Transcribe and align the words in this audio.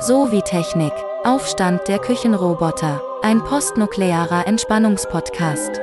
So 0.00 0.32
wie 0.32 0.42
Technik. 0.42 0.92
Aufstand 1.24 1.88
der 1.88 1.98
Küchenroboter. 1.98 3.02
Ein 3.22 3.44
postnuklearer 3.44 4.46
Entspannungspodcast. 4.46 5.80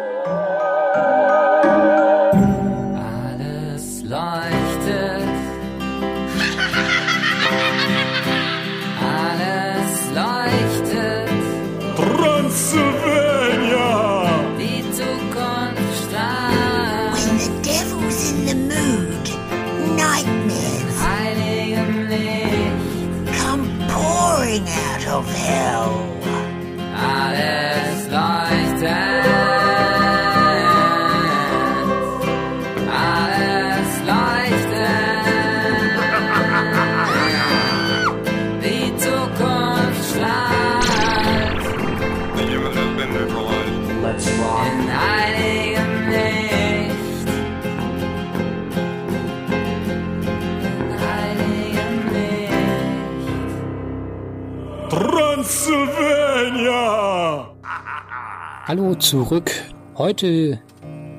Hallo 58.71 58.95
zurück. 58.95 59.51
Heute 59.97 60.61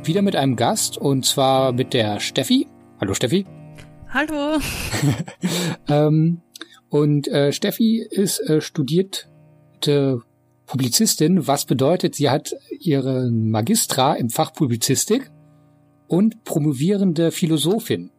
wieder 0.04 0.22
mit 0.22 0.36
einem 0.36 0.56
Gast 0.56 0.96
und 0.96 1.26
zwar 1.26 1.72
mit 1.72 1.92
der 1.92 2.18
Steffi. 2.18 2.66
Hallo 2.98 3.12
Steffi. 3.12 3.44
Hallo. 4.08 4.58
Ähm, 5.86 6.40
und 6.88 7.28
äh, 7.28 7.52
Steffi 7.52 8.06
ist 8.08 8.40
äh, 8.48 8.62
studierte 8.62 10.22
Publizistin, 10.64 11.46
was 11.46 11.66
bedeutet, 11.66 12.14
sie 12.14 12.30
hat 12.30 12.54
ihren 12.80 13.50
Magistra 13.50 14.14
im 14.14 14.30
Fach 14.30 14.54
Publizistik 14.54 15.30
und 16.08 16.44
promovierende 16.44 17.32
Philosophin. 17.32 18.12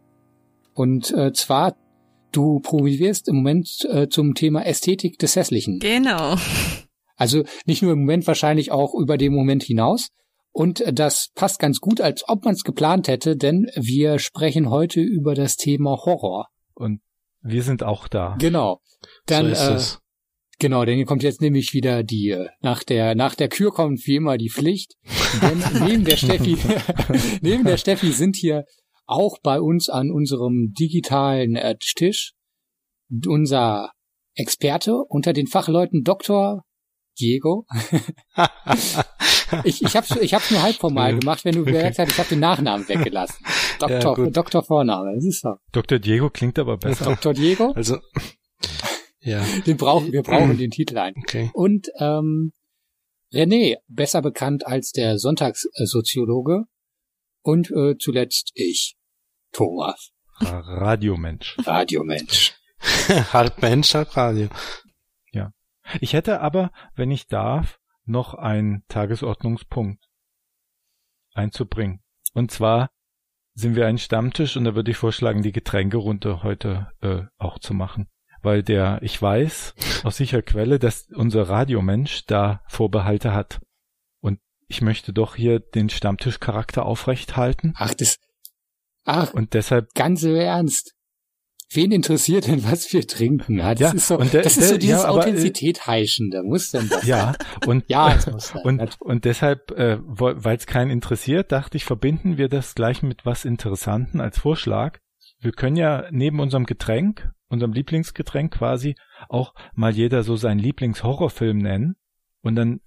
Und 0.76 1.10
äh, 1.10 1.34
zwar, 1.34 1.76
du 2.32 2.60
promovierst 2.60 3.28
im 3.30 3.38
Moment 3.38 3.84
äh, 3.90 4.10
zum 4.10 4.36
Thema 4.36 4.64
Ästhetik 4.64 5.18
des 5.18 5.36
Hässlichen. 5.36 5.80
Genau. 5.80 6.36
Also 7.16 7.44
nicht 7.66 7.82
nur 7.82 7.94
im 7.94 8.00
Moment, 8.00 8.28
wahrscheinlich 8.28 8.72
auch 8.72 8.94
über 8.94 9.18
den 9.18 9.34
Moment 9.34 9.64
hinaus. 9.64 10.10
Und 10.52 10.82
äh, 10.82 10.94
das 10.94 11.30
passt 11.36 11.60
ganz 11.60 11.80
gut, 11.80 12.02
als 12.02 12.28
ob 12.28 12.46
man 12.46 12.54
es 12.54 12.64
geplant 12.64 13.08
hätte, 13.08 13.36
denn 13.36 13.70
wir 13.76 14.20
sprechen 14.20 14.70
heute 14.70 15.02
über 15.02 15.34
das 15.36 15.56
Thema 15.56 15.98
Horror. 16.06 16.48
Und 16.76 17.02
wir 17.42 17.64
sind 17.64 17.84
auch 17.84 18.08
da. 18.08 18.36
Genau. 18.40 18.80
Dann, 19.26 19.48
so 19.48 19.52
ist 19.52 19.68
äh, 19.68 19.74
es. 19.74 20.00
genau, 20.60 20.86
denn 20.86 20.96
hier 20.96 21.06
kommt 21.06 21.24
jetzt 21.24 21.42
nämlich 21.42 21.74
wieder 21.74 22.04
die, 22.04 22.30
äh, 22.30 22.50
nach 22.62 22.84
der, 22.84 23.16
nach 23.16 23.36
der 23.36 23.50
Kür 23.50 23.72
kommt 23.72 24.06
wie 24.06 24.16
immer 24.16 24.38
die 24.38 24.50
Pflicht. 24.50 24.94
Denn 25.42 25.64
neben 25.86 26.06
der 26.06 26.18
Steffi, 26.18 26.58
neben 27.42 27.64
der 27.64 27.78
Steffi 27.78 28.12
sind 28.12 28.36
hier 28.36 28.66
auch 29.06 29.40
bei 29.42 29.60
uns 29.60 29.90
an 29.90 30.12
unserem 30.12 30.74
digitalen 30.78 31.56
äh, 31.56 31.76
Tisch 31.80 32.34
unser 33.28 33.92
Experte 34.36 34.96
unter 34.96 35.34
den 35.34 35.48
Fachleuten 35.48 36.04
Dr. 36.04 36.64
Diego. 37.20 37.66
ich 39.64 39.82
ich 39.82 39.96
habe 39.96 40.20
ich 40.22 40.34
hab's 40.34 40.52
nur 40.52 40.62
halb 40.62 40.76
formal 40.76 41.18
gemacht, 41.18 41.46
wenn 41.46 41.56
du 41.56 41.64
gemerkt 41.64 42.00
hast, 42.00 42.12
ich 42.12 42.18
habe 42.18 42.30
den 42.30 42.40
Nachnamen 42.40 42.88
weggelassen. 42.88 43.46
Doktor, 43.80 44.16
gut. 44.16 44.36
Doktor 44.36 44.64
Vorname, 44.64 45.16
das 45.16 45.26
ist 45.26 45.42
so. 45.42 45.56
Dr. 45.72 46.00
Diego 46.00 46.30
klingt 46.30 46.58
aber 46.60 46.78
besser. 46.78 47.06
Dr. 47.06 47.34
Diego, 47.34 47.72
Also, 47.76 47.98
ja, 49.20 49.44
den 49.66 49.78
brauchen 49.78 50.12
wir 50.12 50.24
brauchen 50.24 50.58
den 50.58 50.72
Titel 50.72 50.98
ein. 50.98 51.14
okay. 51.18 51.50
Und 51.54 51.90
ähm, 52.00 52.54
René, 53.34 53.78
besser 53.88 54.22
bekannt 54.22 54.66
als 54.68 54.92
der 54.92 55.18
Sonntagssoziologe. 55.18 56.66
Und 57.42 57.72
äh, 57.72 57.98
zuletzt 57.98 58.52
ich, 58.54 58.96
Thomas, 59.52 60.12
Radiomensch. 60.40 61.58
Radiomensch. 61.66 62.54
halb 63.34 63.62
Mensch, 63.62 63.94
halb 63.94 64.16
Radio. 64.16 64.48
Ich 66.00 66.14
hätte 66.14 66.42
aber, 66.42 66.72
wenn 66.96 67.12
ich 67.12 67.28
darf, 67.28 67.80
noch 68.06 68.34
einen 68.34 68.84
Tagesordnungspunkt 68.88 70.06
einzubringen. 71.34 72.04
Und 72.34 72.52
zwar 72.52 72.90
sind 73.54 73.76
wir 73.76 73.88
ein 73.88 73.98
Stammtisch 73.98 74.58
und 74.58 74.64
da 74.64 74.76
würde 74.76 74.92
ich 74.92 74.98
vorschlagen, 74.98 75.44
die 75.44 75.52
Getränkerunde 75.52 76.44
heute 76.44 76.92
äh, 77.02 77.24
auch 77.38 77.60
zu 77.60 77.74
machen. 77.74 78.10
Weil 78.42 78.64
der, 78.64 79.00
ich 79.02 79.22
weiß 79.22 79.76
aus 80.04 80.18
sicherer 80.18 80.42
Quelle, 80.42 80.80
dass 80.80 81.08
unser 81.14 81.48
Radiomensch 81.48 82.26
da 82.26 82.62
Vorbehalte 82.68 83.34
hat. 83.34 83.62
Und 84.20 84.40
ich 84.68 84.82
möchte 84.82 85.14
doch 85.14 85.36
hier 85.36 85.60
den 85.60 85.90
Stammtischcharakter 85.90 86.86
aufrecht 86.86 87.38
halten. 87.38 87.74
Ach, 87.78 87.94
das, 87.94 88.20
ach, 89.06 89.34
Und 89.34 89.54
deshalb 89.54 89.94
ganz 89.94 90.24
im 90.24 90.36
Ernst. 90.36 90.96
Wen 91.72 91.92
interessiert 91.92 92.48
denn, 92.48 92.64
was 92.64 92.92
wir 92.94 93.08
trinken? 93.08 93.58
Ja, 93.58 93.72
das 93.74 93.80
Ja, 93.80 93.92
ist 93.94 94.08
so, 94.08 94.18
und 94.20 94.32
der- 94.34 94.44
das 94.44 94.58
ist 94.58 94.70
so 94.70 94.78
dieses 94.78 95.02
ja, 95.02 95.08
äh, 95.08 95.12
Authentizität 95.12 95.88
heischende. 95.88 96.44
Muss 96.44 96.70
denn 96.72 96.88
das? 96.90 97.06
Ja, 97.06 97.34
und 97.66 97.84
Ja, 97.88 98.18
muss 98.32 98.50
sein. 98.50 98.62
und, 98.64 99.02
und 99.02 99.26
deshalb, 99.26 99.72
äh, 99.72 99.98
weil 100.02 100.58
es 100.58 100.68
keinen 100.68 100.92
interessiert, 100.92 101.52
dachte 101.52 101.78
ich, 101.78 101.86
verbinden 101.86 102.38
wir 102.38 102.48
das 102.50 102.76
gleich 102.76 103.02
mit 103.02 103.26
was 103.26 103.44
Interessanten 103.46 104.22
als 104.22 104.38
Vorschlag. 104.40 105.00
Wir 105.40 105.52
können 105.52 105.76
ja 105.76 106.06
neben 106.12 106.40
unserem 106.40 106.66
Getränk, 106.66 107.32
unserem 107.50 107.74
Lieblingsgetränk 107.74 108.54
quasi, 108.54 108.96
auch 109.30 109.54
mal 109.74 109.92
jeder 109.94 110.24
so 110.24 110.36
seinen 110.36 110.60
Lieblingshorrorfilm 110.60 111.58
nennen. 111.58 111.96
Und 112.42 112.56
dann 112.56 112.82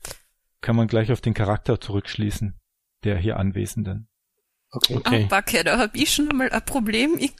kann 0.60 0.76
man 0.76 0.86
gleich 0.86 1.10
auf 1.12 1.20
den 1.20 1.34
Charakter 1.34 1.80
zurückschließen, 1.80 2.58
der 3.04 3.18
hier 3.18 3.36
Anwesenden. 3.38 4.08
okay. 4.70 4.96
Okay. 4.96 5.22
Ah, 5.24 5.28
Backe, 5.28 5.64
da 5.64 5.78
hab 5.78 5.94
ich 5.96 6.12
schon 6.12 6.30
einmal 6.30 6.50
ein 6.50 6.64
Problem. 6.64 7.16
Ich, 7.18 7.32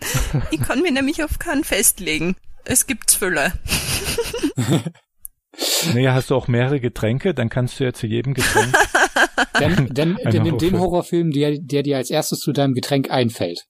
ich 0.50 0.60
kann 0.60 0.82
mich 0.82 0.92
nämlich 0.92 1.22
auf 1.24 1.38
keinen 1.38 1.64
festlegen. 1.64 2.36
Es 2.64 2.86
gibt 2.86 3.10
Füller. 3.10 3.52
Naja, 5.94 6.12
hast 6.12 6.30
du 6.30 6.34
auch 6.34 6.48
mehrere 6.48 6.80
Getränke, 6.80 7.32
dann 7.32 7.48
kannst 7.48 7.80
du 7.80 7.84
ja 7.84 7.92
zu 7.92 8.06
jedem 8.06 8.34
Getränk. 8.34 8.74
Dann, 9.54 9.88
dann, 9.88 10.18
dann 10.22 10.42
nimm 10.42 10.58
den 10.58 10.78
Horrorfilm. 10.78 10.80
Horrorfilm, 10.80 11.30
der, 11.30 11.58
der 11.58 11.82
dir 11.82 11.96
als 11.96 12.10
erstes 12.10 12.40
zu 12.40 12.52
deinem 12.52 12.74
Getränk 12.74 13.10
einfällt. 13.10 13.66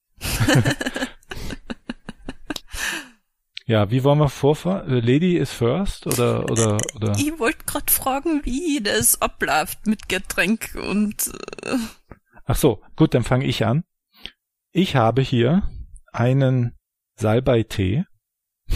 ja, 3.66 3.88
wie 3.90 4.02
wollen 4.02 4.18
wir 4.18 4.28
vorfahren? 4.28 4.90
Äh, 4.90 4.98
Lady 4.98 5.36
is 5.36 5.52
first 5.52 6.08
oder 6.08 6.50
oder 6.50 6.78
oder? 6.96 7.12
Ich 7.18 7.38
wollte 7.38 7.64
gerade 7.66 7.92
fragen, 7.92 8.40
wie 8.44 8.80
das 8.82 9.22
abläuft 9.22 9.86
mit 9.86 10.08
Getränk 10.08 10.74
und 10.74 11.30
äh, 11.62 11.76
Ach 12.44 12.56
so, 12.56 12.82
gut, 12.96 13.14
dann 13.14 13.22
fange 13.22 13.44
ich 13.46 13.64
an. 13.64 13.84
Ich 14.72 14.96
habe 14.96 15.22
hier 15.22 15.62
einen 16.16 16.72
Salbei-Tee, 17.16 18.04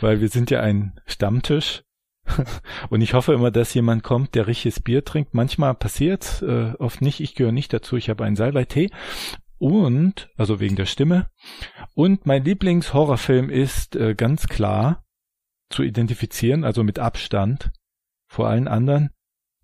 weil 0.00 0.20
wir 0.20 0.28
sind 0.28 0.50
ja 0.50 0.60
ein 0.60 1.00
Stammtisch. 1.06 1.82
Und 2.90 3.00
ich 3.00 3.14
hoffe 3.14 3.32
immer, 3.32 3.50
dass 3.50 3.74
jemand 3.74 4.02
kommt, 4.02 4.34
der 4.34 4.46
richtiges 4.46 4.80
Bier 4.80 5.04
trinkt. 5.04 5.34
Manchmal 5.34 5.74
passiert, 5.74 6.42
äh, 6.42 6.72
oft 6.78 7.00
nicht. 7.00 7.20
Ich 7.20 7.34
gehöre 7.34 7.52
nicht 7.52 7.72
dazu. 7.72 7.96
Ich 7.96 8.10
habe 8.10 8.24
einen 8.24 8.36
Salbei-Tee. 8.36 8.90
Und, 9.58 10.30
also 10.36 10.60
wegen 10.60 10.76
der 10.76 10.86
Stimme. 10.86 11.30
Und 11.94 12.26
mein 12.26 12.44
Lieblingshorrorfilm 12.44 13.50
ist 13.50 13.96
äh, 13.96 14.14
ganz 14.14 14.46
klar 14.46 15.04
zu 15.70 15.82
identifizieren, 15.82 16.64
also 16.64 16.84
mit 16.84 16.98
Abstand 16.98 17.70
vor 18.28 18.48
allen 18.48 18.68
anderen, 18.68 19.10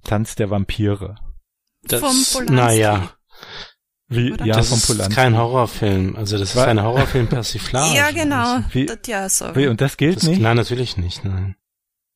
Tanz 0.03 0.35
der 0.35 0.51
Vampire. 0.51 1.17
Das, 1.83 2.41
naja, 2.47 3.11
Wie, 4.15 4.33
Oder? 4.33 4.45
ja, 4.47 4.55
das 4.57 4.69
vom 4.87 4.97
ist 4.99 5.11
kein 5.11 5.37
Horrorfilm. 5.37 6.17
Also 6.17 6.39
das 6.39 6.55
ist 6.55 6.59
ein 6.59 6.83
Horrorfilm-Persiflage. 6.83 7.95
ja 7.97 8.11
genau, 8.11 8.61
Wie- 8.73 8.87
das 8.87 8.99
ja 9.07 9.29
so. 9.29 9.55
Wie, 9.57 9.67
und 9.67 9.81
das 9.81 9.97
gilt 9.97 10.17
Das, 10.17 10.25
nicht? 10.25 10.41
nein, 10.41 10.57
natürlich 10.57 10.97
nicht. 10.97 11.25
Nein. 11.25 11.57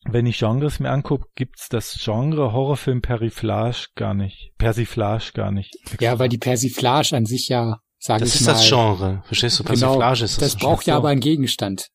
Wenn 0.05 0.27
ich 0.27 0.39
Genres 0.39 0.79
mir 0.81 0.91
angucke, 0.91 1.27
gibt's 1.35 1.69
das 1.69 1.99
Genre 2.03 2.53
Horrorfilm 2.53 3.03
Periflage 3.03 3.87
gar 3.97 4.15
nicht. 4.15 4.53
Persiflage 4.56 5.33
gar 5.35 5.50
nicht. 5.50 5.75
Ja, 6.00 6.19
weil 6.19 6.29
die 6.29 6.39
Persiflage 6.39 7.15
an 7.17 7.27
sich 7.27 7.49
ja, 7.49 7.79
sage 7.99 8.21
Das 8.21 8.35
ich 8.35 8.41
ist 8.41 8.47
mal, 8.47 8.53
das 8.53 8.69
Genre. 8.69 9.23
Verstehst 9.27 9.59
du? 9.59 9.65
Genau, 9.65 9.79
Persiflage 9.99 10.25
ist 10.25 10.41
das. 10.41 10.53
das 10.53 10.56
braucht 10.62 10.87
ja 10.87 10.97
aber 10.97 11.09
einen 11.09 11.21
Gegenstand. 11.21 11.89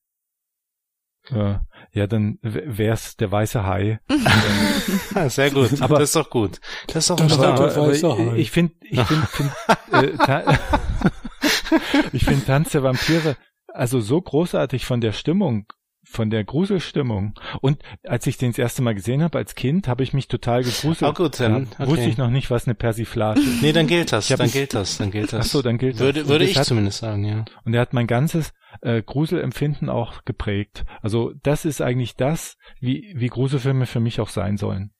Äh, 1.29 1.55
ja, 1.93 2.07
dann 2.07 2.39
wär's 2.41 3.15
der 3.17 3.31
weiße 3.31 3.65
Hai. 3.65 3.99
Sehr 5.27 5.51
gut. 5.51 5.69
Aber- 5.81 5.99
das 5.99 6.09
ist 6.09 6.15
doch 6.15 6.29
gut. 6.29 6.59
Das 6.87 6.97
ist 6.97 7.09
doch 7.11 7.19
ein 7.19 7.29
Start. 7.29 7.95
ich 7.95 8.03
Hai. 8.03 8.35
ich 8.35 8.51
finde, 8.51 8.73
ich 8.81 8.99
finde, 9.01 9.27
find, 9.27 9.51
äh, 9.91 10.17
Ta- 10.17 10.43
ich 12.13 12.25
finde 12.25 12.45
Tanz 12.45 12.71
der 12.71 12.83
Vampire 12.83 13.35
also 13.67 13.99
so 14.01 14.21
großartig 14.21 14.85
von 14.85 15.01
der 15.01 15.11
Stimmung 15.13 15.65
von 16.05 16.29
der 16.29 16.43
Gruselstimmung. 16.43 17.33
Und 17.61 17.81
als 18.03 18.27
ich 18.27 18.37
den 18.37 18.51
das 18.51 18.59
erste 18.59 18.81
Mal 18.83 18.93
gesehen 18.93 19.23
habe 19.23 19.37
als 19.37 19.55
Kind, 19.55 19.87
habe 19.87 20.03
ich 20.03 20.13
mich 20.13 20.27
total 20.27 20.61
gegruselt. 20.63 21.09
Oh 21.09 21.13
gut, 21.13 21.39
dann, 21.39 21.69
Da 21.79 21.87
wusste 21.87 22.01
okay. 22.01 22.09
ich 22.09 22.17
noch 22.17 22.29
nicht, 22.29 22.51
was 22.51 22.65
eine 22.67 22.75
Persiflage 22.75 23.39
ist. 23.39 23.61
Nee, 23.63 23.71
dann 23.71 23.87
gilt 23.87 24.11
das, 24.11 24.27
dann 24.27 24.51
gilt 24.51 24.73
das, 24.75 24.97
dann 24.97 25.09
gilt 25.11 25.31
das. 25.33 25.47
Ach 25.47 25.49
so, 25.49 25.61
dann 25.61 25.77
gilt 25.77 25.95
das. 25.95 26.01
Würde, 26.01 26.27
würde 26.27 26.43
das 26.43 26.51
ich 26.51 26.57
hat- 26.57 26.65
zumindest 26.65 26.99
sagen, 26.99 27.23
ja. 27.23 27.45
Und 27.63 27.73
er 27.73 27.81
hat 27.81 27.93
mein 27.93 28.05
ganzes 28.05 28.53
äh, 28.81 29.01
Gruselempfinden 29.01 29.89
auch 29.89 30.23
geprägt. 30.25 30.85
Also 31.01 31.33
das 31.43 31.65
ist 31.65 31.81
eigentlich 31.81 32.15
das, 32.15 32.57
wie, 32.79 33.13
wie 33.15 33.27
Gruselfilme 33.27 33.85
für 33.85 33.99
mich 33.99 34.19
auch 34.19 34.29
sein 34.29 34.57
sollen. 34.57 34.93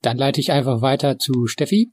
Dann 0.00 0.16
leite 0.16 0.40
ich 0.40 0.50
einfach 0.50 0.82
weiter 0.82 1.18
zu 1.18 1.46
Steffi. 1.46 1.92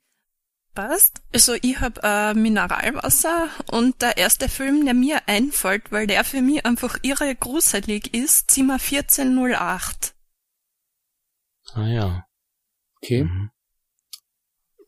Passt. 0.73 1.21
Also 1.33 1.55
ich 1.61 1.79
hab 1.79 1.99
äh, 2.03 2.33
Mineralwasser 2.33 3.49
und 3.71 4.01
der 4.01 4.17
erste 4.17 4.49
Film, 4.49 4.85
der 4.85 4.93
mir 4.93 5.27
einfällt, 5.27 5.91
weil 5.91 6.07
der 6.07 6.23
für 6.23 6.41
mich 6.41 6.65
einfach 6.65 6.97
irre 7.01 7.35
gruselig 7.35 8.13
ist, 8.13 8.51
Zimmer 8.51 8.75
1408. 8.75 10.13
Ah 11.73 11.87
ja. 11.87 12.23
Okay. 12.97 13.23
Mhm. 13.23 13.51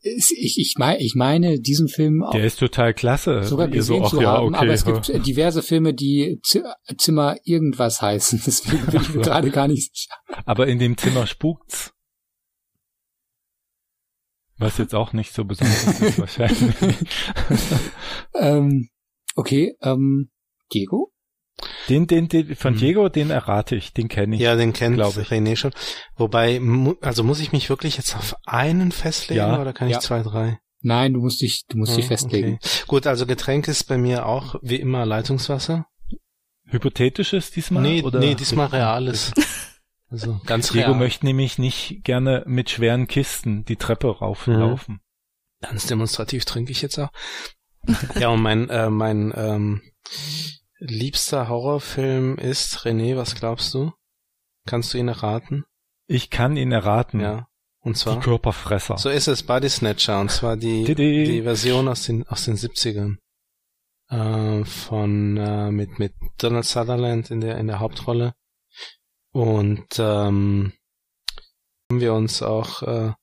Ich, 0.04 0.58
ich, 0.58 0.76
mein, 0.78 1.00
ich 1.00 1.14
meine, 1.16 1.60
diesen 1.60 1.88
Film 1.88 2.24
auch 2.24 2.32
Der 2.32 2.44
ist 2.44 2.58
total 2.60 2.94
klasse. 2.94 3.44
sogar 3.44 3.68
so, 3.68 3.72
gesehen 3.72 4.04
ach 4.04 4.10
zu 4.10 4.22
ja, 4.22 4.32
haben, 4.32 4.48
okay. 4.48 4.58
aber 4.58 4.74
es 4.74 4.84
gibt 4.86 5.08
diverse 5.28 5.62
Filme, 5.62 5.94
die 5.94 6.40
Z 6.44 6.64
Zimmer 6.98 7.38
irgendwas 7.44 8.02
heißen. 8.02 8.42
Deswegen 8.46 8.86
bin 8.88 9.02
ich 9.02 9.14
gerade 9.14 9.52
gar 9.52 9.68
nicht 9.68 9.96
sicher. 9.96 10.16
Aber 10.46 10.68
in 10.68 10.80
dem 10.80 10.98
Zimmer 10.98 11.28
spukt's. 11.28 11.94
Was 14.58 14.78
jetzt 14.78 14.94
auch 14.94 15.14
nicht 15.14 15.34
so 15.34 15.44
besonders 15.44 16.02
ist 16.02 16.20
wahrscheinlich. 16.20 16.76
Ähm, 18.34 18.90
okay, 19.36 19.76
ähm, 19.82 20.32
Diego? 20.74 21.11
Den, 21.90 22.08
den, 22.08 22.28
den 22.28 22.56
von 22.56 22.74
Mhm. 22.74 22.78
Diego, 22.78 23.10
den 23.10 23.30
errate 23.30 23.76
ich, 23.76 23.94
den 23.94 24.08
kenne 24.08 24.36
ich. 24.36 24.42
Ja, 24.42 24.56
den 24.56 24.74
kennt 24.74 24.96
glaub 24.96 25.18
ich. 25.18 25.28
René 25.30 25.56
schon. 25.56 25.72
Wobei, 26.16 26.60
also 27.02 27.24
muss 27.24 27.40
ich 27.40 27.52
mich 27.52 27.70
wirklich 27.70 27.98
jetzt 27.98 28.16
auf 28.16 28.36
einen 28.46 28.92
festlegen 28.92 29.38
Ja, 29.40 29.62
oder 29.62 29.74
kann 29.74 29.88
ich 29.88 29.94
ja. 29.96 30.00
zwei, 30.00 30.22
drei? 30.24 30.60
Nein, 30.82 31.14
du 31.14 31.20
musst 31.20 31.42
dich, 31.42 31.66
du 31.68 31.78
musst 31.78 31.96
dich 31.96 32.06
Ah, 32.06 32.10
festlegen. 32.10 32.56
Okay. 32.62 32.84
Gut, 32.88 33.06
also 33.08 33.26
Getränk 33.28 33.68
ist 33.68 33.84
bei 33.84 33.98
mir 33.98 34.26
auch 34.26 34.56
wie 34.62 34.78
immer 34.78 35.06
Leitungswasser. 35.06 35.86
Hypothetisches 36.66 37.52
diesmal? 37.52 37.84
nee, 37.84 38.02
oder? 38.02 38.20
nee, 38.20 38.36
diesmal 38.36 38.68
reales. 38.68 39.32
Also 40.14 40.42
ganz 40.46 40.74
Diego 40.74 40.88
real. 40.88 41.00
möchte 41.00 41.26
nämlich 41.26 41.58
nicht 41.58 42.02
gerne 42.04 42.44
mit 42.46 42.70
schweren 42.70 43.08
Kisten 43.08 43.64
die 43.64 43.78
Treppe 43.78 44.10
rauflaufen. 44.10 45.00
Ganz 45.62 45.88
demonstrativ 45.88 46.44
trinke 46.44 46.74
ich 46.74 46.82
jetzt 46.82 47.00
auch. 47.00 47.12
ja, 48.20 48.28
und 48.28 48.42
mein, 48.42 48.70
äh, 48.70 48.90
mein 48.90 49.32
ähm, 49.34 49.82
liebster 50.82 51.48
Horrorfilm 51.48 52.38
ist, 52.38 52.80
René, 52.80 53.16
was 53.16 53.36
glaubst 53.36 53.74
du? 53.74 53.94
Kannst 54.66 54.94
du 54.94 54.98
ihn 54.98 55.08
erraten? 55.08 55.64
Ich 56.08 56.30
kann 56.30 56.58
ihn 56.58 56.72
erraten. 56.72 57.20
Ja. 57.20 57.48
Und 57.80 57.96
Die 57.96 58.02
zwar? 58.02 58.20
Körperfresser. 58.20 58.98
So 58.98 59.10
ist 59.10 59.28
es, 59.28 59.44
Body 59.44 59.70
Snatcher, 59.70 60.20
und 60.20 60.30
zwar 60.30 60.58
die, 60.58 60.84
Didi. 60.86 61.24
die 61.24 61.42
Version 61.44 61.88
aus 61.88 62.04
den, 62.04 62.28
aus 62.28 62.46
den 62.46 62.58
70ern. 62.58 63.18
Äh, 64.10 64.66
von, 64.66 65.38
äh, 65.38 65.72
mit, 65.72 66.00
mit 66.00 66.14
Donald 66.38 66.66
Sutherland 66.66 67.32
in 67.32 67.42
der, 67.42 67.58
in 67.58 67.68
der 67.68 67.80
Hauptrolle. 67.80 68.34
Und, 69.32 69.88
ähm, 70.00 70.74
haben 71.90 72.02
wir 72.02 72.14
uns 72.14 72.42
auch, 72.42 72.82
äh, 72.84 73.14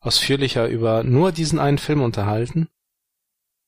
ausführlicher 0.00 0.68
über 0.68 1.02
nur 1.02 1.32
diesen 1.32 1.58
einen 1.58 1.78
Film 1.78 2.02
unterhalten. 2.02 2.68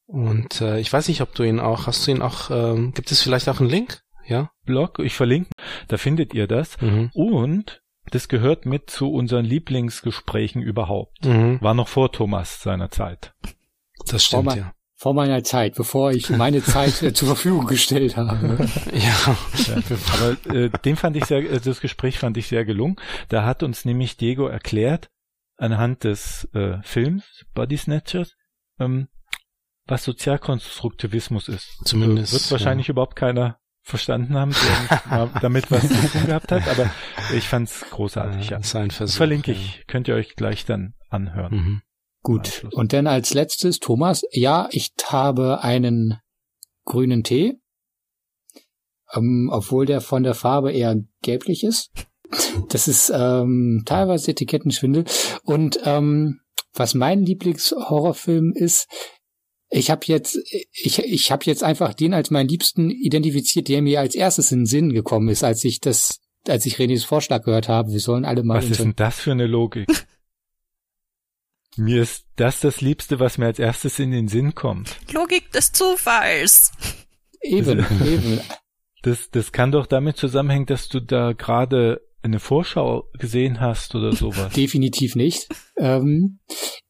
Und, 0.06 0.60
äh, 0.60 0.78
ich 0.78 0.92
weiß 0.92 1.08
nicht, 1.08 1.20
ob 1.20 1.34
du 1.34 1.42
ihn 1.42 1.58
auch, 1.60 1.86
hast 1.86 2.06
du 2.06 2.10
ihn 2.12 2.22
auch, 2.22 2.50
ähm, 2.50 2.92
gibt 2.94 3.10
es 3.10 3.22
vielleicht 3.22 3.48
auch 3.48 3.60
einen 3.60 3.68
Link? 3.68 4.02
Ja? 4.26 4.50
Blog, 4.64 4.98
ich 5.00 5.14
verlinke, 5.14 5.50
da 5.88 5.96
findet 5.98 6.34
ihr 6.34 6.46
das. 6.46 6.80
Mhm. 6.80 7.10
Und 7.14 7.82
das 8.10 8.28
gehört 8.28 8.66
mit 8.66 8.88
zu 8.88 9.12
unseren 9.12 9.44
Lieblingsgesprächen 9.44 10.62
überhaupt. 10.62 11.24
Mhm. 11.24 11.60
War 11.60 11.74
noch 11.74 11.88
vor 11.88 12.12
Thomas 12.12 12.62
seiner 12.62 12.90
Zeit. 12.90 13.34
Das 14.06 14.24
stimmt, 14.24 14.44
mal- 14.44 14.58
ja. 14.58 14.72
Vor 14.98 15.12
meiner 15.12 15.44
Zeit, 15.44 15.74
bevor 15.74 16.12
ich 16.12 16.30
meine 16.30 16.62
Zeit 16.62 17.02
äh, 17.02 17.12
zur 17.12 17.28
Verfügung 17.28 17.66
gestellt 17.66 18.16
habe. 18.16 18.66
Ja. 18.94 19.36
Aber 20.14 20.54
äh, 20.54 20.70
den 20.84 20.96
fand 20.96 21.16
ich 21.16 21.26
sehr, 21.26 21.38
äh, 21.40 21.60
das 21.60 21.80
Gespräch 21.82 22.18
fand 22.18 22.36
ich 22.38 22.46
sehr 22.48 22.64
gelungen. 22.64 22.96
Da 23.28 23.44
hat 23.44 23.62
uns 23.62 23.84
nämlich 23.84 24.16
Diego 24.16 24.46
erklärt, 24.46 25.10
anhand 25.58 26.04
des 26.04 26.48
äh, 26.54 26.78
Films 26.82 27.44
Body 27.54 27.76
Snatchers, 27.76 28.36
ähm, 28.80 29.08
was 29.86 30.04
Sozialkonstruktivismus 30.04 31.48
ist. 31.48 31.78
Zumindest, 31.84 32.32
Wird 32.32 32.50
wahrscheinlich 32.50 32.88
überhaupt 32.88 33.16
keiner 33.16 33.58
verstanden 33.82 34.34
haben, 34.34 34.50
der 34.52 34.80
nicht 34.80 35.06
mal 35.10 35.30
damit 35.40 35.70
was 35.70 35.86
zu 35.86 36.08
tun 36.08 36.26
gehabt 36.26 36.50
hat, 36.50 36.66
aber 36.66 36.90
ich 37.34 37.46
fand's 37.46 37.84
großartig. 37.90 38.50
Ja. 38.50 38.58
Das 38.58 38.68
ist 38.68 38.76
ein 38.76 38.90
Versuch. 38.90 39.16
Verlinke 39.16 39.52
ja. 39.52 39.58
ich, 39.58 39.86
könnt 39.86 40.08
ihr 40.08 40.16
euch 40.16 40.34
gleich 40.34 40.64
dann 40.64 40.94
anhören. 41.08 41.54
Mhm. 41.54 41.82
Gut. 42.22 42.66
Und 42.72 42.92
dann 42.92 43.06
als 43.06 43.32
letztes, 43.34 43.78
Thomas, 43.78 44.22
ja, 44.32 44.68
ich 44.72 44.92
habe 45.04 45.62
einen 45.62 46.18
grünen 46.84 47.22
Tee, 47.22 47.60
ähm, 49.14 49.48
obwohl 49.52 49.86
der 49.86 50.00
von 50.00 50.24
der 50.24 50.34
Farbe 50.34 50.72
eher 50.72 50.96
gelblich 51.22 51.62
ist. 51.62 51.92
Das 52.68 52.88
ist 52.88 53.12
ähm, 53.14 53.84
teilweise 53.86 54.32
Etikettenschwindel. 54.32 55.04
Und 55.44 55.78
ähm, 55.84 56.40
was 56.72 56.94
mein 56.94 57.22
Lieblingshorrorfilm 57.22 58.52
ist, 58.54 58.88
ich 59.68 59.90
habe 59.90 60.02
jetzt, 60.06 60.38
ich, 60.72 60.98
ich 60.98 61.30
habe 61.30 61.44
jetzt 61.44 61.62
einfach 61.62 61.94
den 61.94 62.14
als 62.14 62.30
meinen 62.30 62.48
Liebsten 62.48 62.90
identifiziert, 62.90 63.68
der 63.68 63.82
mir 63.82 64.00
als 64.00 64.14
erstes 64.14 64.52
in 64.52 64.60
den 64.60 64.66
Sinn 64.66 64.92
gekommen 64.92 65.28
ist, 65.28 65.42
als 65.42 65.64
ich 65.64 65.80
das, 65.80 66.20
als 66.46 66.66
ich 66.66 66.76
Renés 66.76 67.04
Vorschlag 67.04 67.42
gehört 67.42 67.68
habe. 67.68 67.92
Wir 67.92 68.00
sollen 68.00 68.24
alle 68.24 68.42
mal 68.42 68.58
Was 68.58 68.70
ist 68.70 68.80
denn 68.80 68.94
das 68.96 69.20
für 69.20 69.32
eine 69.32 69.46
Logik? 69.46 69.88
mir 71.76 72.02
ist 72.02 72.26
das 72.36 72.60
das 72.60 72.80
Liebste, 72.80 73.18
was 73.18 73.38
mir 73.38 73.46
als 73.46 73.58
erstes 73.58 73.98
in 73.98 74.12
den 74.12 74.28
Sinn 74.28 74.54
kommt. 74.54 74.98
Logik 75.12 75.50
des 75.52 75.72
Zufalls. 75.72 76.72
eben, 77.42 77.84
eben. 78.04 78.40
Das, 79.02 79.30
das 79.30 79.52
kann 79.52 79.70
doch 79.70 79.86
damit 79.86 80.16
zusammenhängen, 80.16 80.66
dass 80.66 80.88
du 80.88 80.98
da 80.98 81.32
gerade 81.32 82.00
eine 82.22 82.40
Vorschau 82.40 83.08
gesehen 83.12 83.60
hast 83.60 83.94
oder 83.94 84.12
sowas. 84.12 84.52
Definitiv 84.56 85.14
nicht. 85.14 85.48
Ähm, 85.76 86.40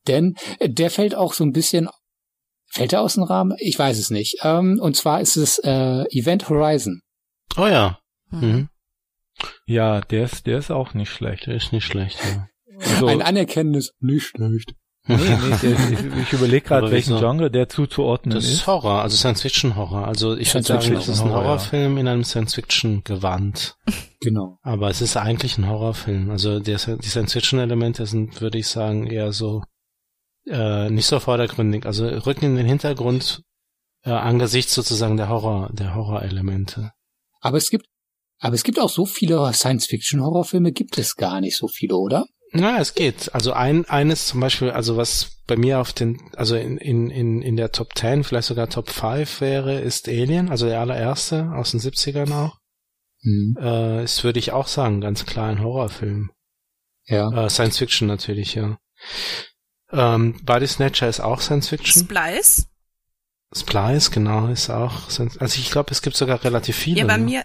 denn 0.07 0.35
der 0.63 0.91
fällt 0.91 1.15
auch 1.15 1.35
so 1.35 1.45
ein 1.45 1.53
bisschen, 1.53 1.91
fällt 2.67 2.93
er 2.93 3.01
aus 3.03 3.15
dem 3.15 3.23
Rahmen? 3.23 3.57
Ich 3.59 3.79
weiß 3.79 3.99
es 3.99 4.11
nicht. 4.11 4.39
Ähm, 4.43 4.79
und 4.81 4.97
zwar 4.97 5.21
ist 5.21 5.37
es 5.37 5.59
äh, 5.59 6.05
Event 6.11 6.49
Horizon. 6.49 7.03
Oh 7.57 7.67
ja. 7.67 7.99
Mhm. 8.31 8.69
ja, 9.67 10.01
der 10.01 10.25
ist, 10.25 10.47
der 10.47 10.59
ist 10.59 10.71
auch 10.71 10.95
nicht 10.95 11.11
schlecht. 11.11 11.47
Der 11.47 11.55
ist 11.55 11.73
nicht 11.73 11.85
schlecht, 11.85 12.19
ja. 12.25 12.49
Also, 12.79 13.07
Ein 13.07 13.23
anerkennendes, 13.23 13.95
nicht 14.01 14.27
schlecht. 14.27 14.75
nee, 15.09 15.17
nee, 15.17 15.57
der, 15.63 15.71
ich, 15.71 16.23
ich 16.23 16.33
überlege 16.33 16.67
gerade, 16.67 16.91
welchen? 16.91 17.17
Genre 17.19 17.49
der 17.49 17.69
zuzuordnen 17.69 18.35
Das 18.35 18.45
ist. 18.45 18.55
ist 18.55 18.67
Horror, 18.67 19.03
also 19.03 19.17
Science-Fiction-Horror. 19.17 20.05
Also 20.05 20.37
ich 20.37 20.53
würde 20.53 20.67
sagen, 20.67 20.95
das 20.95 21.07
ist 21.07 21.21
ein 21.21 21.29
Horror, 21.29 21.43
ja. 21.43 21.49
Horrorfilm 21.49 21.97
in 21.97 22.09
einem 22.09 22.25
Science-Fiction-Gewand. 22.25 23.77
Genau. 24.19 24.59
Aber 24.63 24.89
es 24.89 25.03
ist 25.03 25.17
eigentlich 25.17 25.57
ein 25.59 25.69
Horrorfilm. 25.69 26.31
Also 26.31 26.59
der, 26.59 26.79
die 26.79 27.09
Science-Fiction-Elemente 27.09 28.07
sind, 28.07 28.41
würde 28.41 28.59
ich 28.59 28.67
sagen, 28.67 29.07
eher 29.07 29.31
so 29.31 29.63
äh, 30.47 30.91
nicht 30.91 31.07
so 31.07 31.21
vordergründig. 31.21 31.87
Also 31.87 32.07
rücken 32.07 32.45
in 32.47 32.57
den 32.57 32.67
Hintergrund 32.67 33.43
äh, 34.05 34.11
angesichts 34.11 34.75
sozusagen 34.75 35.17
der 35.17 35.29
Horror, 35.29 35.71
der 35.73 35.95
Horrorelemente. 35.95 36.93
Aber 37.41 37.59
es 37.59 37.71
gibt, 37.71 37.87
aber 38.39 38.55
es 38.55 38.63
gibt 38.65 38.79
auch 38.79 38.91
so 38.91 39.07
viele 39.07 39.53
Science-Fiction-Horrorfilme, 39.53 40.73
gibt 40.73 40.99
es 40.99 41.17
gar 41.17 41.41
nicht 41.41 41.57
so 41.57 41.69
viele, 41.69 41.97
oder? 41.97 42.27
Na, 42.53 42.79
es 42.79 42.95
geht. 42.95 43.35
Also 43.35 43.53
ein 43.53 43.85
eines 43.87 44.29
zum 44.29 44.41
Beispiel, 44.41 44.71
also 44.71 44.97
was 44.97 45.43
bei 45.47 45.57
mir 45.57 45.81
auf 45.81 45.93
den, 45.93 46.31
also 46.37 46.57
in, 46.57 46.79
in, 46.79 47.11
in, 47.11 47.43
in 47.43 47.57
der 47.57 47.73
Top 47.73 47.97
10, 47.97 48.25
vielleicht 48.25 48.49
sogar 48.49 48.69
Top 48.69 48.89
5 48.89 49.41
wäre, 49.41 49.81
ist 49.81 50.09
Alien, 50.09 50.49
also 50.49 50.67
der 50.67 50.81
allererste 50.81 51.51
aus 51.55 51.73
den 51.73 51.81
70ern 51.81 52.33
auch. 52.33 52.59
Hm, 53.23 53.57
Äh, 53.61 54.05
ist, 54.05 54.23
würde 54.25 54.39
ich 54.39 54.53
auch 54.53 54.69
sagen, 54.69 55.01
ganz 55.01 55.27
klar 55.27 55.49
ein 55.49 55.63
Horrorfilm. 55.63 56.31
ja. 57.07 57.47
Äh, 57.47 57.51
Science 57.51 57.79
Fiction 57.79 58.07
natürlich, 58.07 58.55
ja. 58.55 58.79
Ähm, 59.93 60.41
Body 60.45 60.67
Snatcher 60.67 61.09
ist 61.09 61.21
auch 61.21 61.41
Science 61.41 61.69
Fiction. 61.69 62.03
Splice? 62.05 62.67
Splice, 63.55 64.11
genau, 64.11 64.49
ist 64.49 64.71
auch. 64.71 65.09
Science 65.11 65.39
also 65.39 65.59
ich 65.61 65.71
glaube, 65.71 65.91
es 65.93 66.03
gibt 66.03 66.17
sogar 66.17 66.43
relativ 66.45 66.77
viele. 66.77 67.01
Ja, 67.01 67.07
bei 67.07 67.17
ne? 67.17 67.25
mir, 67.25 67.45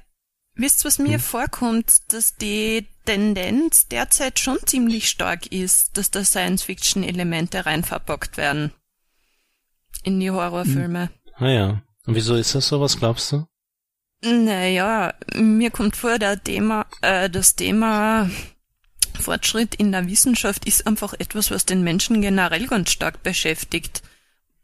wisst 0.56 0.84
was 0.86 0.98
mir 1.00 1.14
Hm. 1.14 1.20
vorkommt, 1.20 2.14
dass 2.14 2.36
die 2.36 2.88
Tendenz 3.06 3.88
derzeit 3.88 4.40
schon 4.40 4.58
ziemlich 4.66 5.10
stark 5.10 5.48
ist, 5.48 5.98
dass 5.98 6.12
da 6.12 6.24
Science-Fiction-Elemente 6.24 7.66
rein 7.66 7.84
verpackt 7.84 8.38
werden. 8.38 8.74
In 10.04 10.20
die 10.20 10.32
Horrorfilme. 10.32 11.12
Ah 11.36 11.48
ja. 11.48 11.82
Und 12.08 12.16
wieso 12.16 12.36
ist 12.36 12.56
das 12.56 12.68
so? 12.68 12.82
Was 12.82 12.98
glaubst 12.98 13.32
du? 13.32 13.46
Naja, 14.24 15.14
mir 15.36 15.72
kommt 15.72 15.96
vor, 15.96 16.20
der 16.20 16.42
Thema, 16.44 16.86
äh, 17.02 17.30
das 17.30 17.56
Thema 17.56 18.30
Fortschritt 19.22 19.76
in 19.76 19.92
der 19.92 20.08
Wissenschaft 20.08 20.66
ist 20.66 20.88
einfach 20.88 21.14
etwas, 21.14 21.52
was 21.52 21.66
den 21.66 21.84
Menschen 21.84 22.22
generell 22.22 22.68
ganz 22.68 22.92
stark 22.92 23.24
beschäftigt. 23.24 24.02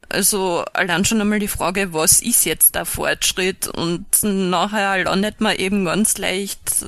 Also 0.10 0.64
allein 0.74 1.06
schon 1.06 1.20
einmal 1.20 1.40
die 1.40 1.48
Frage, 1.48 1.94
was 1.94 2.22
ist 2.22 2.46
jetzt 2.46 2.76
der 2.76 2.86
Fortschritt? 2.86 3.68
Und 3.68 4.06
nachher 4.24 5.04
landet 5.04 5.42
man 5.42 5.56
eben 5.58 5.86
ganz 5.86 6.18
leicht 6.18 6.86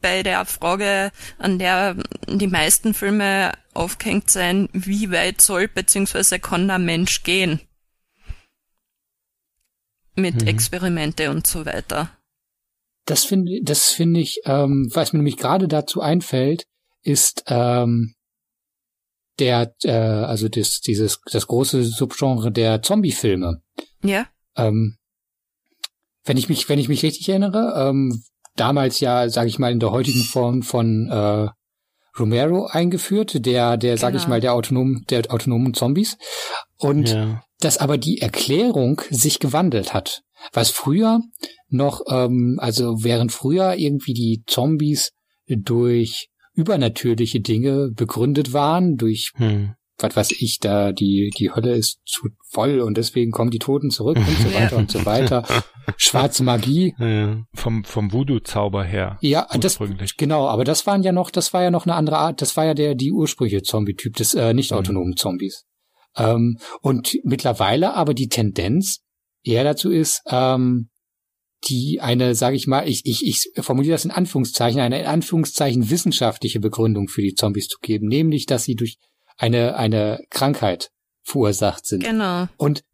bei 0.00 0.22
der 0.22 0.44
Frage, 0.44 1.12
an 1.38 1.58
der 1.58 1.96
die 2.26 2.46
meisten 2.46 2.94
Filme 2.94 3.52
aufgehängt 3.74 4.30
sein, 4.30 4.68
wie 4.72 5.10
weit 5.10 5.40
soll 5.40 5.68
bzw. 5.68 6.38
kann 6.38 6.68
der 6.68 6.78
Mensch 6.78 7.22
gehen? 7.22 7.60
Mit 10.16 10.42
Mhm. 10.42 10.48
Experimente 10.48 11.30
und 11.30 11.46
so 11.46 11.64
weiter. 11.64 12.10
Das 13.06 13.24
finde 13.24 13.60
das 13.62 13.88
finde 13.88 14.20
ich, 14.20 14.40
ähm, 14.44 14.90
was 14.92 15.12
mir 15.12 15.18
nämlich 15.18 15.36
gerade 15.36 15.66
dazu 15.66 16.00
einfällt, 16.00 16.64
ist 17.02 17.44
ähm, 17.46 18.14
der, 19.38 19.74
äh, 19.84 19.90
also 19.90 20.48
das, 20.48 20.80
dieses, 20.80 21.20
das 21.30 21.46
große 21.46 21.84
Subgenre 21.84 22.52
der 22.52 22.82
Zombie-Filme. 22.82 23.62
Ja? 24.02 24.26
Ähm, 24.56 24.96
wenn 26.24 26.36
ich 26.36 26.48
mich, 26.48 26.68
wenn 26.68 26.78
ich 26.78 26.88
mich 26.88 27.02
richtig 27.02 27.28
erinnere, 27.28 27.88
ähm, 27.88 28.22
damals 28.56 29.00
ja, 29.00 29.28
sage 29.28 29.48
ich 29.48 29.58
mal, 29.58 29.72
in 29.72 29.80
der 29.80 29.90
heutigen 29.90 30.22
Form 30.22 30.62
von 30.62 31.08
äh, 31.10 31.48
Romero 32.18 32.66
eingeführt, 32.66 33.46
der, 33.46 33.76
der, 33.76 33.96
sage 33.96 34.16
ich 34.16 34.24
Genau. 34.24 34.34
mal, 34.34 34.40
der 34.40 34.54
autonomen, 34.54 35.04
der 35.08 35.32
autonomen 35.32 35.74
Zombies. 35.74 36.18
Und 36.76 37.08
Ja. 37.10 37.42
dass 37.60 37.78
aber 37.78 37.98
die 37.98 38.20
Erklärung 38.20 39.00
sich 39.10 39.38
gewandelt 39.38 39.94
hat. 39.94 40.22
Was 40.52 40.70
früher 40.70 41.20
noch, 41.68 42.02
ähm, 42.08 42.58
also 42.60 43.04
während 43.04 43.32
früher 43.32 43.74
irgendwie 43.76 44.14
die 44.14 44.42
Zombies 44.46 45.12
durch 45.46 46.28
übernatürliche 46.60 47.40
Dinge 47.40 47.90
begründet 47.94 48.52
waren, 48.52 48.96
durch 48.96 49.32
Hm. 49.36 49.74
was 49.98 50.16
weiß 50.16 50.30
ich, 50.32 50.58
da 50.60 50.92
die, 50.92 51.30
die 51.36 51.50
Hölle 51.50 51.74
ist 51.74 52.00
zu 52.06 52.28
voll 52.48 52.80
und 52.80 52.96
deswegen 52.96 53.30
kommen 53.32 53.50
die 53.50 53.58
Toten 53.58 53.90
zurück 53.90 54.16
und 54.16 54.24
so 54.26 54.54
weiter 54.54 54.76
und 54.76 54.90
so 54.90 55.04
weiter. 55.04 55.44
Schwarze 55.96 56.42
Magie. 56.42 56.94
Ja. 56.98 57.42
Vom, 57.54 57.84
vom 57.84 58.12
Voodoo-Zauber 58.12 58.84
her. 58.84 59.18
Ja, 59.20 59.46
das, 59.58 59.78
genau, 60.16 60.46
aber 60.46 60.64
das 60.64 60.86
waren 60.86 61.02
ja 61.02 61.12
noch, 61.12 61.30
das 61.30 61.52
war 61.52 61.62
ja 61.62 61.70
noch 61.70 61.86
eine 61.86 61.94
andere 61.94 62.18
Art, 62.18 62.40
das 62.40 62.56
war 62.56 62.64
ja 62.64 62.74
der, 62.74 62.94
die 62.94 63.12
ursprüngliche 63.12 63.62
Zombie-Typ 63.62 64.16
des 64.16 64.34
äh, 64.34 64.54
nicht 64.54 64.72
autonomen 64.72 65.16
Zombies. 65.16 65.66
Ähm, 66.16 66.58
und 66.80 67.16
mittlerweile 67.24 67.94
aber 67.94 68.14
die 68.14 68.28
Tendenz 68.28 69.02
eher 69.42 69.64
dazu 69.64 69.90
ist, 69.90 70.22
ähm, 70.26 70.90
die 71.64 72.00
eine, 72.00 72.34
sage 72.34 72.56
ich 72.56 72.66
mal, 72.66 72.88
ich, 72.88 73.04
ich, 73.04 73.26
ich 73.26 73.64
formuliere 73.64 73.92
das 73.92 74.04
in 74.04 74.10
Anführungszeichen, 74.10 74.80
eine 74.80 75.00
in 75.00 75.06
Anführungszeichen 75.06 75.90
wissenschaftliche 75.90 76.60
Begründung 76.60 77.08
für 77.08 77.22
die 77.22 77.34
Zombies 77.34 77.68
zu 77.68 77.78
geben, 77.80 78.08
nämlich, 78.08 78.46
dass 78.46 78.64
sie 78.64 78.74
durch 78.74 78.98
eine, 79.36 79.76
eine 79.76 80.24
Krankheit 80.30 80.90
verursacht 81.22 81.86
sind. 81.86 82.04
Genau. 82.04 82.48
Und 82.56 82.84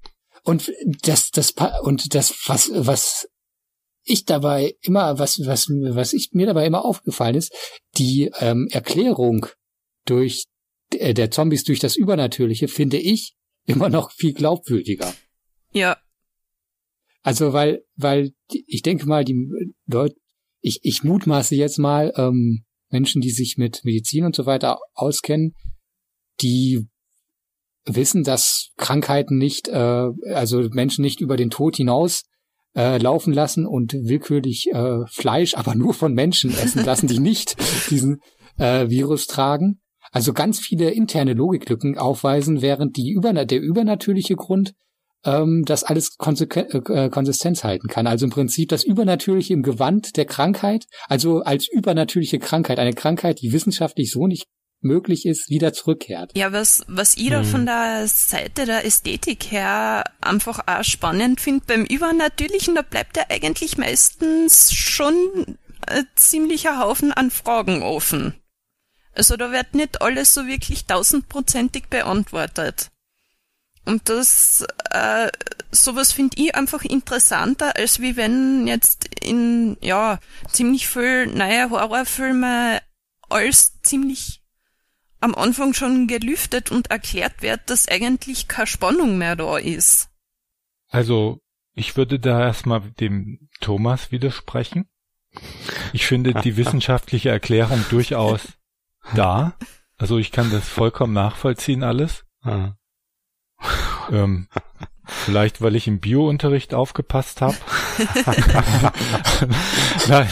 und 0.43 0.73
das 1.03 1.31
das 1.33 1.55
und 1.83 2.15
das 2.15 2.33
was 2.47 2.71
was 2.73 3.29
ich 4.05 4.25
dabei 4.25 4.77
immer 4.81 5.19
was 5.19 5.45
was 5.45 5.69
was 5.69 6.13
ich 6.13 6.31
mir 6.33 6.47
dabei 6.47 6.67
immer 6.67 6.85
aufgefallen 6.85 7.35
ist, 7.35 7.53
die 7.97 8.31
ähm, 8.39 8.69
Erklärung 8.71 9.47
durch 10.05 10.45
äh, 10.93 11.15
der 11.15 11.33
Zombies 11.33 11.65
durch 11.65 11.81
das 11.81 11.97
Übernatürliche 11.97 12.69
finde 12.69 12.99
ich 12.99 13.35
immer 13.65 13.89
noch 13.89 14.13
viel 14.13 14.33
glaubwürdiger. 14.33 15.13
Ja, 15.73 15.99
Also 17.27 17.53
weil 17.53 17.83
weil 17.97 18.31
ich 18.47 18.83
denke 18.83 19.07
mal 19.07 19.25
die 19.25 19.49
Leute 19.87 20.15
ich 20.61 20.79
ich 20.83 21.03
mutmaße 21.03 21.57
jetzt 21.57 21.77
mal 21.77 22.13
ähm, 22.17 22.65
Menschen, 22.89 23.21
die 23.21 23.31
sich 23.31 23.57
mit 23.59 23.81
Medizin 23.83 24.25
und 24.25 24.37
so 24.37 24.47
weiter 24.47 24.79
auskennen, 24.95 25.53
die 26.41 26.87
wissen, 27.85 28.23
dass 28.23 28.69
Krankheiten 28.77 29.39
nicht, 29.39 29.67
äh, 29.67 30.09
also 30.35 30.69
Menschen 30.71 31.03
nicht 31.03 31.21
über 31.21 31.37
den 31.37 31.51
Tod 31.51 31.75
hinaus 31.75 32.23
äh, 32.77 32.99
laufen 32.99 33.33
lassen 33.33 33.67
und 33.67 33.93
willkürlich 33.93 34.69
äh, 34.73 35.05
Fleisch, 35.09 35.55
aber 35.55 35.75
nur 35.75 35.95
von 35.95 36.15
Menschen 36.15 36.51
essen 36.51 36.85
lassen, 36.85 37.09
die 37.09 37.19
nicht 37.19 37.57
diesen 37.91 38.21
äh, 38.57 38.89
Virus 38.89 39.27
tragen. 39.27 39.81
Also 40.13 40.33
ganz 40.33 40.61
viele 40.61 40.91
interne 40.91 41.33
Logiklücken 41.33 41.99
aufweisen, 41.99 42.63
während 42.63 42.97
die 42.97 43.11
Überna 43.11 43.45
der 43.45 43.61
übernatürliche 43.61 44.37
Grund 44.37 44.75
ähm, 45.27 45.65
das 45.67 45.85
alles 45.85 46.17
konsequen- 46.19 46.91
äh, 46.91 47.11
Konsistenz 47.11 47.65
halten 47.65 47.89
kann. 47.89 48.07
Also 48.07 48.25
im 48.25 48.31
Prinzip 48.31 48.69
das 48.71 48.85
Übernatürliche 48.85 49.53
im 49.53 49.63
Gewand 49.63 50.17
der 50.17 50.25
Krankheit, 50.25 50.87
also 51.09 51.41
als 51.41 51.69
übernatürliche 51.69 52.39
Krankheit, 52.39 52.79
eine 52.79 52.95
Krankheit, 52.95 53.43
die 53.43 53.53
wissenschaftlich 53.53 54.11
so 54.11 54.27
nicht 54.27 54.47
möglich 54.81 55.27
ist, 55.27 55.49
wieder 55.49 55.73
zurückkehrt. 55.73 56.33
Ja, 56.37 56.53
was, 56.53 56.85
was 56.87 57.17
ich 57.17 57.31
da 57.31 57.43
Mhm. 57.43 57.47
von 57.47 57.67
der 57.67 58.07
Seite 58.07 58.67
der 58.67 58.85
Ästhetik 58.85 59.51
her 59.51 60.05
einfach 60.21 60.61
auch 60.67 60.85
spannend 60.85 61.41
finde, 61.41 61.65
beim 61.67 61.85
Übernatürlichen, 61.85 62.75
da 62.75 62.83
bleibt 62.83 63.17
ja 63.17 63.25
eigentlich 63.29 63.79
meistens 63.79 64.73
schon 64.73 65.15
ein 65.87 66.07
ziemlicher 66.15 66.79
Haufen 66.79 67.13
an 67.13 67.31
Fragen 67.31 67.83
offen. 67.83 68.35
Also 69.15 69.37
da 69.37 69.51
wird 69.51 69.75
nicht 69.75 70.03
alles 70.03 70.35
so 70.35 70.47
wirklich 70.47 70.85
tausendprozentig 70.85 71.87
beantwortet. 71.89 72.89
Und 73.87 74.09
das, 74.09 74.67
äh, 74.91 75.29
sowas 75.71 76.13
finde 76.13 76.37
ich 76.41 76.55
einfach 76.55 76.83
interessanter, 76.83 77.77
als 77.77 78.01
wie 78.01 78.17
wenn 78.17 78.67
jetzt 78.67 79.09
in, 79.23 79.77
ja, 79.81 80.19
ziemlich 80.51 80.89
viel 80.89 81.27
neue 81.27 81.71
Horrorfilme 81.71 82.81
alles 83.29 83.81
ziemlich 83.83 84.43
am 85.21 85.35
Anfang 85.35 85.73
schon 85.73 86.07
gelüftet 86.09 86.71
und 86.71 86.91
erklärt 86.91 87.43
wird, 87.43 87.71
dass 87.71 87.89
eigentlich 87.89 88.49
keine 88.49 88.67
Spannung 88.67 89.19
mehr 89.19 89.37
da 89.37 89.57
ist. 89.57 90.09
Also, 90.89 91.41
ich 91.75 91.97
würde 91.97 92.19
da 92.19 92.41
erstmal 92.41 92.81
dem 92.93 93.49
Thomas 93.61 94.13
widersprechen. 94.13 94.89
Ich 95.93 96.07
finde 96.07 96.35
die 96.35 96.57
wissenschaftliche 96.57 97.31
Erklärung 97.31 97.85
durchaus 97.91 98.41
da. 99.15 99.57
Also 99.99 100.19
ich 100.19 100.33
kann 100.33 100.51
das 100.51 100.69
vollkommen 100.69 101.13
nachvollziehen 101.13 101.83
alles. 101.83 102.25
Ah. 102.43 102.75
Ähm, 104.09 104.47
vielleicht, 105.05 105.61
weil 105.61 105.75
ich 105.75 105.89
im 105.89 105.99
Biounterricht 105.99 106.75
aufgepasst 106.75 107.41
habe. 107.41 107.57
nein, 110.09 110.29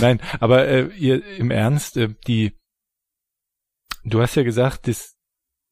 nein, 0.00 0.20
aber 0.40 0.66
äh, 0.66 0.86
ihr 0.96 1.22
im 1.36 1.50
Ernst, 1.50 1.98
äh, 1.98 2.14
die, 2.26 2.56
du 4.04 4.22
hast 4.22 4.34
ja 4.34 4.44
gesagt, 4.44 4.88
das, 4.88 5.16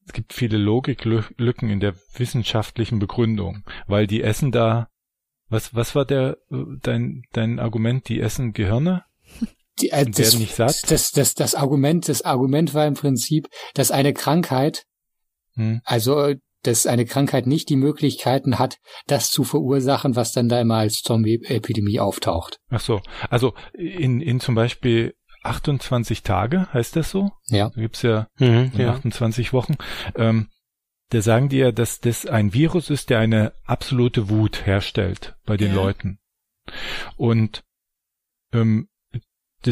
es 0.05 0.13
gibt 0.13 0.33
viele 0.33 0.59
Logiklücken 0.59 1.71
in 1.71 1.79
der 1.79 1.95
wissenschaftlichen 2.13 2.99
Begründung, 2.99 3.63
weil 3.87 4.05
die 4.05 4.21
essen 4.21 4.51
da, 4.51 4.89
was, 5.49 5.73
was 5.73 5.95
war 5.95 6.05
der, 6.05 6.37
dein, 6.83 7.23
dein 7.33 7.59
Argument, 7.59 8.07
die 8.07 8.19
essen 8.21 8.53
Gehirne? 8.53 9.03
Die, 9.79 9.89
äh, 9.89 10.05
Und 10.05 10.15
werden 10.15 10.39
nicht 10.39 10.53
satt? 10.53 10.91
Das, 10.91 11.09
das, 11.11 11.33
das 11.33 11.55
Argument, 11.55 12.07
das 12.07 12.21
Argument 12.21 12.75
war 12.75 12.85
im 12.85 12.93
Prinzip, 12.93 13.47
dass 13.73 13.89
eine 13.89 14.13
Krankheit, 14.13 14.85
Hm? 15.57 15.81
also 15.83 16.35
dass 16.63 16.87
eine 16.87 17.05
Krankheit 17.05 17.47
nicht 17.47 17.69
die 17.69 17.75
Möglichkeiten 17.75 18.59
hat, 18.59 18.77
das 19.05 19.29
zu 19.29 19.43
verursachen, 19.43 20.15
was 20.15 20.31
dann 20.31 20.49
da 20.49 20.59
immer 20.59 20.77
als 20.77 21.01
Zombie-Epidemie 21.01 21.99
auftaucht. 21.99 22.59
Ach 22.69 22.79
so, 22.79 23.01
also 23.29 23.53
in, 23.73 24.21
in 24.21 24.39
zum 24.39 24.55
Beispiel 24.55 25.13
28 25.43 26.23
Tage, 26.23 26.67
heißt 26.73 26.95
das 26.95 27.11
so? 27.11 27.31
Ja. 27.45 27.69
Da 27.73 27.81
gibt's 27.81 28.01
ja 28.01 28.27
Mhm, 28.39 28.71
in 28.73 28.79
ja. 28.81 28.91
28 28.91 29.53
Wochen. 29.53 29.75
Ähm, 30.15 30.49
da 31.09 31.21
sagen 31.21 31.47
die 31.47 31.57
ja, 31.57 31.71
dass 31.71 31.99
das 31.99 32.25
ein 32.25 32.53
Virus 32.53 32.89
ist, 32.89 33.09
der 33.09 33.19
eine 33.19 33.53
absolute 33.65 34.29
Wut 34.29 34.65
herstellt 34.65 35.35
bei 35.45 35.55
den 35.55 35.69
Ja. 35.69 35.75
Leuten. 35.75 36.19
Und 37.15 37.63
ähm, 38.51 38.89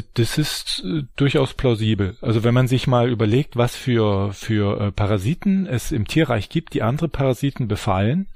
das 0.01 0.37
ist 0.37 0.83
äh, 0.85 1.03
durchaus 1.15 1.53
plausibel. 1.53 2.17
Also 2.21 2.43
wenn 2.43 2.53
man 2.53 2.67
sich 2.67 2.87
mal 2.87 3.09
überlegt, 3.09 3.55
was 3.55 3.75
für 3.75 4.33
für 4.33 4.79
äh, 4.79 4.91
Parasiten 4.91 5.65
es 5.65 5.91
im 5.91 6.07
Tierreich 6.07 6.49
gibt, 6.49 6.73
die 6.73 6.81
andere 6.83 7.07
Parasiten 7.09 7.67
befallen 7.67 8.27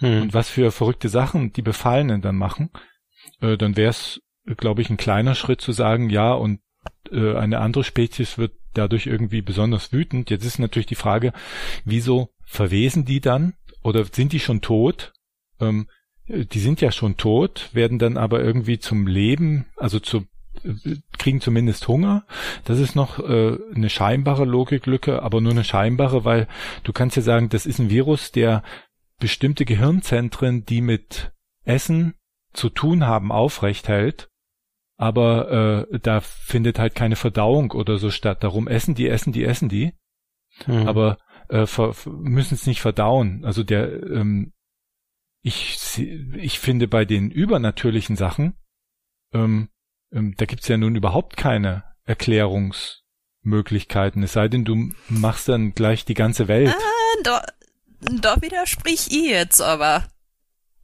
Mhm. 0.00 0.22
und 0.22 0.34
was 0.34 0.48
für 0.48 0.70
verrückte 0.70 1.08
Sachen 1.08 1.52
die 1.52 1.62
Befallenen 1.62 2.20
dann 2.20 2.36
machen, 2.36 2.70
äh, 3.40 3.56
dann 3.56 3.76
wäre 3.76 3.90
es, 3.90 4.20
glaube 4.56 4.82
ich, 4.82 4.90
ein 4.90 4.96
kleiner 4.96 5.34
Schritt 5.34 5.60
zu 5.60 5.72
sagen, 5.72 6.10
ja, 6.10 6.32
und 6.32 6.60
äh, 7.10 7.34
eine 7.34 7.58
andere 7.58 7.84
Spezies 7.84 8.38
wird 8.38 8.52
dadurch 8.74 9.06
irgendwie 9.06 9.42
besonders 9.42 9.92
wütend. 9.92 10.30
Jetzt 10.30 10.44
ist 10.44 10.58
natürlich 10.58 10.86
die 10.86 10.94
Frage, 10.94 11.32
wieso 11.84 12.30
verwesen 12.44 13.04
die 13.04 13.20
dann 13.20 13.54
oder 13.82 14.04
sind 14.04 14.32
die 14.32 14.40
schon 14.40 14.60
tot? 14.60 15.12
Ähm, 15.60 15.88
äh, 16.26 16.44
die 16.44 16.60
sind 16.60 16.80
ja 16.80 16.92
schon 16.92 17.16
tot, 17.16 17.70
werden 17.72 17.98
dann 17.98 18.16
aber 18.16 18.42
irgendwie 18.42 18.78
zum 18.78 19.06
Leben, 19.06 19.66
also 19.76 19.98
zu 19.98 20.26
kriegen 21.18 21.40
zumindest 21.40 21.88
Hunger. 21.88 22.26
Das 22.64 22.78
ist 22.78 22.94
noch 22.94 23.18
äh, 23.18 23.58
eine 23.74 23.90
scheinbare 23.90 24.44
Logiklücke, 24.44 25.22
aber 25.22 25.40
nur 25.40 25.52
eine 25.52 25.64
scheinbare, 25.64 26.24
weil 26.24 26.48
du 26.84 26.92
kannst 26.92 27.16
ja 27.16 27.22
sagen, 27.22 27.48
das 27.48 27.66
ist 27.66 27.78
ein 27.78 27.90
Virus, 27.90 28.32
der 28.32 28.62
bestimmte 29.18 29.64
Gehirnzentren, 29.64 30.64
die 30.64 30.80
mit 30.80 31.32
Essen 31.64 32.14
zu 32.52 32.70
tun 32.70 33.06
haben, 33.06 33.32
aufrecht 33.32 33.88
hält. 33.88 34.28
Aber 34.96 35.86
äh, 35.90 35.98
da 36.00 36.20
findet 36.20 36.78
halt 36.78 36.94
keine 36.94 37.16
Verdauung 37.16 37.70
oder 37.70 37.98
so 37.98 38.10
statt. 38.10 38.42
Darum 38.42 38.66
essen 38.66 38.94
die, 38.94 39.08
essen 39.08 39.32
die, 39.32 39.44
essen 39.44 39.68
die, 39.68 39.92
Mhm. 40.66 40.88
aber 40.88 41.18
äh, 41.50 41.66
müssen 42.06 42.54
es 42.54 42.66
nicht 42.66 42.80
verdauen. 42.80 43.44
Also 43.44 43.62
der, 43.62 44.02
ähm, 44.02 44.52
ich, 45.42 45.78
ich 46.36 46.58
finde 46.58 46.88
bei 46.88 47.04
den 47.04 47.30
übernatürlichen 47.30 48.16
Sachen, 48.16 48.54
ähm, 49.32 49.68
ähm, 50.12 50.34
da 50.36 50.44
gibt's 50.46 50.68
ja 50.68 50.76
nun 50.76 50.96
überhaupt 50.96 51.36
keine 51.36 51.84
Erklärungsmöglichkeiten. 52.04 54.22
Es 54.22 54.32
sei 54.32 54.48
denn, 54.48 54.64
du 54.64 54.92
machst 55.08 55.48
dann 55.48 55.74
gleich 55.74 56.04
die 56.04 56.14
ganze 56.14 56.48
Welt. 56.48 56.74
Ah, 56.74 57.22
da, 57.24 57.44
da 58.00 58.40
widersprich 58.40 59.08
ich 59.10 59.30
jetzt 59.30 59.60
aber. 59.60 60.06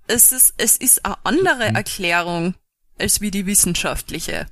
Es 0.07 0.33
ist, 0.33 0.55
es 0.59 0.77
ist 0.77 1.05
eine 1.07 1.17
andere 1.25 1.71
Mhm. 1.71 1.77
Erklärung 1.77 2.55
als 2.99 3.21
wie 3.21 3.31
die 3.31 3.47
wissenschaftliche. 3.47 4.47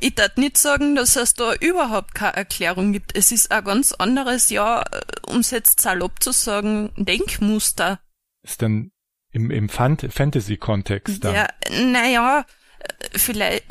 Ich 0.00 0.14
darf 0.16 0.36
nicht 0.36 0.58
sagen, 0.58 0.96
dass 0.96 1.16
es 1.16 1.34
da 1.34 1.54
überhaupt 1.54 2.14
keine 2.14 2.36
Erklärung 2.36 2.92
gibt. 2.92 3.16
Es 3.16 3.32
ist 3.32 3.50
ein 3.52 3.64
ganz 3.64 3.92
anderes, 3.92 4.50
ja, 4.50 4.84
um 5.26 5.38
es 5.38 5.50
jetzt 5.50 5.80
salopp 5.80 6.22
zu 6.22 6.32
sagen, 6.32 6.92
Denkmuster. 6.96 8.00
Ist 8.42 8.60
dann 8.60 8.90
im, 9.30 9.50
im 9.50 9.68
Fan- 9.68 9.96
Fantasy-Kontext 9.96 11.24
dann. 11.24 11.34
Ja, 11.34 11.48
naja, 11.70 12.44
vielleicht, 13.12 13.64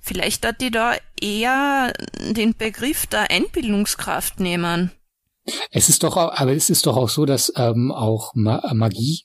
vielleicht 0.00 0.46
hat 0.46 0.60
die 0.60 0.70
da 0.70 0.94
eher 1.20 1.92
den 2.20 2.54
Begriff 2.56 3.06
der 3.06 3.30
Einbildungskraft 3.30 4.40
nehmen. 4.40 4.90
Es 5.70 5.88
ist 5.88 6.02
doch, 6.02 6.16
aber 6.16 6.52
es 6.52 6.70
ist 6.70 6.86
doch 6.86 6.96
auch 6.96 7.08
so, 7.08 7.26
dass 7.26 7.52
ähm, 7.56 7.92
auch 7.92 8.32
Ma 8.34 8.72
Magie, 8.72 9.22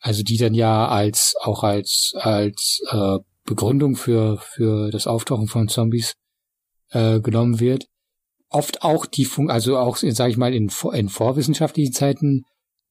also 0.00 0.22
die 0.22 0.36
dann 0.36 0.54
ja 0.54 0.88
als 0.88 1.34
auch 1.40 1.62
als 1.62 2.12
als 2.16 2.80
äh, 2.90 3.18
Begründung 3.44 3.96
für 3.96 4.38
für 4.38 4.90
das 4.90 5.06
Auftauchen 5.06 5.46
von 5.46 5.68
Zombies 5.68 6.14
äh, 6.90 7.20
genommen 7.20 7.60
wird, 7.60 7.86
oft 8.48 8.82
auch 8.82 9.06
die 9.06 9.24
Fun 9.24 9.50
also 9.50 9.78
auch 9.78 9.96
sage 9.96 10.30
ich 10.30 10.36
mal 10.36 10.52
in, 10.52 10.70
in 10.92 11.08
vorwissenschaftlichen 11.08 11.92
Zeiten 11.92 12.44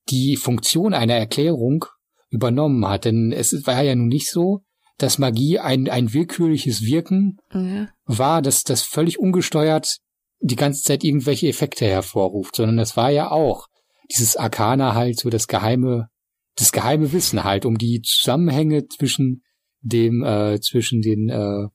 die 0.09 0.37
Funktion 0.37 0.93
einer 0.93 1.15
Erklärung 1.15 1.85
übernommen 2.29 2.87
hat, 2.87 3.05
denn 3.05 3.31
es 3.31 3.65
war 3.65 3.81
ja 3.83 3.95
nun 3.95 4.07
nicht 4.07 4.29
so, 4.29 4.61
dass 4.97 5.17
Magie 5.17 5.59
ein 5.59 5.89
ein 5.89 6.13
willkürliches 6.13 6.83
Wirken 6.83 7.37
Ja. 7.53 7.89
war, 8.05 8.41
dass 8.41 8.63
das 8.63 8.81
völlig 8.83 9.19
ungesteuert 9.19 9.97
die 10.41 10.55
ganze 10.55 10.83
Zeit 10.83 11.03
irgendwelche 11.03 11.47
Effekte 11.47 11.85
hervorruft, 11.85 12.55
sondern 12.55 12.77
das 12.77 12.95
war 12.95 13.09
ja 13.09 13.31
auch 13.31 13.67
dieses 14.11 14.35
Arkana 14.37 14.95
halt 14.95 15.19
so 15.19 15.29
das 15.29 15.47
geheime, 15.47 16.09
das 16.55 16.71
geheime 16.71 17.11
Wissen 17.11 17.43
halt 17.43 17.65
um 17.65 17.77
die 17.77 18.01
Zusammenhänge 18.01 18.87
zwischen 18.87 19.43
dem, 19.81 20.23
äh, 20.23 20.59
zwischen 20.59 21.01
den, 21.01 21.29
äh, 21.29 21.67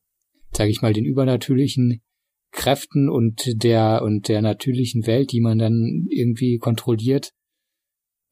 sage 0.52 0.70
ich 0.70 0.82
mal, 0.82 0.92
den 0.92 1.04
übernatürlichen 1.04 2.02
Kräften 2.52 3.08
und 3.08 3.62
der 3.62 4.02
und 4.02 4.28
der 4.28 4.40
natürlichen 4.42 5.06
Welt, 5.06 5.32
die 5.32 5.40
man 5.40 5.58
dann 5.58 6.06
irgendwie 6.08 6.58
kontrolliert, 6.58 7.32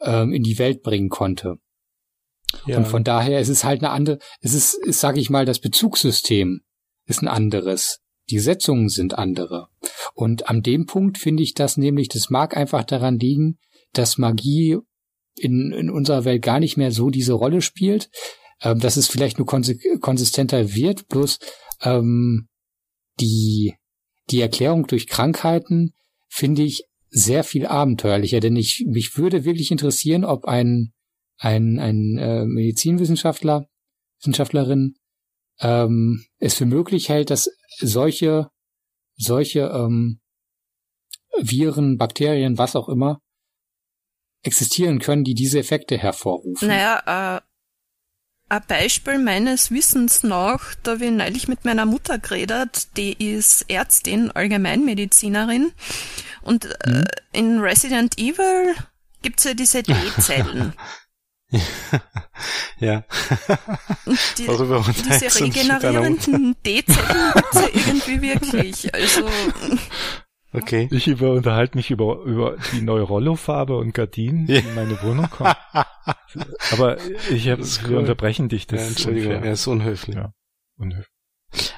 ähm, 0.01 0.33
in 0.33 0.43
die 0.43 0.59
Welt 0.59 0.83
bringen 0.83 1.09
konnte. 1.09 1.57
Ja. 2.67 2.79
Und 2.79 2.87
von 2.87 3.05
daher 3.05 3.41
ist 3.41 3.49
es 3.49 3.65
halt 3.65 3.83
eine 3.83 3.91
andere, 3.91 4.19
es 4.41 4.55
ist, 4.55 4.75
ist 4.75 5.01
sage 5.01 5.21
ich 5.21 5.31
mal, 5.31 5.45
das 5.45 5.59
Bezugssystem 5.59 6.61
ist 7.07 7.23
ein 7.23 7.29
anderes. 7.29 8.01
Die 8.31 8.39
Setzungen 8.39 8.89
sind 8.89 9.19
andere. 9.19 9.69
Und 10.15 10.49
an 10.49 10.63
dem 10.63 10.87
Punkt 10.87 11.19
finde 11.19 11.43
ich 11.43 11.55
das 11.55 11.77
nämlich, 11.77 12.09
das 12.09 12.31
mag 12.31 12.57
einfach 12.57 12.85
daran 12.85 13.19
liegen, 13.19 13.59
dass 13.93 14.19
Magie 14.19 14.79
in, 15.37 15.73
in 15.73 15.91
unserer 15.91 16.25
Welt 16.25 16.43
gar 16.43 16.61
nicht 16.61 16.77
mehr 16.77 16.93
so 16.93 17.11
diese 17.11 17.33
Rolle 17.33 17.63
spielt, 17.63 18.11
ähm, 18.63 18.79
dass 18.79 18.97
es 18.97 19.09
vielleicht 19.09 19.39
nur 19.39 19.47
konsistenter 19.47 20.75
wird, 20.75 21.09
bloß 21.09 21.39
ähm, 21.83 22.49
die, 23.21 23.75
die 24.31 24.41
Erklärung 24.41 24.87
durch 24.87 25.07
Krankheiten 25.07 25.93
finde 26.29 26.63
ich 26.63 26.85
sehr 27.11 27.45
viel 27.45 27.67
abenteuerlicher, 27.67 28.41
denn 28.41 28.57
ich, 28.57 28.85
mich 28.87 29.19
würde 29.19 29.45
wirklich 29.45 29.71
interessieren, 29.71 30.25
ob 30.25 30.47
ein, 30.47 30.93
ein, 31.43 31.81
ein 31.81 32.19
äh, 32.19 32.45
Medizinwissenschaftler, 32.45 33.67
Wissenschaftlerin 34.21 34.95
ähm, 35.59 36.25
es 36.39 36.55
für 36.55 36.67
möglich 36.67 37.09
hält, 37.09 37.31
dass 37.31 37.51
solche, 37.79 38.49
solche 39.17 39.61
ähm, 39.61 40.21
Viren, 41.37 41.99
Bakterien, 41.99 42.59
was 42.59 42.77
auch 42.77 42.89
immer, 42.89 43.21
existieren 44.45 45.01
können, 45.01 45.25
die 45.25 45.35
diese 45.35 45.59
Effekte 45.59 45.99
hervorrufen. 45.99 46.69
Naja, 46.69 47.39
äh, 47.39 47.41
ein 48.49 48.63
Beispiel 48.69 49.19
meines 49.19 49.71
Wissens 49.73 50.23
nach, 50.23 50.75
da 50.83 50.93
habe 50.93 51.07
ich 51.07 51.11
neulich 51.11 51.49
mit 51.49 51.65
meiner 51.65 51.87
Mutter 51.87 52.19
geredet, 52.19 52.97
die 52.97 53.35
ist 53.35 53.69
Ärztin, 53.69 54.31
Allgemeinmedizinerin 54.31 55.73
und 56.43 56.67
äh, 56.67 57.05
in 57.33 57.59
Resident 57.59 58.19
Evil 58.19 58.75
gibt's 59.23 59.45
ja 59.45 59.55
diese 59.55 59.83
D-Zellen. 59.83 60.75
ja. 62.79 63.05
Und 64.07 64.19
die, 64.39 64.47
diese 64.47 65.41
regenerierenden 65.45 66.57
D-Zellen 66.65 67.33
gibt's 67.35 67.55
ja 67.55 67.69
irgendwie 67.75 68.23
wirklich. 68.23 68.95
Also, 68.95 69.23
Okay. 70.55 70.87
Ich 70.91 71.09
über, 71.09 71.33
unterhalte 71.33 71.79
mich 71.79 71.91
über, 71.91 72.23
über 72.25 72.57
die 72.73 72.83
neue 72.83 73.03
Rollo-Farbe 73.03 73.75
und 73.79 73.95
Gardinen, 73.95 74.47
die 74.47 74.55
Ja. 74.55 74.61
in 74.61 74.75
meine 74.75 75.03
Wohnung 75.03 75.31
kommen. 75.31 75.55
Aber 76.73 76.99
ich 77.31 77.49
hab, 77.49 77.59
wir 77.59 77.89
cool. 77.89 77.97
unterbrechen 77.97 78.51
dich, 78.51 78.67
das 78.67 78.81
ja, 78.81 78.87
ist 78.87 78.91
Entschuldigung, 78.93 79.33
unfair. 79.33 79.47
er 79.47 79.53
ist 79.55 79.67
unhöflich. 79.67 80.17
Ja. 80.17 80.35
Unhöflich. 80.77 81.09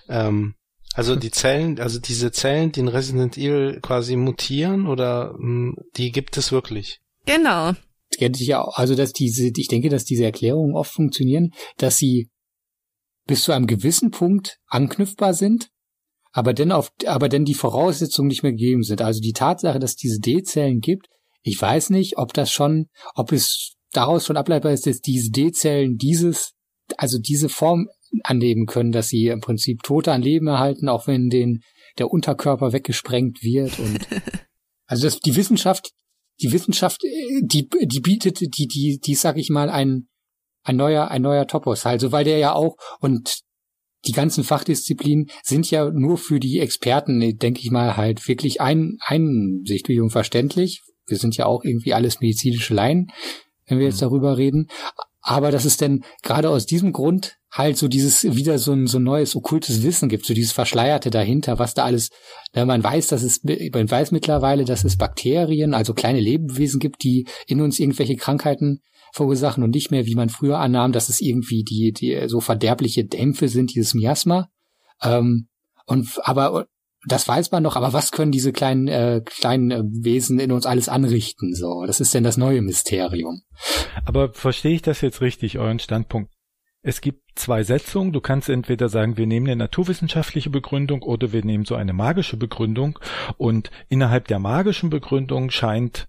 Ähm, 0.08 0.54
also 0.92 1.14
die 1.14 1.30
Zellen, 1.30 1.78
also 1.78 2.00
diese 2.00 2.32
Zellen, 2.32 2.72
die 2.72 2.80
in 2.80 2.88
Resident 2.88 3.36
Evil 3.38 3.78
quasi 3.80 4.16
mutieren 4.16 4.86
oder 4.88 5.34
mh, 5.38 5.74
die 5.96 6.10
gibt 6.10 6.36
es 6.36 6.50
wirklich. 6.50 7.00
genau. 7.26 7.74
Ja 8.20 8.62
auch, 8.62 8.76
also 8.76 8.94
dass 8.94 9.12
diese, 9.12 9.50
ich 9.54 9.68
denke, 9.68 9.88
dass 9.88 10.04
diese 10.04 10.24
Erklärungen 10.24 10.74
oft 10.74 10.92
funktionieren, 10.92 11.50
dass 11.76 11.98
sie 11.98 12.30
bis 13.26 13.42
zu 13.42 13.52
einem 13.52 13.66
gewissen 13.66 14.10
Punkt 14.10 14.58
anknüpfbar 14.66 15.34
sind, 15.34 15.70
aber 16.32 16.52
dann 16.52 16.72
auf, 16.72 16.90
aber 17.06 17.28
dann 17.28 17.44
die 17.44 17.54
Voraussetzungen 17.54 18.28
nicht 18.28 18.42
mehr 18.42 18.52
gegeben 18.52 18.82
sind. 18.82 19.00
Also 19.02 19.20
die 19.20 19.32
Tatsache, 19.32 19.78
dass 19.78 19.96
diese 19.96 20.20
D-Zellen 20.20 20.80
gibt, 20.80 21.06
ich 21.42 21.60
weiß 21.60 21.90
nicht, 21.90 22.18
ob 22.18 22.32
das 22.32 22.50
schon, 22.50 22.86
ob 23.14 23.32
es 23.32 23.74
daraus 23.92 24.26
schon 24.26 24.36
ableitbar 24.36 24.72
ist, 24.72 24.86
dass 24.86 25.00
diese 25.00 25.30
D-Zellen 25.30 25.96
dieses, 25.96 26.54
also 26.96 27.18
diese 27.18 27.48
Form 27.48 27.86
annehmen 28.22 28.66
können, 28.66 28.92
dass 28.92 29.08
sie 29.08 29.28
im 29.28 29.40
Prinzip 29.40 29.82
Tote 29.82 30.12
an 30.12 30.22
Leben 30.22 30.46
erhalten, 30.46 30.88
auch 30.88 31.06
wenn 31.06 31.28
den, 31.28 31.60
der 31.98 32.10
Unterkörper 32.10 32.72
weggesprengt 32.72 33.42
wird 33.42 33.78
und, 33.78 33.98
also 34.86 35.04
das, 35.04 35.20
die 35.20 35.36
Wissenschaft 35.36 35.92
die 36.40 36.52
Wissenschaft, 36.52 37.04
äh, 37.04 37.42
die, 37.42 37.68
die 37.68 38.00
bietet, 38.00 38.40
die, 38.40 38.66
die, 38.66 38.98
die, 38.98 39.14
sag 39.14 39.36
ich 39.36 39.50
mal, 39.50 39.70
ein, 39.70 40.08
ein 40.62 40.76
neuer, 40.76 41.08
ein 41.08 41.22
neuer 41.22 41.46
Topos. 41.46 41.86
Also, 41.86 42.12
weil 42.12 42.24
der 42.24 42.38
ja 42.38 42.54
auch, 42.54 42.76
und 43.00 43.40
die 44.06 44.12
ganzen 44.12 44.44
Fachdisziplinen 44.44 45.30
sind 45.42 45.70
ja 45.70 45.90
nur 45.90 46.18
für 46.18 46.40
die 46.40 46.58
Experten, 46.58 47.38
denke 47.38 47.60
ich 47.60 47.70
mal, 47.70 47.96
halt 47.96 48.26
wirklich 48.28 48.60
ein, 48.60 48.98
einsichtig 49.00 50.00
und 50.00 50.10
verständlich. 50.10 50.82
Wir 51.06 51.16
sind 51.16 51.36
ja 51.36 51.46
auch 51.46 51.64
irgendwie 51.64 51.94
alles 51.94 52.20
medizinische 52.20 52.74
Laien, 52.74 53.08
wenn 53.66 53.78
wir 53.78 53.86
jetzt 53.86 54.02
darüber 54.02 54.36
reden. 54.36 54.68
Aber 55.26 55.50
dass 55.50 55.64
es 55.64 55.78
denn 55.78 56.04
gerade 56.22 56.50
aus 56.50 56.66
diesem 56.66 56.92
Grund 56.92 57.38
halt 57.50 57.78
so 57.78 57.88
dieses 57.88 58.24
wieder 58.36 58.58
so 58.58 58.72
ein 58.72 58.86
so 58.86 58.98
ein 58.98 59.04
neues 59.04 59.34
okkultes 59.34 59.82
Wissen 59.82 60.10
gibt, 60.10 60.26
so 60.26 60.34
dieses 60.34 60.52
Verschleierte 60.52 61.08
dahinter, 61.08 61.58
was 61.58 61.72
da 61.72 61.84
alles, 61.84 62.10
ja, 62.54 62.66
man 62.66 62.84
weiß, 62.84 63.06
dass 63.08 63.22
es, 63.22 63.42
man 63.42 63.90
weiß 63.90 64.12
mittlerweile, 64.12 64.66
dass 64.66 64.84
es 64.84 64.98
Bakterien, 64.98 65.72
also 65.72 65.94
kleine 65.94 66.20
Lebewesen 66.20 66.78
gibt, 66.78 67.02
die 67.04 67.26
in 67.46 67.62
uns 67.62 67.80
irgendwelche 67.80 68.16
Krankheiten 68.16 68.80
verursachen 69.14 69.64
und 69.64 69.70
nicht 69.70 69.90
mehr, 69.90 70.04
wie 70.04 70.14
man 70.14 70.28
früher 70.28 70.58
annahm, 70.58 70.92
dass 70.92 71.08
es 71.08 71.22
irgendwie 71.22 71.64
die, 71.64 71.92
die 71.92 72.28
so 72.28 72.40
verderbliche 72.40 73.06
Dämpfe 73.06 73.48
sind, 73.48 73.74
dieses 73.74 73.94
Miasma. 73.94 74.50
Ähm, 75.00 75.48
und 75.86 76.20
aber 76.22 76.66
das 77.06 77.28
weiß 77.28 77.50
man 77.50 77.62
noch, 77.62 77.76
aber 77.76 77.92
was 77.92 78.12
können 78.12 78.32
diese 78.32 78.52
kleinen 78.52 78.88
äh, 78.88 79.22
kleinen 79.24 79.70
äh, 79.70 79.82
Wesen 79.84 80.38
in 80.38 80.52
uns 80.52 80.66
alles 80.66 80.88
anrichten? 80.88 81.54
So, 81.54 81.84
das 81.86 82.00
ist 82.00 82.14
denn 82.14 82.24
das 82.24 82.36
neue 82.36 82.62
Mysterium. 82.62 83.42
Aber 84.04 84.32
verstehe 84.32 84.74
ich 84.74 84.82
das 84.82 85.00
jetzt 85.00 85.20
richtig, 85.20 85.58
euren 85.58 85.78
Standpunkt? 85.78 86.32
Es 86.82 87.00
gibt 87.00 87.22
zwei 87.34 87.62
Setzungen. 87.62 88.12
Du 88.12 88.20
kannst 88.20 88.50
entweder 88.50 88.90
sagen, 88.90 89.16
wir 89.16 89.26
nehmen 89.26 89.46
eine 89.46 89.56
naturwissenschaftliche 89.56 90.50
Begründung 90.50 91.02
oder 91.02 91.32
wir 91.32 91.42
nehmen 91.42 91.64
so 91.64 91.74
eine 91.74 91.94
magische 91.94 92.36
Begründung. 92.36 92.98
Und 93.38 93.70
innerhalb 93.88 94.28
der 94.28 94.38
magischen 94.38 94.90
Begründung 94.90 95.50
scheint 95.50 96.08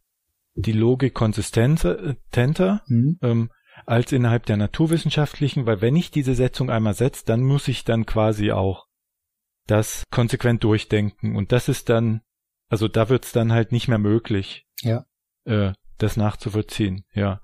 die 0.53 0.73
Logik 0.73 1.13
konsistenter 1.13 2.17
Hm? 2.87 3.19
ähm, 3.21 3.49
als 3.85 4.11
innerhalb 4.11 4.45
der 4.45 4.57
naturwissenschaftlichen, 4.57 5.65
weil 5.65 5.81
wenn 5.81 5.95
ich 5.95 6.11
diese 6.11 6.35
Setzung 6.35 6.69
einmal 6.69 6.93
setze, 6.93 7.23
dann 7.25 7.41
muss 7.41 7.67
ich 7.67 7.83
dann 7.85 8.05
quasi 8.05 8.51
auch 8.51 8.85
das 9.67 10.03
konsequent 10.11 10.63
durchdenken. 10.63 11.35
Und 11.35 11.51
das 11.51 11.69
ist 11.69 11.89
dann, 11.89 12.21
also 12.69 12.87
da 12.87 13.09
wird's 13.09 13.31
dann 13.31 13.51
halt 13.51 13.71
nicht 13.71 13.87
mehr 13.87 13.97
möglich, 13.97 14.65
Ja. 14.81 15.05
äh, 15.45 15.73
das 15.97 16.17
nachzuvollziehen. 16.17 17.05
Ja. 17.13 17.41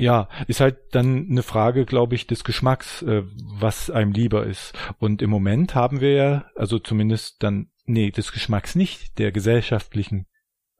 Ja, 0.00 0.28
ist 0.46 0.60
halt 0.60 0.78
dann 0.92 1.26
eine 1.28 1.42
Frage, 1.42 1.84
glaube 1.84 2.14
ich, 2.14 2.28
des 2.28 2.44
Geschmacks, 2.44 3.02
äh, 3.02 3.24
was 3.58 3.90
einem 3.90 4.12
lieber 4.12 4.46
ist. 4.46 4.72
Und 4.98 5.22
im 5.22 5.30
Moment 5.30 5.74
haben 5.74 6.00
wir 6.00 6.12
ja, 6.12 6.50
also 6.54 6.78
zumindest 6.78 7.42
dann, 7.42 7.70
nee, 7.84 8.12
des 8.12 8.30
Geschmacks 8.30 8.76
nicht, 8.76 9.18
der 9.18 9.32
gesellschaftlichen 9.32 10.26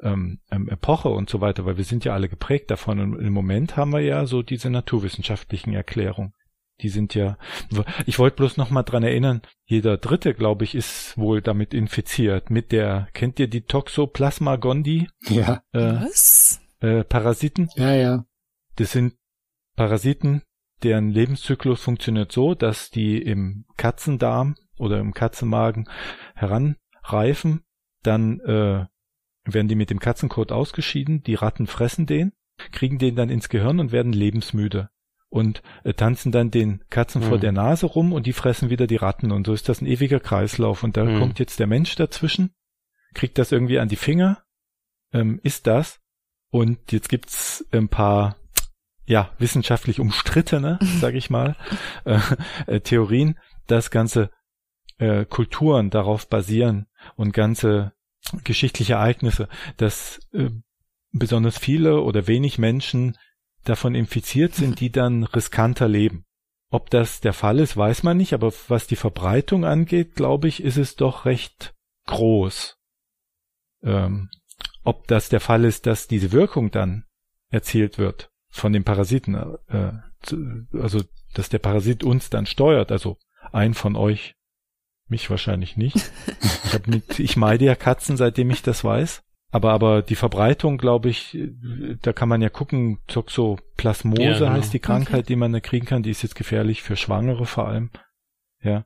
ähm, 0.00 0.38
ähm, 0.52 0.68
Epoche 0.68 1.08
und 1.08 1.28
so 1.28 1.40
weiter, 1.40 1.66
weil 1.66 1.76
wir 1.76 1.84
sind 1.84 2.04
ja 2.04 2.14
alle 2.14 2.28
geprägt 2.28 2.70
davon. 2.70 3.00
Und 3.00 3.18
im 3.20 3.32
Moment 3.32 3.76
haben 3.76 3.92
wir 3.92 4.00
ja 4.02 4.24
so 4.26 4.42
diese 4.42 4.70
naturwissenschaftlichen 4.70 5.72
Erklärungen, 5.74 6.32
Die 6.80 6.88
sind 6.88 7.14
ja, 7.14 7.36
ich 8.06 8.18
wollte 8.18 8.36
bloß 8.36 8.56
noch 8.56 8.70
mal 8.70 8.84
dran 8.84 9.02
erinnern, 9.02 9.42
jeder 9.64 9.96
Dritte, 9.96 10.32
glaube 10.32 10.64
ich, 10.64 10.74
ist 10.74 11.18
wohl 11.18 11.42
damit 11.42 11.74
infiziert. 11.74 12.50
Mit 12.50 12.70
der, 12.70 13.08
kennt 13.14 13.40
ihr 13.40 13.48
die 13.48 13.62
Toxoplasma 13.62 14.56
gondii? 14.56 15.08
Ja. 15.28 15.62
Äh, 15.72 16.00
Was? 16.02 16.60
äh, 16.80 17.02
Parasiten? 17.02 17.68
Ja, 17.74 17.94
ja. 17.94 18.24
Das 18.76 18.92
sind 18.92 19.14
Parasiten, 19.74 20.42
deren 20.84 21.10
Lebenszyklus 21.10 21.82
funktioniert 21.82 22.30
so, 22.30 22.54
dass 22.54 22.90
die 22.90 23.20
im 23.20 23.64
Katzendarm 23.76 24.54
oder 24.76 25.00
im 25.00 25.12
Katzenmagen 25.12 25.88
heranreifen, 26.36 27.64
dann 28.04 28.38
äh, 28.40 28.86
werden 29.44 29.68
die 29.68 29.74
mit 29.74 29.90
dem 29.90 29.98
Katzenkot 29.98 30.52
ausgeschieden, 30.52 31.22
die 31.24 31.34
Ratten 31.34 31.66
fressen 31.66 32.06
den, 32.06 32.32
kriegen 32.70 32.98
den 32.98 33.16
dann 33.16 33.30
ins 33.30 33.48
Gehirn 33.48 33.80
und 33.80 33.90
werden 33.90 34.12
lebensmüde 34.12 34.90
und 35.30 35.62
äh, 35.84 35.92
tanzen 35.94 36.32
dann 36.32 36.50
den 36.50 36.82
Katzen 36.90 37.22
vor 37.22 37.36
Mhm. 37.36 37.40
der 37.42 37.52
Nase 37.52 37.86
rum 37.86 38.12
und 38.12 38.26
die 38.26 38.32
fressen 38.32 38.70
wieder 38.70 38.86
die 38.86 38.96
Ratten 38.96 39.30
und 39.32 39.46
so 39.46 39.52
ist 39.52 39.68
das 39.68 39.80
ein 39.80 39.86
ewiger 39.86 40.20
Kreislauf 40.20 40.82
und 40.82 40.96
da 40.96 41.04
Mhm. 41.04 41.18
kommt 41.18 41.38
jetzt 41.38 41.58
der 41.58 41.66
Mensch 41.66 41.94
dazwischen, 41.96 42.54
kriegt 43.14 43.38
das 43.38 43.52
irgendwie 43.52 43.78
an 43.78 43.88
die 43.88 43.96
Finger, 43.96 44.42
ähm, 45.12 45.40
ist 45.42 45.66
das 45.66 46.00
und 46.50 46.92
jetzt 46.92 47.08
gibt's 47.08 47.64
ein 47.72 47.88
paar 47.88 48.36
ja 49.04 49.30
wissenschaftlich 49.38 50.00
umstrittene, 50.00 50.78
sage 51.00 51.18
ich 51.18 51.30
mal, 51.30 51.56
äh, 52.04 52.18
äh, 52.66 52.80
Theorien, 52.80 53.38
dass 53.66 53.90
ganze 53.90 54.30
äh, 54.98 55.24
Kulturen 55.24 55.90
darauf 55.90 56.28
basieren 56.28 56.86
und 57.16 57.32
ganze 57.32 57.92
geschichtliche 58.44 58.94
Ereignisse, 58.94 59.48
dass 59.76 60.20
äh, 60.32 60.50
besonders 61.12 61.56
viele 61.58 62.00
oder 62.02 62.26
wenig 62.26 62.58
Menschen 62.58 63.16
davon 63.68 63.94
infiziert 63.94 64.54
sind, 64.54 64.80
die 64.80 64.90
dann 64.90 65.24
riskanter 65.24 65.88
leben. 65.88 66.24
Ob 66.70 66.90
das 66.90 67.20
der 67.20 67.32
Fall 67.32 67.60
ist, 67.60 67.76
weiß 67.76 68.02
man 68.02 68.16
nicht, 68.16 68.34
aber 68.34 68.52
was 68.68 68.86
die 68.86 68.96
Verbreitung 68.96 69.64
angeht, 69.64 70.14
glaube 70.14 70.48
ich, 70.48 70.62
ist 70.62 70.76
es 70.76 70.96
doch 70.96 71.24
recht 71.24 71.74
groß. 72.06 72.76
Ähm, 73.82 74.28
ob 74.84 75.06
das 75.08 75.28
der 75.28 75.40
Fall 75.40 75.64
ist, 75.64 75.86
dass 75.86 76.08
diese 76.08 76.32
Wirkung 76.32 76.70
dann 76.70 77.04
erzielt 77.50 77.98
wird 77.98 78.30
von 78.50 78.72
den 78.72 78.84
Parasiten, 78.84 79.34
äh, 79.68 79.92
zu- 80.22 80.66
also 80.72 81.02
dass 81.34 81.48
der 81.48 81.58
Parasit 81.58 82.02
uns 82.04 82.30
dann 82.30 82.46
steuert, 82.46 82.90
also 82.92 83.18
ein 83.52 83.74
von 83.74 83.96
euch, 83.96 84.34
mich 85.08 85.30
wahrscheinlich 85.30 85.76
nicht. 85.76 85.96
Ich, 86.64 86.74
hab 86.74 86.86
mit, 86.86 87.18
ich 87.18 87.36
meide 87.38 87.64
ja 87.64 87.74
Katzen, 87.74 88.18
seitdem 88.18 88.50
ich 88.50 88.60
das 88.62 88.84
weiß. 88.84 89.22
Aber, 89.50 89.72
aber 89.72 90.02
die 90.02 90.14
Verbreitung, 90.14 90.76
glaube 90.76 91.08
ich, 91.08 91.34
äh, 91.34 91.96
da 92.02 92.12
kann 92.12 92.28
man 92.28 92.42
ja 92.42 92.50
gucken, 92.50 92.98
Toxoplasmose 93.06 94.22
Ja, 94.22 94.38
genau. 94.38 94.50
heißt 94.50 94.72
die 94.72 94.78
Krankheit, 94.78 95.28
die 95.28 95.36
man 95.36 95.52
da 95.52 95.60
kriegen 95.60 95.86
kann, 95.86 96.02
die 96.02 96.10
ist 96.10 96.22
jetzt 96.22 96.34
gefährlich 96.34 96.82
für 96.82 96.96
Schwangere 96.96 97.46
vor 97.46 97.66
allem. 97.68 97.90
Ja. 98.62 98.84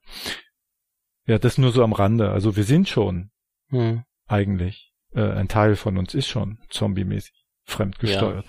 Ja, 1.27 1.39
das 1.39 1.59
nur 1.59 1.73
so 1.73 1.83
am 1.83 1.93
Rande. 1.93 2.31
Also 2.31 2.57
wir 2.57 2.65
sind 2.65 2.89
schon 2.89 3.31
Hm. 3.71 4.05
eigentlich, 4.27 4.93
äh, 5.15 5.23
ein 5.33 5.49
Teil 5.49 5.77
von 5.77 5.99
uns 5.99 6.15
ist 6.15 6.29
schon 6.29 6.59
zombie-mäßig 6.69 7.33
fremdgesteuert. 7.65 8.47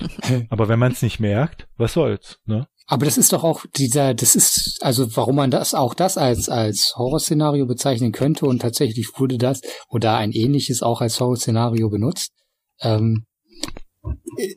Aber 0.49 0.67
wenn 0.69 0.80
man 0.80 0.91
es 0.91 1.02
nicht 1.02 1.19
merkt, 1.19 1.67
was 1.78 1.93
soll's, 1.93 2.39
ne? 2.45 2.67
Aber 2.86 3.06
das 3.06 3.17
ist 3.17 3.32
doch 3.32 3.43
auch 3.43 3.65
dieser, 3.76 4.13
das 4.13 4.36
ist, 4.36 4.80
also 4.82 5.15
warum 5.15 5.38
man 5.38 5.52
das 5.52 5.74
auch 5.74 5.93
das 5.93 6.17
als, 6.17 6.50
als 6.50 6.93
Horrorszenario 6.98 7.65
bezeichnen 7.65 8.12
könnte 8.12 8.46
und 8.46 8.62
tatsächlich 8.62 9.08
wurde 9.17 9.38
das 9.38 9.62
oder 9.88 10.15
ein 10.17 10.32
ähnliches 10.32 10.84
auch 10.84 11.00
als 11.00 11.19
Horrorszenario 11.19 11.89
benutzt, 11.89 12.34
ähm, 12.82 13.26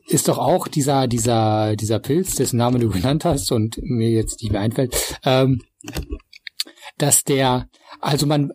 ist 0.07 0.27
doch 0.27 0.37
auch 0.37 0.67
dieser, 0.67 1.07
dieser, 1.07 1.75
dieser 1.75 1.99
Pilz, 1.99 2.35
dessen 2.35 2.57
Name 2.57 2.79
du 2.79 2.89
genannt 2.91 3.25
hast 3.25 3.51
und 3.51 3.77
mir 3.81 4.09
jetzt 4.09 4.41
nicht 4.41 4.51
mehr 4.51 4.61
einfällt, 4.61 5.17
ähm, 5.23 5.61
dass 6.97 7.23
der, 7.23 7.69
also 8.01 8.25
man, 8.25 8.51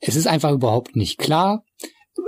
es 0.00 0.16
ist 0.16 0.26
einfach 0.26 0.52
überhaupt 0.52 0.96
nicht 0.96 1.18
klar, 1.18 1.64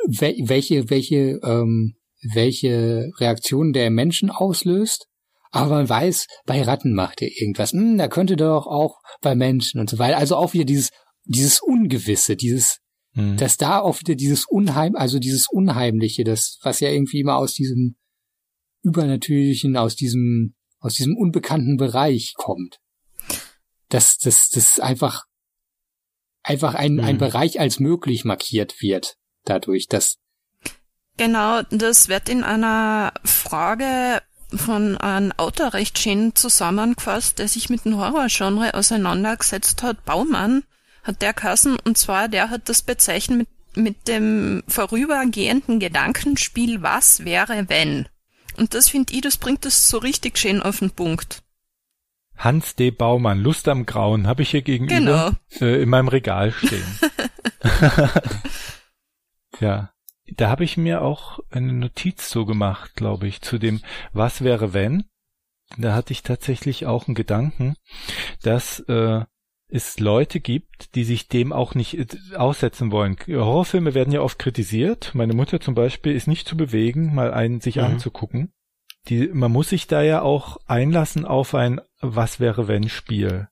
wel, 0.07 0.35
welche, 0.47 0.91
welche, 0.91 1.41
ähm, 1.45 1.95
welche 2.33 3.11
Reaktionen 3.19 3.73
der 3.73 3.91
Menschen 3.91 4.31
auslöst. 4.31 5.07
Aber 5.55 5.71
man 5.77 5.89
weiß, 5.89 6.27
bei 6.47 6.63
Ratten 6.63 6.95
macht 6.95 7.23
er 7.23 7.29
irgendwas. 7.31 7.71
Hm, 7.73 7.97
da 7.97 8.09
könnte 8.09 8.35
doch 8.35 8.67
auch 8.67 8.99
bei 9.21 9.37
Menschen 9.37 9.79
und 9.81 9.89
so 9.89 10.01
weiter. 10.01 10.17
Also 10.19 10.35
auch 10.35 10.53
wieder 10.53 10.65
dieses, 10.65 10.91
dieses 11.25 11.61
Ungewisse, 11.61 12.35
dieses, 12.35 12.81
Hm. 13.13 13.37
dass 13.37 13.57
da 13.57 13.79
auch 13.79 14.01
wieder 14.01 14.17
dieses 14.17 14.47
Unheim, 14.47 14.97
also 14.97 15.21
dieses 15.21 15.47
Unheimliche, 15.49 16.25
das, 16.25 16.59
was 16.63 16.81
ja 16.81 16.89
irgendwie 16.89 17.21
immer 17.21 17.37
aus 17.37 17.55
diesem 17.55 17.95
Übernatürlichen, 18.83 19.77
aus 19.77 19.95
diesem, 19.95 20.57
aus 20.81 20.95
diesem 20.95 21.17
unbekannten 21.17 21.77
Bereich 21.77 22.35
kommt. 22.37 22.81
Dass, 23.91 24.19
dass, 24.19 24.49
dass 24.49 24.81
einfach, 24.81 25.23
einfach 26.43 26.75
ein, 26.75 26.99
ein 26.99 27.15
Mhm. 27.15 27.21
Bereich 27.21 27.61
als 27.61 27.79
möglich 27.79 28.25
markiert 28.25 28.83
wird. 28.83 29.15
Dadurch, 29.45 29.87
dass, 29.87 30.17
Genau, 31.17 31.63
das 31.71 32.09
wird 32.09 32.29
in 32.29 32.43
einer 32.43 33.13
Frage 33.23 34.21
von 34.57 34.97
einem 34.99 35.33
Autor 35.37 35.75
recht 35.75 35.99
schön 35.99 36.35
zusammengefasst, 36.35 37.39
der 37.39 37.49
sich 37.49 37.71
mit 37.71 37.85
dem 37.85 37.97
Horrorgenre 37.97 38.75
auseinandergesetzt 38.75 39.83
hat. 39.83 40.05
Baumann 40.05 40.65
hat 41.03 41.23
der 41.23 41.35
Kassen, 41.35 41.77
und 41.85 41.99
zwar 41.99 42.29
der 42.29 42.51
hat 42.51 42.69
das 42.69 42.83
bezeichnet 42.83 43.39
mit, 43.39 43.49
mit 43.77 44.09
dem 44.09 44.63
vorübergehenden 44.69 45.81
Gedankenspiel, 45.81 46.83
was 46.83 47.25
wäre 47.25 47.69
wenn? 47.69 48.09
Und 48.57 48.75
das 48.75 48.89
finde 48.89 49.13
ich, 49.15 49.21
das 49.21 49.37
bringt 49.37 49.65
das 49.65 49.89
so 49.89 49.99
richtig 49.99 50.39
schön 50.39 50.63
auf 50.63 50.79
den 50.79 50.91
Punkt. 50.91 51.43
Hans 52.37 52.75
D. 52.75 52.91
Baumann, 52.91 53.41
Lust 53.41 53.69
am 53.69 53.87
Grauen, 53.87 54.27
habe 54.27 54.43
ich 54.43 54.51
hier 54.51 54.63
gegenüber 54.63 55.37
äh, 55.61 55.83
in 55.83 55.89
meinem 55.89 56.09
Regal 56.09 56.53
stehen. 56.53 56.99
ja, 59.61 59.94
da 60.37 60.49
habe 60.49 60.65
ich 60.65 60.77
mir 60.77 61.03
auch 61.03 61.41
eine 61.51 61.73
Notiz 61.73 62.31
so 62.31 62.45
gemacht, 62.47 62.95
glaube 62.97 63.27
ich, 63.27 63.43
zu 63.43 63.59
dem 63.59 63.81
Was 64.13 64.43
wäre 64.43 64.73
wenn. 64.73 65.05
Da 65.79 65.95
hatte 65.95 66.13
ich 66.13 66.23
tatsächlich 66.23 66.87
auch 66.87 67.09
einen 67.09 67.15
Gedanken, 67.15 67.75
dass 68.43 68.81
äh, 68.81 69.25
es 69.69 69.99
Leute 69.99 70.41
gibt, 70.41 70.95
die 70.95 71.05
sich 71.05 71.29
dem 71.29 71.53
auch 71.53 71.75
nicht 71.75 71.95
äh, 71.95 72.07
aussetzen 72.37 72.93
wollen. 72.93 73.17
Horrorfilme 73.27 73.95
werden 73.95 74.13
ja 74.13 74.21
oft 74.21 74.39
kritisiert. 74.39 75.15
Meine 75.15 75.35
Mutter 75.35 75.61
zum 75.61 75.75
Beispiel 75.75 76.15
ist 76.15 76.29
nicht 76.29 76.47
zu 76.47 76.57
bewegen, 76.57 77.15
mal 77.15 77.33
einen 77.33 77.61
sich 77.61 77.77
Mhm. 77.77 77.85
anzugucken. 77.85 78.53
Die, 79.09 79.29
man 79.29 79.53
muss 79.53 79.69
sich 79.71 79.87
da 79.87 80.03
ja 80.03 80.23
auch 80.23 80.57
einlassen 80.67 81.27
auf 81.27 81.55
ein 81.55 81.81
Was 82.01 82.41
wäre 82.41 82.69
wenn 82.69 82.89
Spiel 82.89 83.49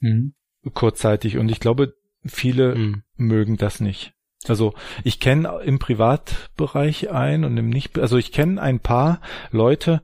hm, 0.00 0.34
kurzzeitig 0.74 1.38
und 1.38 1.48
ich 1.48 1.60
glaube, 1.60 1.94
viele 2.24 2.74
Hm. 2.74 3.02
mögen 3.16 3.56
das 3.56 3.80
nicht. 3.80 4.14
Also 4.50 4.74
ich 5.04 5.20
kenne 5.20 5.60
im 5.64 5.78
Privatbereich 5.78 7.10
ein 7.10 7.44
und 7.44 7.56
im 7.56 7.68
nicht, 7.68 7.98
also 7.98 8.16
ich 8.16 8.32
kenne 8.32 8.60
ein 8.60 8.80
paar 8.80 9.20
Leute, 9.50 10.02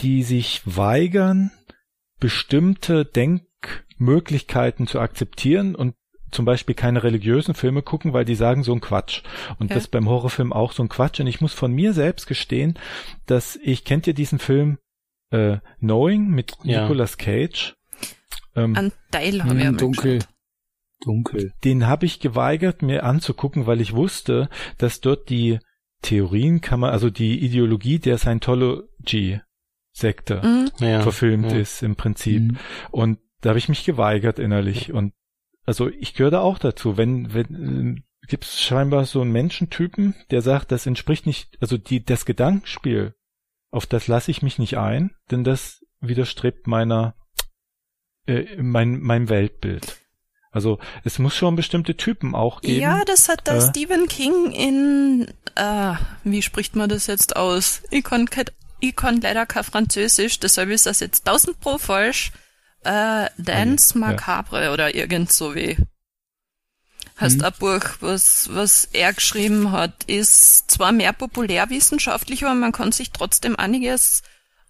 die 0.00 0.22
sich 0.22 0.62
weigern, 0.64 1.50
bestimmte 2.20 3.04
Denkmöglichkeiten 3.04 4.86
zu 4.86 5.00
akzeptieren 5.00 5.74
und 5.74 5.94
zum 6.30 6.44
Beispiel 6.46 6.74
keine 6.74 7.02
religiösen 7.02 7.54
Filme 7.54 7.82
gucken, 7.82 8.14
weil 8.14 8.24
die 8.24 8.34
sagen 8.34 8.62
so 8.64 8.72
ein 8.72 8.80
Quatsch. 8.80 9.22
Und 9.58 9.66
Okay. 9.66 9.74
das 9.74 9.86
beim 9.88 10.08
Horrorfilm 10.08 10.52
auch 10.52 10.72
so 10.72 10.82
ein 10.82 10.88
Quatsch. 10.88 11.20
Und 11.20 11.26
ich 11.26 11.40
muss 11.42 11.52
von 11.52 11.72
mir 11.72 11.92
selbst 11.92 12.26
gestehen, 12.26 12.78
dass 13.26 13.56
ich 13.62 13.84
kennt 13.84 14.06
ihr 14.06 14.14
diesen 14.14 14.38
Film 14.38 14.78
äh, 15.30 15.58
Knowing 15.80 16.28
mit 16.28 16.54
Ja. 16.62 16.82
Nicolas 16.82 17.18
Cage? 17.18 17.74
Ähm, 18.56 18.74
Ein 18.76 18.92
Teil 19.10 19.42
habe 19.44 19.54
ich 19.54 19.60
hm, 19.60 19.66
einmal 19.66 19.76
dunkel, 19.80 20.18
geschaut. 20.18 20.31
Dunkel. 21.04 21.52
den 21.64 21.86
habe 21.86 22.06
ich 22.06 22.20
geweigert, 22.20 22.82
mir 22.82 23.04
anzugucken, 23.04 23.66
weil 23.66 23.80
ich 23.80 23.94
wusste, 23.94 24.48
dass 24.78 25.00
dort 25.00 25.30
die 25.30 25.58
Theorien 26.02 26.60
kann 26.60 26.80
man, 26.80 26.90
also 26.90 27.10
die 27.10 27.44
Ideologie 27.44 27.98
der 27.98 28.18
Scientology-Sekte 28.18 30.42
Mhm. 30.42 30.70
Ja. 30.78 31.00
verfilmt 31.00 31.52
ja. 31.52 31.58
ist 31.58 31.82
im 31.82 31.96
Prinzip. 31.96 32.40
Hm. 32.40 32.58
Und 32.90 33.18
da 33.40 33.50
habe 33.50 33.58
ich 33.58 33.68
mich 33.68 33.84
geweigert 33.84 34.38
innerlich. 34.38 34.92
Und 34.92 35.12
also 35.64 35.88
ich 35.88 36.14
gehöre 36.14 36.32
da 36.32 36.40
auch 36.40 36.58
dazu. 36.58 36.96
Wenn, 36.96 37.34
wenn 37.34 37.96
äh, 37.96 38.02
gibt 38.26 38.44
es 38.44 38.60
scheinbar 38.60 39.04
so 39.04 39.20
einen 39.20 39.32
Menschentypen, 39.32 40.14
der 40.30 40.42
sagt, 40.42 40.72
das 40.72 40.86
entspricht 40.86 41.26
nicht, 41.26 41.56
also 41.60 41.76
die, 41.76 42.04
das 42.04 42.24
Gedankenspiel, 42.24 43.14
auf 43.70 43.86
das 43.86 44.08
lasse 44.08 44.30
ich 44.30 44.42
mich 44.42 44.58
nicht 44.58 44.78
ein, 44.78 45.12
denn 45.30 45.44
das 45.44 45.84
widerstrebt 46.00 46.66
meiner, 46.66 47.14
äh, 48.26 48.60
mein, 48.60 49.00
meinem 49.00 49.28
Weltbild. 49.28 50.01
Also 50.52 50.78
es 51.02 51.18
muss 51.18 51.34
schon 51.34 51.56
bestimmte 51.56 51.96
Typen 51.96 52.34
auch 52.34 52.60
geben. 52.60 52.80
Ja, 52.80 53.04
das 53.04 53.28
hat 53.28 53.46
der 53.46 53.56
Äh. 53.56 53.68
Stephen 53.70 54.06
King 54.06 54.52
in, 54.52 55.32
äh, 55.56 55.94
wie 56.24 56.42
spricht 56.42 56.76
man 56.76 56.90
das 56.90 57.06
jetzt 57.06 57.36
aus? 57.36 57.82
Ich 57.90 58.04
kann, 58.04 58.28
ich 58.80 58.94
kann 58.94 59.20
leider 59.22 59.46
kein 59.46 59.64
Französisch, 59.64 60.38
deshalb 60.40 60.68
ist 60.68 60.84
das 60.84 61.00
jetzt 61.00 61.24
tausend 61.24 61.58
pro 61.60 61.78
falsch. 61.78 62.32
Äh, 62.84 63.26
Dance 63.38 63.94
ja. 63.94 64.00
Macabre 64.00 64.72
oder 64.72 64.94
irgend 64.94 65.32
so 65.32 65.54
wie. 65.54 65.78
Heißt 67.20 67.42
ein 67.42 67.52
Buch, 67.58 67.84
was, 68.00 68.48
was 68.52 68.86
er 68.92 69.12
geschrieben 69.12 69.70
hat, 69.70 70.04
ist 70.04 70.70
zwar 70.70 70.92
mehr 70.92 71.12
populärwissenschaftlich, 71.12 72.44
aber 72.44 72.54
man 72.54 72.72
kann 72.72 72.90
sich 72.90 73.12
trotzdem 73.12 73.54
einiges 73.56 74.22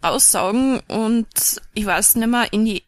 aussaugen 0.02 0.80
und 0.88 1.28
ich 1.72 1.86
weiß 1.86 2.16
nicht 2.16 2.28
mehr, 2.28 2.52
in 2.52 2.66
die 2.66 2.82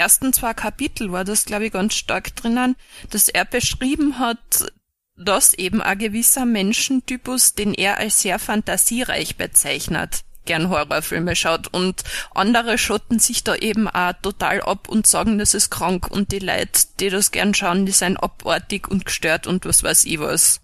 ersten 0.00 0.32
zwei 0.32 0.54
Kapitel 0.54 1.12
war 1.12 1.24
das, 1.24 1.44
glaube 1.44 1.66
ich, 1.66 1.72
ganz 1.72 1.94
stark 1.94 2.34
drinnen, 2.34 2.74
dass 3.10 3.28
er 3.28 3.44
beschrieben 3.44 4.18
hat, 4.18 4.72
dass 5.14 5.52
eben 5.52 5.82
ein 5.82 5.98
gewisser 5.98 6.46
Menschentypus, 6.46 7.54
den 7.54 7.74
er 7.74 7.98
als 7.98 8.22
sehr 8.22 8.38
fantasiereich 8.38 9.36
bezeichnet, 9.36 10.22
gern 10.46 10.70
Horrorfilme 10.70 11.36
schaut 11.36 11.68
und 11.68 12.02
andere 12.34 12.78
schotten 12.78 13.18
sich 13.18 13.44
da 13.44 13.54
eben 13.54 13.88
auch 13.88 14.14
total 14.22 14.62
ab 14.62 14.88
und 14.88 15.06
sagen, 15.06 15.38
das 15.38 15.52
ist 15.52 15.70
krank 15.70 16.10
und 16.10 16.32
die 16.32 16.38
Leute, 16.38 16.86
die 16.98 17.10
das 17.10 17.30
gern 17.30 17.52
schauen, 17.52 17.84
die 17.84 17.92
sind 17.92 18.16
abartig 18.16 18.88
und 18.88 19.04
gestört 19.04 19.46
und 19.46 19.66
was 19.66 19.82
weiß 19.82 20.06
ich 20.06 20.18
was. 20.18 20.60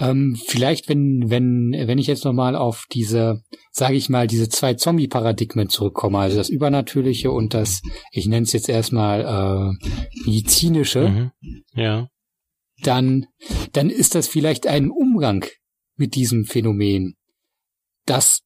Ähm, 0.00 0.36
vielleicht, 0.46 0.88
wenn, 0.88 1.28
wenn, 1.28 1.72
wenn 1.72 1.98
ich 1.98 2.06
jetzt 2.06 2.24
nochmal 2.24 2.56
auf 2.56 2.86
diese, 2.90 3.42
sage 3.70 3.94
ich 3.96 4.08
mal, 4.08 4.26
diese 4.26 4.48
zwei 4.48 4.74
Zombie-Paradigmen 4.74 5.68
zurückkomme, 5.68 6.18
also 6.18 6.38
das 6.38 6.48
Übernatürliche 6.48 7.30
und 7.30 7.52
das, 7.52 7.82
ich 8.10 8.26
nenne 8.26 8.44
es 8.44 8.52
jetzt 8.52 8.68
erstmal 8.68 9.20
äh, 9.20 9.86
medizinische, 10.24 11.08
Mhm. 11.08 11.30
Ja. 11.74 12.08
dann, 12.82 13.26
dann 13.72 13.90
ist 13.90 14.14
das 14.14 14.26
vielleicht 14.26 14.66
ein 14.66 14.90
Umgang 14.90 15.44
mit 15.96 16.14
diesem 16.14 16.46
Phänomen, 16.46 17.16
dass, 18.06 18.40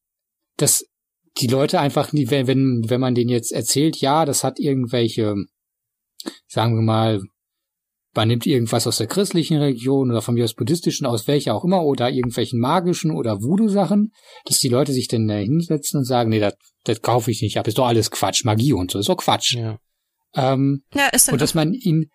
dass 0.57 0.85
die 1.37 1.47
Leute 1.47 1.79
einfach, 1.79 2.11
wenn, 2.11 2.47
wenn, 2.47 2.83
wenn 2.89 2.99
man 3.01 3.15
denen 3.15 3.29
jetzt 3.29 3.51
erzählt, 3.53 3.97
ja, 3.97 4.25
das 4.25 4.43
hat 4.43 4.59
irgendwelche, 4.59 5.35
sagen 6.47 6.75
wir 6.75 6.81
mal, 6.81 7.21
man 8.15 8.29
nimmt 8.29 8.45
irgendwas 8.45 8.87
aus 8.87 8.97
der 8.97 9.07
christlichen 9.07 9.57
Religion 9.57 10.09
oder 10.09 10.21
von 10.21 10.35
mir 10.35 10.45
aus 10.45 10.53
buddhistischen, 10.53 11.05
aus 11.05 11.27
welcher 11.27 11.53
auch 11.53 11.65
immer, 11.65 11.83
oder 11.83 12.09
irgendwelchen 12.09 12.59
magischen 12.59 13.11
oder 13.11 13.41
Voodoo-Sachen, 13.41 14.11
dass 14.45 14.59
die 14.59 14.69
Leute 14.69 14.93
sich 14.93 15.07
dann 15.07 15.27
da 15.27 15.35
hinsetzen 15.35 15.99
und 15.99 16.05
sagen, 16.05 16.29
nee, 16.29 16.39
das, 16.39 16.53
das 16.85 17.01
kaufe 17.01 17.31
ich 17.31 17.41
nicht 17.41 17.57
ab, 17.57 17.67
ist 17.67 17.77
doch 17.77 17.87
alles 17.87 18.11
Quatsch, 18.11 18.45
Magie 18.45 18.73
und 18.73 18.91
so, 18.91 18.99
ist 18.99 19.09
doch 19.09 19.17
Quatsch. 19.17 19.55
Ja. 19.55 19.77
Ähm, 20.33 20.83
Ja, 20.93 21.09
sind 21.13 21.33
und 21.33 21.41
dass 21.41 21.53
man 21.53 21.73
ihnen 21.73 22.09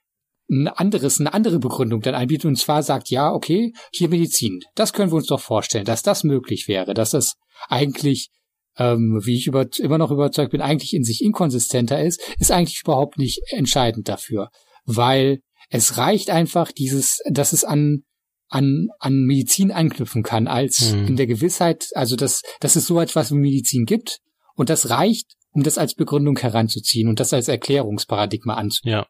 ein 0.50 0.68
anderes, 0.68 1.20
eine 1.20 1.32
andere 1.32 1.58
Begründung 1.58 2.00
dann 2.00 2.14
anbietet 2.14 2.46
und 2.46 2.56
zwar 2.56 2.82
sagt, 2.82 3.10
ja, 3.10 3.32
okay, 3.32 3.72
hier 3.92 4.08
Medizin, 4.08 4.60
das 4.74 4.92
können 4.92 5.12
wir 5.12 5.16
uns 5.16 5.26
doch 5.26 5.40
vorstellen, 5.40 5.84
dass 5.84 6.02
das 6.02 6.24
möglich 6.24 6.66
wäre, 6.66 6.92
dass 6.94 7.10
das 7.10 7.34
eigentlich, 7.68 8.30
ähm, 8.76 9.20
wie 9.22 9.36
ich 9.36 9.46
über, 9.46 9.66
immer 9.78 9.98
noch 9.98 10.10
überzeugt 10.10 10.50
bin, 10.50 10.60
eigentlich 10.60 10.94
in 10.94 11.04
sich 11.04 11.22
inkonsistenter 11.22 12.02
ist, 12.02 12.20
ist 12.38 12.50
eigentlich 12.50 12.80
überhaupt 12.82 13.16
nicht 13.16 13.40
entscheidend 13.50 14.08
dafür, 14.08 14.48
weil 14.86 15.40
es 15.70 15.96
reicht 15.96 16.30
einfach 16.30 16.72
dieses, 16.72 17.20
dass 17.30 17.52
es 17.52 17.64
an 17.64 18.04
an, 18.52 18.88
an 18.98 19.14
Medizin 19.14 19.70
anknüpfen 19.70 20.24
kann, 20.24 20.48
als 20.48 20.92
Mhm. 20.92 21.06
in 21.06 21.16
der 21.16 21.28
Gewissheit, 21.28 21.86
also 21.94 22.16
dass, 22.16 22.42
dass 22.58 22.74
es 22.74 22.84
so 22.84 23.00
etwas 23.00 23.30
wie 23.30 23.36
Medizin 23.36 23.86
gibt 23.86 24.18
und 24.56 24.70
das 24.70 24.90
reicht, 24.90 25.36
um 25.52 25.62
das 25.62 25.78
als 25.78 25.94
Begründung 25.94 26.36
heranzuziehen 26.36 27.08
und 27.08 27.20
das 27.20 27.32
als 27.32 27.46
Erklärungsparadigma 27.46 28.54
anzunehmen. 28.54 29.02
Ja. 29.02 29.06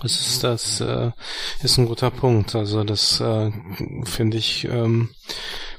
Das 0.00 0.20
ist 0.20 0.44
das 0.44 0.80
äh, 0.80 1.10
ist 1.62 1.78
ein 1.78 1.86
guter 1.86 2.10
Punkt. 2.10 2.54
Also 2.54 2.84
das 2.84 3.20
äh, 3.20 3.50
finde 4.04 4.36
ich 4.36 4.64
ähm, 4.66 5.08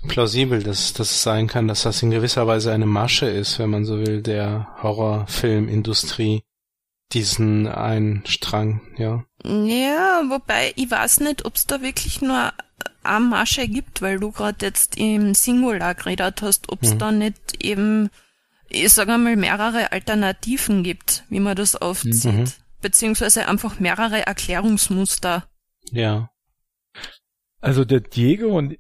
plausibel, 0.07 0.63
dass 0.63 0.93
dass 0.93 1.11
es 1.11 1.23
sein 1.23 1.47
kann, 1.47 1.67
dass 1.67 1.83
das 1.83 2.01
in 2.01 2.11
gewisser 2.11 2.47
Weise 2.47 2.73
eine 2.73 2.85
Masche 2.87 3.27
ist, 3.27 3.59
wenn 3.59 3.69
man 3.69 3.85
so 3.85 3.99
will, 3.99 4.21
der 4.21 4.69
Horrorfilmindustrie 4.81 6.41
diesen 7.13 7.67
einen 7.67 8.23
Strang, 8.25 8.81
ja. 8.97 9.23
Ja, 9.47 10.23
wobei 10.29 10.73
ich 10.75 10.91
weiß 10.91 11.21
nicht, 11.21 11.45
ob 11.45 11.55
es 11.55 11.65
da 11.65 11.81
wirklich 11.81 12.21
nur 12.21 12.51
eine 13.03 13.25
Masche 13.25 13.67
gibt, 13.67 14.01
weil 14.01 14.19
du 14.19 14.31
gerade 14.31 14.65
jetzt 14.65 14.97
im 14.97 15.33
Singular 15.33 15.95
geredet 15.95 16.41
hast, 16.41 16.69
ob 16.71 16.83
es 16.83 16.93
Mhm. 16.93 16.99
da 16.99 17.11
nicht 17.11 17.63
eben, 17.63 18.09
ich 18.67 18.91
sage 18.91 19.13
einmal, 19.13 19.35
mehrere 19.37 19.91
Alternativen 19.93 20.83
gibt, 20.83 21.23
wie 21.29 21.39
man 21.39 21.55
das 21.55 21.75
aufzieht. 21.75 22.25
Mhm. 22.25 22.45
Beziehungsweise 22.81 23.47
einfach 23.47 23.79
mehrere 23.79 24.27
Erklärungsmuster. 24.27 25.45
Ja. 25.91 26.29
Also 27.61 27.85
der 27.85 28.01
Diego 28.01 28.57
und 28.57 28.77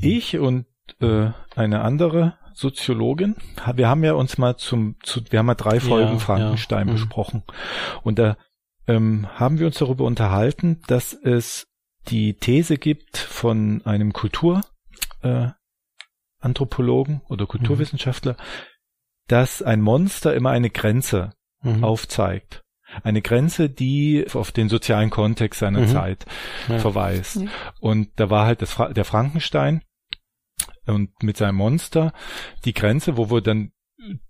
ich 0.00 0.36
und 0.38 0.66
äh, 1.00 1.30
eine 1.54 1.82
andere 1.82 2.36
Soziologin, 2.54 3.36
wir 3.74 3.88
haben 3.88 4.04
ja 4.04 4.12
uns 4.12 4.36
mal 4.36 4.56
zum, 4.56 4.96
zu, 5.02 5.20
wir 5.30 5.38
haben 5.38 5.46
mal 5.46 5.54
drei 5.54 5.80
Folgen 5.80 6.12
Ja, 6.14 6.18
Frankenstein 6.18 6.88
ja, 6.88 6.92
mhm. 6.92 6.96
besprochen. 6.96 7.42
Und 8.02 8.18
da 8.18 8.36
ähm, 8.90 9.26
haben 9.38 9.58
wir 9.58 9.66
uns 9.66 9.78
darüber 9.78 10.04
unterhalten, 10.04 10.80
dass 10.86 11.12
es 11.12 11.66
die 12.08 12.34
These 12.34 12.76
gibt 12.78 13.16
von 13.18 13.82
einem 13.84 14.12
Kultur 14.12 14.62
äh, 15.22 15.48
Anthropologen 16.40 17.20
oder 17.28 17.46
Kulturwissenschaftler, 17.46 18.36
dass 19.28 19.62
ein 19.62 19.80
Monster 19.80 20.34
immer 20.34 20.50
eine 20.50 20.70
Grenze 20.70 21.32
Mhm. 21.62 21.84
aufzeigt. 21.84 22.62
Eine 23.04 23.20
Grenze, 23.20 23.68
die 23.68 24.26
auf 24.32 24.50
den 24.50 24.70
sozialen 24.70 25.10
Kontext 25.10 25.60
seiner 25.60 25.80
Mhm. 25.80 25.88
Zeit 25.88 26.24
Ja. 26.68 26.78
verweist. 26.78 27.36
Mhm. 27.36 27.50
Und 27.80 28.08
da 28.16 28.30
war 28.30 28.46
halt 28.46 28.62
das 28.62 28.72
Fra 28.72 28.88
der 28.92 29.04
Frankenstein 29.04 29.82
und 30.86 31.22
mit 31.22 31.36
seinem 31.36 31.56
Monster 31.56 32.12
die 32.64 32.72
Grenze, 32.72 33.18
wo 33.18 33.30
wir 33.30 33.42
dann 33.42 33.72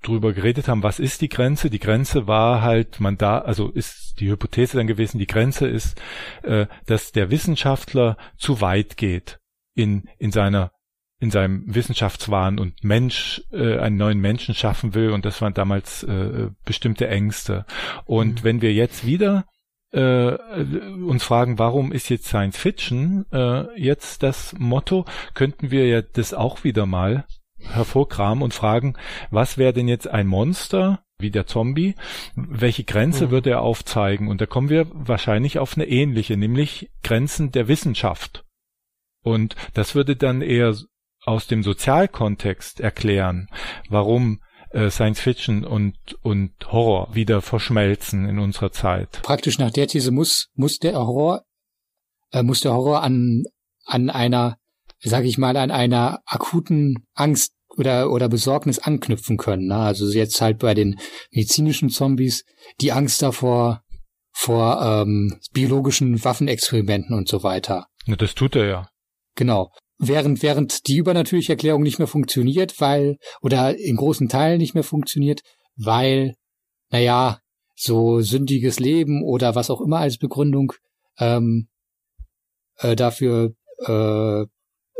drüber 0.02 0.32
geredet 0.32 0.68
haben, 0.68 0.82
was 0.82 0.98
ist 0.98 1.20
die 1.20 1.28
Grenze? 1.28 1.70
Die 1.70 1.78
Grenze 1.78 2.26
war 2.26 2.62
halt, 2.62 3.00
man 3.00 3.16
da, 3.16 3.38
also 3.38 3.70
ist 3.70 4.20
die 4.20 4.30
Hypothese 4.30 4.76
dann 4.76 4.86
gewesen, 4.86 5.18
die 5.18 5.26
Grenze 5.26 5.68
ist, 5.68 6.00
äh, 6.42 6.66
dass 6.86 7.12
der 7.12 7.30
Wissenschaftler 7.30 8.16
zu 8.36 8.60
weit 8.60 8.96
geht 8.96 9.38
in, 9.74 10.08
in 10.18 10.32
seiner 10.32 10.72
in 11.22 11.30
seinem 11.30 11.74
Wissenschaftswahn 11.74 12.58
und 12.58 12.82
Mensch 12.82 13.42
äh, 13.52 13.76
einen 13.78 13.98
neuen 13.98 14.20
Menschen 14.20 14.54
schaffen 14.54 14.94
will 14.94 15.10
und 15.10 15.26
das 15.26 15.42
waren 15.42 15.52
damals 15.52 16.02
äh, 16.02 16.48
bestimmte 16.64 17.08
Ängste. 17.08 17.66
Und 18.06 18.40
Mhm. 18.40 18.44
wenn 18.44 18.62
wir 18.62 18.72
jetzt 18.72 19.04
wieder 19.04 19.44
äh, 19.92 20.32
uns 20.32 21.22
fragen, 21.22 21.58
warum 21.58 21.92
ist 21.92 22.08
jetzt 22.08 22.24
Science 22.26 22.56
Fiction 22.56 23.26
äh, 23.32 23.66
jetzt 23.78 24.22
das 24.22 24.54
Motto, 24.58 25.04
könnten 25.34 25.70
wir 25.70 25.86
ja 25.86 26.00
das 26.00 26.32
auch 26.32 26.64
wieder 26.64 26.86
mal 26.86 27.26
hervorkramen 27.60 28.42
und 28.42 28.54
fragen, 28.54 28.94
was 29.30 29.58
wäre 29.58 29.72
denn 29.72 29.88
jetzt 29.88 30.08
ein 30.08 30.26
Monster 30.26 31.04
wie 31.18 31.30
der 31.30 31.46
Zombie? 31.46 31.94
Welche 32.34 32.84
Grenze 32.84 33.26
Mhm. 33.26 33.30
würde 33.30 33.50
er 33.50 33.62
aufzeigen? 33.62 34.28
Und 34.28 34.40
da 34.40 34.46
kommen 34.46 34.68
wir 34.68 34.86
wahrscheinlich 34.92 35.58
auf 35.58 35.76
eine 35.76 35.86
ähnliche, 35.86 36.36
nämlich 36.36 36.90
Grenzen 37.02 37.52
der 37.52 37.68
Wissenschaft. 37.68 38.44
Und 39.22 39.54
das 39.74 39.94
würde 39.94 40.16
dann 40.16 40.40
eher 40.42 40.74
aus 41.26 41.46
dem 41.46 41.62
Sozialkontext 41.62 42.80
erklären, 42.80 43.48
warum 43.88 44.40
äh, 44.70 44.88
Science 44.88 45.20
Fiction 45.20 45.64
und, 45.64 45.96
und 46.22 46.52
Horror 46.72 47.14
wieder 47.14 47.42
verschmelzen 47.42 48.26
in 48.28 48.38
unserer 48.38 48.72
Zeit. 48.72 49.20
Praktisch 49.22 49.58
nach 49.58 49.70
der 49.72 49.88
These 49.88 50.12
muss, 50.12 50.48
muss 50.54 50.78
der 50.78 50.94
Horror, 50.94 51.42
äh, 52.32 52.42
muss 52.42 52.60
der 52.60 52.72
Horror 52.72 53.02
an, 53.02 53.42
an 53.84 54.08
einer, 54.10 54.56
sage 55.02 55.28
ich 55.28 55.38
mal, 55.38 55.56
an 55.56 55.70
einer 55.70 56.20
akuten 56.26 57.06
Angst 57.14 57.52
oder, 57.76 58.10
oder 58.10 58.28
Besorgnis 58.28 58.78
anknüpfen 58.78 59.36
können. 59.36 59.68
Ne? 59.68 59.76
Also 59.76 60.08
jetzt 60.08 60.40
halt 60.40 60.58
bei 60.58 60.74
den 60.74 60.98
medizinischen 61.30 61.88
Zombies 61.88 62.44
die 62.80 62.92
Angst 62.92 63.22
davor, 63.22 63.82
vor 64.32 64.80
ähm, 64.82 65.38
biologischen 65.52 66.22
Waffenexperimenten 66.24 67.16
und 67.16 67.28
so 67.28 67.42
weiter. 67.42 67.86
Na, 68.06 68.16
das 68.16 68.34
tut 68.34 68.56
er 68.56 68.66
ja. 68.66 68.88
Genau. 69.34 69.70
Während, 69.98 70.42
während 70.42 70.86
die 70.86 70.96
übernatürliche 70.96 71.52
Erklärung 71.52 71.82
nicht 71.82 71.98
mehr 71.98 72.08
funktioniert, 72.08 72.80
weil, 72.80 73.18
oder 73.42 73.76
in 73.76 73.96
großen 73.96 74.28
Teilen 74.28 74.58
nicht 74.58 74.74
mehr 74.74 74.84
funktioniert, 74.84 75.42
weil, 75.76 76.36
naja, 76.90 77.40
so 77.76 78.20
sündiges 78.20 78.80
Leben 78.80 79.22
oder 79.22 79.54
was 79.54 79.70
auch 79.70 79.80
immer 79.80 79.98
als 79.98 80.16
Begründung 80.16 80.72
ähm, 81.18 81.68
äh, 82.78 82.96
dafür 82.96 83.54
äh, 83.86 84.46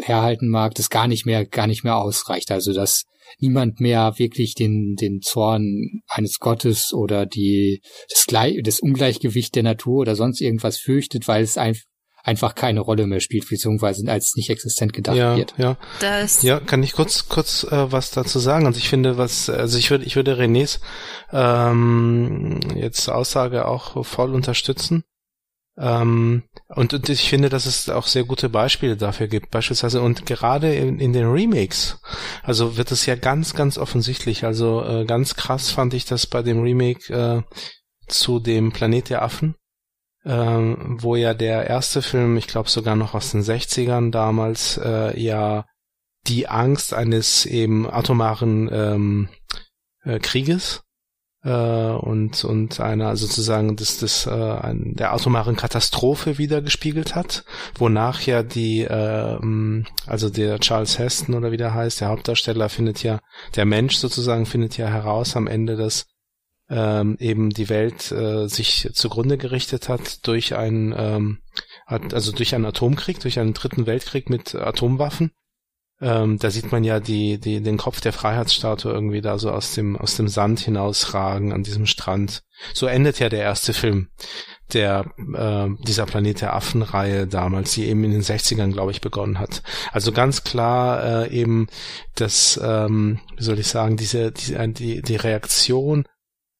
herhalten 0.00 0.48
mag, 0.48 0.74
das 0.74 0.90
gar 0.90 1.08
nicht 1.08 1.26
mehr, 1.26 1.44
gar 1.44 1.66
nicht 1.66 1.84
mehr 1.84 1.96
ausreicht. 1.96 2.50
Also 2.50 2.72
dass 2.72 3.04
niemand 3.38 3.80
mehr 3.80 4.14
wirklich 4.16 4.54
den, 4.54 4.96
den 4.96 5.20
Zorn 5.20 6.02
eines 6.08 6.38
Gottes 6.38 6.92
oder 6.92 7.26
die, 7.26 7.82
das, 8.08 8.26
das 8.62 8.80
Ungleichgewicht 8.80 9.54
der 9.54 9.62
Natur 9.62 10.00
oder 10.00 10.16
sonst 10.16 10.40
irgendwas 10.40 10.78
fürchtet, 10.78 11.28
weil 11.28 11.42
es 11.42 11.56
ein, 11.56 11.76
einfach 12.22 12.54
keine 12.54 12.80
Rolle 12.80 13.06
mehr 13.06 13.20
spielt, 13.20 13.48
beziehungsweise 13.48 14.10
als 14.10 14.34
nicht 14.36 14.50
existent 14.50 14.92
gedacht 14.92 15.16
ja, 15.16 15.36
wird. 15.36 15.54
ja. 15.58 15.76
Das, 16.00 16.42
Ja, 16.42 16.60
kann 16.60 16.82
ich 16.82 16.92
kurz 16.92 17.28
kurz 17.28 17.64
äh, 17.64 17.92
was 17.92 18.10
dazu 18.10 18.38
sagen? 18.38 18.66
Also 18.66 18.78
ich 18.78 18.88
finde, 18.88 19.16
was 19.16 19.48
also 19.48 19.78
ich 19.78 19.90
würde 19.90 20.04
ich 20.04 20.16
würde 20.16 20.38
Renés 20.38 20.80
ähm, 21.32 22.60
jetzt 22.74 23.08
Aussage 23.08 23.66
auch 23.66 24.04
voll 24.04 24.34
unterstützen. 24.34 25.04
Ähm, 25.78 26.42
und, 26.68 26.94
und 26.94 27.09
ich 27.09 27.28
finde, 27.28 27.48
dass 27.48 27.66
es 27.66 27.88
auch 27.88 28.06
sehr 28.06 28.24
gute 28.24 28.48
Beispiele 28.48 28.96
dafür 28.96 29.28
gibt. 29.28 29.50
Beispielsweise 29.50 30.02
und 30.02 30.26
gerade 30.26 30.74
in, 30.74 30.98
in 30.98 31.12
den 31.12 31.30
Remakes, 31.30 32.00
also 32.42 32.76
wird 32.76 32.90
es 32.92 33.06
ja 33.06 33.16
ganz 33.16 33.54
ganz 33.54 33.78
offensichtlich. 33.78 34.44
Also 34.44 34.85
äh, 34.85 35.04
ganz 35.04 35.37
krass 35.37 35.70
fand 35.70 35.94
ich 35.94 36.04
das 36.04 36.26
bei 36.26 36.42
dem 36.42 36.62
Remake 36.62 37.12
äh, 37.12 37.42
zu 38.09 38.40
dem 38.40 38.72
Planet 38.72 39.11
der 39.11 39.22
Affen 39.22 39.54
ähm, 40.24 40.98
wo 41.00 41.16
ja 41.16 41.35
der 41.35 41.66
erste 41.66 42.02
Film, 42.02 42.37
ich 42.37 42.46
glaube 42.46 42.68
sogar 42.68 42.96
noch 42.96 43.14
aus 43.14 43.30
den 43.30 43.42
60ern 43.42 44.11
damals, 44.11 44.78
äh, 44.78 45.18
ja 45.18 45.64
die 46.26 46.48
Angst 46.48 46.92
eines 46.92 47.46
eben 47.46 47.90
atomaren 47.90 48.68
ähm, 48.70 49.28
äh, 50.04 50.18
Krieges 50.18 50.83
äh, 51.42 51.50
und 51.50 52.44
und 52.44 52.81
einer 52.81 53.16
sozusagen 53.16 53.76
das 53.76 53.98
das 53.98 54.26
äh, 54.26 54.31
ein, 54.31 54.94
der 54.94 55.12
atomaren 55.12 55.57
Katastrophe 55.57 56.38
wieder 56.38 56.61
gespiegelt 56.62 57.14
hat, 57.14 57.44
wonach 57.79 58.20
ja 58.22 58.42
die 58.42 58.83
äh, 58.83 59.38
also 60.07 60.31
der 60.31 60.59
Charles 60.61 60.98
Heston 60.98 61.35
oder 61.35 61.53
wie 61.53 61.57
der 61.57 61.74
heißt, 61.74 62.00
der 62.00 62.09
Hauptdarsteller 62.09 62.68
findet 62.68 63.03
ja 63.03 63.20
der 63.57 63.64
Mensch 63.64 63.96
sozusagen 63.96 64.46
findet 64.46 64.76
ja 64.76 64.88
heraus 64.88 65.37
am 65.37 65.46
Ende, 65.46 65.76
dass 65.76 66.07
ähm, 66.68 67.16
eben 67.18 67.50
die 67.50 67.68
Welt 67.68 68.12
äh, 68.12 68.46
sich 68.46 68.88
zugrunde 68.92 69.38
gerichtet 69.38 69.88
hat 69.88 70.26
durch 70.26 70.55
ein 70.55 70.94
ähm, 70.96 71.38
also 71.87 72.31
durch 72.31 72.55
einen 72.55 72.66
Atomkrieg, 72.66 73.18
durch 73.18 73.40
einen 73.40 73.55
dritten 73.55 73.87
Weltkrieg 73.87 74.31
mit 74.31 74.55
Atomwaffen 74.55 75.33
ähm, 76.00 76.38
da 76.38 76.50
sieht 76.50 76.72
man 76.72 76.84
ja 76.84 77.00
die, 77.00 77.38
die, 77.38 77.60
den 77.60 77.76
Kopf 77.76 78.00
der 78.00 78.12
Freiheitsstatue 78.12 78.92
irgendwie 78.92 79.20
da 79.20 79.38
so 79.38 79.50
aus 79.50 79.74
dem, 79.74 79.96
aus 79.96 80.16
dem 80.16 80.28
Sand 80.28 80.60
hinausragen 80.60 81.52
an 81.52 81.62
diesem 81.62 81.86
Strand. 81.86 82.42
So 82.72 82.86
endet 82.86 83.18
ja 83.18 83.28
der 83.28 83.42
erste 83.42 83.72
Film 83.72 84.08
der 84.72 85.04
äh, 85.34 85.68
dieser 85.84 86.06
Planet 86.06 86.42
der 86.42 86.54
Affen-Reihe 86.54 87.26
damals, 87.26 87.72
die 87.72 87.86
eben 87.86 88.04
in 88.04 88.12
den 88.12 88.22
60ern, 88.22 88.72
glaube 88.72 88.92
ich, 88.92 89.00
begonnen 89.00 89.38
hat. 89.38 89.62
Also 89.92 90.12
ganz 90.12 90.44
klar 90.44 91.24
äh, 91.24 91.30
eben 91.30 91.66
das, 92.14 92.58
ähm, 92.62 93.20
wie 93.36 93.42
soll 93.42 93.58
ich 93.58 93.66
sagen, 93.66 93.96
diese, 93.96 94.32
diese 94.32 94.68
die, 94.68 95.02
die 95.02 95.16
Reaktion, 95.16 96.06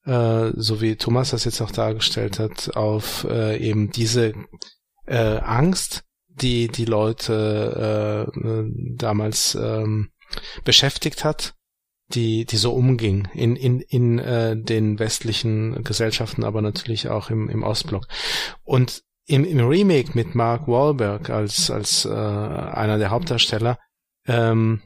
äh, 0.05 0.51
so 0.55 0.81
wie 0.81 0.97
Thomas 0.97 1.31
das 1.31 1.45
jetzt 1.45 1.61
auch 1.61 1.71
dargestellt 1.71 2.39
hat, 2.39 2.77
auf 2.77 3.25
äh, 3.31 3.57
eben 3.59 3.91
diese 3.91 4.35
äh, 5.07 5.39
Angst, 5.39 6.05
die 6.41 6.69
die 6.69 6.85
Leute 6.85 8.31
äh, 8.35 8.63
damals 8.97 9.55
ähm, 9.55 10.11
beschäftigt 10.65 11.25
hat, 11.25 11.55
die 12.13 12.45
die 12.45 12.57
so 12.57 12.73
umging 12.73 13.29
in 13.35 13.57
in 13.57 13.81
in 13.81 14.19
äh, 14.19 14.57
den 14.57 14.99
westlichen 14.99 15.85
Gesellschaften, 15.85 16.45
aber 16.45 16.63
natürlich 16.63 17.09
auch 17.09 17.31
im 17.31 17.49
im 17.49 17.63
Ostblock. 17.63 18.07
Und 18.65 19.03
im, 19.27 19.45
im 19.45 19.67
Remake 19.67 20.11
mit 20.15 20.35
Mark 20.35 20.67
Wahlberg 20.67 21.31
als 21.31 21.71
als 21.71 22.05
äh, 22.05 22.11
einer 22.11 22.99
der 22.99 23.11
Hauptdarsteller 23.11 23.79
ähm, 24.27 24.83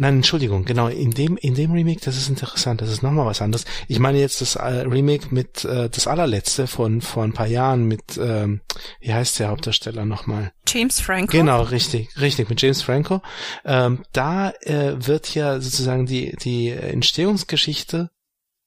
Nein, 0.00 0.16
Entschuldigung, 0.16 0.64
genau, 0.64 0.88
in 0.88 1.10
dem, 1.10 1.36
in 1.36 1.54
dem 1.54 1.72
Remake, 1.72 2.00
das 2.02 2.16
ist 2.16 2.30
interessant, 2.30 2.80
das 2.80 2.88
ist 2.88 3.02
nochmal 3.02 3.26
was 3.26 3.42
anderes. 3.42 3.66
Ich 3.86 3.98
meine 3.98 4.18
jetzt 4.18 4.40
das 4.40 4.56
äh, 4.56 4.62
Remake 4.62 5.26
mit, 5.30 5.66
äh, 5.66 5.90
das 5.90 6.06
allerletzte 6.06 6.66
von, 6.66 7.02
vor 7.02 7.22
ein 7.22 7.34
paar 7.34 7.48
Jahren 7.48 7.84
mit, 7.84 8.16
ähm, 8.16 8.62
wie 9.00 9.12
heißt 9.12 9.38
der 9.38 9.48
Hauptdarsteller 9.48 10.06
nochmal? 10.06 10.52
James 10.66 11.00
Franco. 11.00 11.30
Genau, 11.30 11.60
richtig, 11.64 12.08
richtig, 12.18 12.48
mit 12.48 12.62
James 12.62 12.80
Franco. 12.80 13.20
Ähm, 13.62 14.02
da 14.14 14.52
äh, 14.62 14.94
wird 15.06 15.34
ja 15.34 15.60
sozusagen 15.60 16.06
die, 16.06 16.34
die 16.34 16.70
Entstehungsgeschichte 16.70 18.08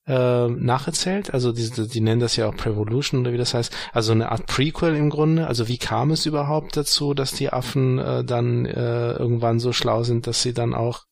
äh, 0.05 0.47
nacherzählt. 0.47 1.33
Also 1.33 1.51
die, 1.51 1.67
die 1.87 2.01
nennen 2.01 2.21
das 2.21 2.35
ja 2.35 2.47
auch 2.47 2.55
Prevolution 2.55 3.21
oder 3.21 3.33
wie 3.33 3.37
das 3.37 3.55
heißt. 3.55 3.75
Also 3.91 4.11
eine 4.11 4.31
Art 4.31 4.45
Prequel 4.45 4.95
im 4.95 5.09
Grunde. 5.09 5.47
Also 5.47 5.67
wie 5.67 5.79
kam 5.79 6.11
es 6.11 6.27
überhaupt 6.27 6.77
dazu, 6.77 7.15
dass 7.15 7.31
die 7.31 7.51
Affen 7.51 7.97
äh, 7.97 8.23
dann 8.23 8.67
äh, 8.67 9.13
irgendwann 9.13 9.59
so 9.59 9.73
schlau 9.73 10.03
sind, 10.03 10.27
dass 10.27 10.43
sie 10.43 10.53
dann 10.53 10.75
auch 10.75 11.05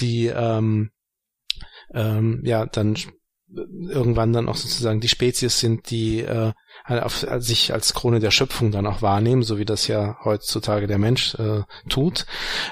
die 0.00 0.26
ähm, 0.26 0.90
ähm, 1.94 2.40
ja 2.44 2.66
dann 2.66 2.96
irgendwann 3.54 4.32
dann 4.32 4.48
auch 4.48 4.56
sozusagen 4.56 5.00
die 5.00 5.08
Spezies 5.08 5.60
sind, 5.60 5.90
die 5.90 6.20
äh, 6.20 6.52
auf, 6.86 7.26
sich 7.38 7.72
als 7.72 7.94
Krone 7.94 8.18
der 8.18 8.30
Schöpfung 8.30 8.70
dann 8.70 8.86
auch 8.86 9.02
wahrnehmen, 9.02 9.42
so 9.42 9.58
wie 9.58 9.64
das 9.64 9.86
ja 9.88 10.18
heutzutage 10.24 10.86
der 10.86 10.98
Mensch 10.98 11.34
äh, 11.34 11.62
tut. 11.88 12.26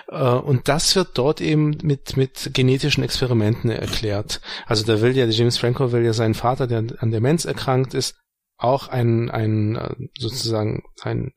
Äh, 0.08 0.22
und 0.22 0.68
das 0.68 0.96
wird 0.96 1.18
dort 1.18 1.40
eben 1.40 1.76
mit, 1.82 2.16
mit 2.16 2.50
genetischen 2.54 3.04
Experimenten 3.04 3.70
erklärt. 3.70 4.40
Also 4.66 4.84
da 4.84 5.00
will 5.00 5.16
ja, 5.16 5.26
James 5.26 5.58
Franco 5.58 5.92
will 5.92 6.04
ja 6.04 6.12
seinen 6.12 6.34
Vater, 6.34 6.66
der 6.66 6.84
an 6.98 7.10
Demenz 7.10 7.44
erkrankt 7.44 7.94
ist, 7.94 8.16
auch 8.56 8.88
ein, 8.88 9.30
ein 9.30 9.76
äh, 9.76 9.94
sozusagen 10.18 10.82
ein, 11.02 11.32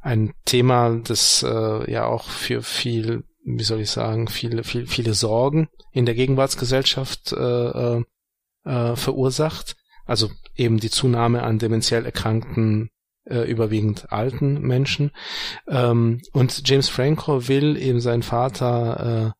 ein 0.00 0.34
Thema, 0.44 1.00
das 1.02 1.42
äh, 1.42 1.90
ja 1.90 2.06
auch 2.06 2.28
für 2.28 2.62
viel 2.62 3.24
wie 3.44 3.64
soll 3.64 3.80
ich 3.80 3.90
sagen, 3.90 4.28
viele, 4.28 4.64
viele, 4.64 4.86
viele 4.86 5.14
Sorgen 5.14 5.68
in 5.92 6.06
der 6.06 6.14
Gegenwartsgesellschaft 6.14 7.32
äh, 7.32 7.36
äh, 7.96 8.02
äh, 8.64 8.96
verursacht. 8.96 9.76
Also 10.04 10.30
eben 10.56 10.78
die 10.78 10.90
Zunahme 10.90 11.42
an 11.42 11.58
dementiell 11.58 12.04
erkrankten, 12.04 12.90
äh, 13.24 13.48
überwiegend 13.50 14.12
alten 14.12 14.60
Menschen. 14.60 15.12
Ähm, 15.68 16.20
und 16.32 16.68
James 16.68 16.88
Franco 16.88 17.48
will 17.48 17.76
eben 17.76 18.00
seinen 18.00 18.22
Vater 18.22 19.34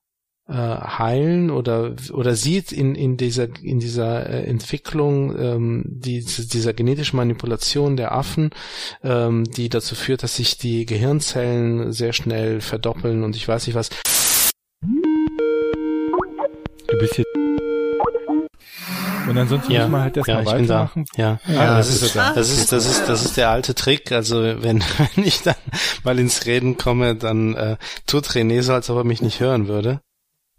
äh, 0.48 0.52
heilen 0.54 1.50
oder 1.50 1.94
oder 2.12 2.34
sieht 2.34 2.72
in 2.72 2.94
in 2.94 3.16
dieser 3.16 3.48
in 3.62 3.78
dieser 3.78 4.28
äh, 4.28 4.44
Entwicklung 4.44 5.36
ähm, 5.38 5.84
die, 5.86 6.20
dieser 6.24 6.72
genetischen 6.72 7.16
Manipulation 7.16 7.96
der 7.96 8.12
Affen, 8.12 8.50
ähm, 9.04 9.44
die 9.44 9.68
dazu 9.68 9.94
führt, 9.94 10.22
dass 10.22 10.36
sich 10.36 10.58
die 10.58 10.84
Gehirnzellen 10.86 11.92
sehr 11.92 12.12
schnell 12.12 12.60
verdoppeln 12.60 13.22
und 13.24 13.36
ich 13.36 13.46
weiß 13.46 13.66
nicht 13.66 13.76
was. 13.76 13.88
Du 16.88 16.98
bist 16.98 17.18
jetzt 17.18 17.28
und 19.28 19.38
ansonsten 19.38 19.70
Ja, 19.72 19.82
muss 19.82 19.90
man 19.92 20.00
halt 20.02 20.16
erstmal 20.16 20.44
ja, 20.44 20.52
bin 20.54 20.66
da. 20.66 20.74
weitermachen. 20.74 21.04
Ja, 21.16 21.38
Ah, 21.46 21.52
ja 21.52 21.76
das, 21.76 21.88
das 21.88 22.02
ist, 22.02 22.16
da. 22.16 22.32
das 22.34 22.50
ist 22.50 22.72
das 22.72 22.86
ist 22.86 23.08
das 23.08 23.24
ist 23.24 23.36
der 23.36 23.50
alte 23.50 23.74
Trick. 23.74 24.10
Also 24.10 24.42
wenn 24.42 24.82
wenn 25.14 25.24
ich 25.24 25.42
dann 25.42 25.54
mal 26.02 26.18
ins 26.18 26.44
Reden 26.46 26.76
komme, 26.76 27.14
dann 27.14 27.54
äh, 27.54 27.76
tut 28.06 28.26
René 28.26 28.62
so, 28.62 28.72
als 28.74 28.90
ob 28.90 28.98
er 28.98 29.04
mich 29.04 29.22
nicht 29.22 29.38
hören 29.40 29.68
würde. 29.68 30.00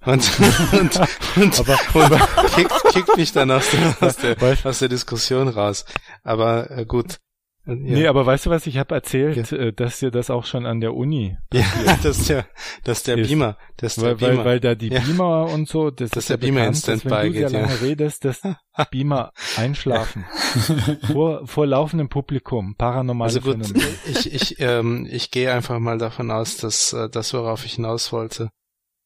Und, 0.05 0.39
und, 0.73 0.99
und, 1.37 1.59
und 1.59 2.55
kickt, 2.55 2.83
kickt 2.91 3.17
mich 3.17 3.31
dann 3.31 3.51
aus 3.51 3.69
der, 3.71 3.95
aus, 4.07 4.17
der, 4.17 4.37
aus 4.65 4.79
der 4.79 4.89
Diskussion 4.89 5.47
raus. 5.47 5.85
Aber 6.23 6.69
äh, 6.71 6.85
gut. 6.85 7.19
Ja. 7.65 7.75
Nee, 7.75 8.07
aber 8.07 8.25
weißt 8.25 8.47
du 8.47 8.49
was, 8.49 8.67
ich 8.67 8.77
habe 8.77 8.93
erzählt, 8.93 9.53
äh, 9.53 9.71
dass 9.71 9.99
dir 9.99 10.11
das 10.11 10.29
auch 10.29 10.45
schon 10.45 10.65
an 10.65 10.81
der 10.81 10.93
Uni 10.93 11.37
ja, 11.53 11.63
das 12.03 12.19
ist 12.19 12.29
der, 12.29 12.45
das 12.83 12.97
ist 12.97 13.07
der 13.07 13.17
Ist. 13.17 13.29
Beamer. 13.29 13.57
Das 13.77 13.95
ist 13.95 14.03
der 14.03 14.19
Weil, 14.19 14.21
weil, 14.21 14.29
Beamer. 14.31 14.45
weil 14.45 14.59
da 14.59 14.75
die 14.75 14.89
Ja. 14.89 14.99
Beamer 14.99 15.45
und 15.45 15.69
so, 15.69 15.89
das 15.89 16.09
Dass 16.09 16.23
ist 16.23 16.29
der 16.29 16.37
ja 16.37 16.41
Beamer 16.41 16.59
bekannt, 16.59 16.75
in 16.75 16.91
dass 16.93 16.99
Standby 16.99 17.09
wenn 17.09 17.27
du 17.27 17.39
sehr 17.39 17.47
geht, 17.47 17.51
ja. 17.53 17.61
lange 17.61 17.81
redest, 17.81 18.25
dass 18.25 18.41
Beamer 18.91 19.31
einschlafen. 19.55 20.25
vor, 21.13 21.47
vor 21.47 21.65
laufendem 21.65 22.09
Publikum, 22.09 22.75
paranormale 22.75 23.33
Also 23.33 23.39
gut, 23.39 23.73
ich, 24.07 24.33
ich, 24.33 24.59
ähm, 24.59 25.07
ich 25.09 25.31
gehe 25.31 25.53
einfach 25.53 25.79
mal 25.79 25.97
davon 25.97 26.31
aus, 26.31 26.57
dass 26.57 26.91
äh, 26.91 27.07
das, 27.09 27.33
worauf 27.33 27.63
ich 27.63 27.75
hinaus 27.75 28.11
wollte, 28.11 28.49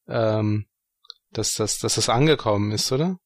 ähm, 0.08 0.66
dass, 1.38 1.54
das, 1.54 1.80
dass 1.80 1.96
das 1.96 2.10
angekommen 2.10 2.72
ist, 2.72 2.92
oder? 2.92 3.18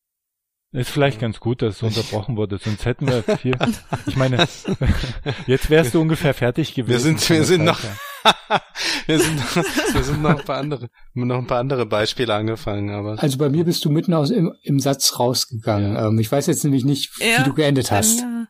Ist 0.74 0.89
vielleicht 0.89 1.19
ganz 1.19 1.39
gut, 1.41 1.62
dass 1.62 1.76
es 1.78 1.84
unterbrochen 1.84 2.38
wurde, 2.38 2.58
sonst 2.58 2.86
hätten 2.86 3.08
wir 3.08 3.24
hier, 3.41 3.58
ich 4.08 4.15
meine, 4.15 4.47
jetzt 5.47 5.69
wärst 5.69 5.93
du 5.93 6.02
ungefähr 6.02 6.34
fertig 6.34 6.74
gewesen. 6.74 6.89
Wir 6.91 7.00
sind, 7.00 7.30
wir 7.30 7.43
sind 7.43 7.63
noch, 7.65 7.80
wir 9.06 9.19
sind, 9.19 9.36
noch- 9.36 9.56
wir 9.93 10.04
sind 10.04 10.21
noch 10.21 10.39
ein 10.39 10.45
paar 10.45 10.58
andere, 10.60 10.88
noch 11.13 11.38
ein 11.39 11.47
paar 11.47 11.60
andere 11.60 11.86
Beispiele 11.86 12.34
angefangen, 12.34 12.89
aber 12.91 13.21
Also 13.21 13.38
bei 13.38 13.50
mir 13.50 13.65
bist 13.65 13.84
du 13.84 13.89
mitten 13.89 14.13
aus 14.13 14.30
im, 14.30 14.54
im 14.63 14.80
Satz 14.80 15.19
rausgegangen. 15.19 15.97
Ähm, 15.97 16.19
ich 16.19 16.32
weiß 16.32 16.47
jetzt 16.47 16.63
nämlich 16.63 16.86
nicht, 16.86 17.19
wie 17.19 17.30
Ja, 17.32 17.43
du 17.43 17.54
geendet 17.54 17.91
hast. 17.91 18.21
mir- 18.21 18.47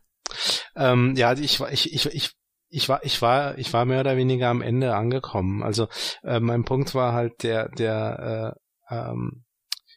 ähm, 0.75 1.15
ja, 1.17 1.33
ich 1.33 1.59
war, 1.59 1.71
ich, 1.71 1.93
ich, 1.93 2.05
ich, 2.05 2.31
ich 2.69 2.87
war, 2.87 3.03
ich 3.03 3.21
war, 3.21 3.57
ich 3.57 3.73
war 3.73 3.83
mehr 3.85 3.99
oder 3.99 4.15
weniger 4.15 4.47
am 4.49 4.61
Ende 4.61 4.95
angekommen. 4.95 5.61
Also 5.63 5.87
äh, 6.23 6.39
mein 6.39 6.63
Punkt 6.63 6.93
war 6.95 7.13
halt 7.13 7.43
der, 7.43 7.67
der 7.69 8.55
äh, 8.89 8.95
ähm, 8.95 9.43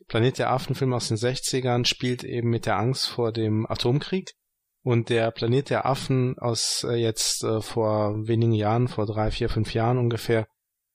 Planet 0.09 0.39
der 0.39 0.51
Affen-Film 0.51 0.93
aus 0.93 1.09
den 1.09 1.17
60ern 1.17 1.85
spielt 1.85 2.25
eben 2.25 2.51
mit 2.51 2.67
der 2.67 2.79
Angst 2.79 3.09
vor 3.09 3.33
dem 3.33 3.67
Atomkrieg. 3.69 4.33
Und 4.83 5.09
der 5.09 5.31
Planet 5.31 5.71
der 5.71 5.87
Affen 5.87 6.39
aus 6.39 6.85
äh, 6.89 6.97
jetzt 6.97 7.43
äh, 7.43 7.63
vor 7.63 8.29
wenigen 8.29 8.53
Jahren, 8.53 8.89
vor 8.89 9.07
drei, 9.07 9.31
vier, 9.31 9.49
fünf 9.49 9.73
Jahren 9.73 9.97
ungefähr, 9.97 10.47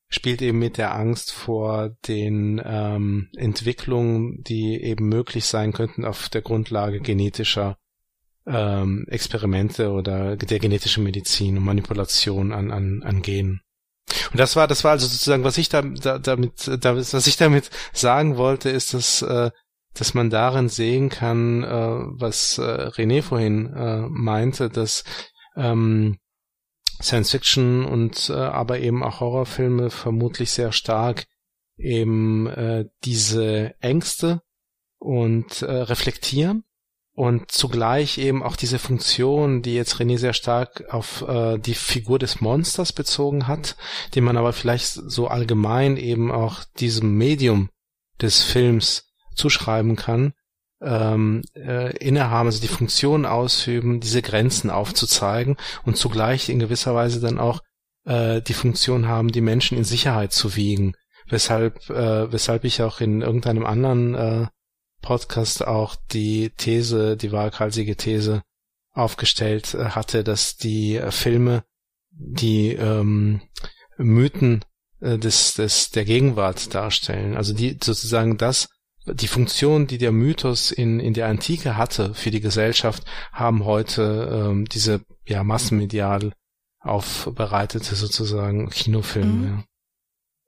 spielt 0.09 0.41
eben 0.41 0.59
mit 0.59 0.77
der 0.77 0.93
Angst 0.93 1.31
vor 1.31 1.95
den 2.07 2.61
ähm, 2.63 3.29
Entwicklungen, 3.35 4.43
die 4.43 4.81
eben 4.81 5.07
möglich 5.09 5.45
sein 5.45 5.71
könnten 5.71 6.05
auf 6.05 6.29
der 6.29 6.41
Grundlage 6.41 6.99
genetischer 6.99 7.77
ähm, 8.45 9.05
Experimente 9.07 9.91
oder 9.91 10.35
der 10.35 10.59
genetischen 10.59 11.03
Medizin 11.03 11.57
und 11.57 11.63
Manipulation 11.63 12.51
an, 12.51 12.71
an, 12.71 13.03
an 13.03 13.21
Genen. 13.21 13.61
Und 14.31 14.39
das 14.39 14.55
war, 14.55 14.67
das 14.67 14.83
war 14.83 14.91
also 14.91 15.07
sozusagen, 15.07 15.43
was 15.43 15.57
ich 15.57 15.69
da, 15.69 15.81
da, 15.81 16.19
damit, 16.19 16.69
da, 16.81 16.95
was 16.95 17.27
ich 17.27 17.37
damit 17.37 17.69
sagen 17.93 18.37
wollte, 18.37 18.69
ist, 18.69 18.93
dass, 18.93 19.21
äh, 19.21 19.51
dass 19.93 20.13
man 20.13 20.29
darin 20.29 20.69
sehen 20.69 21.09
kann, 21.09 21.63
äh, 21.63 21.67
was 21.67 22.57
äh, 22.57 22.61
René 22.61 23.21
vorhin 23.21 23.73
äh, 23.73 24.07
meinte, 24.09 24.69
dass 24.69 25.03
ähm, 25.55 26.17
Science 27.01 27.31
Fiction 27.31 27.85
und 27.85 28.29
äh, 28.29 28.33
aber 28.33 28.79
eben 28.79 29.03
auch 29.03 29.19
Horrorfilme 29.19 29.89
vermutlich 29.89 30.51
sehr 30.51 30.71
stark 30.71 31.25
eben 31.77 32.47
äh, 32.47 32.85
diese 33.05 33.73
Ängste 33.79 34.41
und 34.99 35.61
äh, 35.61 35.71
reflektieren 35.71 36.65
und 37.19 37.51
zugleich 37.51 38.17
eben 38.17 38.41
auch 38.41 38.55
diese 38.55 38.79
Funktion, 38.79 39.61
die 39.61 39.73
jetzt 39.73 39.95
René 39.95 40.17
sehr 40.17 40.31
stark 40.31 40.85
auf 40.89 41.27
äh, 41.27 41.57
die 41.57 41.73
Figur 41.73 42.17
des 42.17 42.39
Monsters 42.39 42.93
bezogen 42.93 43.45
hat, 43.45 43.75
die 44.13 44.21
man 44.21 44.37
aber 44.37 44.53
vielleicht 44.53 44.93
so 44.93 45.27
allgemein 45.27 45.97
eben 45.97 46.31
auch 46.31 46.63
diesem 46.79 47.17
Medium 47.17 47.71
des 48.21 48.41
Films 48.41 49.11
zuschreiben 49.35 49.97
kann, 49.97 50.31
ähm, 50.81 51.41
äh, 51.57 51.93
innehaben, 51.97 52.47
also 52.47 52.61
die 52.61 52.69
Funktion 52.69 53.25
ausüben, 53.25 53.99
diese 53.99 54.21
Grenzen 54.21 54.69
aufzuzeigen 54.69 55.57
und 55.83 55.97
zugleich 55.97 56.47
in 56.47 56.59
gewisser 56.59 56.95
Weise 56.95 57.19
dann 57.19 57.37
auch 57.37 57.59
äh, 58.05 58.41
die 58.41 58.53
Funktion 58.53 59.09
haben, 59.09 59.33
die 59.33 59.41
Menschen 59.41 59.77
in 59.77 59.83
Sicherheit 59.83 60.31
zu 60.31 60.55
wiegen. 60.55 60.93
Weshalb, 61.27 61.89
äh, 61.89 62.31
weshalb 62.31 62.63
ich 62.63 62.81
auch 62.81 63.01
in 63.01 63.21
irgendeinem 63.23 63.65
anderen 63.65 64.15
äh, 64.15 64.47
Podcast 65.01 65.65
auch 65.65 65.95
die 66.11 66.51
These, 66.51 67.17
die 67.17 67.31
waghalsige 67.31 67.95
These 67.95 68.43
aufgestellt 68.91 69.73
äh, 69.73 69.89
hatte, 69.89 70.23
dass 70.23 70.57
die 70.57 70.97
äh, 70.97 71.11
Filme 71.11 71.63
die 72.11 72.73
ähm, 72.73 73.41
Mythen 73.97 74.65
äh, 74.99 75.17
des, 75.17 75.53
des 75.53 75.91
der 75.91 76.05
Gegenwart 76.05 76.73
darstellen. 76.73 77.37
Also 77.37 77.53
die 77.53 77.77
sozusagen 77.81 78.37
das, 78.37 78.67
die 79.05 79.27
Funktion, 79.27 79.87
die 79.87 79.97
der 79.97 80.11
Mythos 80.11 80.71
in, 80.71 80.99
in 80.99 81.13
der 81.13 81.27
Antike 81.27 81.77
hatte 81.77 82.13
für 82.13 82.31
die 82.31 82.41
Gesellschaft, 82.41 83.05
haben 83.31 83.65
heute 83.65 84.29
ähm, 84.31 84.65
diese 84.65 85.01
ja 85.25 85.43
massenmedial 85.43 86.33
aufbereitete 86.81 87.95
sozusagen 87.95 88.69
Kinofilme. 88.69 89.31
Mhm. 89.31 89.45
Ja. 89.45 89.63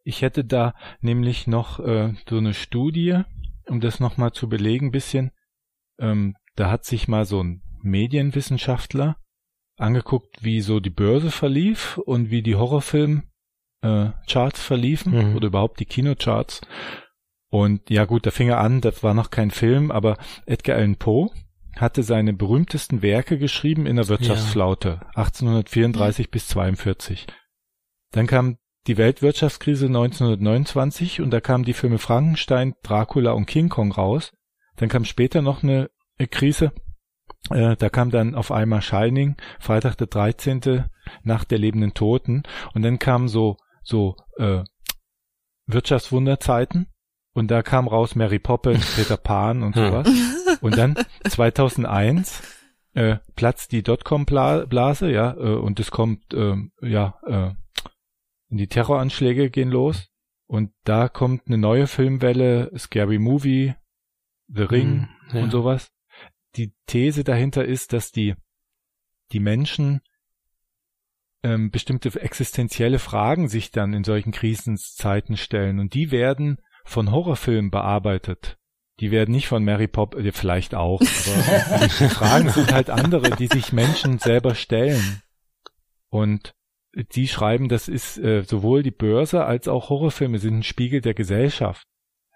Ich 0.03 0.21
hätte 0.21 0.43
da 0.43 0.73
nämlich 0.99 1.47
noch 1.47 1.79
äh, 1.79 2.13
so 2.27 2.37
eine 2.37 2.53
Studie, 2.53 3.21
um 3.71 3.79
das 3.81 3.99
nochmal 3.99 4.31
zu 4.33 4.47
belegen 4.49 4.91
bisschen. 4.91 5.31
Ähm, 5.99 6.35
da 6.55 6.69
hat 6.69 6.85
sich 6.85 7.07
mal 7.07 7.25
so 7.25 7.41
ein 7.41 7.61
Medienwissenschaftler 7.81 9.17
angeguckt, 9.77 10.43
wie 10.43 10.61
so 10.61 10.79
die 10.79 10.89
Börse 10.89 11.31
verlief 11.31 11.97
und 11.97 12.29
wie 12.29 12.43
die 12.43 12.55
Horrorfilm 12.55 13.23
äh, 13.81 14.09
Charts 14.29 14.61
verliefen 14.61 15.29
Mhm. 15.31 15.35
oder 15.35 15.47
überhaupt 15.47 15.79
die 15.79 15.85
Kinocharts. 15.85 16.61
Und 17.49 17.89
ja 17.89 18.05
gut, 18.05 18.25
da 18.25 18.31
fing 18.31 18.47
er 18.49 18.59
an, 18.59 18.81
das 18.81 19.01
war 19.03 19.13
noch 19.13 19.31
kein 19.31 19.51
Film, 19.51 19.91
aber 19.91 20.17
Edgar 20.45 20.77
Allan 20.77 20.97
Poe 20.97 21.29
hatte 21.75 22.03
seine 22.03 22.33
berühmtesten 22.33 23.01
Werke 23.01 23.37
geschrieben 23.37 23.85
in 23.87 23.95
der 23.95 24.07
Wirtschaftsflaute, 24.07 25.01
1834 25.15 26.29
bis 26.29 26.47
42. 26.49 27.27
Dann 28.11 28.27
kam 28.27 28.57
die 28.87 28.97
Weltwirtschaftskrise 28.97 29.85
1929 29.85 31.21
und 31.21 31.31
da 31.31 31.39
kamen 31.39 31.63
die 31.63 31.73
Filme 31.73 31.99
Frankenstein, 31.99 32.73
Dracula 32.83 33.31
und 33.31 33.45
King 33.45 33.69
Kong 33.69 33.91
raus. 33.91 34.33
Dann 34.77 34.89
kam 34.89 35.05
später 35.05 35.41
noch 35.41 35.63
eine 35.63 35.89
äh, 36.17 36.27
Krise. 36.27 36.71
Äh, 37.49 37.75
da 37.75 37.89
kam 37.89 38.11
dann 38.11 38.35
auf 38.35 38.51
einmal 38.51 38.81
Shining, 38.81 39.35
Freitag 39.59 39.97
der 39.97 40.07
13. 40.07 40.85
Nacht 41.23 41.51
der 41.51 41.59
lebenden 41.59 41.93
Toten. 41.93 42.43
Und 42.73 42.81
dann 42.81 42.99
kamen 42.99 43.27
so, 43.27 43.57
so 43.83 44.15
äh, 44.37 44.63
Wirtschaftswunderzeiten. 45.67 46.87
Und 47.33 47.49
da 47.49 47.61
kam 47.63 47.87
raus 47.87 48.15
Mary 48.15 48.39
Poppins, 48.39 48.85
Peter 48.95 49.17
Pan 49.17 49.63
und 49.63 49.75
Hm. 49.75 49.87
sowas. 49.87 50.09
Und 50.61 50.77
dann 50.77 50.95
2001 51.27 52.41
äh, 52.93 53.17
platzt 53.35 53.71
die 53.71 53.83
Dotcom-Blase, 53.83 55.11
ja, 55.11 55.33
äh, 55.33 55.55
und 55.55 55.79
es 55.79 55.91
kommt, 55.91 56.33
ähm, 56.33 56.71
ja, 56.81 57.15
äh, 57.25 57.51
die 58.57 58.67
Terroranschläge 58.67 59.49
gehen 59.49 59.69
los. 59.69 60.09
Und 60.47 60.71
da 60.83 61.07
kommt 61.07 61.47
eine 61.47 61.57
neue 61.57 61.87
Filmwelle, 61.87 62.71
Scary 62.77 63.19
Movie, 63.19 63.73
The 64.47 64.63
Ring 64.63 65.07
Mhm, 65.31 65.35
ja. 65.35 65.43
und 65.43 65.51
sowas. 65.51 65.91
Die 66.57 66.73
These 66.85 67.23
dahinter 67.23 67.63
ist, 67.63 67.93
dass 67.93 68.11
die, 68.11 68.35
die 69.31 69.39
Menschen 69.39 70.01
ähm, 71.43 71.71
bestimmte 71.71 72.19
existenzielle 72.21 72.99
Fragen 72.99 73.47
sich 73.47 73.71
dann 73.71 73.93
in 73.93 74.03
solchen 74.03 74.31
Krisenzeiten 74.31 75.37
stellen 75.37 75.79
und 75.79 75.93
die 75.93 76.11
werden 76.11 76.57
von 76.83 77.11
Horrorfilmen 77.11 77.71
bearbeitet. 77.71 78.57
Die 78.99 79.09
werden 79.09 79.31
nicht 79.31 79.47
von 79.47 79.63
Mary 79.63 79.87
Poppins, 79.87 80.25
äh, 80.25 80.31
vielleicht 80.31 80.75
auch, 80.75 81.01
aber 81.01 81.87
die 81.99 82.09
Fragen 82.09 82.49
sind 82.49 82.71
halt 82.71 82.89
andere, 82.89 83.31
die 83.37 83.47
sich 83.47 83.71
Menschen 83.73 84.19
selber 84.19 84.53
stellen. 84.53 85.21
Und 86.09 86.53
die 86.93 87.27
schreiben, 87.27 87.69
das 87.69 87.87
ist 87.87 88.17
äh, 88.17 88.43
sowohl 88.43 88.83
die 88.83 88.91
Börse 88.91 89.45
als 89.45 89.67
auch 89.67 89.89
Horrorfilme 89.89 90.39
sind 90.39 90.59
ein 90.59 90.63
Spiegel 90.63 91.01
der 91.01 91.13
Gesellschaft. 91.13 91.87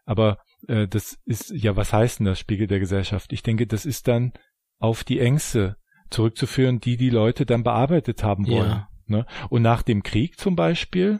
Aber 0.05 0.39
äh, 0.67 0.87
das 0.87 1.17
ist, 1.25 1.51
ja, 1.51 1.75
was 1.75 1.91
heißt 1.93 2.19
denn 2.19 2.25
das 2.25 2.39
Spiegel 2.39 2.67
der 2.67 2.79
Gesellschaft? 2.79 3.33
Ich 3.33 3.43
denke, 3.43 3.67
das 3.67 3.85
ist 3.85 4.07
dann 4.07 4.33
auf 4.79 5.03
die 5.03 5.19
Ängste 5.19 5.77
zurückzuführen, 6.09 6.79
die 6.79 6.97
die 6.97 7.09
Leute 7.09 7.45
dann 7.45 7.63
bearbeitet 7.63 8.23
haben 8.23 8.47
wollen. 8.47 8.69
Ja. 8.69 8.89
Ne? 9.07 9.25
Und 9.49 9.61
nach 9.61 9.81
dem 9.81 10.03
Krieg 10.03 10.39
zum 10.39 10.55
Beispiel, 10.55 11.19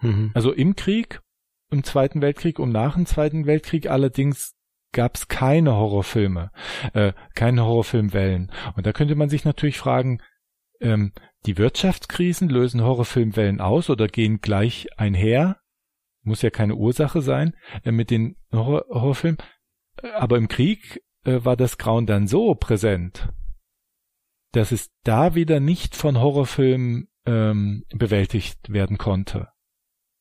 Mhm. 0.00 0.30
also 0.34 0.52
im 0.52 0.76
Krieg, 0.76 1.20
im 1.70 1.84
Zweiten 1.84 2.22
Weltkrieg 2.22 2.58
und 2.58 2.70
nach 2.70 2.94
dem 2.94 3.06
Zweiten 3.06 3.46
Weltkrieg 3.46 3.90
allerdings 3.90 4.54
gab 4.92 5.16
es 5.16 5.28
keine 5.28 5.74
Horrorfilme, 5.74 6.50
äh, 6.94 7.12
keine 7.34 7.64
Horrorfilmwellen. 7.64 8.50
Und 8.76 8.86
da 8.86 8.92
könnte 8.92 9.16
man 9.16 9.28
sich 9.28 9.44
natürlich 9.44 9.78
fragen, 9.78 10.22
ähm, 10.80 11.12
die 11.46 11.58
Wirtschaftskrisen 11.58 12.48
lösen 12.48 12.82
Horrorfilmwellen 12.82 13.60
aus 13.60 13.90
oder 13.90 14.08
gehen 14.08 14.40
gleich 14.40 14.88
einher? 14.96 15.60
Muss 16.22 16.42
ja 16.42 16.50
keine 16.50 16.74
Ursache 16.74 17.22
sein 17.22 17.54
äh, 17.84 17.92
mit 17.92 18.10
den 18.10 18.36
Horror 18.52 18.84
Horrorfilmen. 18.88 19.38
Äh, 20.02 20.10
Aber 20.10 20.36
im 20.36 20.48
Krieg 20.48 21.02
äh, 21.24 21.44
war 21.44 21.56
das 21.56 21.78
Grauen 21.78 22.06
dann 22.06 22.26
so 22.26 22.54
präsent, 22.54 23.28
dass 24.52 24.72
es 24.72 24.90
da 25.04 25.34
wieder 25.34 25.60
nicht 25.60 25.96
von 25.96 26.20
Horrorfilmen 26.20 27.08
ähm, 27.26 27.84
bewältigt 27.90 28.72
werden 28.72 28.98
konnte. 28.98 29.48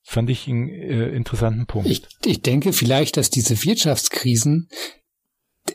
Fand 0.03 0.29
ich 0.29 0.47
einen 0.47 0.69
äh, 0.69 1.09
interessanten 1.09 1.65
Punkt. 1.65 1.89
Ich, 1.89 2.07
ich 2.23 2.41
denke 2.41 2.71
vielleicht, 2.71 3.17
dass 3.17 3.29
diese 3.29 3.61
Wirtschaftskrisen, 3.65 4.69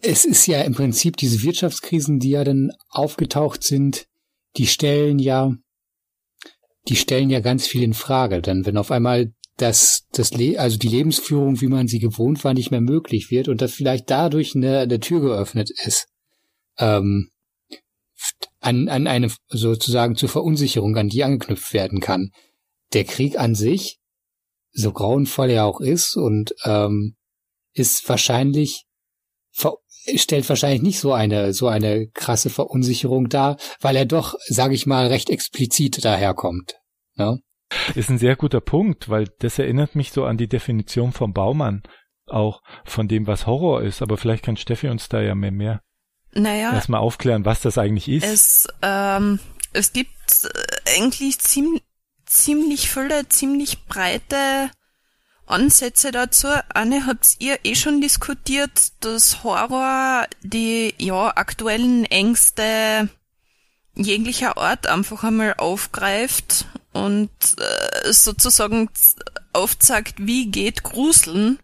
es 0.03 0.24
ist 0.24 0.47
ja 0.47 0.62
im 0.62 0.74
Prinzip 0.74 1.18
diese 1.18 1.43
Wirtschaftskrisen, 1.43 2.18
die 2.18 2.30
ja 2.30 2.45
dann 2.45 2.70
aufgetaucht 2.89 3.62
sind, 3.62 4.07
die 4.57 4.66
stellen 4.66 5.18
ja, 5.18 5.53
die 6.88 6.96
stellen 6.96 7.30
ja 7.30 7.40
ganz 7.40 7.66
viel 7.66 7.82
in 7.82 7.94
Frage. 7.94 8.42
Dann, 8.42 8.66
wenn 8.66 8.76
auf 8.76 8.90
einmal 8.90 9.32
das, 9.57 10.07
das 10.12 10.32
Le 10.32 10.59
also 10.59 10.78
die 10.78 10.88
Lebensführung, 10.88 11.61
wie 11.61 11.68
man 11.68 11.88
sie 11.88 11.98
gewohnt 11.98 12.42
war, 12.44 12.55
nicht 12.55 12.70
mehr 12.70 12.80
möglich 12.80 13.30
wird 13.30 13.48
und 13.48 13.61
dass 13.61 13.72
vielleicht 13.72 14.11
dadurch 14.11 14.55
eine, 14.55 14.80
eine 14.80 15.00
Tür 15.00 15.20
geöffnet 15.20 15.70
ist, 15.70 16.09
ähm, 16.78 17.30
an, 18.61 18.88
an 18.88 19.07
eine 19.07 19.30
sozusagen 19.48 20.16
zur 20.16 20.28
Verunsicherung, 20.28 20.96
an 20.96 21.09
die 21.09 21.24
angeknüpft 21.24 21.72
werden 21.72 22.00
kann. 22.00 22.30
Der 22.92 23.05
Krieg 23.05 23.38
an 23.38 23.55
sich, 23.55 23.98
so 24.72 24.92
grauenvoll 24.92 25.50
er 25.50 25.66
auch 25.66 25.80
ist 25.80 26.16
und 26.16 26.55
ähm, 26.64 27.16
ist 27.74 28.09
wahrscheinlich 28.09 28.86
ver 29.50 29.74
stellt 30.16 30.48
wahrscheinlich 30.48 30.82
nicht 30.82 30.98
so 30.98 31.12
eine 31.12 31.53
so 31.53 31.68
eine 31.68 32.09
krasse 32.09 32.50
Verunsicherung 32.50 33.28
dar, 33.28 33.57
weil 33.80 33.96
er 33.96 34.07
doch, 34.07 34.34
sage 34.46 34.74
ich 34.74 34.86
mal, 34.86 35.07
recht 35.07 35.30
explizit 35.30 36.05
daherkommt. 36.05 36.74
Ne? 37.16 37.40
Ist 37.94 38.11
ein 38.11 38.18
sehr 38.18 38.36
guter 38.36 38.61
Punkt, 38.61 39.09
weil 39.09 39.28
das 39.38 39.59
erinnert 39.59 39.94
mich 39.94 40.12
so 40.12 40.24
an 40.24 40.36
die 40.36 40.48
Definition 40.48 41.12
vom 41.12 41.32
Baumann, 41.32 41.82
auch 42.26 42.62
von 42.84 43.09
dem, 43.09 43.26
was 43.26 43.46
Horror 43.46 43.82
ist. 43.82 44.03
Aber 44.03 44.16
vielleicht 44.16 44.44
kann 44.44 44.57
Steffi 44.57 44.88
uns 44.88 45.09
da 45.09 45.20
ja 45.20 45.34
mehr, 45.34 45.53
mehr 45.53 45.80
Naja, 46.32 46.72
erstmal 46.72 47.00
aufklären, 47.00 47.44
was 47.44 47.61
das 47.61 47.78
eigentlich 47.78 48.09
ist. 48.09 48.24
es, 48.24 48.68
ähm, 48.82 49.38
es 49.72 49.92
gibt 49.92 50.44
äh, 50.44 50.98
eigentlich 50.98 51.38
ziemlich, 51.38 51.82
ziemlich 52.26 52.90
viele, 52.90 53.28
ziemlich 53.28 53.84
breite 53.86 54.70
Ansätze 55.53 56.11
dazu. 56.11 56.48
Eine 56.74 57.07
habt 57.07 57.36
ihr 57.38 57.61
eh 57.64 57.74
schon 57.74 58.00
diskutiert, 58.00 58.92
dass 59.00 59.44
Horror 59.44 60.26
die 60.42 60.94
ja 60.98 61.36
aktuellen 61.36 62.05
Ängste 62.05 63.09
jeglicher 63.94 64.57
Art 64.57 64.86
einfach 64.86 65.22
einmal 65.22 65.55
aufgreift 65.59 66.66
und 66.92 67.30
äh, 67.59 68.12
sozusagen 68.12 68.88
aufzeigt, 69.53 70.14
wie 70.18 70.50
geht 70.50 70.82
Gruseln, 70.82 71.59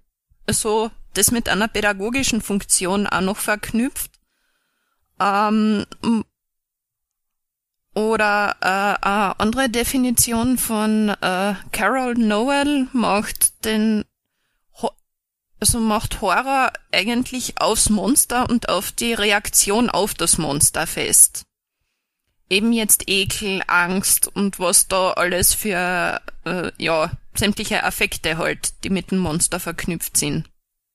so 0.49 0.91
das 1.14 1.30
mit 1.30 1.49
einer 1.49 1.68
pädagogischen 1.68 2.43
Funktion 2.43 3.07
auch 3.07 3.20
noch 3.20 3.39
verknüpft. 3.39 4.11
Ähm, 5.18 5.86
oder 7.99 8.57
äh, 8.61 9.05
eine 9.05 9.40
andere 9.40 9.68
Definition 9.68 10.57
von 10.57 11.09
äh, 11.09 11.55
Carol 11.72 12.14
Noel 12.14 12.86
macht 12.92 13.64
den 13.64 14.05
Ho 14.80 14.90
also 15.59 15.80
macht 15.80 16.20
Horror 16.20 16.72
eigentlich 16.92 17.61
aufs 17.61 17.90
Monster 17.90 18.49
und 18.49 18.68
auf 18.68 18.92
die 18.92 19.14
Reaktion 19.14 19.90
auf 19.90 20.14
das 20.14 20.38
Monster 20.38 20.86
fest. 20.86 21.42
Eben 22.49 22.72
jetzt 22.72 23.09
Ekel, 23.09 23.62
Angst 23.66 24.28
und 24.28 24.61
was 24.61 24.86
da 24.86 25.14
alles 25.14 25.53
für 25.53 26.20
äh, 26.44 26.70
ja 26.78 27.11
sämtliche 27.34 27.82
Affekte 27.82 28.38
halt, 28.38 28.84
die 28.84 28.90
mit 28.90 29.11
dem 29.11 29.18
Monster 29.18 29.59
verknüpft 29.59 30.16
sind. 30.16 30.49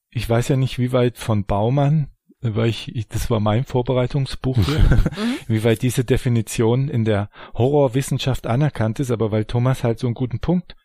Ich 0.10 0.30
weiß 0.30 0.48
ja 0.48 0.56
nicht, 0.56 0.80
wie 0.80 0.94
weit 0.94 1.18
von 1.18 1.44
Baumann, 1.44 2.13
weil 2.44 2.70
ich, 2.70 2.94
ich 2.96 3.08
das 3.08 3.30
war 3.30 3.40
mein 3.40 3.64
Vorbereitungsbuch 3.64 4.58
hier, 4.58 5.04
wie 5.48 5.64
weit 5.64 5.82
diese 5.82 6.04
Definition 6.04 6.90
in 6.90 7.06
der 7.06 7.30
Horrorwissenschaft 7.54 8.48
anerkannt 8.48 9.00
ist, 9.00 9.12
aber 9.12 9.32
weil 9.32 9.46
Thomas 9.46 9.84
halt 9.84 10.00
so 10.00 10.08
einen 10.08 10.14
guten 10.14 10.40
Punkt 10.40 10.76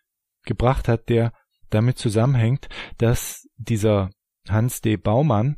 gebracht 0.45 0.89
hat, 0.89 1.09
der 1.09 1.33
damit 1.71 1.99
zusammenhängt, 1.99 2.69
dass 2.97 3.49
dieser 3.57 4.11
Hans 4.49 4.81
D. 4.81 4.97
Baumann 4.97 5.57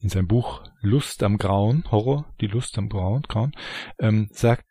in 0.00 0.10
seinem 0.10 0.28
Buch 0.28 0.62
Lust 0.80 1.22
am 1.22 1.38
Grauen, 1.38 1.84
Horror, 1.90 2.26
die 2.40 2.46
Lust 2.46 2.76
am 2.78 2.88
Grauen, 2.88 3.22
Grauen 3.22 3.52
ähm, 3.98 4.28
sagt, 4.32 4.64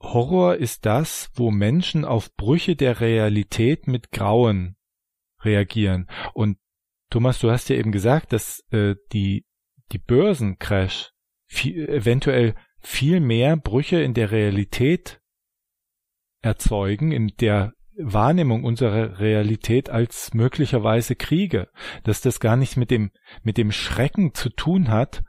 Horror 0.00 0.56
ist 0.56 0.86
das, 0.86 1.30
wo 1.34 1.50
Menschen 1.50 2.04
auf 2.04 2.34
Brüche 2.36 2.76
der 2.76 3.00
Realität 3.00 3.86
mit 3.86 4.12
Grauen 4.12 4.76
reagieren. 5.42 6.08
Und 6.32 6.58
Thomas, 7.10 7.40
du 7.40 7.50
hast 7.50 7.68
ja 7.68 7.76
eben 7.76 7.92
gesagt, 7.92 8.32
dass 8.32 8.64
äh, 8.70 8.94
die, 9.12 9.44
die 9.92 9.98
Börsencrash 9.98 11.10
viel, 11.46 11.88
eventuell 11.88 12.54
viel 12.78 13.20
mehr 13.20 13.56
Brüche 13.56 14.00
in 14.00 14.14
der 14.14 14.30
Realität 14.30 15.20
erzeugen, 16.40 17.12
in 17.12 17.32
der 17.40 17.74
Wahrnehmung 17.96 18.64
unserer 18.64 19.18
Realität 19.18 19.90
als 19.90 20.32
möglicherweise 20.32 21.16
Kriege, 21.16 21.68
dass 22.04 22.20
das 22.20 22.40
gar 22.40 22.56
nichts 22.56 22.76
mit 22.76 22.90
dem 22.90 23.10
mit 23.42 23.58
dem 23.58 23.72
Schrecken 23.72 24.32
zu 24.32 24.48
tun 24.48 24.88
hat, 24.88 25.22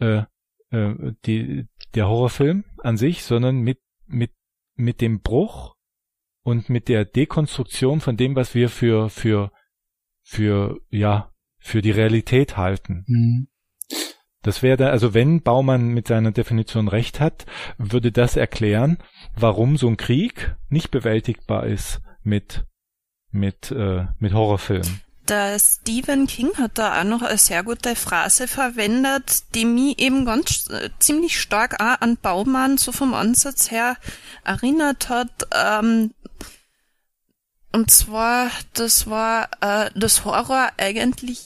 äh, 0.00 0.22
äh, 0.70 1.12
die, 1.26 1.66
der 1.94 2.08
Horrorfilm 2.08 2.64
an 2.78 2.96
sich, 2.96 3.22
sondern 3.22 3.60
mit 3.60 3.78
mit 4.06 4.32
mit 4.74 5.00
dem 5.00 5.20
Bruch 5.20 5.74
und 6.42 6.70
mit 6.70 6.88
der 6.88 7.04
Dekonstruktion 7.04 8.00
von 8.00 8.16
dem, 8.16 8.34
was 8.34 8.54
wir 8.54 8.68
für 8.68 9.10
für 9.10 9.52
für 10.28 10.82
ja 10.90 11.32
für 11.58 11.80
die 11.80 11.90
Realität 11.90 12.58
halten. 12.58 13.04
Mhm. 13.06 13.48
Das 14.42 14.62
wäre 14.62 14.76
da, 14.76 14.90
also 14.90 15.14
wenn 15.14 15.42
Baumann 15.42 15.88
mit 15.88 16.06
seiner 16.06 16.32
Definition 16.32 16.86
recht 16.86 17.18
hat, 17.18 17.46
würde 17.78 18.12
das 18.12 18.36
erklären, 18.36 18.98
warum 19.34 19.78
so 19.78 19.88
ein 19.88 19.96
Krieg 19.96 20.54
nicht 20.68 20.90
bewältigbar 20.90 21.66
ist 21.66 22.02
mit 22.22 22.66
mit 23.30 23.70
äh, 23.70 24.06
mit 24.18 24.34
Horrorfilmen. 24.34 25.00
Der 25.28 25.58
Stephen 25.58 26.26
King 26.26 26.50
hat 26.56 26.72
da 26.78 27.00
auch 27.00 27.04
noch 27.04 27.22
eine 27.22 27.36
sehr 27.38 27.62
gute 27.62 27.96
Phrase 27.96 28.48
verwendet, 28.48 29.54
die 29.54 29.64
mich 29.64 29.98
eben 29.98 30.24
ganz 30.26 30.68
äh, 30.70 30.90
ziemlich 30.98 31.40
stark 31.40 31.80
auch 31.80 32.00
an 32.00 32.18
Baumann 32.18 32.78
so 32.78 32.92
vom 32.92 33.14
Ansatz 33.14 33.70
her 33.70 33.96
erinnert 34.44 35.08
hat. 35.08 35.30
Ähm, 35.54 36.12
und 37.78 37.92
zwar, 37.92 38.50
das 38.74 39.08
war 39.08 39.48
äh, 39.60 39.88
das 39.94 40.24
Horror 40.24 40.70
eigentlich, 40.78 41.38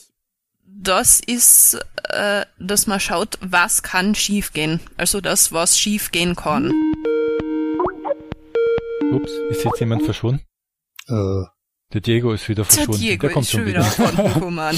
das 0.65 1.19
ist, 1.19 1.77
äh, 2.09 2.43
dass 2.57 2.87
man 2.87 2.99
schaut, 2.99 3.37
was 3.39 3.83
kann 3.83 4.15
schiefgehen. 4.15 4.79
Also 4.97 5.21
das, 5.21 5.51
was 5.53 5.77
schiefgehen 5.77 6.35
kann. 6.35 6.73
Ups, 9.11 9.31
ist 9.51 9.63
jetzt 9.63 9.79
jemand 9.79 10.05
verschwunden? 10.05 10.41
Äh, 11.07 11.43
Der 11.93 12.01
Diego 12.01 12.33
ist 12.33 12.49
wieder 12.49 12.63
Der 12.63 12.73
verschwunden. 12.73 13.01
Diego 13.01 13.27
Der 13.27 13.33
kommt 13.33 13.45
ist 13.45 13.51
schon 13.51 13.67
wieder. 13.67 13.85
wieder 13.85 14.71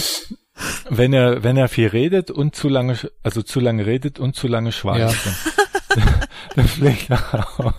wenn 0.89 1.13
er 1.13 1.41
wenn 1.41 1.55
er 1.55 1.69
viel 1.69 1.87
redet 1.87 2.31
und 2.31 2.53
zu 2.57 2.67
lange 2.67 2.99
also 3.23 3.41
zu 3.43 3.61
lange 3.61 3.85
redet 3.85 4.19
und 4.19 4.35
zu 4.35 4.49
lange 4.49 4.73
schweigt, 4.73 5.15
dann, 5.87 6.27
dann 6.57 6.67
fliegt 6.67 7.09
er 7.09 7.17
raus. 7.19 7.73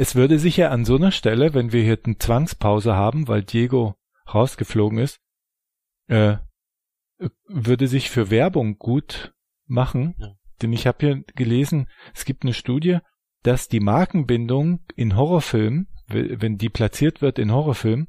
Es 0.00 0.14
würde 0.14 0.38
sicher 0.38 0.70
an 0.70 0.84
so 0.84 0.94
einer 0.94 1.10
Stelle, 1.10 1.54
wenn 1.54 1.72
wir 1.72 1.82
hier 1.82 1.98
eine 2.04 2.16
Zwangspause 2.16 2.94
haben, 2.94 3.26
weil 3.26 3.42
Diego 3.42 3.96
rausgeflogen 4.32 5.00
ist, 5.00 5.20
äh, 6.06 6.36
würde 7.48 7.88
sich 7.88 8.08
für 8.08 8.30
Werbung 8.30 8.78
gut 8.78 9.34
machen. 9.66 10.14
Ja. 10.18 10.34
Denn 10.62 10.72
ich 10.72 10.86
habe 10.86 10.98
hier 11.00 11.24
gelesen, 11.34 11.88
es 12.14 12.24
gibt 12.24 12.44
eine 12.44 12.54
Studie, 12.54 12.98
dass 13.42 13.68
die 13.68 13.80
Markenbindung 13.80 14.84
in 14.94 15.16
Horrorfilmen, 15.16 15.88
wenn 16.06 16.58
die 16.58 16.70
platziert 16.70 17.20
wird 17.20 17.40
in 17.40 17.50
Horrorfilmen, 17.50 18.06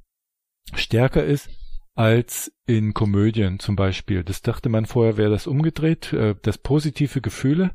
stärker 0.75 1.23
ist 1.23 1.49
als 1.95 2.51
in 2.67 2.93
Komödien 2.93 3.57
zum 3.57 3.75
Beispiel. 3.75 4.23
Das 4.23 4.43
dachte 4.43 4.69
man 4.69 4.85
vorher, 4.85 5.17
wäre 5.17 5.31
das 5.31 5.47
umgedreht, 5.47 6.13
äh, 6.13 6.35
dass 6.43 6.59
positive 6.59 7.19
Gefühle 7.19 7.73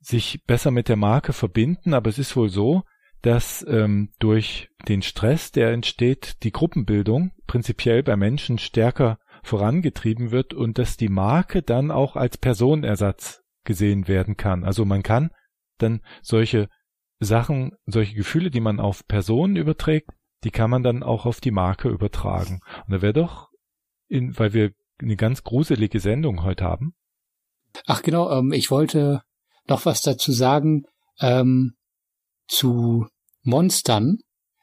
sich 0.00 0.44
besser 0.44 0.70
mit 0.70 0.88
der 0.88 0.96
Marke 0.96 1.34
verbinden, 1.34 1.92
aber 1.92 2.08
es 2.08 2.18
ist 2.18 2.36
wohl 2.36 2.48
so, 2.48 2.84
dass 3.24 3.64
ähm, 3.66 4.10
durch 4.18 4.68
den 4.86 5.00
Stress, 5.00 5.50
der 5.50 5.72
entsteht, 5.72 6.42
die 6.42 6.52
Gruppenbildung 6.52 7.32
prinzipiell 7.46 8.02
bei 8.02 8.16
Menschen 8.16 8.58
stärker 8.58 9.18
vorangetrieben 9.42 10.30
wird 10.30 10.52
und 10.52 10.76
dass 10.76 10.98
die 10.98 11.08
Marke 11.08 11.62
dann 11.62 11.90
auch 11.90 12.16
als 12.16 12.36
Personenersatz 12.36 13.40
gesehen 13.64 14.08
werden 14.08 14.36
kann. 14.36 14.62
Also 14.62 14.84
man 14.84 15.02
kann 15.02 15.30
dann 15.78 16.02
solche 16.20 16.68
Sachen, 17.18 17.72
solche 17.86 18.14
Gefühle, 18.14 18.50
die 18.50 18.60
man 18.60 18.78
auf 18.78 19.06
Personen 19.06 19.56
überträgt, 19.56 20.10
die 20.44 20.50
kann 20.50 20.68
man 20.68 20.82
dann 20.82 21.02
auch 21.02 21.24
auf 21.24 21.40
die 21.40 21.50
Marke 21.50 21.88
übertragen. 21.88 22.60
Und 22.86 22.92
da 22.92 23.00
wäre 23.00 23.14
doch, 23.14 23.48
in, 24.06 24.38
weil 24.38 24.52
wir 24.52 24.72
eine 24.98 25.16
ganz 25.16 25.44
gruselige 25.44 25.98
Sendung 25.98 26.42
heute 26.42 26.64
haben. 26.64 26.94
Ach 27.86 28.02
genau, 28.02 28.30
ähm, 28.30 28.52
ich 28.52 28.70
wollte 28.70 29.22
noch 29.66 29.86
was 29.86 30.02
dazu 30.02 30.30
sagen 30.30 30.82
ähm, 31.20 31.74
zu 32.46 33.06
Monstern, 33.44 34.18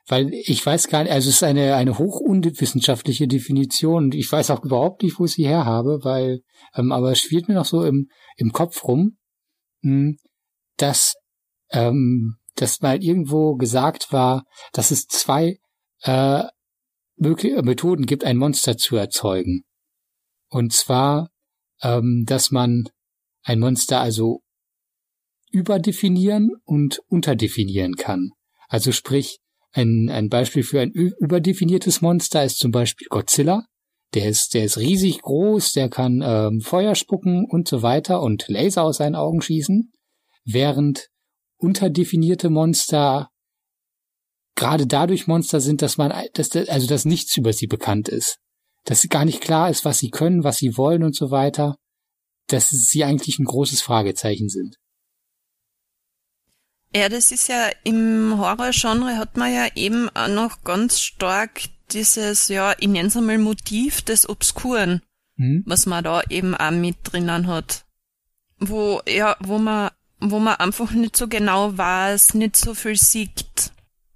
weil 0.07 0.34
ich 0.34 0.65
weiß 0.65 0.88
gar 0.88 1.03
nicht, 1.03 1.11
also 1.11 1.29
es 1.29 1.36
ist 1.36 1.43
eine, 1.43 1.75
eine 1.75 1.97
hoch 1.97 2.19
unwissenschaftliche 2.19 3.27
Definition 3.27 4.11
ich 4.11 4.29
weiß 4.32 4.49
auch 4.51 4.63
überhaupt 4.63 5.03
nicht, 5.03 5.19
wo 5.19 5.25
ich 5.25 5.34
sie 5.34 5.47
her 5.47 5.65
habe, 5.65 5.99
weil, 6.03 6.41
ähm, 6.75 6.91
aber 6.91 7.11
es 7.11 7.19
spielt 7.19 7.47
mir 7.47 7.53
noch 7.53 7.65
so 7.65 7.86
im, 7.86 8.09
im 8.36 8.51
Kopf 8.51 8.84
rum, 8.84 9.17
mh, 9.82 10.15
dass, 10.77 11.15
ähm, 11.69 12.38
dass 12.55 12.82
mal 12.82 13.01
irgendwo 13.01 13.55
gesagt 13.55 14.11
war, 14.11 14.43
dass 14.73 14.91
es 14.91 15.05
zwei 15.07 15.59
äh, 16.03 16.43
mögliche 17.15 17.61
Methoden 17.61 18.05
gibt, 18.05 18.23
ein 18.23 18.38
Monster 18.38 18.77
zu 18.77 18.95
erzeugen. 18.95 19.63
Und 20.49 20.73
zwar, 20.73 21.29
ähm, 21.82 22.25
dass 22.25 22.51
man 22.51 22.86
ein 23.43 23.59
Monster 23.59 24.01
also 24.01 24.41
überdefinieren 25.51 26.51
und 26.63 26.99
unterdefinieren 27.07 27.95
kann. 27.95 28.32
Also 28.72 28.93
sprich, 28.93 29.39
ein, 29.74 30.09
ein 30.09 30.30
Beispiel 30.30 30.63
für 30.63 30.80
ein 30.80 30.91
überdefiniertes 30.91 32.01
Monster 32.01 32.45
ist 32.45 32.57
zum 32.57 32.72
Beispiel 32.72 33.07
Godzilla. 33.09 33.65
Der 34.13 34.30
ist, 34.30 34.53
der 34.53 34.63
ist 34.63 34.78
riesig 34.78 35.22
groß, 35.22 35.74
der 35.74 35.89
kann 35.89 36.22
ähm, 36.24 36.61
Feuer 36.61 36.95
spucken 36.95 37.45
und 37.49 37.67
so 37.67 37.82
weiter 37.82 38.22
und 38.22 38.47
Laser 38.47 38.84
aus 38.84 38.97
seinen 38.97 39.15
Augen 39.15 39.41
schießen, 39.41 39.91
während 40.45 41.09
unterdefinierte 41.57 42.49
Monster 42.49 43.30
gerade 44.55 44.88
dadurch 44.88 45.28
Monster 45.28 45.59
sind, 45.59 45.82
dass 45.82 45.97
man, 45.97 46.13
dass, 46.34 46.55
also 46.55 46.88
dass 46.88 47.05
nichts 47.05 47.36
über 47.36 47.51
sie 47.51 47.67
bekannt 47.67 48.07
ist, 48.07 48.38
dass 48.86 49.07
gar 49.09 49.26
nicht 49.26 49.41
klar 49.41 49.69
ist, 49.69 49.84
was 49.84 49.99
sie 49.99 50.09
können, 50.09 50.45
was 50.45 50.57
sie 50.57 50.78
wollen 50.78 51.03
und 51.03 51.15
so 51.15 51.30
weiter, 51.30 51.76
dass 52.47 52.69
sie 52.69 53.03
eigentlich 53.03 53.38
ein 53.39 53.45
großes 53.45 53.82
Fragezeichen 53.82 54.47
sind. 54.47 54.76
Ja, 56.94 57.08
das 57.08 57.32
ist 57.32 57.48
ja 57.48 57.70
im 57.84 58.36
Horrorgenre 58.38 59.18
hat 59.18 59.38
man 59.38 59.54
ja 59.54 59.68
eben 59.76 60.10
auch 60.10 60.28
noch 60.28 60.64
ganz 60.64 61.00
stark 61.00 61.62
dieses, 61.92 62.50
ja, 62.50 62.74
ich 62.80 62.88
nenn's 62.88 63.16
einmal 63.16 63.38
Motiv 63.38 64.02
des 64.02 64.28
Obskuren, 64.28 65.02
Hm? 65.38 65.64
was 65.66 65.86
man 65.86 66.04
da 66.04 66.22
eben 66.30 66.56
auch 66.56 66.72
mit 66.72 66.98
drinnen 67.04 67.48
hat. 67.48 67.86
Wo, 68.60 69.02
ja, 69.08 69.38
wo 69.39 69.58
man, 69.58 69.89
wo 70.20 70.39
man 70.39 70.56
einfach 70.56 70.92
nicht 70.92 71.16
so 71.16 71.28
genau 71.28 71.78
weiß, 71.78 72.34
nicht 72.36 72.56
so 72.56 72.74
viel 72.74 72.96
sieht 72.96 73.72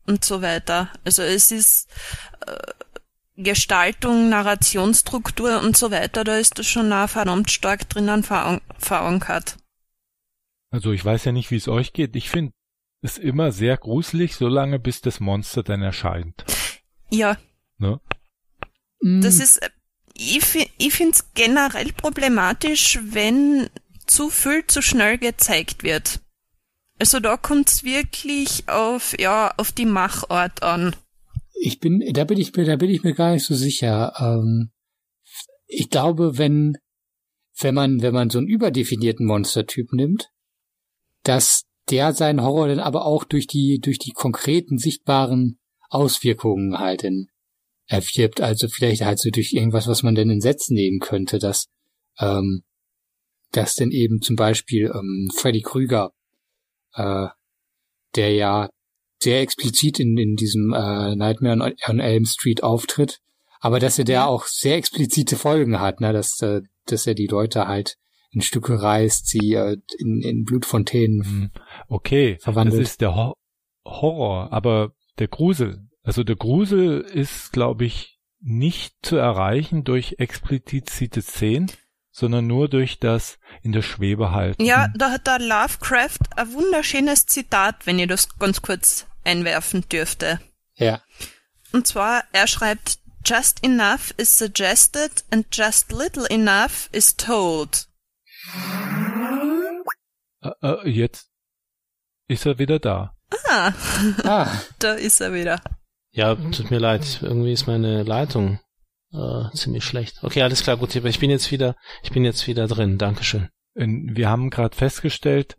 und 0.06 0.24
so 0.24 0.42
weiter. 0.42 0.90
Also 1.04 1.24
es 1.24 1.52
ist 1.52 1.90
äh, 2.46 2.58
Gestaltung, 3.38 4.30
Narrationsstruktur 4.30 5.62
und 5.62 5.76
so 5.76 5.92
weiter, 5.92 6.24
da 6.24 6.38
ist 6.38 6.60
das 6.60 6.68
schon 6.68 6.92
auch 6.94 7.10
verdammt 7.10 7.50
stark 7.50 7.90
drinnen 7.90 8.24
veran 8.24 8.62
verankert. 8.78 9.58
Also 10.70 10.92
ich 10.92 11.04
weiß 11.04 11.26
ja 11.26 11.32
nicht, 11.32 11.52
wie 11.52 11.58
es 11.58 11.68
euch 11.68 11.94
geht. 11.94 12.16
Ich 12.16 12.30
finde 12.30 12.54
es 13.06 13.18
immer 13.18 13.52
sehr 13.52 13.78
gruselig, 13.78 14.36
solange 14.36 14.80
bis 14.80 15.02
das 15.02 15.20
Monster 15.20 15.64
dann 15.64 15.82
erscheint. 15.82 16.44
Ja, 17.10 17.38
Ne? 17.78 18.00
Das 19.22 19.40
ist, 19.40 19.58
äh, 19.58 19.70
ich, 20.14 20.72
ich 20.78 20.94
finde 20.94 21.14
es 21.14 21.34
generell 21.34 21.92
problematisch, 21.94 23.00
wenn 23.04 23.70
zu 24.08 24.30
viel 24.30 24.66
zu 24.66 24.82
schnell 24.82 25.18
gezeigt 25.18 25.84
wird. 25.84 26.22
Also 26.98 27.20
da 27.20 27.36
kommt 27.36 27.70
es 27.70 27.84
wirklich 27.84 28.70
auf, 28.70 29.16
ja, 29.20 29.54
auf 29.58 29.72
die 29.72 29.86
Machart 29.86 30.64
an. 30.64 30.96
Ich 31.60 31.80
bin, 31.80 32.02
da 32.14 32.24
bin 32.24 32.40
ich 32.40 32.56
mir, 32.56 32.66
da 32.66 32.78
bin 32.78 32.90
ich 32.90 33.04
mir 33.04 33.14
gar 33.14 33.34
nicht 33.34 33.46
so 33.46 33.56
sicher. 33.56 34.14
Ähm, 34.20 34.72
ich 35.68 35.90
glaube, 35.90 36.38
wenn, 36.38 36.78
wenn 37.60 37.76
man, 37.76 38.02
wenn 38.02 38.14
man 38.14 38.30
so 38.30 38.38
einen 38.38 38.48
überdefinierten 38.48 39.26
Monstertyp 39.26 39.92
nimmt, 39.92 40.30
dass 41.24 41.65
der 41.90 42.14
seinen 42.14 42.42
Horror 42.42 42.68
dann 42.68 42.80
aber 42.80 43.06
auch 43.06 43.24
durch 43.24 43.48
die, 43.48 43.80
durch 43.80 44.00
die 44.00 44.12
konkreten 44.12 44.78
sichtbaren 44.78 45.60
Auswirkungen 45.90 46.80
halt 46.80 47.04
in, 47.04 47.30
erwirbt. 47.88 48.42
Also 48.42 48.68
vielleicht 48.68 49.02
halt 49.02 49.20
so 49.20 49.30
durch 49.30 49.54
irgendwas, 49.54 49.88
was 49.88 50.04
man 50.04 50.16
denn 50.16 50.30
in 50.30 50.42
Sätzen 50.42 50.74
nehmen 50.74 51.00
könnte, 51.00 51.40
dass, 51.40 51.68
ähm, 52.20 52.64
dass 53.52 53.76
denn 53.76 53.92
eben 53.92 54.22
zum 54.22 54.36
Beispiel 54.36 54.92
ähm, 54.94 55.30
Freddy 55.36 55.62
Krüger, 55.62 56.12
äh, 56.94 57.28
der 58.16 58.34
ja 58.34 58.70
sehr 59.22 59.42
explizit 59.42 60.00
in, 60.00 60.18
in 60.18 60.36
diesem 60.36 60.74
äh, 60.74 61.16
Nightmare 61.16 61.62
on, 61.62 61.74
on 61.88 62.00
Elm 62.00 62.26
Street 62.26 62.64
auftritt, 62.64 63.20
Aber 63.60 63.80
dass 63.80 63.98
er 63.98 64.06
der 64.06 64.28
auch 64.28 64.46
sehr 64.46 64.76
explizite 64.76 65.36
Folgen 65.36 65.80
hat, 65.80 66.02
ne, 66.02 66.14
dass, 66.14 66.40
äh, 66.42 66.62
dass 66.86 67.08
er 67.08 67.16
die 67.16 67.28
Leute 67.28 67.68
halt 67.68 67.98
in 68.32 68.42
Stücke 68.42 68.82
reißt, 68.82 69.28
sie 69.28 69.54
äh, 69.54 69.78
in, 69.98 70.22
in 70.22 70.44
Blutfontänen. 70.44 71.52
Okay, 71.88 72.38
Verwandelt. 72.42 72.82
das 72.82 72.90
ist 72.92 73.02
der 73.02 73.16
Hor 73.16 73.36
Horror, 73.86 74.52
aber 74.52 74.94
der 75.20 75.28
Grusel. 75.28 75.88
Also 76.04 76.24
der 76.24 76.36
Grusel 76.36 77.02
ist, 77.02 77.52
glaube 77.52 77.86
ich, 77.86 78.20
nicht 78.40 78.96
zu 79.04 79.16
erreichen 79.16 79.84
durch 79.84 80.16
explizite 80.18 81.22
Szenen, 81.22 81.72
sondern 82.12 82.48
nur 82.48 82.70
durch 82.70 83.00
das 83.00 83.40
in 83.62 83.72
der 83.72 83.82
Schwebe 83.82 84.32
halten. 84.32 84.64
Ja, 84.64 84.88
da 84.96 85.12
hat 85.12 85.28
der 85.28 85.40
Lovecraft 85.40 86.20
ein 86.36 86.54
wunderschönes 86.54 87.26
Zitat, 87.26 87.86
wenn 87.86 88.00
ich 88.00 88.08
das 88.08 88.40
ganz 88.40 88.62
kurz 88.62 89.06
einwerfen 89.24 89.88
dürfte. 89.90 90.40
Ja. 90.76 91.02
Und 91.74 91.88
zwar, 91.88 92.24
er 92.32 92.48
schreibt, 92.48 93.00
Just 93.26 93.66
enough 93.66 94.14
is 94.18 94.38
suggested 94.38 95.26
and 95.32 95.48
just 95.52 95.92
little 95.92 96.28
enough 96.30 96.90
is 96.92 97.16
told. 97.18 97.88
Äh, 100.42 100.52
äh, 100.62 100.90
jetzt 100.90 101.32
ist 102.28 102.46
er 102.46 102.58
wieder 102.60 102.80
da. 102.80 103.16
Ah, 103.50 103.74
Ah, 104.24 104.52
da 104.80 104.94
ist 104.94 105.22
er 105.22 105.34
wieder. 105.34 105.62
Ja, 106.12 106.36
tut 106.36 106.72
mir 106.72 106.80
leid. 106.80 107.20
Irgendwie 107.22 107.52
ist 107.52 107.68
meine 107.68 108.04
Leitung 108.04 108.60
äh, 109.12 109.50
ziemlich 109.54 109.84
schlecht. 109.84 110.24
Okay, 110.24 110.42
alles 110.42 110.64
klar, 110.64 110.78
gut. 110.78 110.96
Ich 110.96 111.20
bin 111.20 111.30
jetzt 111.30 111.52
wieder, 111.52 111.76
ich 112.04 112.12
bin 112.12 112.24
jetzt 112.24 112.48
wieder 112.48 112.68
drin. 112.68 112.98
Dankeschön. 112.98 113.50
Ähm, 113.76 114.10
Wir 114.16 114.30
haben 114.30 114.50
gerade 114.50 114.76
festgestellt, 114.76 115.58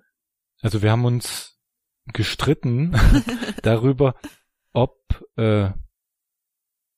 also 0.62 0.83
wir 0.83 0.91
haben 0.91 1.05
uns 1.05 1.59
gestritten 2.12 2.95
darüber, 3.62 4.14
ob 4.73 4.97
äh, 5.37 5.71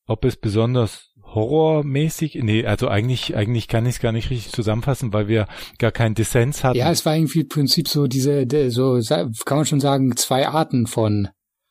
ob 0.05 0.25
es 0.25 0.37
besonders 0.37 1.08
horrormäßig, 1.33 2.35
nee, 2.41 2.65
also 2.65 2.87
eigentlich 2.87 3.35
eigentlich 3.35 3.67
kann 3.67 3.85
ich 3.85 3.95
es 3.95 4.01
gar 4.01 4.11
nicht 4.11 4.29
richtig 4.29 4.51
zusammenfassen, 4.51 5.13
weil 5.13 5.27
wir 5.27 5.47
gar 5.77 5.91
keinen 5.91 6.15
Dissens 6.15 6.63
hatten. 6.63 6.77
ja, 6.77 6.91
es 6.91 7.05
war 7.05 7.15
irgendwie 7.15 7.41
im 7.41 7.47
Prinzip 7.47 7.87
so 7.87 8.07
diese, 8.07 8.45
so 8.69 8.99
kann 9.45 9.57
man 9.57 9.65
schon 9.65 9.79
sagen, 9.79 10.15
zwei 10.15 10.47
Arten 10.47 10.87
von 10.87 11.29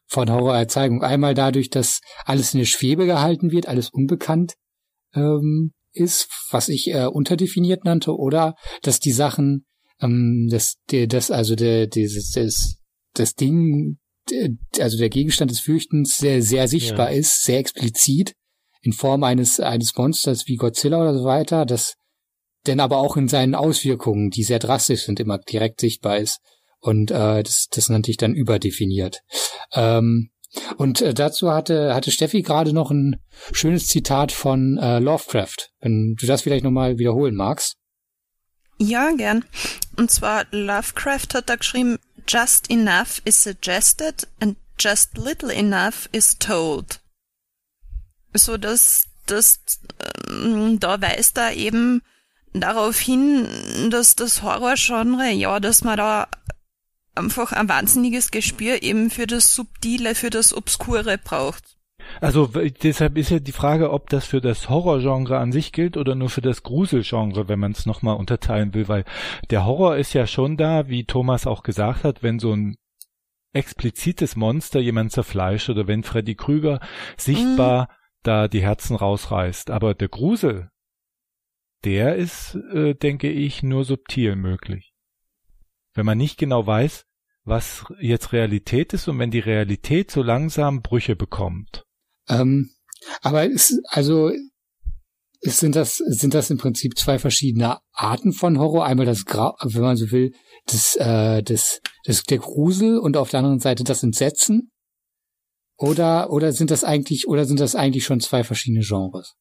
von 0.09 0.31
Horrorerzeugung. 0.31 1.03
Einmal 1.03 1.35
dadurch, 1.35 1.71
dass 1.71 2.01
alles 2.25 2.55
in 2.55 2.59
der 2.61 2.67
Schwebe 2.67 3.07
gehalten 3.07 3.51
wird, 3.51 3.69
alles 3.69 3.91
unbekannt 3.91 4.55
ähm, 5.15 5.73
ist, 5.93 6.29
was 6.51 6.69
ich 6.69 6.89
äh, 6.89 7.07
unterdefiniert 7.07 7.85
nannte, 7.85 8.17
oder 8.17 8.55
dass 8.83 9.01
die 9.01 9.13
Sachen, 9.13 9.67
ähm, 10.01 10.49
das, 10.51 10.77
der, 10.91 11.07
das 11.07 11.31
also 11.31 11.55
der, 11.55 11.87
dieses, 11.87 12.31
das, 12.31 12.79
das 13.15 13.35
Ding, 13.35 13.99
also 14.81 14.99
der 14.99 15.11
Gegenstand 15.11 15.51
des 15.51 15.61
Fürchtens 15.61 16.17
sehr, 16.17 16.43
sehr 16.43 16.69
sichtbar 16.69 17.11
Ja. 17.11 17.19
ist, 17.19 17.45
sehr 17.45 17.59
explizit 17.59 18.35
in 18.81 18.93
Form 18.93 19.24
eines 19.24 19.61
eines 19.61 19.97
Monsters 19.97 20.47
wie 20.47 20.57
Godzilla 20.57 21.01
oder 21.01 21.14
so 21.14 21.24
weiter, 21.24 21.66
das 21.66 21.95
denn 22.66 22.81
aber 22.81 22.99
auch 22.99 23.16
in 23.16 23.29
seinen 23.29 23.55
Auswirkungen, 23.55 24.31
die 24.31 24.45
sehr 24.45 24.59
drastisch 24.59 25.05
sind, 25.05 25.20
immer 25.20 25.39
direkt 25.39 25.81
sichtbar 25.81 26.18
ist. 26.18 26.41
Und 26.81 27.11
äh, 27.11 27.43
das, 27.43 27.66
das 27.70 27.89
nannte 27.89 28.11
ich 28.11 28.18
dann 28.18 28.35
überdefiniert. 28.35 29.22
Ähm, 29.72 30.31
und 30.76 31.01
äh, 31.01 31.12
dazu 31.12 31.51
hatte, 31.51 31.95
hatte 31.95 32.11
Steffi 32.11 32.43
gerade 32.43 32.72
noch 32.72 32.91
ein 32.91 33.16
schönes 33.53 33.89
Zitat 33.89 34.33
von 34.33 34.79
äh, 34.79 34.99
Lovecraft, 34.99 35.70
wenn 35.81 36.14
du 36.18 36.26
das 36.26 36.43
vielleicht 36.43 36.64
nochmal 36.64 36.99
wiederholen 36.99 37.35
magst. 37.35 37.76
Ja, 38.79 39.11
gern. 39.12 39.45
Und 39.97 40.11
zwar, 40.11 40.47
Lovecraft 40.53 41.35
hat 41.35 41.49
da 41.49 41.57
geschrieben, 41.57 41.99
just 42.29 42.70
enough 42.70 43.20
is 43.24 43.43
suggested 43.43 44.29
and 44.41 44.57
just 44.79 45.18
little 45.18 45.53
enough 45.53 46.09
is 46.12 46.39
told. 46.39 47.01
So 48.35 48.57
dass, 48.57 49.05
dass 49.26 49.61
ähm, 50.29 50.79
da 50.81 51.01
weist 51.01 51.39
er 51.39 51.55
eben 51.55 52.03
darauf 52.53 52.99
hin, 52.99 53.47
dass 53.91 54.16
das 54.16 54.43
Horrorgenre, 54.43 55.31
ja, 55.31 55.61
dass 55.61 55.85
man 55.85 55.97
da 55.97 56.29
einfach 57.14 57.53
ein 57.53 57.68
wahnsinniges 57.68 58.31
Gespür 58.31 58.83
eben 58.83 59.11
für 59.11 59.26
das 59.26 59.55
Subtile, 59.55 60.14
für 60.14 60.31
das 60.31 60.55
Obskure 60.55 61.18
braucht. 61.18 61.79
Also 62.20 62.47
deshalb 62.47 63.18
ist 63.18 63.31
ja 63.31 63.39
die 63.39 63.53
Frage, 63.53 63.91
ob 63.91 64.09
das 64.09 64.24
für 64.24 64.41
das 64.41 64.68
Horrorgenre 64.68 65.39
an 65.39 65.53
sich 65.53 65.72
gilt 65.72 65.97
oder 65.97 66.14
nur 66.14 66.31
für 66.31 66.41
das 66.41 66.62
Gruselgenre, 66.62 67.49
wenn 67.49 67.59
man 67.59 67.72
es 67.72 67.87
nochmal 67.87 68.16
unterteilen 68.16 68.72
will, 68.72 68.89
weil 68.89 69.05
der 69.51 69.66
Horror 69.66 69.97
ist 69.97 70.14
ja 70.14 70.26
schon 70.26 70.57
da, 70.57 70.89
wie 70.89 71.05
Thomas 71.05 71.47
auch 71.47 71.62
gesagt 71.62 72.05
hat, 72.05 72.22
wenn 72.22 72.39
so 72.39 72.55
ein 72.55 72.76
explizites 73.53 74.37
Monster 74.37 74.81
jemand 74.81 75.12
zerfleischt 75.12 75.68
oder 75.68 75.87
wenn 75.87 76.03
Freddy 76.03 76.35
Krüger 76.35 76.81
sichtbar 77.16 77.89
da 78.23 78.49
die 78.49 78.62
Herzen 78.62 78.97
rausreißt. 78.97 79.71
Aber 79.71 79.95
der 79.95 80.09
Grusel, 80.09 80.71
der 81.85 82.16
ist, 82.16 82.55
äh, 82.73 82.95
denke 82.95 83.31
ich, 83.31 83.62
nur 83.62 83.85
subtil 83.85 84.37
möglich. 84.37 84.93
Wenn 85.95 86.07
man 86.07 86.19
nicht 86.19 86.39
genau 86.39 86.66
weiß, 86.66 87.05
was 87.45 87.85
jetzt 88.01 88.33
Realität 88.33 88.93
ist 88.93 89.09
und 89.09 89.19
wenn 89.19 89.31
die 89.31 89.39
Realität 89.39 90.11
so 90.11 90.23
langsam 90.23 90.83
Brüche 90.83 91.16
bekommt. 91.16 91.85
Ähm, 92.29 92.71
aber 93.23 93.51
es, 93.51 93.81
also 93.89 94.31
es 95.41 95.61
sind 95.61 95.77
das 95.77 95.97
sind 95.97 96.35
das 96.35 96.51
im 96.51 96.59
Prinzip 96.59 96.99
zwei 96.99 97.19
verschiedene 97.19 97.79
Arten 97.93 98.33
von 98.33 98.59
Horror. 98.59 98.85
Einmal 98.85 99.07
das 99.07 99.25
Grau, 99.25 99.55
wenn 99.62 99.83
man 99.83 99.97
so 99.97 100.11
will, 100.11 100.33
das 100.66 100.97
äh, 100.97 101.43
das 101.43 101.81
das 102.05 102.23
der 102.25 102.39
Grusel 102.39 102.99
und 102.99 103.16
auf 103.16 103.31
der 103.31 103.39
anderen 103.39 103.61
Seite 103.61 103.85
das 103.85 104.03
Entsetzen. 104.03 104.71
Oder 105.79 106.31
oder 106.31 106.53
sind 106.53 106.72
das 106.72 106.83
eigentlich 106.83 107.29
oder 107.29 107.45
sind 107.45 107.61
das 107.61 107.76
eigentlich 107.76 108.05
schon 108.05 108.20
zwei 108.20 108.43
verschiedene 108.43 108.85
Genres? 108.85 109.37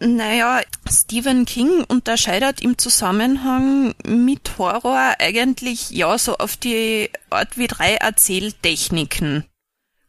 Naja, 0.00 0.60
Stephen 0.88 1.44
King 1.44 1.84
unterscheidet 1.88 2.60
im 2.60 2.78
Zusammenhang 2.78 3.94
mit 4.04 4.58
Horror 4.58 5.14
eigentlich 5.18 5.90
ja 5.90 6.16
so 6.18 6.36
auf 6.36 6.56
die 6.56 7.10
Art 7.30 7.56
wie 7.56 7.66
drei 7.66 7.94
Erzähltechniken. 7.94 9.44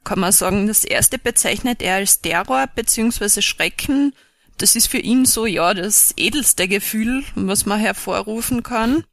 Kann 0.04 0.20
man 0.20 0.32
sagen, 0.32 0.68
das 0.68 0.86
erste 0.86 1.20
bezeichnet 1.20 1.82
er 1.82 1.96
als 1.96 2.22
Terror 2.22 2.68
bzw. 2.74 3.42
Schrecken. 3.42 4.14
Das 4.58 4.76
ist 4.76 4.88
für 4.88 5.00
ihn 5.00 5.26
so 5.26 5.46
ja 5.46 5.74
das 5.74 6.14
edelste 6.18 6.68
Gefühl, 6.68 7.24
was 7.36 7.66
man 7.66 7.80
hervorrufen 7.80 8.64
kann. 8.64 9.06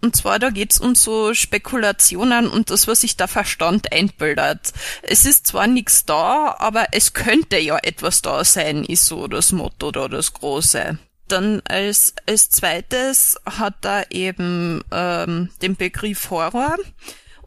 Und 0.00 0.14
zwar, 0.14 0.38
da 0.38 0.50
geht's 0.50 0.78
um 0.78 0.94
so 0.94 1.34
Spekulationen 1.34 2.48
und 2.48 2.70
das, 2.70 2.86
was 2.86 3.00
sich 3.00 3.16
der 3.16 3.26
Verstand 3.26 3.92
einbildet. 3.92 4.72
Es 5.02 5.26
ist 5.26 5.46
zwar 5.46 5.66
nichts 5.66 6.04
da, 6.04 6.54
aber 6.58 6.86
es 6.92 7.14
könnte 7.14 7.58
ja 7.58 7.78
etwas 7.82 8.22
da 8.22 8.44
sein, 8.44 8.84
ist 8.84 9.06
so 9.06 9.26
das 9.26 9.50
Motto 9.50 9.90
da, 9.90 10.06
das 10.06 10.32
Große. 10.34 10.98
Dann 11.26 11.60
als, 11.68 12.14
als 12.26 12.48
zweites 12.48 13.36
hat 13.44 13.84
er 13.84 14.10
eben 14.12 14.82
ähm, 14.92 15.50
den 15.62 15.76
Begriff 15.76 16.30
Horror. 16.30 16.76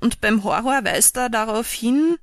Und 0.02 0.20
beim 0.20 0.43
Horror 0.43 0.84
weist 0.84 1.16
er 1.18 1.30
darauf 1.30 1.72
hin, 1.72 2.18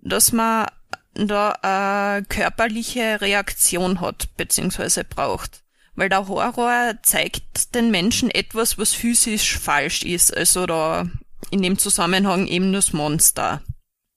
dass 0.00 0.32
man 0.32 0.66
da 1.14 1.50
eine 1.62 2.24
körperliche 2.24 3.20
Reaktion 3.20 4.00
hat, 4.00 4.28
beziehungsweise 4.36 5.04
braucht 5.04 5.62
weil 5.94 6.08
der 6.08 6.28
Horror 6.28 6.94
zeigt 7.02 7.74
den 7.74 7.90
Menschen 7.90 8.30
etwas, 8.30 8.78
was 8.78 8.92
physisch 8.92 9.58
falsch 9.58 10.04
ist. 10.04 10.36
Also 10.36 10.66
da 10.66 11.08
in 11.50 11.62
dem 11.62 11.78
Zusammenhang 11.78 12.46
eben 12.46 12.72
das 12.72 12.92
Monster. 12.92 13.62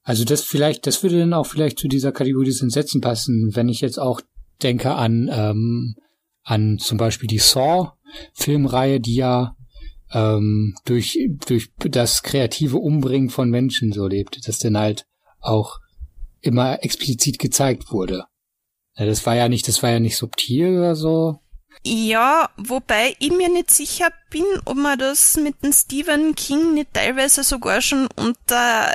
Also 0.03 0.25
das 0.25 0.41
vielleicht, 0.43 0.85
das 0.85 1.01
würde 1.01 1.19
dann 1.19 1.33
auch 1.33 1.45
vielleicht 1.45 1.79
zu 1.79 1.87
dieser 1.87 2.11
Kategorie 2.11 2.45
des 2.45 2.61
Entsetzen 2.61 3.01
passen, 3.01 3.51
wenn 3.53 3.69
ich 3.69 3.81
jetzt 3.81 3.99
auch 3.99 4.21
denke 4.61 4.95
an 4.95 5.29
ähm, 5.31 5.95
an 6.43 6.77
zum 6.77 6.97
Beispiel 6.97 7.27
die 7.27 7.39
Saw-Filmreihe, 7.39 8.99
die 8.99 9.15
ja 9.15 9.55
ähm, 10.11 10.75
durch 10.85 11.17
durch 11.47 11.71
das 11.77 12.21
kreative 12.21 12.77
Umbringen 12.77 13.29
von 13.29 13.49
Menschen 13.49 13.93
so 13.93 14.07
lebt, 14.07 14.45
das 14.47 14.59
dann 14.59 14.77
halt 14.77 15.05
auch 15.39 15.79
immer 16.41 16.83
explizit 16.83 17.39
gezeigt 17.39 17.91
wurde. 17.91 18.25
Ja, 18.97 19.05
das 19.05 19.25
war 19.25 19.35
ja 19.35 19.49
nicht, 19.49 19.67
das 19.67 19.81
war 19.81 19.89
ja 19.89 19.99
nicht 19.99 20.17
subtil 20.17 20.77
oder 20.77 20.95
so. 20.95 21.39
Ja, 21.85 22.49
wobei 22.55 23.15
ich 23.19 23.31
mir 23.31 23.49
nicht 23.49 23.69
sicher 23.69 24.09
bin, 24.29 24.45
ob 24.63 24.77
man 24.77 24.97
das 24.97 25.35
mit 25.35 25.61
dem 25.63 25.73
Stephen 25.73 26.33
King 26.33 26.73
nicht 26.73 26.93
teilweise 26.93 27.43
sogar 27.43 27.81
schon 27.81 28.07
unter 28.15 28.93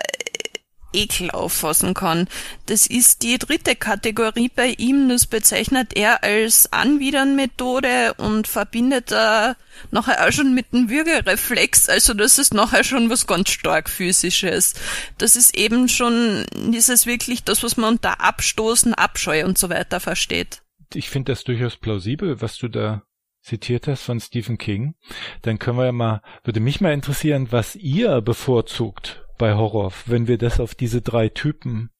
Ekel 0.94 1.30
auffassen 1.30 1.92
kann. 1.92 2.28
Das 2.64 2.86
ist 2.86 3.22
die 3.22 3.38
dritte 3.38 3.76
Kategorie 3.76 4.50
bei 4.54 4.68
ihm, 4.78 5.08
das 5.08 5.26
bezeichnet 5.26 5.96
er 5.96 6.24
als 6.24 6.72
Anwidern-Methode 6.72 8.14
und 8.14 8.48
verbindet 8.48 9.12
er 9.12 9.56
nachher 9.90 10.26
auch 10.26 10.32
schon 10.32 10.54
mit 10.54 10.72
dem 10.72 10.88
Würgereflex, 10.88 11.88
also 11.88 12.14
das 12.14 12.38
ist 12.38 12.54
nachher 12.54 12.84
schon 12.84 13.10
was 13.10 13.26
ganz 13.26 13.50
stark 13.50 13.90
physisches. 13.90 14.74
Das 15.18 15.36
ist 15.36 15.56
eben 15.56 15.88
schon 15.88 16.46
dieses 16.54 17.04
wirklich 17.04 17.44
das, 17.44 17.62
was 17.62 17.76
man 17.76 17.94
unter 17.94 18.20
Abstoßen, 18.20 18.94
Abscheu 18.94 19.44
und 19.44 19.58
so 19.58 19.68
weiter 19.68 20.00
versteht. 20.00 20.62
Ich 20.94 21.10
finde 21.10 21.32
das 21.32 21.44
durchaus 21.44 21.76
plausibel, 21.76 22.40
was 22.40 22.56
du 22.56 22.68
da 22.68 23.02
zitiert 23.42 23.86
hast 23.86 24.02
von 24.02 24.20
Stephen 24.20 24.58
King. 24.58 24.94
Dann 25.42 25.58
können 25.58 25.78
wir 25.78 25.86
ja 25.86 25.92
mal, 25.92 26.22
würde 26.44 26.60
mich 26.60 26.80
mal 26.80 26.92
interessieren, 26.92 27.48
was 27.50 27.76
ihr 27.76 28.20
bevorzugt 28.20 29.24
bei 29.38 29.54
Horror, 29.54 29.92
wenn 30.06 30.26
wir 30.26 30.38
das 30.38 30.60
auf 30.60 30.74
diese 30.74 31.00
drei 31.00 31.28
Typen 31.28 31.90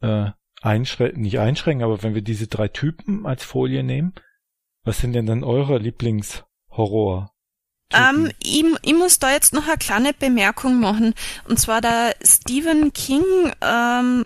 äh, 0.00 0.30
einschränken, 0.60 1.22
nicht 1.22 1.38
einschränken, 1.38 1.84
aber 1.84 2.02
wenn 2.02 2.14
wir 2.14 2.22
diese 2.22 2.46
drei 2.46 2.68
Typen 2.68 3.26
als 3.26 3.44
Folie 3.44 3.82
nehmen, 3.82 4.14
was 4.84 4.98
sind 4.98 5.12
denn 5.12 5.26
dann 5.26 5.44
eure 5.44 5.78
Lieblingshorror? 5.78 7.32
Ähm, 7.92 8.30
ich, 8.42 8.64
ich 8.82 8.94
muss 8.94 9.18
da 9.18 9.32
jetzt 9.32 9.52
noch 9.52 9.66
eine 9.66 9.76
kleine 9.76 10.12
Bemerkung 10.12 10.80
machen. 10.80 11.14
Und 11.48 11.58
zwar 11.58 11.80
der 11.80 12.14
Stephen 12.22 12.92
King 12.92 13.24
ähm, 13.60 14.24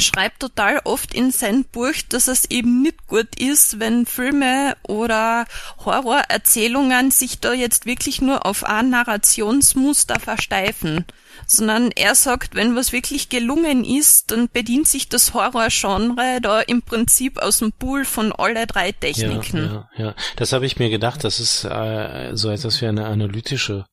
schreibt 0.00 0.40
total 0.40 0.80
oft 0.84 1.14
in 1.14 1.30
sein 1.30 1.64
Buch, 1.64 1.94
dass 2.08 2.28
es 2.28 2.50
eben 2.50 2.82
nicht 2.82 3.06
gut 3.06 3.40
ist, 3.40 3.80
wenn 3.80 4.06
Filme 4.06 4.76
oder 4.82 5.46
Horrorerzählungen 5.84 7.10
sich 7.10 7.40
da 7.40 7.52
jetzt 7.52 7.86
wirklich 7.86 8.20
nur 8.20 8.46
auf 8.46 8.64
ein 8.64 8.90
Narrationsmuster 8.90 10.20
versteifen. 10.20 11.04
Sondern 11.46 11.90
er 11.92 12.14
sagt, 12.14 12.54
wenn 12.54 12.74
was 12.74 12.92
wirklich 12.92 13.28
gelungen 13.28 13.84
ist, 13.84 14.30
dann 14.30 14.48
bedient 14.48 14.88
sich 14.88 15.08
das 15.08 15.34
Horrorgenre 15.34 16.40
da 16.42 16.60
im 16.60 16.82
Prinzip 16.82 17.38
aus 17.38 17.58
dem 17.58 17.72
Pool 17.72 18.04
von 18.04 18.32
alle 18.32 18.66
drei 18.66 18.92
Techniken. 18.92 19.58
Ja, 19.58 19.88
ja, 19.96 20.04
ja. 20.06 20.14
Das 20.36 20.52
habe 20.52 20.66
ich 20.66 20.78
mir 20.78 20.90
gedacht, 20.90 21.22
das 21.24 21.38
ist 21.38 21.64
äh, 21.64 22.30
so 22.34 22.50
etwas 22.50 22.80
wie 22.82 22.86
eine 22.86 23.06
analytische 23.06 23.86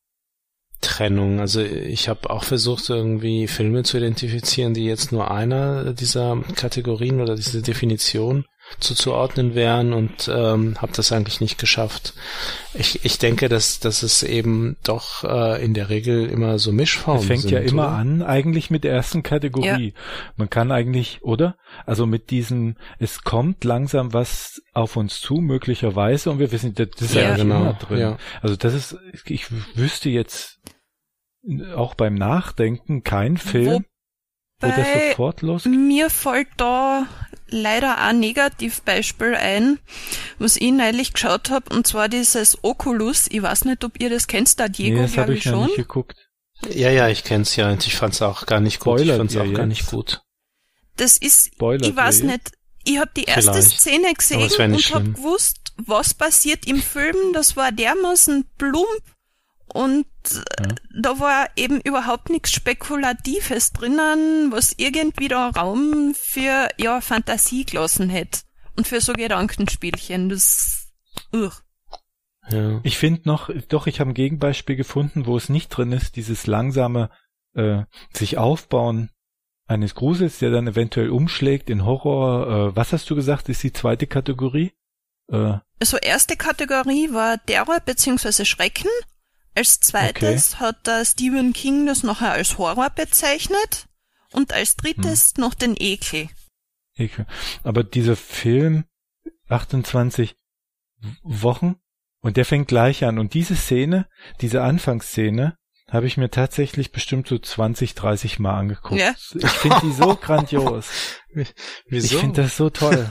Trennung. 0.86 1.40
Also 1.40 1.60
ich 1.60 2.08
habe 2.08 2.30
auch 2.30 2.44
versucht, 2.44 2.88
irgendwie 2.88 3.48
Filme 3.48 3.82
zu 3.82 3.96
identifizieren, 3.96 4.72
die 4.72 4.84
jetzt 4.84 5.10
nur 5.10 5.30
einer 5.30 5.92
dieser 5.92 6.40
Kategorien 6.54 7.20
oder 7.20 7.34
diese 7.34 7.60
Definition 7.60 8.44
zuzuordnen 8.80 9.54
wären 9.54 9.92
und 9.92 10.28
ähm, 10.32 10.76
habe 10.82 10.90
das 10.94 11.12
eigentlich 11.12 11.40
nicht 11.40 11.56
geschafft. 11.56 12.14
Ich, 12.74 13.04
ich 13.04 13.18
denke, 13.18 13.48
dass, 13.48 13.78
dass 13.78 14.02
es 14.02 14.24
eben 14.24 14.76
doch 14.82 15.22
äh, 15.22 15.64
in 15.64 15.72
der 15.72 15.88
Regel 15.88 16.26
immer 16.28 16.58
so 16.58 16.72
Mischformen 16.72 17.20
Es 17.20 17.26
fängt 17.26 17.42
sind, 17.42 17.52
ja 17.52 17.60
immer 17.60 17.84
oder? 17.84 17.92
an, 17.92 18.22
eigentlich 18.22 18.68
mit 18.70 18.82
der 18.82 18.92
ersten 18.92 19.22
Kategorie. 19.22 19.94
Man 20.36 20.50
kann 20.50 20.72
eigentlich, 20.72 21.20
oder? 21.22 21.56
Also 21.86 22.06
mit 22.06 22.30
diesem, 22.30 22.76
es 22.98 23.22
kommt 23.22 23.62
langsam 23.62 24.12
was 24.12 24.60
auf 24.74 24.96
uns 24.96 25.20
zu, 25.20 25.36
möglicherweise, 25.36 26.30
und 26.30 26.40
wir 26.40 26.50
wissen, 26.50 26.74
das 26.74 26.88
ist 27.00 27.14
ja, 27.14 27.22
Ja, 27.22 27.36
genau, 27.36 27.60
immer 27.60 27.72
drin. 27.74 27.98
ja. 27.98 28.18
Also 28.42 28.56
das 28.56 28.74
ist, 28.74 28.96
ich 29.26 29.46
wüsste 29.76 30.10
jetzt 30.10 30.58
auch 31.74 31.94
beim 31.94 32.14
Nachdenken 32.14 33.02
kein 33.04 33.36
Film, 33.36 33.84
wo 34.60 34.68
das 34.68 34.76
Wobei 34.78 35.10
sofort 35.10 35.42
losgeht. 35.42 35.72
Mir 35.72 36.10
fällt 36.10 36.48
da 36.56 37.06
leider 37.48 37.98
ein 37.98 38.18
Negativbeispiel 38.20 39.34
ein, 39.34 39.78
was 40.38 40.56
ich 40.56 40.72
neulich 40.72 41.12
geschaut 41.12 41.50
habe, 41.50 41.74
und 41.74 41.86
zwar 41.86 42.08
dieses 42.08 42.58
Oculus. 42.64 43.26
Ich 43.30 43.42
weiß 43.42 43.64
nicht, 43.66 43.84
ob 43.84 44.00
ihr 44.00 44.10
das 44.10 44.26
kennt, 44.26 44.58
da 44.58 44.68
Diego, 44.68 44.96
Nee, 44.96 45.02
das 45.02 45.16
habe 45.16 45.34
ich 45.34 45.40
ich 45.40 45.46
noch 45.46 45.52
schon. 45.52 45.66
nicht 45.66 45.76
geguckt. 45.76 46.16
Ja, 46.70 46.90
ja, 46.90 47.08
ich 47.08 47.22
kenn's 47.22 47.54
ja 47.56 47.70
und 47.70 47.86
ich 47.86 47.94
fand's 47.96 48.22
auch 48.22 48.46
gar 48.46 48.60
nicht 48.60 48.80
gut. 48.80 48.98
Spoilert 49.00 49.14
ich 49.14 49.18
fand's 49.18 49.36
auch 49.36 49.52
gar 49.52 49.66
jetzt? 49.66 49.68
nicht 49.68 49.86
gut. 49.90 50.22
Das 50.96 51.18
ist, 51.18 51.52
Spoilert 51.54 51.86
ich 51.86 51.94
weiß 51.94 52.20
ihr 52.20 52.26
nicht, 52.28 52.52
ich 52.84 52.98
habe 52.98 53.10
die 53.16 53.24
erste 53.24 53.52
Vielleicht. 53.52 53.78
Szene 53.78 54.14
gesehen 54.14 54.42
und 54.42 54.58
habe 54.58 54.78
schlimm. 54.78 55.12
gewusst, 55.14 55.58
was 55.76 56.14
passiert 56.14 56.66
im 56.66 56.80
Film. 56.80 57.14
Das 57.34 57.56
war 57.56 57.72
dermaßen 57.72 58.46
plump 58.56 58.86
und 59.76 60.06
äh, 60.58 60.68
da 61.00 61.20
war 61.20 61.48
eben 61.56 61.80
überhaupt 61.82 62.30
nichts 62.30 62.52
Spekulatives 62.52 63.72
drinnen, 63.72 64.50
was 64.50 64.74
irgendwie 64.76 65.28
da 65.28 65.50
Raum 65.50 66.14
für 66.14 66.68
ja 66.78 67.00
Fantasie 67.00 67.64
gelassen 67.64 68.08
hätte 68.08 68.40
und 68.76 68.86
für 68.86 69.00
so 69.00 69.12
Gedankenspielchen. 69.12 70.28
Das, 70.28 70.88
ugh. 71.32 71.52
Ja. 72.50 72.80
Ich 72.84 72.96
finde 72.96 73.22
noch, 73.24 73.50
doch, 73.68 73.86
ich 73.86 74.00
habe 74.00 74.10
ein 74.10 74.14
Gegenbeispiel 74.14 74.76
gefunden, 74.76 75.26
wo 75.26 75.36
es 75.36 75.48
nicht 75.48 75.68
drin 75.68 75.92
ist, 75.92 76.16
dieses 76.16 76.46
langsame 76.46 77.10
äh, 77.54 77.82
sich 78.12 78.38
aufbauen 78.38 79.10
eines 79.66 79.94
Grusels, 79.94 80.38
der 80.38 80.50
dann 80.50 80.68
eventuell 80.68 81.10
umschlägt 81.10 81.70
in 81.70 81.84
Horror. 81.84 82.70
Äh, 82.70 82.76
was 82.76 82.92
hast 82.92 83.10
du 83.10 83.16
gesagt, 83.16 83.48
ist 83.48 83.62
die 83.62 83.72
zweite 83.72 84.06
Kategorie? 84.06 84.72
Äh, 85.30 85.58
Also 85.80 85.96
erste 85.96 86.36
Kategorie 86.36 87.12
war 87.12 87.44
Terror 87.44 87.80
bzw. 87.84 88.44
Schrecken. 88.44 88.88
Als 89.56 89.80
zweites 89.80 90.60
hat 90.60 90.86
der 90.86 91.04
Stephen 91.04 91.52
King 91.52 91.86
das 91.86 92.02
nachher 92.02 92.32
als 92.32 92.58
Horror 92.58 92.90
bezeichnet. 92.90 93.86
Und 94.32 94.52
als 94.52 94.76
drittes 94.76 95.32
Hm. 95.36 95.40
noch 95.42 95.54
den 95.54 95.74
Ekel. 95.78 96.28
ich, 96.94 97.12
aber 97.62 97.84
dieser 97.84 98.16
Film 98.16 98.84
28 99.48 100.36
Wochen 101.22 101.76
und 102.20 102.36
der 102.36 102.44
fängt 102.44 102.68
gleich 102.68 103.04
an 103.04 103.18
und 103.18 103.34
diese 103.34 103.54
Szene, 103.56 104.08
diese 104.40 104.62
Anfangsszene, 104.62 105.56
habe 105.88 106.06
ich 106.06 106.16
mir 106.16 106.30
tatsächlich 106.30 106.90
bestimmt 106.90 107.28
so 107.28 107.38
20, 107.38 107.94
30 107.94 108.38
Mal 108.40 108.58
angeguckt. 108.58 109.00
Ja. 109.00 109.14
Ich 109.34 109.50
finde 109.50 109.80
die 109.82 109.92
so 109.92 110.16
grandios. 110.20 110.90
Wieso? 111.86 112.16
Ich 112.16 112.20
finde 112.20 112.42
das 112.42 112.56
so 112.56 112.70
toll. 112.70 113.08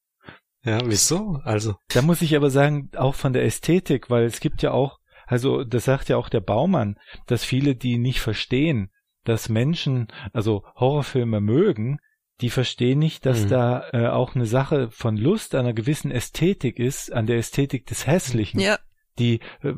ja, 0.64 0.80
wieso? 0.84 1.40
Also. 1.44 1.76
Da 1.88 2.02
muss 2.02 2.20
ich 2.22 2.34
aber 2.34 2.50
sagen, 2.50 2.90
auch 2.96 3.14
von 3.14 3.32
der 3.32 3.44
Ästhetik, 3.44 4.10
weil 4.10 4.24
es 4.24 4.40
gibt 4.40 4.62
ja 4.62 4.72
auch, 4.72 4.97
also 5.28 5.62
das 5.64 5.84
sagt 5.84 6.08
ja 6.08 6.16
auch 6.16 6.28
der 6.28 6.40
Baumann, 6.40 6.96
dass 7.26 7.44
viele, 7.44 7.74
die 7.76 7.98
nicht 7.98 8.20
verstehen, 8.20 8.90
dass 9.24 9.48
Menschen, 9.48 10.08
also 10.32 10.64
Horrorfilme 10.74 11.40
mögen, 11.40 11.98
die 12.40 12.50
verstehen 12.50 12.98
nicht, 12.98 13.26
dass 13.26 13.44
Mhm. 13.44 13.48
da 13.48 13.88
äh, 13.92 14.06
auch 14.08 14.34
eine 14.34 14.46
Sache 14.46 14.90
von 14.90 15.16
Lust 15.16 15.54
an 15.54 15.60
einer 15.66 15.74
gewissen 15.74 16.10
Ästhetik 16.10 16.78
ist, 16.78 17.12
an 17.12 17.26
der 17.26 17.36
Ästhetik 17.38 17.86
des 17.86 18.06
Hässlichen. 18.06 18.60
Ja, 18.60 18.78
Die 19.18 19.40
äh, 19.62 19.74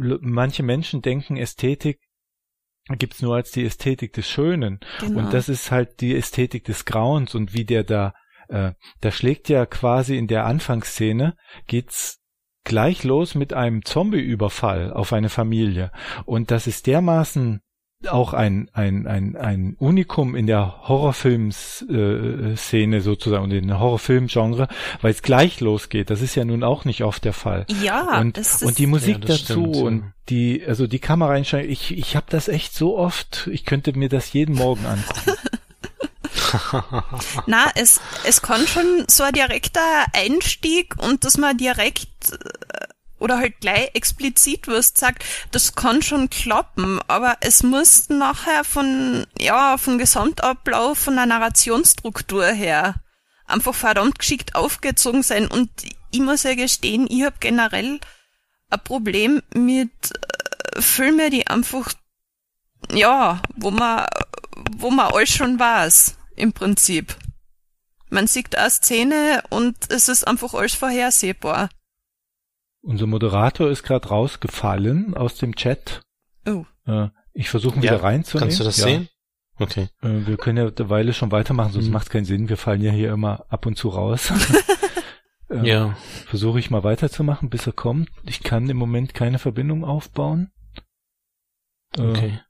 l- 0.00 0.18
manche 0.22 0.62
Menschen 0.62 1.02
denken, 1.02 1.36
Ästhetik 1.36 1.98
gibt's 2.98 3.22
nur 3.22 3.34
als 3.34 3.50
die 3.50 3.64
Ästhetik 3.64 4.12
des 4.12 4.28
Schönen. 4.28 4.80
genau. 5.00 5.18
Und 5.20 5.32
das 5.34 5.48
ist 5.48 5.70
halt 5.70 6.00
die 6.00 6.14
Ästhetik 6.16 6.64
des 6.64 6.84
Grauens 6.84 7.34
und 7.34 7.52
wie 7.54 7.64
der 7.64 7.84
da, 7.84 8.14
äh, 8.48 8.72
da 9.00 9.10
schlägt 9.10 9.48
ja 9.48 9.66
quasi 9.66 10.16
in 10.16 10.26
der 10.28 10.46
Anfangsszene, 10.46 11.36
geht's 11.66 12.19
gleich 12.64 13.04
los 13.04 13.34
mit 13.34 13.52
einem 13.52 13.84
Zombie-Überfall 13.84 14.92
auf 14.92 15.12
eine 15.12 15.28
Familie. 15.28 15.92
Und 16.24 16.50
das 16.50 16.66
ist 16.66 16.86
dermaßen 16.86 17.60
auch 18.08 18.32
ein, 18.32 18.70
ein, 18.72 19.06
ein, 19.06 19.36
ein 19.36 19.76
Unikum 19.78 20.34
in 20.34 20.46
der 20.46 20.88
Horrorfilmszene 20.88 22.96
äh, 22.96 23.00
sozusagen 23.00 23.44
und 23.44 23.50
in 23.50 23.68
der 23.68 23.78
Horrorfilmgenre, 23.78 24.68
weil 25.02 25.10
es 25.10 25.22
gleich 25.22 25.60
losgeht. 25.60 26.08
Das 26.08 26.22
ist 26.22 26.34
ja 26.34 26.46
nun 26.46 26.64
auch 26.64 26.86
nicht 26.86 27.04
oft 27.04 27.24
der 27.24 27.34
Fall. 27.34 27.66
ja, 27.82 28.18
und, 28.20 28.38
es 28.38 28.54
ist, 28.54 28.62
und 28.62 28.78
die 28.78 28.86
Musik 28.86 29.18
Ja, 29.20 29.26
das 29.26 29.44
dazu 29.44 29.60
stimmt, 29.60 29.76
ja. 29.76 29.82
und 29.82 30.12
die, 30.30 30.64
also 30.66 30.86
die 30.86 30.98
Kameraeinstellung, 30.98 31.68
ich, 31.68 31.96
ich 31.96 32.16
habe 32.16 32.26
das 32.30 32.48
echt 32.48 32.72
so 32.72 32.96
oft, 32.96 33.50
ich 33.52 33.66
könnte 33.66 33.92
mir 33.92 34.08
das 34.08 34.32
jeden 34.32 34.54
Morgen 34.54 34.86
angucken. 34.86 35.32
Na, 37.46 37.70
es, 37.74 38.00
es 38.24 38.42
kann 38.42 38.66
schon 38.66 39.04
so 39.08 39.22
ein 39.22 39.32
direkter 39.32 40.04
Einstieg 40.12 40.94
und 40.98 41.24
dass 41.24 41.38
man 41.38 41.56
direkt 41.56 42.32
äh, 42.32 42.86
oder 43.18 43.38
halt 43.38 43.60
gleich 43.60 43.90
explizit 43.94 44.66
was 44.66 44.92
sagt, 44.94 45.24
das 45.52 45.74
kann 45.74 46.02
schon 46.02 46.30
klappen, 46.30 47.00
aber 47.06 47.36
es 47.40 47.62
muss 47.62 48.08
nachher 48.08 48.64
von, 48.64 49.26
ja, 49.38 49.76
vom 49.76 49.98
Gesamtablauf, 49.98 50.98
von 50.98 51.16
der 51.16 51.26
Narrationsstruktur 51.26 52.46
her 52.46 52.94
einfach 53.50 53.74
verdammt 53.74 54.18
geschickt 54.18 54.54
aufgezogen 54.54 55.22
sein. 55.22 55.46
Und 55.46 55.70
ich 56.10 56.20
muss 56.20 56.44
ja 56.44 56.54
gestehen, 56.54 57.06
ich 57.10 57.22
habe 57.22 57.36
generell 57.40 58.00
ein 58.70 58.84
Problem 58.84 59.42
mit 59.54 59.90
äh, 60.74 60.80
Filmen, 60.80 61.30
die 61.30 61.46
einfach, 61.46 61.92
ja, 62.92 63.42
wo 63.56 63.70
man, 63.70 64.06
wo 64.76 64.90
man 64.90 65.12
alles 65.12 65.30
schon 65.30 65.58
weiß, 65.58 66.16
im 66.40 66.52
Prinzip. 66.52 67.16
Man 68.10 68.26
sieht 68.26 68.56
eine 68.56 68.70
Szene 68.70 69.42
und 69.50 69.76
es 69.90 70.08
ist 70.08 70.26
einfach 70.26 70.52
alles 70.54 70.74
vorhersehbar. 70.74 71.68
Unser 72.82 73.06
Moderator 73.06 73.70
ist 73.70 73.82
gerade 73.82 74.08
rausgefallen 74.08 75.14
aus 75.14 75.36
dem 75.36 75.54
Chat. 75.54 76.02
Oh. 76.46 76.64
Äh, 76.86 77.08
ich 77.34 77.48
versuche 77.50 77.76
ihn 77.76 77.82
Ja, 77.82 77.92
wieder 77.92 78.02
reinzunehmen. 78.02 78.48
Kannst 78.48 78.60
du 78.60 78.64
das 78.64 78.78
ja. 78.78 78.84
sehen? 78.84 79.08
Okay. 79.58 79.88
Äh, 80.02 80.26
wir 80.26 80.36
können 80.38 80.56
ja 80.58 80.66
eine 80.66 80.90
Weile 80.90 81.12
schon 81.12 81.30
weitermachen, 81.30 81.72
sonst 81.72 81.86
Mhm. 81.86 81.92
macht 81.92 82.10
keinen 82.10 82.24
Sinn. 82.24 82.48
Wir 82.48 82.56
fallen 82.56 82.80
ja 82.80 82.90
hier 82.90 83.12
immer 83.12 83.44
ab 83.50 83.66
und 83.66 83.76
zu 83.76 83.90
raus. 83.90 84.32
äh, 85.50 85.68
Ja. 85.68 85.96
Versuche 86.26 86.58
ich 86.58 86.70
mal 86.70 86.82
weiterzumachen, 86.82 87.50
bis 87.50 87.66
er 87.66 87.74
kommt. 87.74 88.08
Ich 88.24 88.42
kann 88.42 88.68
im 88.70 88.78
Moment 88.78 89.14
keine 89.14 89.38
Verbindung 89.38 89.84
aufbauen. 89.84 90.50
Äh, 91.96 92.02
Okay. 92.02 92.40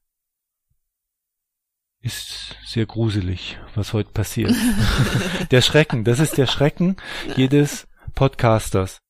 Ist 2.03 2.57
sehr 2.65 2.87
gruselig, 2.87 3.59
was 3.75 3.93
heute 3.93 4.11
passiert. 4.11 4.55
der 5.51 5.61
Schrecken, 5.61 6.05
das 6.05 6.19
ist 6.19 6.39
der 6.39 6.47
Schrecken 6.47 6.97
jedes 7.37 7.87
Podcasters. 8.15 9.01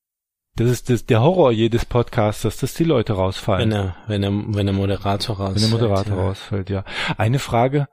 Das 0.57 0.69
ist 0.69 0.91
das, 0.91 1.07
der 1.07 1.23
Horror 1.23 1.53
jedes 1.53 1.85
Podcasters, 1.85 2.57
dass 2.57 2.75
die 2.75 2.85
Leute 2.85 3.13
rausfallen. 3.13 3.71
Wenn 3.71 3.77
er, 3.77 3.97
wenn 4.09 4.23
er, 4.25 4.33
wenn 4.33 4.67
der 4.67 4.75
Moderator 4.75 5.37
raus. 5.37 5.55
Wenn 5.55 5.63
der 5.63 5.71
Moderator 5.71 6.17
rausfällt, 6.17 6.69
ja. 6.69 6.85
Eine 7.17 7.39
Frage, 7.39 7.87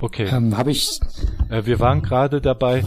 okay. 0.00 0.26
Ähm, 0.26 0.56
Habe 0.56 0.70
ich, 0.70 1.00
Äh, 1.48 1.64
wir 1.64 1.80
waren 1.80 2.02
gerade 2.02 2.40
dabei, 2.40 2.84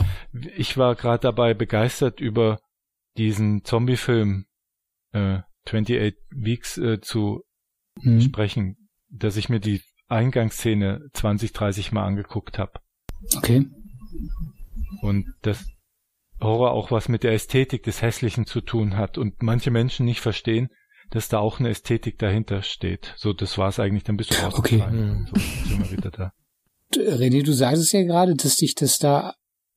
ich 0.55 0.77
war 0.77 0.95
gerade 0.95 1.21
dabei 1.21 1.53
begeistert 1.53 2.19
über 2.19 2.59
diesen 3.17 3.63
Zombie-Film 3.63 4.45
äh, 5.13 5.39
28 5.65 6.15
Weeks 6.29 6.77
äh, 6.77 7.01
zu 7.01 7.43
hm, 8.01 8.21
sprechen, 8.21 8.89
dass 9.09 9.35
ich 9.35 9.49
mir 9.49 9.59
die 9.59 9.81
Eingangsszene 10.07 11.01
20, 11.13 11.53
30 11.53 11.91
Mal 11.91 12.05
angeguckt 12.05 12.59
habe. 12.59 12.79
okay. 13.37 13.65
Und 15.01 15.25
dass 15.41 15.65
Horror 16.39 16.71
auch 16.71 16.91
was 16.91 17.09
mit 17.09 17.23
der 17.23 17.33
Ästhetik 17.33 17.83
des 17.83 18.01
Hässlichen 18.01 18.45
zu 18.45 18.61
tun 18.61 18.97
hat 18.97 19.17
und 19.17 19.41
manche 19.41 19.71
Menschen 19.71 20.05
nicht 20.05 20.21
verstehen, 20.21 20.69
dass 21.11 21.29
da 21.29 21.39
auch 21.39 21.59
eine 21.59 21.69
Ästhetik 21.69 22.17
dahinter 22.17 22.61
steht. 22.61 23.13
So, 23.17 23.33
das 23.33 23.57
war 23.57 23.69
es 23.69 23.79
eigentlich, 23.79 24.03
dann 24.03 24.17
bist 24.17 24.31
du 24.31 24.43
rausgefallen. 24.43 25.27
Okay. 25.29 25.41
So, 25.63 25.69
sind 25.69 25.91
wir 25.91 25.97
wieder 25.97 26.11
da. 26.11 26.33
René, 26.93 27.43
du 27.43 27.53
sagst 27.53 27.81
es 27.81 27.91
ja 27.91 28.03
gerade, 28.03 28.35
dass 28.35 28.57
dich 28.57 28.75
das 28.75 28.99
da 28.99 29.35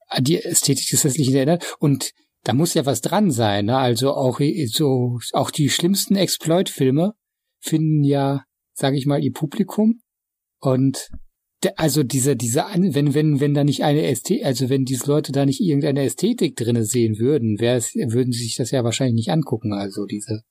an 0.08 0.24
die 0.24 0.42
Ästhetik 0.42 0.88
des 0.88 1.04
Hässlichen 1.04 1.34
erinnert 1.34 1.76
und 1.78 2.12
da 2.44 2.54
muss 2.54 2.74
ja 2.74 2.86
was 2.86 3.00
dran 3.00 3.30
sein, 3.30 3.66
ne? 3.66 3.76
Also 3.76 4.14
auch 4.14 4.40
so 4.66 5.18
auch 5.32 5.50
die 5.50 5.68
schlimmsten 5.68 6.16
Exploit-Filme 6.16 7.14
finden 7.58 8.04
ja, 8.04 8.44
sage 8.72 8.96
ich 8.96 9.06
mal, 9.06 9.22
ihr 9.22 9.32
Publikum 9.32 10.00
und 10.60 11.08
also 11.76 12.02
diese 12.02 12.36
diese 12.36 12.66
an, 12.66 12.94
wenn 12.94 13.14
wenn 13.14 13.40
wenn 13.40 13.54
da 13.54 13.64
nicht 13.64 13.82
eine 13.82 14.06
Ästhetik, 14.06 14.44
also 14.44 14.68
wenn 14.68 14.84
diese 14.84 15.06
Leute 15.06 15.32
da 15.32 15.44
nicht 15.44 15.60
irgendeine 15.60 16.04
Ästhetik 16.04 16.56
drinne 16.56 16.84
sehen 16.84 17.18
würden, 17.18 17.58
würden 17.58 18.32
sie 18.32 18.44
sich 18.44 18.56
das 18.56 18.70
ja 18.70 18.84
wahrscheinlich 18.84 19.14
nicht 19.14 19.30
angucken. 19.30 19.72
Also 19.72 20.06
diese 20.06 20.42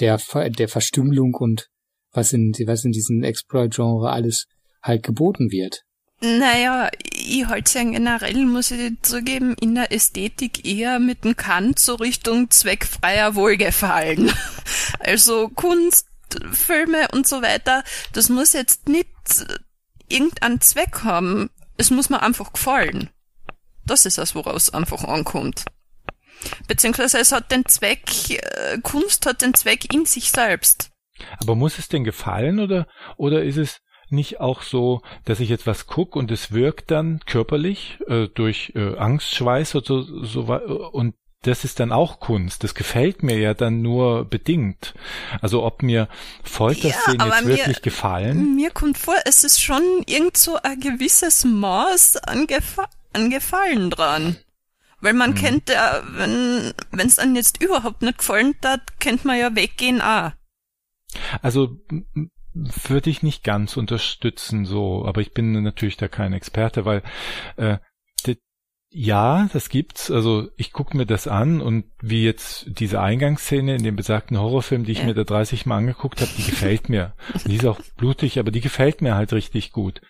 der 0.00 0.18
der 0.50 0.68
Verstümmelung 0.68 1.34
und 1.34 1.68
was 2.12 2.32
in 2.32 2.52
was 2.64 2.84
in 2.84 2.92
diesem 2.92 3.22
Exploit-Genre 3.22 4.10
alles 4.10 4.46
halt 4.82 5.02
geboten 5.02 5.50
wird. 5.50 5.82
Naja, 6.20 6.90
ich 7.12 7.46
halte 7.46 7.78
ja 7.78 7.84
generell, 7.84 8.44
muss 8.44 8.72
ich 8.72 8.92
zugeben, 9.02 9.54
in 9.60 9.76
der 9.76 9.92
Ästhetik 9.92 10.66
eher 10.66 10.98
mit 10.98 11.22
dem 11.24 11.36
Kant 11.36 11.78
so 11.78 11.94
Richtung 11.94 12.50
zweckfreier 12.50 13.34
Wohlgefallen. 13.34 14.32
Also 15.00 15.48
Kunst, 15.48 16.06
Filme 16.50 17.08
und 17.12 17.26
so 17.26 17.40
weiter, 17.40 17.84
das 18.12 18.28
muss 18.28 18.52
jetzt 18.52 18.88
nicht 18.88 19.08
irgendeinen 20.08 20.60
Zweck 20.60 21.02
haben. 21.04 21.50
Es 21.76 21.90
muss 21.90 22.10
mir 22.10 22.22
einfach 22.22 22.52
gefallen. 22.52 23.10
Das 23.84 24.06
ist 24.06 24.18
das, 24.18 24.34
woraus 24.34 24.64
es 24.64 24.74
einfach 24.74 25.04
ankommt. 25.04 25.64
Beziehungsweise 26.66 27.18
es 27.18 27.32
hat 27.32 27.50
den 27.50 27.64
Zweck, 27.66 28.30
äh, 28.30 28.78
Kunst 28.82 29.26
hat 29.26 29.42
den 29.42 29.54
Zweck 29.54 29.92
in 29.92 30.04
sich 30.04 30.30
selbst. 30.30 30.90
Aber 31.40 31.56
muss 31.56 31.78
es 31.78 31.88
denn 31.88 32.04
gefallen 32.04 32.60
oder, 32.60 32.86
oder 33.16 33.42
ist 33.42 33.56
es 33.56 33.80
nicht 34.10 34.40
auch 34.40 34.62
so, 34.62 35.02
dass 35.24 35.40
ich 35.40 35.48
jetzt 35.48 35.66
was 35.66 35.86
guck 35.86 36.16
und 36.16 36.30
es 36.30 36.52
wirkt 36.52 36.90
dann 36.90 37.20
körperlich 37.26 37.98
äh, 38.06 38.28
durch 38.28 38.72
äh, 38.74 38.96
Angstschweiß 38.96 39.74
oder 39.74 39.86
so, 39.86 40.24
so 40.24 40.42
und 40.92 41.14
das 41.42 41.64
ist 41.64 41.78
dann 41.80 41.92
auch 41.92 42.18
Kunst. 42.20 42.64
Das 42.64 42.74
gefällt 42.74 43.22
mir 43.22 43.38
ja 43.38 43.54
dann 43.54 43.80
nur 43.80 44.24
bedingt. 44.24 44.94
Also 45.40 45.62
ob 45.64 45.82
mir 45.82 46.08
Folterszenen 46.42 47.20
Ja, 47.20 47.26
jetzt 47.36 47.44
mir- 47.44 47.56
wirklich 47.56 47.82
gefallen. 47.82 48.56
Mir 48.56 48.70
kommt 48.70 48.98
vor, 48.98 49.14
es 49.24 49.44
ist 49.44 49.60
schon 49.62 49.82
irgend 50.06 50.36
so 50.36 50.56
ein 50.62 50.80
gewisses 50.80 51.44
Maß 51.44 52.16
an, 52.16 52.46
Gefa 52.46 52.88
an 53.12 53.30
Gefallen 53.30 53.90
dran. 53.90 54.36
Weil 55.00 55.12
man 55.14 55.36
kennt 55.36 55.68
ja, 55.70 56.02
wenn 56.10 56.74
es 57.06 57.20
einem 57.20 57.36
jetzt 57.36 57.62
überhaupt 57.62 58.02
nicht 58.02 58.18
gefallen 58.18 58.56
hat, 58.64 58.98
kennt 58.98 59.24
man 59.24 59.38
ja 59.38 59.54
weggehen 59.54 60.00
auch. 60.00 60.32
Also 61.40 61.78
würde 62.52 63.08
ich 63.08 63.22
nicht 63.22 63.44
ganz 63.44 63.76
unterstützen, 63.76 64.64
so, 64.64 65.06
aber 65.06 65.20
ich 65.20 65.32
bin 65.32 65.52
natürlich 65.62 65.96
da 65.96 66.08
kein 66.08 66.32
Experte, 66.32 66.84
weil 66.84 67.04
äh, 67.56 67.78
ja, 68.90 69.48
das 69.52 69.68
gibt's. 69.68 70.10
Also 70.10 70.48
ich 70.56 70.72
gucke 70.72 70.96
mir 70.96 71.06
das 71.06 71.26
an 71.28 71.60
und 71.60 71.84
wie 72.00 72.24
jetzt 72.24 72.66
diese 72.78 73.00
Eingangsszene 73.00 73.76
in 73.76 73.82
dem 73.82 73.96
besagten 73.96 74.38
Horrorfilm, 74.38 74.84
die 74.84 74.92
ich 74.92 74.98
Ja. 75.00 75.04
mir 75.06 75.14
da 75.14 75.24
30 75.24 75.66
Mal 75.66 75.76
angeguckt 75.78 76.20
habe, 76.20 76.30
die 76.36 76.44
gefällt 76.44 76.88
mir. 76.88 77.14
Die 77.46 77.56
ist 77.56 77.66
auch 77.66 77.80
blutig, 77.96 78.38
aber 78.38 78.50
die 78.50 78.60
gefällt 78.62 79.02
mir 79.02 79.14
halt 79.14 79.32
richtig 79.32 79.72
gut. 79.72 80.00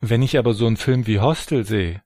Wenn 0.00 0.22
ich 0.22 0.38
aber 0.38 0.52
so 0.54 0.66
einen 0.66 0.76
Film 0.76 1.06
wie 1.06 1.20
Hostel 1.20 1.64
sehe, 1.64 2.02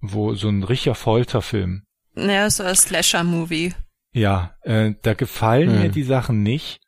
wo 0.00 0.34
so 0.34 0.48
ein 0.48 0.62
richtiger 0.62 0.94
Folterfilm, 0.94 1.82
Naja, 2.14 2.48
so 2.50 2.62
ein 2.62 2.74
Slasher-Movie. 2.76 3.74
ja, 4.12 4.54
äh, 4.62 4.94
da 5.02 5.14
gefallen 5.14 5.72
Hm. 5.72 5.80
mir 5.82 5.88
die 5.90 6.04
Sachen 6.04 6.42
nicht. 6.42 6.80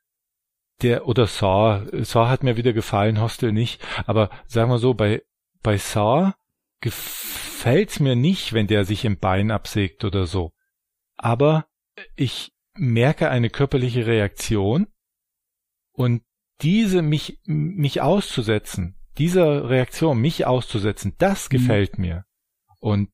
Der 0.82 1.06
oder 1.06 1.26
Saw, 1.26 1.82
Saw 2.04 2.28
hat 2.28 2.42
mir 2.42 2.56
wieder 2.56 2.72
gefallen, 2.72 3.20
Hostel 3.20 3.52
nicht. 3.52 3.80
Aber 4.06 4.30
sagen 4.46 4.70
wir 4.70 4.78
so, 4.78 4.94
bei 4.94 5.22
bei 5.62 5.76
Saw 5.78 6.32
gefällt's 7.62 8.00
mir 8.00 8.16
nicht, 8.16 8.52
wenn 8.54 8.66
der 8.66 8.84
sich 8.84 9.04
im 9.04 9.18
Bein 9.18 9.52
absägt 9.52 10.04
oder 10.04 10.26
so. 10.26 10.52
Aber 11.16 11.66
ich 12.16 12.50
merke 12.74 13.30
eine 13.30 13.50
körperliche 13.50 14.04
Reaktion 14.04 14.88
und 15.92 16.22
diese 16.60 17.02
mich 17.02 17.38
mich 17.44 18.00
auszusetzen, 18.00 18.96
dieser 19.16 19.70
Reaktion 19.70 20.20
mich 20.20 20.44
auszusetzen, 20.44 21.14
das 21.18 21.50
gefällt 21.50 21.98
mir. 21.98 22.24
Und 22.80 23.10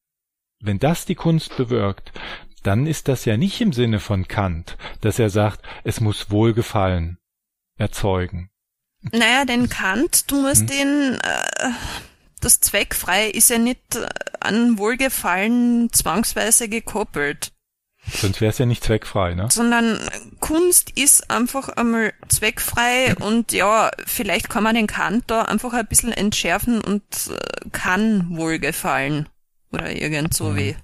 wenn 0.61 0.79
das 0.79 1.05
die 1.05 1.15
Kunst 1.15 1.55
bewirkt, 1.59 2.13
dann 2.63 2.87
ist 2.87 3.09
das 3.09 3.27
ja 3.27 3.37
nicht 3.37 3.61
im 3.61 3.75
Sinne 3.75 4.01
von 4.01 4.29
Kant, 4.29 4.79
dass 5.03 5.19
er 5.19 5.29
sagt, 5.29 5.61
es 5.85 6.01
muss 6.01 6.31
Wohlgefallen 6.31 7.19
erzeugen. 7.77 8.51
Naja, 9.13 9.45
den 9.45 9.69
Kant, 9.69 10.31
du 10.31 10.41
musst 10.41 10.63
Hm. 10.63 10.67
den, 10.69 11.19
äh, 11.23 11.71
das 12.41 12.61
Zweckfrei 12.61 13.29
ist 13.31 13.51
ja 13.51 13.59
nicht 13.59 13.97
äh, 13.97 14.07
an 14.41 14.79
Wohlgefallen 14.79 15.93
zwangsweise 15.93 16.69
gekoppelt. 16.69 17.53
Sonst 18.11 18.41
wäre 18.41 18.51
es 18.51 18.59
ja 18.59 18.65
nicht 18.65 18.83
zweckfrei, 18.85 19.35
ne? 19.35 19.49
sondern 19.51 19.99
Kunst 20.41 20.99
ist 20.99 21.31
einfach 21.31 21.69
einmal 21.69 22.15
zweckfrei 22.29 23.15
und 23.17 23.53
ja, 23.53 23.91
vielleicht 24.07 24.49
kann 24.49 24.63
man 24.63 24.75
den 24.75 24.87
Kant 24.87 25.25
da 25.27 25.43
einfach 25.43 25.75
ein 25.75 25.87
bisschen 25.87 26.13
entschärfen 26.13 26.81
und 26.81 27.03
äh, 27.29 27.69
kann 27.71 28.37
wohlgefallen. 28.37 29.29
Oder 29.73 29.95
irgend 29.95 30.33
so 30.33 30.51
Mhm. 30.51 30.57
wie. 30.57 30.77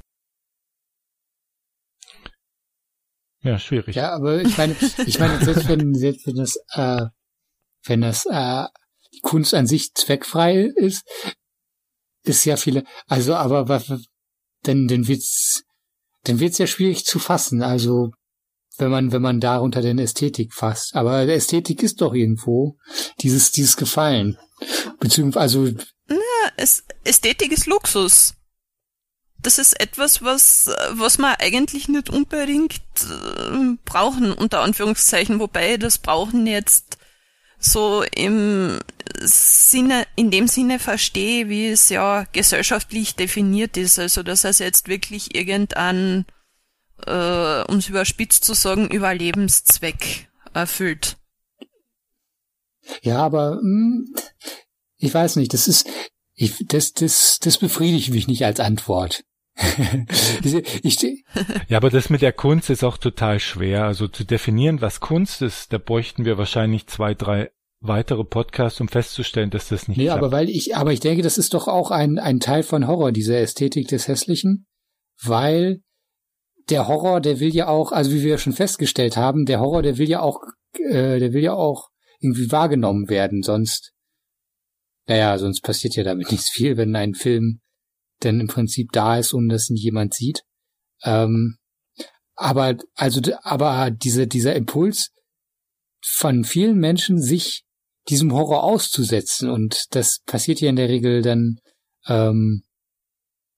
Ja, 3.41 3.59
schwierig. 3.59 3.97
Ja, 3.97 4.11
aber 4.15 4.41
ich 4.41 4.57
meine, 4.57 4.75
ich 5.07 5.19
meine, 5.19 5.43
selbst 5.45 5.69
wenn, 5.69 5.95
selbst 5.95 6.27
wenn 6.27 6.37
das, 6.37 6.57
äh, 6.73 7.07
wenn 7.85 8.01
das, 8.01 8.27
äh, 8.27 8.65
die 9.15 9.21
Kunst 9.21 9.55
an 9.55 9.67
sich 9.67 9.95
zweckfrei 9.95 10.63
ist, 10.77 11.05
ist 12.25 12.45
ja 12.45 12.57
viele, 12.57 12.85
also, 13.07 13.35
aber 13.35 13.69
was, 13.69 13.93
dann, 14.63 14.89
dann 14.89 15.07
wird's, 15.07 15.63
dann 16.25 16.41
wird's 16.41 16.59
ja 16.59 16.67
schwierig 16.67 17.05
zu 17.05 17.19
fassen, 17.19 17.63
also, 17.63 18.11
wenn 18.79 18.91
man, 18.91 19.13
wenn 19.13 19.23
man 19.23 19.41
darunter 19.41 19.83
den 19.83 19.99
Ästhetik 19.99 20.53
fasst. 20.53 20.97
Aber 20.97 21.29
Ästhetik 21.29 21.83
ist 21.83 22.01
doch 22.01 22.13
irgendwo 22.15 22.77
dieses, 23.21 23.53
dieses 23.53 23.77
Gefallen. 23.77 24.39
Beziehungsweise, 24.99 25.59
also, 25.61 25.67
Ja, 26.09 26.65
Ästhetik 27.05 27.53
ist 27.53 27.67
Luxus. 27.67 28.35
Das 29.41 29.59
ist 29.59 29.79
etwas, 29.79 30.23
was, 30.23 30.71
was 30.93 31.19
man 31.19 31.37
eigentlich 31.39 31.87
nicht 31.89 32.09
unbedingt 32.09 32.81
äh, 33.03 33.77
brauchen, 33.85 34.33
unter 34.33 34.61
Anführungszeichen, 34.63 35.39
wobei 35.39 35.77
das 35.77 35.99
Brauchen 35.99 36.47
jetzt 36.47 36.97
so 37.59 38.03
im 38.15 38.79
Sinne, 39.21 40.07
in 40.17 40.31
dem 40.31 40.49
Sinne 40.49 40.79
verstehe, 40.79 41.49
wie 41.49 41.69
es 41.69 41.89
ja 41.89 42.25
gesellschaftlich 42.33 43.15
definiert 43.15 43.77
ist. 43.77 43.99
Also, 43.99 44.23
dass 44.23 44.45
es 44.45 44.59
jetzt 44.59 44.89
wirklich 44.89 45.35
irgendein, 45.35 46.25
äh, 47.07 47.63
um 47.63 47.77
es 47.77 47.89
überspitzt 47.89 48.45
zu 48.45 48.55
sagen, 48.55 48.89
Überlebenszweck 48.89 50.29
erfüllt. 50.53 51.17
Ja, 53.03 53.19
aber 53.19 53.59
hm, 53.61 54.15
ich 54.97 55.13
weiß 55.13 55.37
nicht, 55.37 55.55
das 55.55 55.69
ist 55.69 55.89
ich, 56.35 56.67
das 56.67 56.93
das 56.93 57.39
das 57.41 57.59
befriedigt 57.59 58.11
mich 58.11 58.27
nicht 58.29 58.45
als 58.45 58.61
Antwort. 58.61 59.25
Ja, 61.69 61.79
aber 61.79 61.91
das 61.91 62.11
mit 62.11 62.23
der 62.23 62.33
Kunst 62.33 62.71
ist 62.71 62.85
auch 62.85 62.99
total 62.99 63.39
schwer. 63.39 63.85
Also 63.85 64.09
zu 64.09 64.25
definieren, 64.25 64.81
was 64.81 65.01
Kunst 65.01 65.43
ist, 65.43 65.73
da 65.73 65.79
bräuchten 65.79 66.25
wir 66.25 66.39
wahrscheinlich 66.39 66.87
zwei, 66.89 67.15
drei 67.15 67.51
weitere 67.87 68.25
Podcasts, 68.25 68.81
um 68.81 68.89
festzustellen, 68.89 69.51
dass 69.51 69.69
das 69.69 69.89
nicht 69.89 69.99
nee, 69.99 70.05
klappt. 70.07 70.19
aber 70.19 70.33
weil 70.33 70.49
ich 70.49 70.77
aber 70.77 70.93
ich 70.93 71.01
denke, 71.01 71.23
das 71.23 71.39
ist 71.39 71.55
doch 71.55 71.69
auch 71.69 71.91
ein 71.91 72.19
ein 72.19 72.41
Teil 72.41 72.63
von 72.63 72.87
Horror, 72.87 73.13
diese 73.13 73.37
Ästhetik 73.37 73.89
des 73.89 74.09
Hässlichen, 74.09 74.67
weil 75.23 75.83
der 76.71 76.89
Horror, 76.89 77.21
der 77.21 77.41
will 77.41 77.55
ja 77.55 77.69
auch, 77.69 77.93
also 77.93 78.11
wie 78.11 78.23
wir 78.23 78.39
schon 78.39 78.55
festgestellt 78.55 79.19
haben, 79.19 79.45
der 79.45 79.61
Horror, 79.61 79.83
der 79.83 79.99
will 79.99 80.09
ja 80.09 80.21
auch 80.21 80.41
äh, 80.73 81.19
der 81.19 81.33
will 81.33 81.43
ja 81.43 81.53
auch 81.53 81.89
irgendwie 82.21 82.51
wahrgenommen 82.51 83.09
werden, 83.09 83.43
sonst 83.43 83.93
naja, 85.07 85.37
sonst 85.39 85.61
passiert 85.61 85.95
ja 85.97 86.05
damit 86.05 86.31
nichts 86.31 86.49
viel, 86.49 86.77
wenn 86.77 86.97
ein 86.97 87.15
Film 87.15 87.61
denn 88.23 88.41
im 88.41 88.47
Prinzip 88.47 88.93
da 88.93 89.19
ist 89.19 89.35
und 89.35 89.49
das 89.51 89.69
ihn 89.69 89.77
jemand 89.77 90.15
sieht. 90.15 90.43
Ähm, 91.03 91.59
aber 92.35 92.77
also 92.95 93.21
aber 93.43 93.91
diese 93.91 94.27
dieser 94.27 94.57
Impuls 94.57 95.11
von 96.03 96.45
vielen 96.45 96.79
Menschen 96.79 97.21
sich 97.21 97.65
diesem 98.09 98.33
Horror 98.33 98.65
auszusetzen 98.65 99.51
und 99.51 99.95
das 99.95 100.21
passiert 100.27 100.61
ja 100.61 100.69
in 100.69 100.77
der 100.77 100.89
Regel 100.89 101.23
dann 101.23 101.59
ähm, 102.07 102.63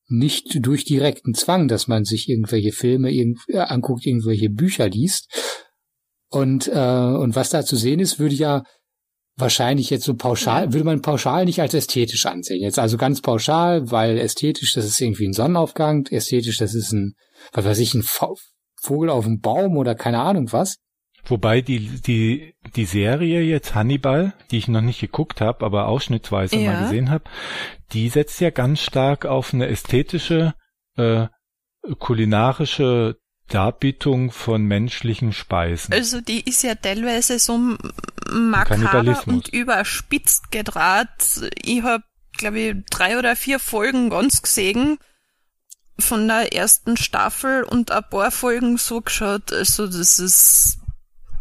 nicht 0.09 0.65
durch 0.65 0.85
direkten 0.85 1.35
Zwang, 1.35 1.67
dass 1.67 1.89
man 1.89 2.05
sich 2.05 2.29
irgendwelche 2.29 2.73
Filme 2.73 3.11
irgend, 3.11 3.41
äh, 3.49 3.59
anguckt, 3.59 4.07
irgendwelche 4.07 4.51
Bücher 4.51 4.89
liest 4.89 5.29
und 6.29 6.69
äh, 6.69 6.71
und 6.73 7.35
was 7.35 7.51
da 7.51 7.65
zu 7.65 7.77
sehen 7.77 8.01
ist, 8.01 8.19
würde 8.19 8.35
ja 8.35 8.63
wahrscheinlich 9.37 9.91
jetzt 9.91 10.05
so 10.05 10.15
pauschal, 10.15 10.73
würde 10.73 10.85
man 10.85 11.03
pauschal 11.03 11.45
nicht 11.45 11.61
als 11.61 11.75
ästhetisch 11.75 12.25
ansehen. 12.27 12.63
Jetzt 12.63 12.79
also 12.79 12.97
ganz 12.97 13.21
pauschal, 13.21 13.91
weil 13.91 14.19
ästhetisch, 14.19 14.73
das 14.73 14.87
ist 14.87 15.01
irgendwie 15.01 15.27
ein 15.27 15.35
Sonnenaufgang, 15.35 16.07
ästhetisch, 16.07 16.59
das 16.59 16.75
ist 16.75 16.93
ein, 16.93 17.15
was 17.53 17.65
weiß 17.65 17.79
ich, 17.79 17.95
ein 17.95 18.03
Vogel 18.03 19.11
auf 19.11 19.25
dem 19.25 19.41
Baum 19.41 19.77
oder 19.77 19.95
keine 19.95 20.21
Ahnung 20.21 20.53
was. 20.53 20.77
Wobei 21.29 21.61
die, 21.61 22.01
die, 22.01 22.55
die 22.77 22.85
Serie 22.85 23.43
jetzt 23.43 23.75
Hannibal, 23.75 24.33
die 24.51 24.59
ich 24.59 24.69
noch 24.69 24.81
nicht 24.81 25.01
geguckt 25.01 25.41
habe, 25.41 25.65
aber 25.65 25.89
ausschnittsweise 25.89 26.57
Ja. 26.57 26.73
mal 26.73 26.83
gesehen 26.85 27.11
habe, 27.11 27.25
die 27.93 28.09
setzt 28.09 28.41
ja 28.41 28.51
ganz 28.51 28.81
stark 28.81 29.27
auf 29.27 29.53
eine 29.53 29.67
ästhetische, 29.67 30.55
äh, 30.97 31.27
kulinarische 31.99 33.19
Darbietung 33.49 34.33
von 34.33 34.65
menschlichen 34.65 35.33
Speisen. 35.33 35.93
Also 35.93 36.21
die 36.21 36.41
ist 36.41 36.63
ja 36.63 36.75
teilweise 36.75 37.39
so 37.39 37.77
makaber 38.33 39.23
und 39.27 39.49
überspitzt 39.49 40.51
gedraht. 40.51 41.41
Ich 41.63 41.83
hab, 41.83 42.03
glaube 42.37 42.59
ich, 42.59 42.75
drei 42.91 43.19
oder 43.19 43.37
vier 43.37 43.59
Folgen 43.59 44.11
ganz 44.11 44.43
gesehen 44.43 44.99
von 45.99 46.27
der 46.27 46.53
ersten 46.53 46.97
Staffel 46.97 47.63
und 47.63 47.91
ein 47.91 48.03
paar 48.11 48.31
Folgen 48.31 48.79
so 48.79 49.01
geschaut. 49.01 49.53
Also 49.53 49.87
das 49.87 50.19
ist 50.19 50.79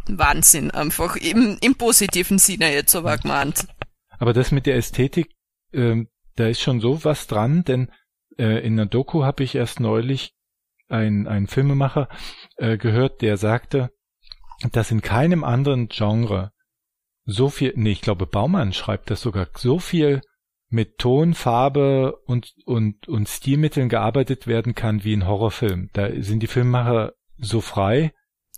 Wahnsinn 0.08 0.72
einfach. 0.72 1.16
Im, 1.16 1.58
im 1.62 1.76
positiven 1.76 2.38
Sinne 2.38 2.74
jetzt 2.74 2.96
aber 2.96 3.18
gemeint. 3.18 3.68
Aber 4.18 4.34
das 4.34 4.52
mit 4.52 4.66
der 4.66 4.76
Ästhetik, 4.76 5.30
ähm, 5.74 6.08
da 6.36 6.48
ist 6.48 6.62
schon 6.62 6.80
so 6.80 7.04
was 7.04 7.28
dran, 7.28 7.64
denn 7.64 7.92
äh, 8.38 8.66
in 8.66 8.74
einer 8.74 8.86
Doku 8.86 9.24
habe 9.24 9.44
ich 9.44 9.56
erst 9.56 9.80
neulich 9.80 10.34
ein, 10.88 11.28
ein 11.28 11.48
Filmemacher 11.48 12.10
äh, 12.58 12.78
gehört, 12.78 13.22
der 13.22 13.38
sagte, 13.38 13.92
dass 14.72 14.92
in 14.92 15.02
keinem 15.02 15.44
anderen 15.44 15.88
Genre 15.88 16.52
so 17.26 17.50
viel, 17.50 17.74
nee, 17.76 17.92
ich 17.92 18.02
glaube 18.02 18.28
Baumann 18.28 18.72
schreibt 18.72 19.10
das 19.10 19.22
sogar, 19.22 19.48
so 19.56 19.80
viel 19.80 20.22
mit 20.70 20.98
Ton, 20.98 21.34
Farbe 21.34 22.18
und, 22.26 22.54
und, 22.66 23.08
und 23.08 23.30
Stilmitteln 23.30 23.90
gearbeitet 23.90 24.48
werden 24.48 24.76
kann 24.76 25.04
wie 25.04 25.14
in 25.14 25.28
Horrorfilm. 25.28 25.90
Da 25.94 26.10
sind 26.22 26.42
die 26.42 26.48
Filmemacher 26.48 27.14
so 27.38 27.62
frei. 27.62 28.14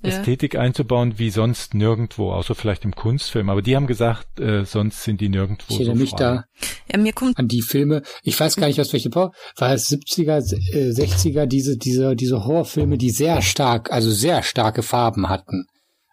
Ästhetik 0.08 0.56
einzubauen 0.58 1.18
wie 1.20 1.30
sonst 1.30 1.74
nirgendwo, 1.74 2.32
außer 2.32 2.56
vielleicht 2.56 2.86
im 2.86 2.96
Kunstfilm. 2.96 3.50
Aber 3.50 3.62
die 3.62 3.76
haben 3.76 3.88
gesagt, 3.88 4.40
äh, 4.40 4.66
sonst 4.66 5.04
sind 5.04 5.22
die 5.22 5.30
nirgendwo 5.30 5.78
Ich 5.80 5.86
so 5.86 5.94
mich 5.96 6.14
da 6.14 6.46
Ja, 6.92 6.98
mir 7.00 7.14
kommt 7.14 7.38
an 7.38 7.48
die 7.48 7.62
Filme, 7.62 8.02
ich 8.24 8.40
weiß 8.40 8.56
gar 8.56 8.68
nicht 8.68 8.80
aus 8.82 8.94
welchem 8.94 9.14
war 9.16 9.32
es 9.74 9.90
70er, 9.92 10.38
äh, 10.74 10.92
60er, 10.92 11.46
diese, 11.46 11.78
diese, 11.78 12.16
diese 12.16 12.46
Horrorfilme, 12.46 12.98
die 12.98 13.10
sehr 13.10 13.42
stark, 13.42 13.92
also 13.92 14.12
sehr 14.12 14.44
starke 14.44 14.84
Farben 14.84 15.30
hatten. 15.30 15.66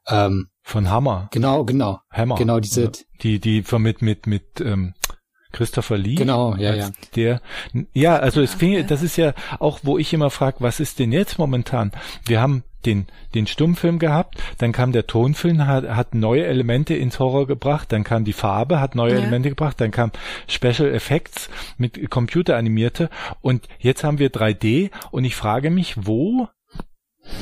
Ähm, 0.06 0.48
Von 0.62 0.90
Hammer. 0.90 1.28
genau, 1.32 1.64
genau. 1.64 1.98
Hammer. 2.10 2.34
Genau, 2.36 2.60
diese- 2.60 2.90
Die, 3.22 3.38
die 3.40 3.62
von 3.62 3.80
mit, 3.82 4.02
mit, 4.02 4.26
mit, 4.26 4.60
ähm, 4.60 4.94
Christopher 5.54 5.96
Lee. 5.96 6.16
Genau, 6.16 6.56
ja, 6.56 6.74
ja. 6.74 6.90
Der, 7.14 7.40
ja, 7.94 8.16
also 8.16 8.42
es 8.42 8.54
fing, 8.54 8.74
okay. 8.74 8.84
das 8.86 9.02
ist 9.02 9.16
ja 9.16 9.32
auch, 9.60 9.80
wo 9.82 9.98
ich 9.98 10.12
immer 10.12 10.30
frage, 10.30 10.56
was 10.58 10.80
ist 10.80 10.98
denn 10.98 11.12
jetzt 11.12 11.38
momentan? 11.38 11.92
Wir 12.26 12.40
haben 12.40 12.64
den, 12.84 13.06
den 13.34 13.46
Stummfilm 13.46 13.98
gehabt, 13.98 14.36
dann 14.58 14.72
kam 14.72 14.92
der 14.92 15.06
Tonfilm, 15.06 15.66
hat, 15.66 15.88
hat 15.88 16.14
neue 16.14 16.44
Elemente 16.44 16.94
ins 16.94 17.18
Horror 17.18 17.46
gebracht, 17.46 17.92
dann 17.92 18.04
kam 18.04 18.24
die 18.24 18.32
Farbe, 18.32 18.80
hat 18.80 18.94
neue 18.94 19.12
Ja. 19.12 19.20
Elemente 19.20 19.48
gebracht, 19.48 19.80
dann 19.80 19.90
kam 19.90 20.10
Special 20.48 20.92
Effects 20.92 21.48
mit 21.78 22.10
Computeranimierte 22.10 23.08
und 23.40 23.68
jetzt 23.78 24.04
haben 24.04 24.18
wir 24.18 24.30
3D 24.30 24.90
und 25.12 25.24
ich 25.24 25.36
frage 25.36 25.70
mich, 25.70 25.94
wo 26.04 26.48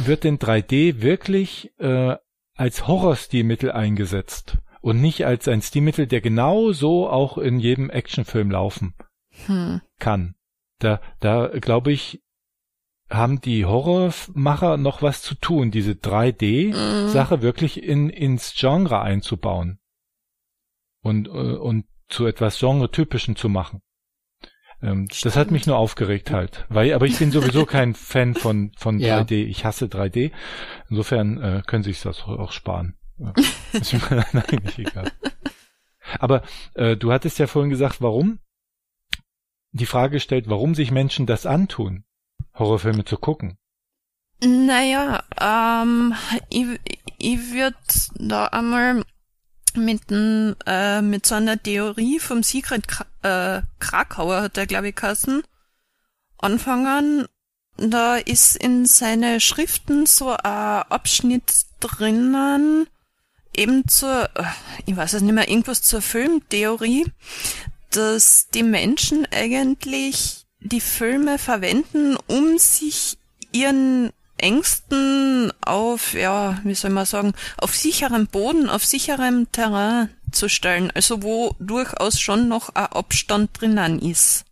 wird 0.05 0.25
denn 0.25 0.39
3D 0.39 1.03
wirklich 1.03 1.73
äh, 1.79 2.15
als 2.57 2.87
Horrorstilmittel 2.87 3.73
eingesetzt 3.73 4.59
und 4.83 5.01
nicht 5.01 5.25
als 5.25 5.49
ein 5.49 5.63
Stilmittel, 5.63 6.07
der 6.07 6.21
genau 6.21 6.73
so 6.73 7.09
auch 7.09 7.39
in 7.39 7.59
jedem 7.59 7.89
Actionfilm 7.89 8.51
laufen 8.51 8.95
hm, 9.47 9.81
kann. 9.99 10.35
Da, 10.79 11.01
da 11.21 11.47
glaube 11.47 11.93
ich, 11.93 12.21
haben 13.09 13.41
die 13.41 13.65
Horrormacher 13.65 14.77
noch 14.77 15.01
was 15.03 15.23
zu 15.23 15.35
tun, 15.35 15.71
diese 15.71 15.93
3D-Sache 15.93 17.43
wirklich 17.43 17.83
in, 17.83 18.11
ins 18.11 18.55
Genre 18.57 19.01
einzubauen 19.01 19.79
und, 21.03 21.29
äh, 21.29 21.31
und 21.31 21.87
zu 22.09 22.27
etwas 22.27 22.59
Genre-typischen 22.59 23.37
zu 23.37 23.49
machen. 23.49 23.83
Ähm, 24.83 25.09
das 25.23 25.37
hat 25.37 25.51
mich 25.51 25.67
nur 25.67 25.77
aufgeregt 25.77 26.31
halt, 26.31 26.67
weil, 26.69 26.93
aber 26.93 27.07
ich 27.07 27.19
bin 27.19 27.31
sowieso 27.31 27.67
kein 27.67 27.95
Fan 27.95 28.35
von, 28.35 28.73
von 28.77 28.99
Ja. 28.99 29.21
3D. 29.21 29.45
Ich 29.45 29.65
hasse 29.65 29.87
3D. 29.87 30.33
Insofern 30.91 31.41
äh, 31.41 31.63
können 31.67 31.85
sich 31.85 32.03
das 32.03 32.23
auch 32.23 32.53
sparen. 32.53 32.97
Ist 33.73 33.93
mir 33.93 34.25
eigentlich 34.33 34.79
egal. 34.79 35.13
Aber 36.19 36.43
äh, 36.75 36.97
du 36.97 37.13
hattest 37.13 37.39
ja 37.39 37.47
vorhin 37.47 37.71
gesagt, 37.71 38.01
warum? 38.01 38.39
Die 39.73 39.87
Frage 39.87 40.21
stellt, 40.21 40.49
warum 40.49 40.75
sich 40.75 40.91
Menschen 40.91 41.27
das 41.27 41.47
antun, 41.47 42.05
Horrorfilme 42.55 43.05
zu 43.05 43.17
gucken. 43.17 43.59
Naja, 44.45 45.23
ähm, 45.41 46.15
ich, 46.51 46.67
ich 47.19 47.53
würde 47.53 47.77
da 48.17 48.47
einmal 48.47 49.05
mit, 49.75 50.03
äh, 50.11 51.01
mit 51.01 51.25
so 51.25 51.37
einer 51.37 51.63
Theorie 51.63 52.19
vom 52.19 52.43
Sigrid 52.43 52.89
Kra 52.89 53.07
äh, 53.23 53.63
Krakauer, 53.79 54.43
hat 54.43 54.59
er 54.59 54.67
glaube 54.67 54.89
ich 54.89 54.97
geheißen, 54.97 55.43
anfangen. 56.39 57.27
Da 57.77 58.17
ist 58.17 58.57
in 58.57 58.85
seine 58.85 59.41
Schriften 59.41 60.07
so 60.07 60.31
ein 60.31 60.83
Abschnitt 60.89 61.65
drinnen, 61.81 62.87
eben 63.57 63.87
zur, 63.89 64.31
ich 64.87 64.97
weiß 64.97 65.15
es 65.15 65.23
nicht 65.23 65.35
mehr, 65.35 65.49
irgendwas 65.49 65.83
zur 65.83 66.03
Filmtheorie, 66.03 67.07
dass 67.91 68.49
die 68.55 68.63
Menschen 68.63 69.27
eigentlich 69.31 70.45
die 70.61 70.81
Filme 70.81 71.39
verwenden, 71.39 72.17
um 72.27 72.59
sich 72.59 73.19
ihren 73.53 74.11
Ängsten 74.39 75.53
auf, 75.61 76.15
ja, 76.15 76.61
wie 76.65 76.75
soll 76.75 76.91
man 76.91 77.07
sagen, 77.07 77.33
auf 77.59 77.77
sicherem 77.77 78.27
Boden, 78.27 78.69
auf 78.69 78.85
sicherem 78.85 79.51
Terrain 79.53 80.11
zu 80.33 80.49
stellen, 80.49 80.91
also 80.95 81.23
wo 81.23 81.55
durchaus 81.61 82.21
schon 82.21 82.49
noch 82.49 82.71
ein 82.71 82.87
Abstand 82.87 83.51
drinnen 83.61 84.01
ist. 84.01 84.45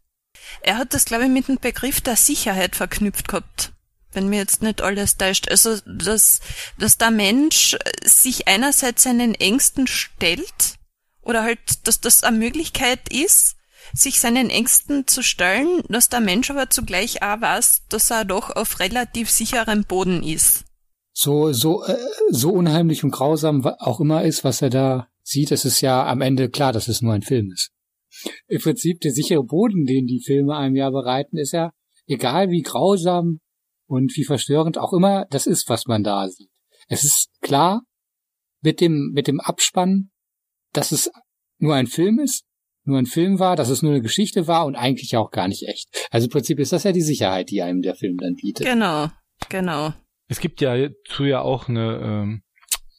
Er 0.62 0.76
hat 0.76 0.94
das, 0.94 1.05
glaube 1.05 1.24
ich, 1.24 1.30
mit 1.30 1.48
dem 1.48 1.59
Begriff 1.59 2.01
der 2.01 2.16
Sicherheit 2.16 2.76
verknüpft 2.76 3.28
gehabt, 3.28 3.72
wenn 4.13 4.29
mir 4.29 4.39
jetzt 4.39 4.63
nicht 4.63 4.81
alles 4.81 5.17
täuscht. 5.17 5.49
Also, 5.51 5.77
dass, 5.87 6.41
dass 6.79 6.99
der 6.99 7.11
Mensch 7.11 7.77
sich 8.05 8.49
einerseits 8.49 9.03
seinen 9.03 9.35
Ängsten 9.35 9.87
stellt, 9.87 10.77
oder 11.23 11.43
halt, 11.43 11.87
dass 11.87 12.01
das 12.01 12.23
eine 12.25 12.39
Möglichkeit 12.39 13.13
ist, 13.13 13.57
sich 13.93 14.21
seinen 14.21 14.51
Ängsten 14.51 15.07
zu 15.07 15.23
stellen, 15.23 15.83
dass 15.89 16.09
der 16.09 16.21
Mensch 16.21 16.51
aber 16.51 16.71
zugleich 16.71 17.23
auch 17.23 17.41
weiß, 17.41 17.87
dass 17.89 18.11
er 18.11 18.25
doch 18.25 18.55
auf 18.55 18.81
relativ 18.81 19.31
sicherem 19.31 19.85
Boden 19.85 20.23
ist. 20.23 20.65
So, 21.13 21.53
so, 21.53 21.85
äh, 21.85 21.97
so 22.31 22.51
unheimlich 22.51 23.03
und 23.05 23.11
grausam 23.11 23.65
auch 23.65 24.01
immer 24.01 24.25
ist, 24.25 24.45
was 24.45 24.63
er 24.63 24.71
da 24.71 25.09
sieht, 25.23 25.51
es 25.51 25.65
ist 25.65 25.81
ja 25.81 26.07
am 26.07 26.21
Ende 26.21 26.49
klar, 26.49 26.73
dass 26.73 26.89
es 26.89 27.03
nur 27.03 27.13
ein 27.13 27.23
Film 27.23 27.51
ist. 27.53 27.71
Im 28.49 28.61
Prinzip 28.61 29.01
der 29.01 29.13
sichere 29.13 29.45
Boden, 29.45 29.85
den 29.85 30.07
die 30.07 30.23
Filme 30.25 30.57
einem 30.57 30.77
ja 30.77 30.91
bereiten, 30.91 31.37
ist 31.37 31.53
ja, 31.53 31.73
egal 32.07 32.51
wie 32.51 32.63
grausam 32.63 33.41
und 33.91 34.16
wie 34.16 34.24
verstörend 34.24 34.78
auch 34.78 34.93
immer 34.93 35.26
das 35.30 35.47
ist, 35.47 35.68
was 35.68 35.86
man 35.86 36.05
da 36.05 36.28
sieht. 36.28 36.49
Es 36.86 37.03
ist 37.03 37.28
klar 37.41 37.82
mit 38.62 38.80
dem, 38.80 39.11
mit 39.12 39.26
dem 39.26 39.41
Abspann, 39.41 40.11
dass 40.72 40.93
es 40.93 41.11
nur 41.59 41.74
ein 41.74 41.88
Film 41.88 42.20
ist, 42.20 42.45
nur 42.84 42.99
ein 42.99 43.07
Film 43.07 43.41
war, 43.41 43.57
dass 43.57 43.68
es 43.68 43.82
nur 43.82 43.91
eine 43.91 44.01
Geschichte 44.01 44.47
war 44.47 44.64
und 44.66 44.76
eigentlich 44.76 45.16
auch 45.16 45.32
gar 45.32 45.49
nicht 45.49 45.66
echt. 45.68 45.88
Also 46.11 46.26
im 46.26 46.30
Prinzip 46.30 46.61
ist 46.61 46.72
das 46.72 46.84
ja 46.84 46.93
die 46.93 47.03
Sicherheit, 47.03 47.51
die 47.51 47.62
einem 47.62 47.82
der 47.82 47.97
Film 47.97 48.16
dann 48.18 48.36
bietet. 48.36 48.64
Genau, 48.64 49.09
genau. 49.49 49.93
Es 50.28 50.38
gibt 50.38 50.61
ja 50.61 50.76
dazu 50.76 51.24
ja 51.24 51.41
auch 51.41 51.68
eine, 51.68 52.01
ähm, 52.01 52.43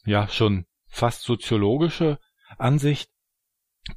ja, 0.04 0.28
schon 0.28 0.66
fast 0.88 1.22
soziologische 1.22 2.18
Ansicht, 2.58 3.08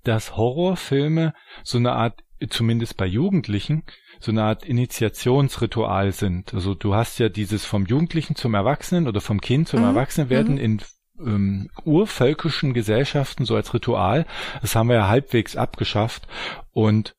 dass 0.03 0.37
Horrorfilme 0.37 1.33
so 1.65 1.77
eine 1.77 1.91
Art, 1.91 2.21
zumindest 2.49 2.95
bei 2.95 3.05
Jugendlichen, 3.05 3.83
so 4.20 4.32
eine 4.32 4.43
Art 4.43 4.66
Initiationsritual 4.66 6.11
sind. 6.11 6.53
Also 6.53 6.74
du 6.74 6.95
hast 6.95 7.20
ja 7.20 7.30
dieses 7.30 7.66
vom 7.66 7.86
Jugendlichen 7.86 8.36
zum 8.36 8.53
Erwachsenen 8.53 9.07
oder 9.07 9.22
vom 9.22 9.41
Kind 9.41 9.68
zum 9.68 9.82
Mhm, 9.82 9.86
Erwachsenenwerden 9.86 10.55
mhm. 10.55 10.61
in 10.61 10.82
ähm, 11.20 11.70
urvölkischen 11.84 12.74
Gesellschaften 12.74 13.45
so 13.45 13.55
als 13.55 13.74
Ritual. 13.74 14.26
Das 14.61 14.76
haben 14.76 14.89
wir 14.89 14.95
ja 14.95 15.07
halbwegs 15.07 15.55
abgeschafft. 15.55 16.28
Und 16.72 17.16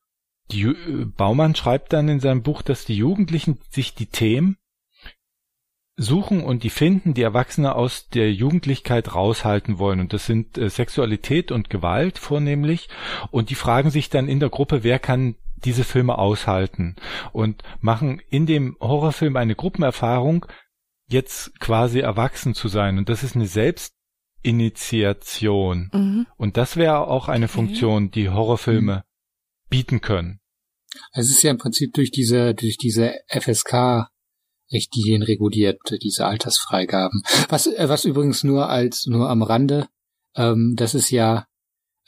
die, 0.51 0.63
äh, 0.63 1.05
Baumann 1.05 1.55
schreibt 1.55 1.93
dann 1.93 2.07
in 2.07 2.19
seinem 2.19 2.43
Buch, 2.43 2.61
dass 2.61 2.85
die 2.85 2.97
Jugendlichen 2.97 3.59
sich 3.69 3.95
die 3.95 4.05
Themen 4.07 4.57
suchen 5.97 6.43
und 6.43 6.61
die 6.63 6.69
finden, 6.69 7.15
die 7.15 7.23
Erwachsene 7.23 7.75
aus 7.75 8.07
der 8.09 8.31
Jugendlichkeit 8.31 9.15
raushalten 9.15 9.79
wollen. 9.79 9.99
Und 9.99 10.13
das 10.13 10.27
sind 10.27 10.57
äh, 10.57 10.69
Sexualität 10.69 11.51
und 11.51 11.69
Gewalt 11.69 12.19
vornehmlich. 12.19 12.87
Und 13.31 13.49
die 13.49 13.55
fragen 13.55 13.89
sich 13.89 14.09
dann 14.09 14.29
in 14.29 14.39
der 14.39 14.49
Gruppe, 14.49 14.83
wer 14.83 14.99
kann 14.99 15.35
diese 15.63 15.83
Filme 15.83 16.17
aushalten? 16.17 16.95
Und 17.31 17.63
machen 17.79 18.21
in 18.29 18.45
dem 18.45 18.77
Horrorfilm 18.79 19.35
eine 19.35 19.55
Gruppenerfahrung, 19.55 20.45
jetzt 21.09 21.59
quasi 21.59 21.99
erwachsen 21.99 22.53
zu 22.53 22.67
sein. 22.67 22.97
Und 22.97 23.09
das 23.09 23.23
ist 23.23 23.35
eine 23.35 23.47
Initiation. 24.41 25.89
Mhm. 25.93 26.27
Und 26.37 26.57
das 26.57 26.77
wäre 26.77 27.07
auch 27.07 27.27
eine 27.27 27.47
Funktion, 27.47 28.11
die 28.11 28.29
Horrorfilme 28.29 29.03
bieten 29.69 30.01
können. 30.01 30.39
Es 31.11 31.29
ist 31.29 31.43
ja 31.43 31.51
im 31.51 31.57
Prinzip 31.57 31.93
durch 31.93 32.11
diese, 32.11 32.53
durch 32.53 32.77
diese 32.77 33.13
FSK 33.27 34.07
Richtlinien 34.71 35.23
reguliert, 35.23 35.79
diese 36.01 36.25
Altersfreigaben. 36.25 37.21
Was, 37.49 37.67
äh, 37.67 37.89
was 37.89 38.05
übrigens 38.05 38.43
nur 38.43 38.69
als, 38.69 39.05
nur 39.05 39.29
am 39.29 39.41
Rande, 39.41 39.87
ähm, 40.35 40.73
das 40.75 40.93
ist 40.93 41.09
ja 41.09 41.47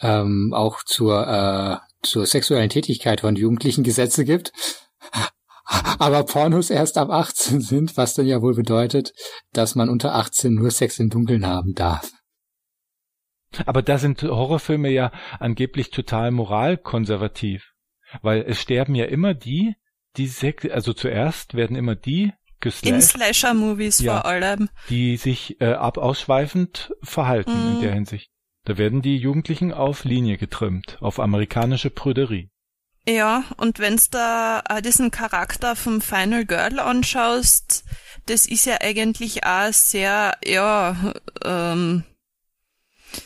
ähm, 0.01 0.53
auch 0.53 0.83
zur, 0.83 1.27
äh, 1.27 1.77
zur 2.01 2.25
sexuellen 2.25 2.69
Tätigkeit 2.69 3.21
von 3.21 3.35
Jugendlichen 3.35 3.83
Gesetze 3.83 4.25
gibt. 4.25 4.51
Aber 5.99 6.23
Pornos 6.23 6.69
erst 6.71 6.97
ab 6.97 7.09
18 7.11 7.61
sind, 7.61 7.95
was 7.97 8.15
dann 8.15 8.25
ja 8.25 8.41
wohl 8.41 8.55
bedeutet, 8.55 9.13
dass 9.53 9.75
man 9.75 9.89
unter 9.89 10.15
18 10.15 10.53
nur 10.53 10.71
Sex 10.71 10.97
im 10.99 11.09
Dunkeln 11.09 11.45
haben 11.45 11.73
darf. 11.75 12.09
Aber 13.65 13.81
da 13.81 13.97
sind 13.97 14.21
Horrorfilme 14.23 14.89
ja 14.89 15.11
angeblich 15.39 15.89
total 15.91 16.31
moralkonservativ. 16.31 17.71
Weil 18.21 18.43
es 18.47 18.59
sterben 18.59 18.95
ja 18.95 19.05
immer 19.05 19.33
die, 19.35 19.75
die 20.17 20.27
Sex, 20.27 20.65
also 20.69 20.93
zuerst 20.93 21.53
werden 21.53 21.75
immer 21.75 21.95
die 21.95 22.23
In 22.23 22.33
geslasht, 22.59 23.09
Slasher-Movies 23.11 23.99
Ja. 23.99 24.21
vor 24.21 24.25
allem. 24.25 24.69
die 24.89 25.17
sich 25.17 25.61
äh, 25.61 25.73
ab 25.73 25.97
ausschweifend 25.99 26.91
verhalten 27.03 27.51
in 27.51 27.75
Mhm. 27.77 27.81
der 27.81 27.93
Hinsicht. 27.93 28.31
Da 28.65 28.77
werden 28.77 29.01
die 29.01 29.17
Jugendlichen 29.17 29.73
auf 29.73 30.03
Linie 30.03 30.37
getrimmt, 30.37 30.97
auf 31.01 31.19
amerikanische 31.19 31.89
Prüderie. 31.89 32.49
Ja, 33.07 33.43
und 33.57 33.79
wenn's 33.79 34.09
da 34.09 34.61
auch 34.69 34.81
diesen 34.81 35.09
Charakter 35.09 35.75
vom 35.75 36.01
Final 36.01 36.45
Girl 36.45 36.79
anschaust, 36.79 37.83
das 38.27 38.45
ist 38.45 38.65
ja 38.65 38.77
eigentlich 38.81 39.43
auch 39.45 39.73
sehr, 39.73 40.37
ja, 40.45 41.13
ähm, 41.43 42.03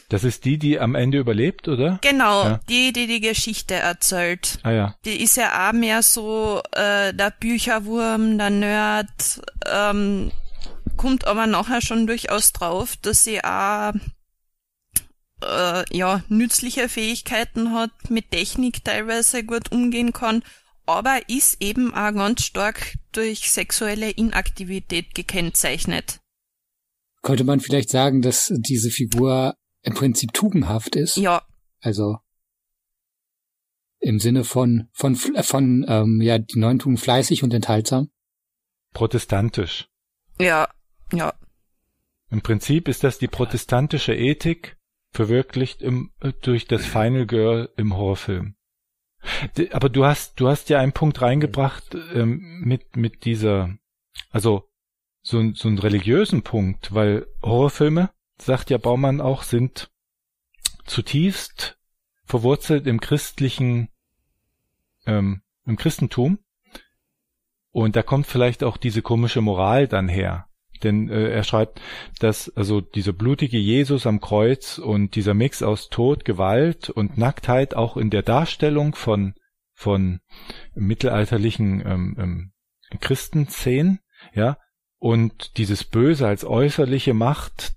Das 0.08 0.24
ist 0.24 0.46
die, 0.46 0.58
die 0.58 0.80
am 0.80 0.96
Ende 0.96 1.18
überlebt, 1.18 1.68
oder? 1.68 2.00
genau, 2.02 2.44
Ja. 2.46 2.60
die, 2.70 2.94
die 2.94 3.08
die 3.08 3.20
Geschichte 3.20 3.74
erzählt. 3.74 4.60
Ah 4.64 4.72
ja. 4.72 4.96
Die 5.04 5.22
ist 5.22 5.36
ja 5.36 5.68
auch 5.68 5.74
mehr 5.74 6.02
so 6.04 6.62
äh, 6.72 7.14
der 7.14 7.32
Bücherwurm, 7.38 8.38
der 8.38 8.50
Nerd, 8.52 9.42
ähm, 9.70 10.32
kommt 10.96 11.26
aber 11.28 11.48
nachher 11.48 11.82
schon 11.82 12.08
durchaus 12.08 12.54
drauf, 12.54 12.96
dass 13.02 13.26
sie 13.26 13.44
auch 13.44 13.92
äh, 15.48 15.86
ja, 15.96 16.24
nützliche 16.30 16.90
Fähigkeiten 16.90 17.74
hat, 17.74 17.92
mit 18.10 18.32
Technik 18.32 18.84
teilweise 18.84 19.44
gut 19.44 19.72
umgehen 19.72 20.14
kann, 20.14 20.44
aber 20.86 21.20
ist 21.28 21.62
eben 21.62 21.94
auch 21.94 22.14
ganz 22.14 22.44
stark 22.44 22.96
durch 23.12 23.52
sexuelle 23.52 24.10
Inaktivität 24.10 25.16
gekennzeichnet. 25.16 26.20
Könnte 27.22 27.44
man 27.46 27.62
vielleicht 27.62 27.90
sagen, 27.90 28.22
dass 28.22 28.52
diese 28.54 28.90
Figur 28.90 29.56
im 29.82 29.94
Prinzip 29.94 30.34
tugendhaft 30.34 30.96
ist? 30.96 31.18
Ja, 31.18 31.42
Also 31.80 32.18
im 34.00 34.20
Sinne 34.20 34.44
von 34.44 34.90
von 34.92 35.16
von, 35.16 35.86
ähm, 35.88 36.20
ja 36.22 36.38
die 36.38 36.60
neuen 36.60 36.80
Tugenden 36.80 37.02
fleißig 37.02 37.44
und 37.44 37.54
enthaltsam. 37.54 38.10
Protestantisch. 38.94 39.88
ja, 40.40 40.68
ja. 41.14 41.34
Im 42.30 42.42
Prinzip 42.42 42.88
ist 42.88 43.04
das 43.04 43.18
die 43.18 43.28
protestantische 43.28 44.14
Ethik 44.14 44.76
verwirklicht 45.14 45.82
im, 45.82 46.12
äh, 46.20 46.34
durch 46.42 46.68
das 46.68 46.86
Final 46.86 47.26
Girl 47.26 47.70
im 47.78 47.96
Horrorfilm. 47.96 48.56
Aber 49.72 49.88
du 49.88 50.06
hast, 50.06 50.40
du 50.40 50.50
hast 50.50 50.70
ja 50.70 50.80
einen 50.80 50.92
Punkt 50.92 51.22
reingebracht 51.22 51.96
ähm, 52.14 52.62
mit 52.62 52.98
mit 52.98 53.24
dieser, 53.24 53.78
also 54.32 54.70
so, 55.22 55.54
so 55.54 55.70
einen 55.70 55.80
religiösen 55.80 56.44
Punkt, 56.44 56.94
weil 56.94 57.28
Horrorfilme, 57.42 58.10
sagt 58.38 58.70
ja 58.70 58.78
Baumann 58.78 59.22
auch, 59.22 59.44
sind 59.44 59.90
zutiefst 60.86 61.80
verwurzelt 62.26 62.88
im 62.88 63.00
christlichen, 63.00 63.90
ähm, 65.06 65.42
im 65.66 65.78
Christentum. 65.78 66.40
Und 67.72 67.96
da 67.96 68.04
kommt 68.04 68.28
vielleicht 68.28 68.64
auch 68.64 68.78
diese 68.78 69.02
komische 69.02 69.42
Moral 69.42 69.88
dann 69.88 70.10
her. 70.10 70.48
Denn 70.84 71.10
äh, 71.10 71.30
er 71.30 71.44
schreibt, 71.44 71.82
dass 72.20 72.56
also 72.56 72.82
dieser 72.82 73.14
blutige 73.14 73.58
Jesus 73.58 74.06
am 74.06 74.22
Kreuz 74.22 74.78
und 74.78 75.16
dieser 75.16 75.34
Mix 75.34 75.64
aus 75.64 75.90
Tod, 75.90 76.26
Gewalt 76.26 76.90
und 76.90 77.18
Nacktheit 77.18 77.76
auch 77.76 77.98
in 77.98 78.10
der 78.10 78.24
Darstellung 78.24 78.96
von 78.96 79.34
von 79.76 80.20
mittelalterlichen 80.76 81.82
ähm, 81.86 82.16
ähm, 82.20 82.52
Christenszenen, 83.00 84.00
ja, 84.34 84.58
und 85.00 85.58
dieses 85.58 85.84
Böse 85.84 86.28
als 86.28 86.46
äußerliche 86.46 87.14
Macht, 87.14 87.74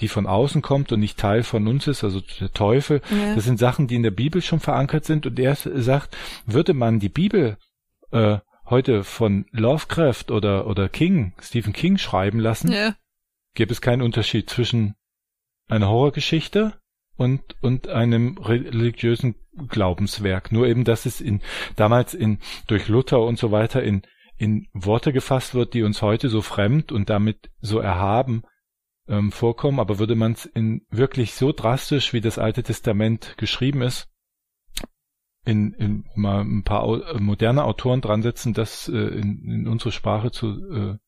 die 0.00 0.08
von 0.08 0.26
außen 0.26 0.60
kommt 0.60 0.92
und 0.92 1.00
nicht 1.00 1.18
Teil 1.18 1.42
von 1.42 1.66
uns 1.66 1.86
ist, 1.86 2.04
also 2.04 2.20
der 2.40 2.52
Teufel, 2.52 3.00
ja. 3.10 3.34
das 3.34 3.44
sind 3.44 3.58
Sachen, 3.58 3.86
die 3.86 3.94
in 3.94 4.02
der 4.02 4.10
Bibel 4.10 4.42
schon 4.42 4.60
verankert 4.60 5.04
sind. 5.04 5.24
Und 5.26 5.38
er 5.38 5.54
sagt, 5.54 6.16
würde 6.44 6.74
man 6.74 6.98
die 6.98 7.08
Bibel 7.08 7.56
äh, 8.10 8.38
heute 8.66 9.04
von 9.04 9.46
Lovecraft 9.50 10.30
oder, 10.30 10.66
oder 10.66 10.88
King, 10.88 11.32
Stephen 11.40 11.72
King 11.72 11.98
schreiben 11.98 12.38
lassen, 12.38 12.72
ja. 12.72 12.94
gäbe 13.54 13.72
es 13.72 13.80
keinen 13.80 14.02
Unterschied 14.02 14.48
zwischen 14.48 14.94
einer 15.68 15.88
Horrorgeschichte 15.88 16.74
und, 17.16 17.56
und 17.60 17.88
einem 17.88 18.38
religiösen 18.38 19.36
Glaubenswerk. 19.68 20.52
Nur 20.52 20.66
eben, 20.66 20.84
dass 20.84 21.06
es 21.06 21.20
in, 21.20 21.40
damals 21.76 22.14
in, 22.14 22.38
durch 22.66 22.88
Luther 22.88 23.20
und 23.20 23.38
so 23.38 23.52
weiter 23.52 23.82
in, 23.82 24.02
in 24.36 24.68
Worte 24.72 25.12
gefasst 25.12 25.54
wird, 25.54 25.74
die 25.74 25.82
uns 25.82 26.02
heute 26.02 26.28
so 26.28 26.42
fremd 26.42 26.90
und 26.90 27.10
damit 27.10 27.50
so 27.60 27.78
erhaben 27.78 28.42
ähm, 29.08 29.30
vorkommen. 29.30 29.78
Aber 29.78 29.98
würde 29.98 30.16
man 30.16 30.32
es 30.32 30.46
in 30.46 30.84
wirklich 30.90 31.34
so 31.34 31.52
drastisch, 31.52 32.12
wie 32.12 32.20
das 32.20 32.38
Alte 32.38 32.62
Testament 32.62 33.34
geschrieben 33.36 33.82
ist, 33.82 34.08
in, 35.44 35.72
in 35.74 36.04
mal 36.14 36.40
ein 36.40 36.64
paar 36.64 36.84
äh, 36.86 37.20
moderne 37.20 37.64
Autoren 37.64 38.00
dran 38.00 38.22
setzen, 38.22 38.54
das 38.54 38.88
äh, 38.88 38.96
in, 38.96 39.44
in 39.44 39.68
unsere 39.68 39.92
Sprache 39.92 40.30
zu, 40.30 40.48
äh, 40.48 40.98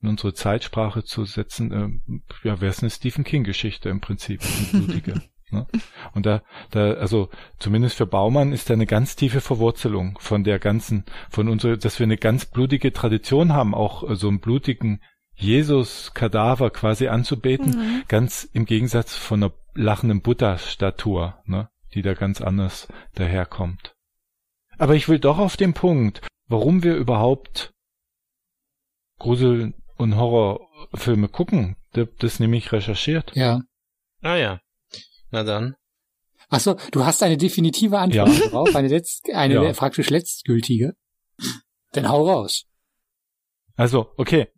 in 0.00 0.08
unsere 0.08 0.34
Zeitsprache 0.34 1.04
zu 1.04 1.24
setzen, 1.24 1.72
äh, 1.72 2.18
ja, 2.46 2.60
wäre 2.60 2.70
es 2.70 2.82
eine 2.82 2.90
Stephen 2.90 3.24
King 3.24 3.44
Geschichte 3.44 3.88
im 3.88 4.00
Prinzip, 4.00 4.42
blutige. 4.72 5.22
ne? 5.50 5.66
Und 6.14 6.26
da, 6.26 6.42
da, 6.70 6.92
also 6.94 7.28
zumindest 7.58 7.96
für 7.96 8.06
Baumann 8.06 8.52
ist 8.52 8.70
da 8.70 8.74
eine 8.74 8.86
ganz 8.86 9.16
tiefe 9.16 9.40
Verwurzelung 9.40 10.18
von 10.20 10.44
der 10.44 10.58
ganzen, 10.58 11.04
von 11.30 11.48
unserer, 11.48 11.76
dass 11.76 11.98
wir 11.98 12.04
eine 12.04 12.16
ganz 12.18 12.46
blutige 12.46 12.92
Tradition 12.92 13.52
haben, 13.52 13.74
auch 13.74 14.08
äh, 14.08 14.16
so 14.16 14.28
einen 14.28 14.40
blutigen 14.40 15.00
Jesus-Kadaver 15.36 16.70
quasi 16.70 17.08
anzubeten, 17.08 17.70
Mhm. 17.76 18.02
ganz 18.08 18.48
im 18.52 18.66
Gegensatz 18.66 19.16
von 19.16 19.42
einer 19.42 19.52
lachenden 19.74 20.20
Buddha-Statur, 20.22 21.38
ne, 21.46 21.68
die 21.94 22.02
da 22.02 22.14
ganz 22.14 22.40
anders 22.40 22.88
daherkommt. 23.14 23.94
Aber 24.78 24.94
ich 24.94 25.08
will 25.08 25.18
doch 25.18 25.38
auf 25.38 25.56
den 25.56 25.72
Punkt, 25.74 26.20
warum 26.48 26.82
wir 26.82 26.96
überhaupt 26.96 27.72
Grusel- 29.18 29.74
und 29.96 30.16
Horrorfilme 30.16 31.28
gucken. 31.28 31.76
Das, 31.92 32.08
das 32.18 32.40
nämlich 32.40 32.72
recherchiert. 32.72 33.32
Ja. 33.34 33.60
Ah 34.20 34.36
ja. 34.36 34.60
Na 35.30 35.44
dann. 35.44 35.76
Ach 36.48 36.60
so, 36.60 36.76
du 36.92 37.04
hast 37.04 37.22
eine 37.22 37.36
definitive 37.36 37.98
Antwort 37.98 38.28
Ja. 38.28 38.44
darauf, 38.46 38.74
eine 38.74 38.88
letzt, 38.88 39.30
eine 39.32 39.54
Ja. 39.64 39.72
praktisch 39.72 40.10
letztgültige. 40.10 40.94
Dann 41.92 42.08
hau 42.08 42.28
raus. 42.28 42.64
Also, 43.76 44.12
okay. 44.16 44.48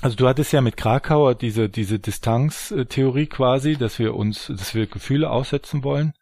Also 0.00 0.16
du 0.16 0.26
hattest 0.26 0.52
ja 0.52 0.60
mit 0.62 0.76
Krakauer 0.76 1.34
diese, 1.34 1.68
diese 1.68 1.98
Distanztheorie 1.98 3.26
quasi, 3.26 3.76
dass 3.76 3.98
wir 3.98 4.14
uns, 4.14 4.46
dass 4.48 4.74
wir 4.74 4.86
Gefühle 4.86 5.30
aussetzen 5.30 5.84
wollen. 5.84 6.12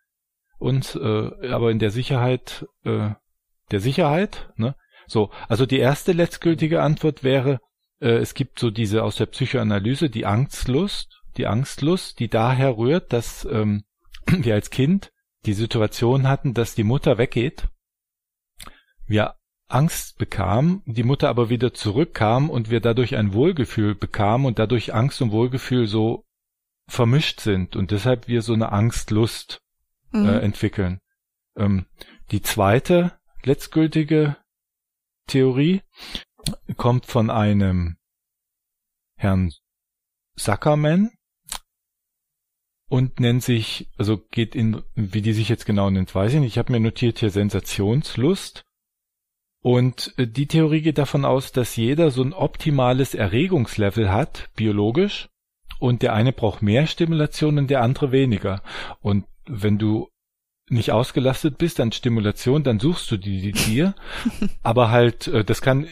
Und 0.61 0.95
äh, 0.95 1.49
aber 1.49 1.71
in 1.71 1.79
der 1.79 1.91
Sicherheit, 1.91 2.67
äh, 2.85 3.11
der 3.71 3.81
Sicherheit, 3.81 4.53
ne? 4.57 4.77
So, 5.07 5.31
also 5.49 5.65
die 5.67 5.79
erste 5.79 6.13
letztgültige 6.13 6.83
Antwort 6.83 7.25
wäre, 7.25 7.61
äh, 7.99 8.19
es 8.19 8.35
gibt 8.35 8.59
so 8.59 8.71
diese 8.71 9.03
aus 9.03 9.17
der 9.17 9.27
Psychoanalyse, 9.27 10.11
die 10.11 10.27
Angstlust, 10.27 11.23
die 11.39 11.47
Angstlust, 11.47 12.21
die 12.21 12.29
daher 12.29 12.77
rührt, 12.77 13.13
dass 13.15 13.47
ähm, 13.51 13.85
wir 14.27 14.55
als 14.55 14.69
Kind 14.69 15.13
die 15.47 15.55
Situation 15.55 16.29
hatten, 16.29 16.53
dass 16.53 16.75
die 16.75 16.85
Mutter 16.85 17.17
weggeht. 17.17 17.69
Wir 19.07 19.37
Angst 19.67 20.19
bekamen, 20.19 20.83
die 20.85 21.05
Mutter 21.05 21.31
aber 21.31 21.49
wieder 21.49 21.73
zurückkam 21.73 22.51
und 22.51 22.69
wir 22.69 22.81
dadurch 22.81 23.17
ein 23.17 23.33
Wohlgefühl 23.33 23.95
bekamen 23.95 24.47
und 24.47 24.59
dadurch 24.59 24.93
Angst 24.93 25.23
und 25.23 25.33
Wohlgefühl 25.33 25.87
so 25.87 26.27
vermischt 26.87 27.41
sind 27.41 27.77
und 27.77 27.93
deshalb 27.93 28.29
wir 28.29 28.43
so 28.43 28.53
eine 28.53 28.73
Angstlust 28.73 29.63
Mhm. 30.13 30.27
äh, 30.27 30.39
entwickeln. 30.41 31.01
Ähm, 31.57 31.87
die 32.31 32.43
zweite 32.43 33.19
letztgültige 33.43 34.37
Theorie 35.27 35.83
kommt 36.77 37.07
von 37.07 37.31
einem 37.31 37.97
Herrn 39.17 39.53
Zuckerman 40.37 41.11
und 42.89 43.21
nennt 43.21 43.43
sich, 43.43 43.89
also 43.99 44.19
geht 44.19 44.55
in, 44.55 44.83
wie 44.95 45.23
die 45.23 45.33
sich 45.33 45.49
jetzt 45.49 45.67
genau 45.67 45.91
nennt, 45.91 46.15
weiß 46.15 46.35
ich 46.35 46.41
nicht. 46.41 46.53
Ich 46.53 46.59
habe 46.59 46.73
mir 46.73 46.81
notiert 46.81 47.21
hier 47.21 47.31
Sensationslust. 47.31 48.65
Und 49.63 50.15
äh, 50.17 50.27
die 50.27 50.47
Theorie 50.47 50.81
geht 50.81 50.99
davon 50.99 51.25
aus, 51.25 51.53
dass 51.53 51.77
jeder 51.77 52.11
so 52.11 52.23
ein 52.23 52.33
optimales 52.33 53.15
Erregungslevel 53.15 54.11
hat, 54.11 54.51
biologisch, 54.57 55.29
und 55.79 56.03
der 56.03 56.15
eine 56.15 56.33
braucht 56.33 56.63
mehr 56.63 56.87
Stimulation 56.87 57.59
und 57.59 57.71
der 57.71 57.83
andere 57.83 58.11
weniger. 58.13 58.63
Und 59.01 59.27
wenn 59.51 59.79
du 59.79 60.09
nicht 60.69 60.93
ausgelastet 60.93 61.59
bist 61.59 61.81
an 61.81 61.93
Stimulation, 61.93 62.63
dann 62.63 62.79
suchst 62.79 63.11
du 63.11 63.17
die, 63.17 63.41
die 63.41 63.53
dir. 63.53 63.95
Aber 64.63 64.91
halt, 64.91 65.27
äh, 65.27 65.45
das 65.45 65.63
kann 65.63 65.89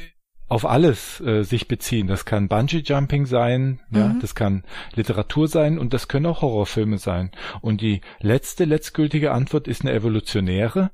auf 0.47 0.65
alles 0.65 1.21
äh, 1.21 1.43
sich 1.43 1.69
beziehen. 1.69 2.07
Das 2.07 2.25
kann 2.25 2.49
Bungee 2.49 2.79
Jumping 2.79 3.27
sein, 3.27 3.81
ja, 3.91 4.09
Mhm. 4.09 4.21
das 4.21 4.35
kann 4.35 4.65
Literatur 4.95 5.47
sein 5.47 5.79
und 5.79 5.93
das 5.93 6.09
können 6.09 6.27
auch 6.27 6.41
Horrorfilme 6.41 6.97
sein. 6.99 7.33
Und 7.61 7.81
die 7.83 8.01
letzte, 8.21 8.65
letztgültige 8.65 9.33
Antwort 9.33 9.69
ist 9.69 9.83
eine 9.83 9.93
evolutionäre, 9.93 10.91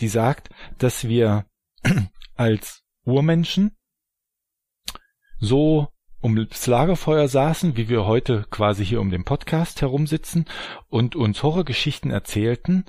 die 0.00 0.08
sagt, 0.08 0.48
dass 0.78 1.06
wir 1.06 1.44
als 2.34 2.82
Urmenschen 3.04 3.76
so 5.38 5.88
um 6.24 6.36
das 6.36 6.66
Lagerfeuer 6.66 7.28
saßen, 7.28 7.76
wie 7.76 7.90
wir 7.90 8.06
heute 8.06 8.46
quasi 8.48 8.82
hier 8.82 9.02
um 9.02 9.10
den 9.10 9.24
Podcast 9.24 9.82
herumsitzen 9.82 10.46
und 10.88 11.16
uns 11.16 11.42
Horrorgeschichten 11.42 12.10
erzählten, 12.10 12.86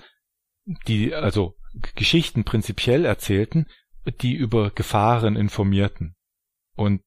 die 0.88 1.14
also 1.14 1.58
Geschichten 1.96 2.46
prinzipiell 2.46 3.04
erzählten, 3.04 3.66
die 4.22 4.36
über 4.36 4.72
Gefahren 4.72 5.36
informierten. 5.36 6.16
Und 6.78 7.02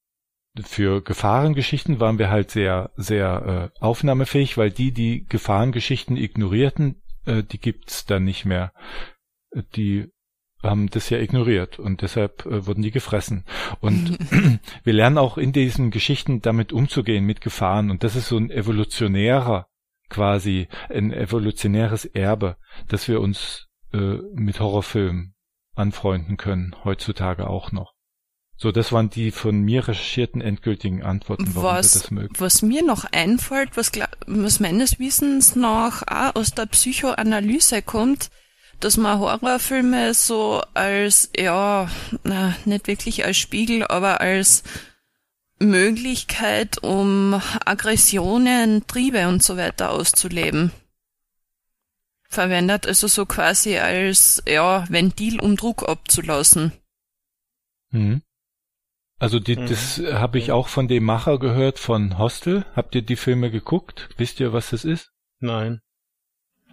für 0.60 1.00
Gefahrengeschichten 1.02 1.98
waren 1.98 2.18
wir 2.18 2.28
halt 2.28 2.50
sehr, 2.50 2.90
sehr 2.96 3.72
äh, 3.74 3.80
aufnahmefähig, 3.82 4.58
weil 4.58 4.70
die, 4.70 4.92
die 4.92 5.24
Gefahrengeschichten 5.24 6.18
ignorierten, 6.18 7.00
äh, 7.24 7.42
die 7.42 7.58
gibt's 7.58 8.04
dann 8.04 8.24
nicht 8.24 8.44
mehr. 8.44 8.74
Die 9.76 10.10
haben 10.62 10.88
das 10.90 11.08
ja 11.10 11.18
ignoriert 11.18 11.78
und 11.78 12.02
deshalb 12.02 12.44
äh, 12.46 12.66
wurden 12.66 12.82
die 12.82 12.90
gefressen. 12.90 13.44
Und 13.80 14.18
wir 14.84 14.92
lernen 14.92 15.18
auch 15.18 15.38
in 15.38 15.52
diesen 15.52 15.90
Geschichten 15.90 16.42
damit 16.42 16.72
umzugehen, 16.72 17.24
mit 17.24 17.40
Gefahren. 17.40 17.90
Und 17.90 18.02
das 18.02 18.16
ist 18.16 18.28
so 18.28 18.36
ein 18.36 18.50
evolutionärer, 18.50 19.68
quasi 20.08 20.68
ein 20.88 21.12
evolutionäres 21.12 22.04
Erbe, 22.04 22.56
dass 22.88 23.08
wir 23.08 23.20
uns 23.20 23.68
äh, 23.92 24.18
mit 24.34 24.58
Horrorfilmen 24.60 25.34
anfreunden 25.74 26.36
können, 26.36 26.74
heutzutage 26.84 27.48
auch 27.48 27.70
noch. 27.70 27.94
So, 28.60 28.72
das 28.72 28.90
waren 28.90 29.08
die 29.08 29.30
von 29.30 29.60
mir 29.60 29.86
recherchierten 29.86 30.40
endgültigen 30.40 31.04
Antworten, 31.04 31.54
warum 31.54 31.62
wir 31.62 31.78
Was, 31.78 31.92
das 31.92 32.10
mögen. 32.10 32.34
was 32.38 32.62
mir 32.62 32.84
noch 32.84 33.04
einfällt, 33.04 33.76
was, 33.76 33.92
was 34.26 34.58
meines 34.58 34.98
Wissens 34.98 35.54
nach 35.54 36.02
auch 36.08 36.34
aus 36.34 36.50
der 36.50 36.66
Psychoanalyse 36.66 37.82
kommt, 37.82 38.30
dass 38.80 38.96
man 38.96 39.18
Horrorfilme 39.18 40.14
so 40.14 40.62
als, 40.74 41.30
ja, 41.36 41.90
na, 42.24 42.56
nicht 42.64 42.86
wirklich 42.86 43.24
als 43.24 43.36
Spiegel, 43.36 43.86
aber 43.86 44.20
als 44.20 44.62
Möglichkeit, 45.58 46.78
um 46.82 47.40
Aggressionen, 47.64 48.86
Triebe 48.86 49.26
und 49.28 49.42
so 49.42 49.56
weiter 49.56 49.90
auszuleben. 49.90 50.70
Verwendet 52.28 52.86
also 52.86 53.06
so 53.08 53.26
quasi 53.26 53.78
als, 53.78 54.42
ja, 54.46 54.84
Ventil, 54.88 55.40
um 55.40 55.56
Druck 55.56 55.88
abzulassen. 55.88 56.72
Mhm. 57.90 58.22
Also 59.18 59.40
die, 59.40 59.56
Mhm. 59.56 59.66
das 59.66 59.98
habe 59.98 60.38
ich 60.38 60.52
auch 60.52 60.68
von 60.68 60.86
dem 60.86 61.04
Macher 61.04 61.38
gehört 61.40 61.78
von 61.80 62.18
Hostel. 62.18 62.64
Habt 62.76 62.94
ihr 62.94 63.02
die 63.02 63.16
Filme 63.16 63.50
geguckt? 63.50 64.10
Wisst 64.16 64.38
ihr, 64.38 64.52
was 64.52 64.70
das 64.70 64.84
ist? 64.84 65.10
Nein. 65.40 65.80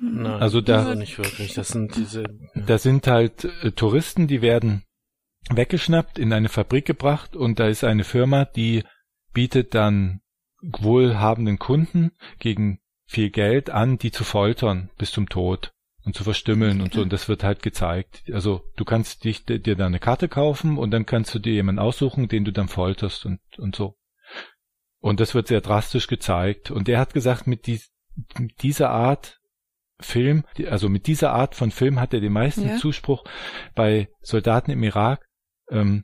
Nein. 0.01 0.41
Also 0.41 0.61
da- 0.61 0.79
also 0.85 0.93
nicht 0.99 1.17
wirklich. 1.17 1.53
Das 1.53 1.69
sind 1.69 1.95
diese. 1.95 2.23
Da 2.55 2.77
sind 2.77 3.07
halt 3.07 3.45
äh, 3.63 3.71
Touristen, 3.71 4.27
die 4.27 4.41
werden 4.41 4.83
weggeschnappt, 5.49 6.17
in 6.17 6.33
eine 6.33 6.49
Fabrik 6.49 6.85
gebracht 6.85 7.35
und 7.35 7.59
da 7.59 7.67
ist 7.67 7.83
eine 7.83 8.03
Firma, 8.03 8.45
die 8.45 8.83
bietet 9.33 9.75
dann 9.75 10.21
wohlhabenden 10.61 11.59
Kunden 11.59 12.11
gegen 12.39 12.79
viel 13.05 13.29
Geld 13.29 13.69
an, 13.69 13.97
die 13.97 14.11
zu 14.11 14.23
foltern 14.23 14.89
bis 14.97 15.11
zum 15.11 15.29
Tod 15.29 15.71
und 16.03 16.15
zu 16.15 16.23
verstümmeln 16.23 16.81
und 16.81 16.93
so. 16.93 17.01
Und 17.01 17.13
das 17.13 17.29
wird 17.29 17.43
halt 17.43 17.61
gezeigt. 17.61 18.23
Also 18.31 18.63
du 18.75 18.85
kannst 18.85 19.23
dich, 19.23 19.45
dir 19.45 19.75
da 19.75 19.85
eine 19.85 19.99
Karte 19.99 20.27
kaufen 20.27 20.77
und 20.77 20.91
dann 20.91 21.05
kannst 21.05 21.33
du 21.35 21.39
dir 21.39 21.53
jemanden 21.53 21.79
aussuchen, 21.79 22.27
den 22.27 22.45
du 22.45 22.51
dann 22.51 22.67
folterst 22.67 23.25
und, 23.25 23.39
und 23.57 23.75
so. 23.75 23.95
Und 24.99 25.19
das 25.19 25.35
wird 25.35 25.47
sehr 25.47 25.61
drastisch 25.61 26.07
gezeigt. 26.07 26.71
Und 26.71 26.89
er 26.89 26.99
hat 26.99 27.13
gesagt, 27.13 27.45
mit, 27.45 27.67
mit 27.67 28.63
dieser 28.63 28.89
Art 28.89 29.39
Film, 29.99 30.43
also 30.67 30.89
mit 30.89 31.07
dieser 31.07 31.33
Art 31.33 31.55
von 31.55 31.71
Film 31.71 31.99
hat 31.99 32.13
er 32.13 32.19
den 32.19 32.33
meisten 32.33 32.67
Ja. 32.67 32.75
Zuspruch 32.77 33.23
bei 33.75 34.09
Soldaten 34.21 34.71
im 34.71 34.83
Irak 34.83 35.25
ähm, 35.69 36.03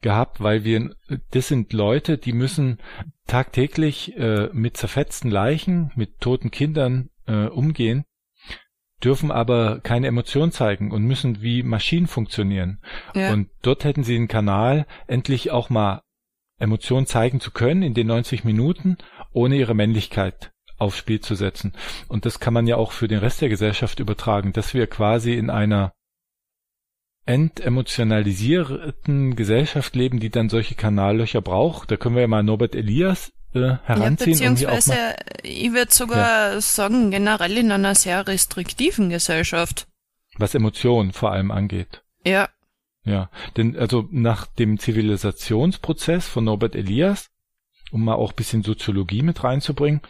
gehabt, 0.00 0.40
weil 0.40 0.64
wir, 0.64 0.94
das 1.30 1.48
sind 1.48 1.72
Leute, 1.72 2.18
die 2.18 2.32
müssen 2.32 2.78
tagtäglich 3.26 4.16
äh, 4.16 4.48
mit 4.52 4.76
zerfetzten 4.76 5.30
Leichen, 5.30 5.92
mit 5.96 6.20
toten 6.20 6.50
Kindern 6.50 7.10
äh, 7.26 7.46
umgehen, 7.46 8.04
dürfen 9.02 9.30
aber 9.30 9.80
keine 9.80 10.06
Emotion 10.06 10.52
zeigen 10.52 10.90
und 10.92 11.04
müssen 11.04 11.42
wie 11.42 11.62
Maschinen 11.62 12.06
funktionieren. 12.06 12.80
Ja. 13.14 13.32
Und 13.32 13.48
dort 13.62 13.84
hätten 13.84 14.04
sie 14.04 14.16
einen 14.16 14.28
Kanal, 14.28 14.86
endlich 15.06 15.50
auch 15.50 15.70
mal 15.70 16.02
Emotionen 16.58 17.06
zeigen 17.06 17.40
zu 17.40 17.50
können 17.50 17.82
in 17.82 17.94
den 17.94 18.06
90 18.06 18.44
Minuten, 18.44 18.98
ohne 19.32 19.56
ihre 19.56 19.74
Männlichkeit 19.74 20.51
aufs 20.82 20.98
Spiel 20.98 21.20
zu 21.20 21.34
setzen. 21.34 21.72
Und 22.08 22.26
das 22.26 22.40
kann 22.40 22.52
man 22.52 22.66
ja 22.66 22.76
auch 22.76 22.92
für 22.92 23.08
den 23.08 23.18
Rest 23.18 23.40
der 23.40 23.48
Gesellschaft 23.48 24.00
übertragen, 24.00 24.52
dass 24.52 24.74
wir 24.74 24.86
quasi 24.86 25.34
in 25.34 25.50
einer 25.50 25.92
entemotionalisierten 27.24 29.36
Gesellschaft 29.36 29.94
leben, 29.94 30.20
die 30.20 30.30
dann 30.30 30.48
solche 30.48 30.74
Kanallöcher 30.74 31.40
braucht. 31.40 31.90
Da 31.90 31.96
können 31.96 32.16
wir 32.16 32.22
ja 32.22 32.28
mal 32.28 32.42
Norbert 32.42 32.74
Elias 32.74 33.32
äh, 33.54 33.76
heranziehen. 33.84 34.38
Ja, 34.38 34.50
beziehungsweise, 34.50 34.94
ich 35.42 35.72
würde 35.72 35.92
sogar 35.92 36.60
sagen, 36.60 37.10
generell 37.10 37.58
in 37.58 37.70
einer 37.70 37.94
sehr 37.94 38.26
restriktiven 38.26 39.10
Gesellschaft. 39.10 39.86
was 40.36 40.54
Emotionen 40.54 41.12
vor 41.12 41.32
allem 41.32 41.50
angeht. 41.50 42.02
Ja, 42.24 42.48
Ja, 43.04 43.30
denn 43.56 43.76
also 43.76 44.08
nach 44.10 44.46
dem 44.46 44.78
Zivilisationsprozess 44.78 46.28
von 46.28 46.44
Norbert 46.44 46.76
Elias, 46.76 47.30
um 47.92 48.04
mal 48.04 48.14
auch 48.14 48.32
ein 48.32 48.36
bisschen 48.36 48.62
Soziologie 48.62 49.22
mit 49.22 49.44
reinzubringen, 49.44 50.00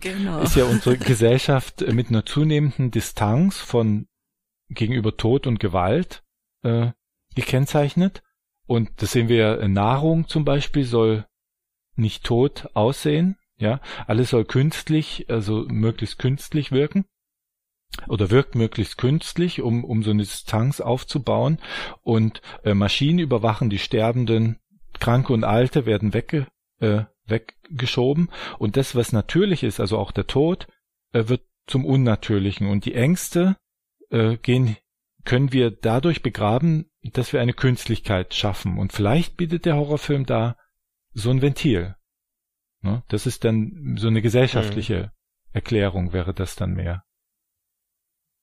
genau. 0.00 0.40
ist 0.42 0.56
ja 0.56 0.64
unsere 0.64 0.96
Gesellschaft 0.98 1.80
mit 1.92 2.10
einer 2.10 2.24
zunehmenden 2.24 2.90
Distanz 2.90 3.58
von 3.58 4.06
gegenüber 4.68 5.16
Tod 5.16 5.46
und 5.46 5.58
Gewalt 5.58 6.22
äh, 6.62 6.92
gekennzeichnet. 7.34 8.22
Und 8.66 8.90
das 8.96 9.12
sehen 9.12 9.28
wir 9.28 9.36
ja, 9.36 9.54
äh, 9.56 9.68
Nahrung 9.68 10.28
zum 10.28 10.44
Beispiel 10.44 10.84
soll 10.84 11.26
nicht 11.96 12.24
tot 12.24 12.68
aussehen, 12.74 13.36
ja, 13.56 13.80
alles 14.06 14.30
soll 14.30 14.44
künstlich, 14.44 15.26
also 15.28 15.64
möglichst 15.68 16.18
künstlich 16.18 16.72
wirken 16.72 17.04
oder 18.08 18.30
wirkt 18.30 18.54
möglichst 18.54 18.98
künstlich, 18.98 19.62
um, 19.62 19.84
um 19.84 20.02
so 20.02 20.10
eine 20.10 20.22
Distanz 20.22 20.80
aufzubauen. 20.80 21.58
Und 22.02 22.42
äh, 22.64 22.74
Maschinen 22.74 23.20
überwachen 23.20 23.70
die 23.70 23.78
Sterbenden, 23.78 24.58
Kranke 24.98 25.32
und 25.32 25.44
Alte 25.44 25.86
werden 25.86 26.14
wegge, 26.14 26.46
äh, 26.80 27.04
weggeschoben. 27.26 28.30
Und 28.58 28.76
das, 28.76 28.94
was 28.94 29.12
natürlich 29.12 29.62
ist, 29.62 29.80
also 29.80 29.98
auch 29.98 30.12
der 30.12 30.26
Tod, 30.26 30.66
äh, 31.12 31.28
wird 31.28 31.42
zum 31.66 31.84
Unnatürlichen. 31.84 32.68
Und 32.68 32.84
die 32.84 32.94
Ängste 32.94 33.56
äh, 34.10 34.36
gehen, 34.36 34.76
können 35.24 35.52
wir 35.52 35.70
dadurch 35.70 36.22
begraben, 36.22 36.90
dass 37.02 37.32
wir 37.32 37.40
eine 37.40 37.54
Künstlichkeit 37.54 38.34
schaffen. 38.34 38.78
Und 38.78 38.92
vielleicht 38.92 39.36
bietet 39.36 39.64
der 39.64 39.76
Horrorfilm 39.76 40.26
da 40.26 40.56
so 41.12 41.30
ein 41.30 41.42
Ventil. 41.42 41.96
Ne? 42.82 43.02
Das 43.08 43.26
ist 43.26 43.44
dann 43.44 43.96
so 43.98 44.08
eine 44.08 44.20
gesellschaftliche 44.20 45.12
Erklärung, 45.52 46.12
wäre 46.12 46.34
das 46.34 46.56
dann 46.56 46.74
mehr. 46.74 47.04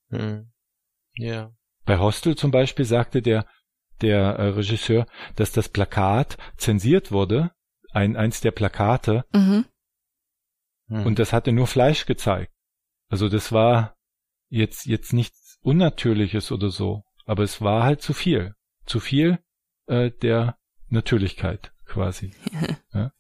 Hm. 0.10 0.52
Ja. 1.14 1.54
Bei 1.86 2.00
Hostel 2.00 2.36
zum 2.36 2.52
Beispiel 2.52 2.86
sagte 2.86 3.22
der, 3.22 3.46
der 4.02 4.20
äh, 4.20 4.48
Regisseur, 4.50 5.06
dass 5.36 5.52
das 5.52 5.70
Plakat 5.70 6.38
zensiert 6.58 7.12
wurde, 7.12 7.52
ein, 7.94 8.16
eins 8.16 8.42
der 8.42 8.52
Plakate, 8.52 9.26
Mhm. 9.34 9.66
Hm. 10.88 11.06
und 11.06 11.20
das 11.20 11.34
hatte 11.34 11.52
nur 11.52 11.68
Fleisch 11.68 12.06
gezeigt. 12.06 12.52
Also 13.10 13.30
das 13.30 13.52
war 13.52 13.96
jetzt, 14.50 14.86
jetzt 14.86 15.14
nichts 15.14 15.58
Unnatürliches 15.62 16.52
oder 16.52 16.70
so, 16.70 17.04
aber 17.26 17.44
es 17.44 17.62
war 17.62 17.84
halt 17.84 18.02
zu 18.02 18.14
viel. 18.14 18.56
Zu 18.86 19.00
viel 19.00 19.40
äh, 19.88 20.12
der 20.12 20.58
Natürlichkeit 20.90 21.72
quasi. 21.86 22.34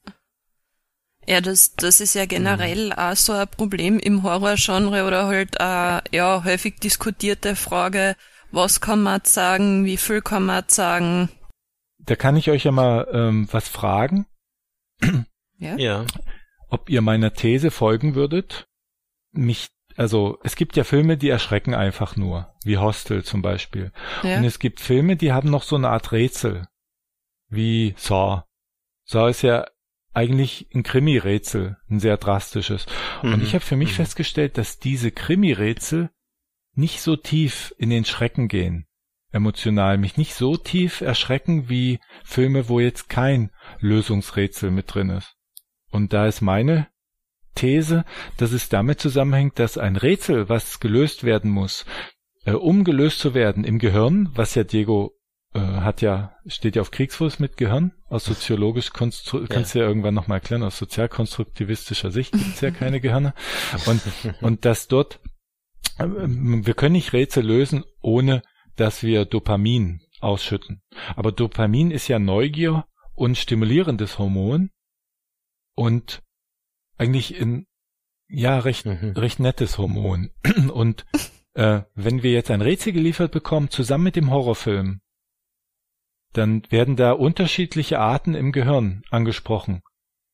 Ja, 1.28 1.40
das, 1.40 1.76
das 1.76 2.02
ist 2.02 2.16
ja 2.16 2.26
generell 2.26 2.92
auch 2.94 3.16
so 3.16 3.34
ein 3.34 3.48
Problem 3.48 4.00
im 4.00 4.24
Horrorgenre 4.24 5.06
oder 5.06 5.28
halt 5.28 5.56
äh, 5.60 6.02
ja 6.16 6.44
häufig 6.44 6.80
diskutierte 6.80 7.56
Frage, 7.56 8.16
was 8.52 8.82
kann 8.82 9.04
man 9.04 9.22
sagen, 9.24 9.86
wie 9.86 9.98
viel 9.98 10.22
kann 10.22 10.46
man 10.48 10.64
sagen. 10.68 11.30
Da 12.00 12.16
kann 12.16 12.36
ich 12.36 12.50
euch 12.50 12.64
ja 12.64 12.72
mal 12.72 13.08
ähm, 13.14 13.48
was 13.52 13.70
fragen, 13.70 14.26
Ja? 15.58 15.76
ja. 15.78 16.06
ob 16.70 16.90
ihr 16.90 17.02
meiner 17.02 17.34
These 17.34 17.70
folgen 17.72 18.16
würdet. 18.16 18.68
Mich, 19.32 19.70
also 19.96 20.40
es 20.44 20.56
gibt 20.56 20.76
ja 20.76 20.84
Filme, 20.84 21.18
die 21.18 21.30
erschrecken 21.30 21.74
einfach 21.76 22.16
nur, 22.16 22.54
wie 22.64 22.78
Hostel 22.78 23.24
zum 23.24 23.42
Beispiel. 23.42 23.92
Ja. 24.24 24.38
Und 24.38 24.44
es 24.46 24.60
gibt 24.60 24.80
Filme, 24.80 25.16
die 25.18 25.32
haben 25.34 25.50
noch 25.50 25.64
so 25.64 25.76
eine 25.76 25.90
Art 25.90 26.12
Rätsel, 26.12 26.68
wie 27.50 27.94
Saw. 27.98 28.44
Saw 29.06 29.30
ist 29.30 29.42
ja 29.44 29.68
eigentlich 30.14 30.68
ein 30.74 30.84
Krimi-Rätsel, 30.84 31.78
ein 31.90 32.00
sehr 32.00 32.18
drastisches. 32.18 32.86
Und 33.22 33.38
Mhm. 33.38 33.44
ich 33.44 33.54
habe 33.54 33.64
für 33.64 33.76
mich 33.78 33.92
Mhm. 33.92 33.96
festgestellt, 33.96 34.58
dass 34.58 34.80
diese 34.80 35.12
Krimi-Rätsel 35.12 36.10
nicht 36.74 37.02
so 37.02 37.16
tief 37.16 37.74
in 37.78 37.90
den 37.90 38.04
Schrecken 38.06 38.48
gehen, 38.48 38.88
emotional, 39.32 39.98
mich 39.98 40.18
nicht 40.18 40.34
so 40.34 40.58
tief 40.58 41.02
erschrecken 41.02 41.70
wie 41.70 42.00
Filme, 42.24 42.68
wo 42.68 42.80
jetzt 42.80 43.10
kein 43.10 43.52
Lösungsrätsel 43.82 44.72
mit 44.72 44.94
drin 44.94 45.10
ist. 45.10 45.36
Und 45.92 46.14
da 46.14 46.26
ist 46.28 46.42
meine 46.42 46.88
These, 47.56 48.06
dass 48.38 48.54
es 48.54 48.70
damit 48.70 49.00
zusammenhängt, 49.00 49.60
dass 49.60 49.78
ein 49.78 49.98
Rätsel, 49.98 50.48
was 50.50 50.80
gelöst 50.80 51.24
werden 51.24 51.52
muss, 51.52 51.86
äh, 52.46 52.54
um 52.54 52.84
gelöst 52.84 53.20
zu 53.20 53.34
werden 53.34 53.64
im 53.64 53.78
Gehirn, 53.80 54.30
was 54.34 54.56
ja 54.56 54.64
Diego 54.64 55.14
äh, 55.54 55.60
hat 55.60 56.02
ja, 56.02 56.36
steht 56.46 56.76
ja 56.76 56.82
auf 56.82 56.92
Kriegsfuß 56.92 57.40
mit 57.40 57.58
Gehirn, 57.58 57.92
aus 58.08 58.24
soziologisch 58.24 58.92
konstru 58.92 59.46
kannst 59.50 59.76
du 59.76 59.80
ja 59.80 59.86
irgendwann 59.86 60.14
nochmal 60.14 60.38
erklären, 60.38 60.64
aus 60.64 60.78
sozialkonstruktivistischer 60.78 62.12
Sicht 62.12 62.32
gibt's 62.32 62.62
ja 62.62 62.72
keine 62.72 63.02
Gehirne. 63.02 63.34
Und, 63.86 64.02
und 64.42 64.66
dass 64.66 64.88
dort, 64.88 65.20
äh, 65.98 66.08
wir 66.08 66.74
können 66.74 66.94
nicht 66.94 67.14
Rätsel 67.14 67.46
lösen, 67.46 67.84
ohne 68.02 68.44
dass 68.78 69.04
wir 69.04 69.26
Dopamin 69.26 70.02
ausschütten. 70.22 70.82
Aber 71.16 71.32
Dopamin 71.32 71.92
ist 71.92 72.08
ja 72.08 72.20
Neugier 72.20 72.86
und 73.22 73.38
stimulierendes 73.38 74.18
Hormon 74.18 74.72
und 75.76 76.24
eigentlich 76.98 77.36
in, 77.40 77.68
ja, 78.28 78.58
recht, 78.58 78.88
Mhm. 78.88 79.12
recht 79.12 79.40
nettes 79.40 79.78
Hormon. 79.78 80.32
Und 80.74 81.06
äh, 81.54 81.82
wenn 81.94 82.24
wir 82.24 82.32
jetzt 82.32 82.50
ein 82.50 82.62
Rätsel 82.62 82.94
geliefert 82.94 83.32
bekommen, 83.32 83.70
zusammen 83.70 84.06
mit 84.06 84.16
dem 84.16 84.32
Horrorfilm, 84.32 85.02
dann 86.34 86.64
werden 86.72 86.96
da 86.96 87.12
unterschiedliche 87.12 88.00
Arten 88.00 88.34
im 88.34 88.52
Gehirn 88.52 89.04
angesprochen, 89.12 89.82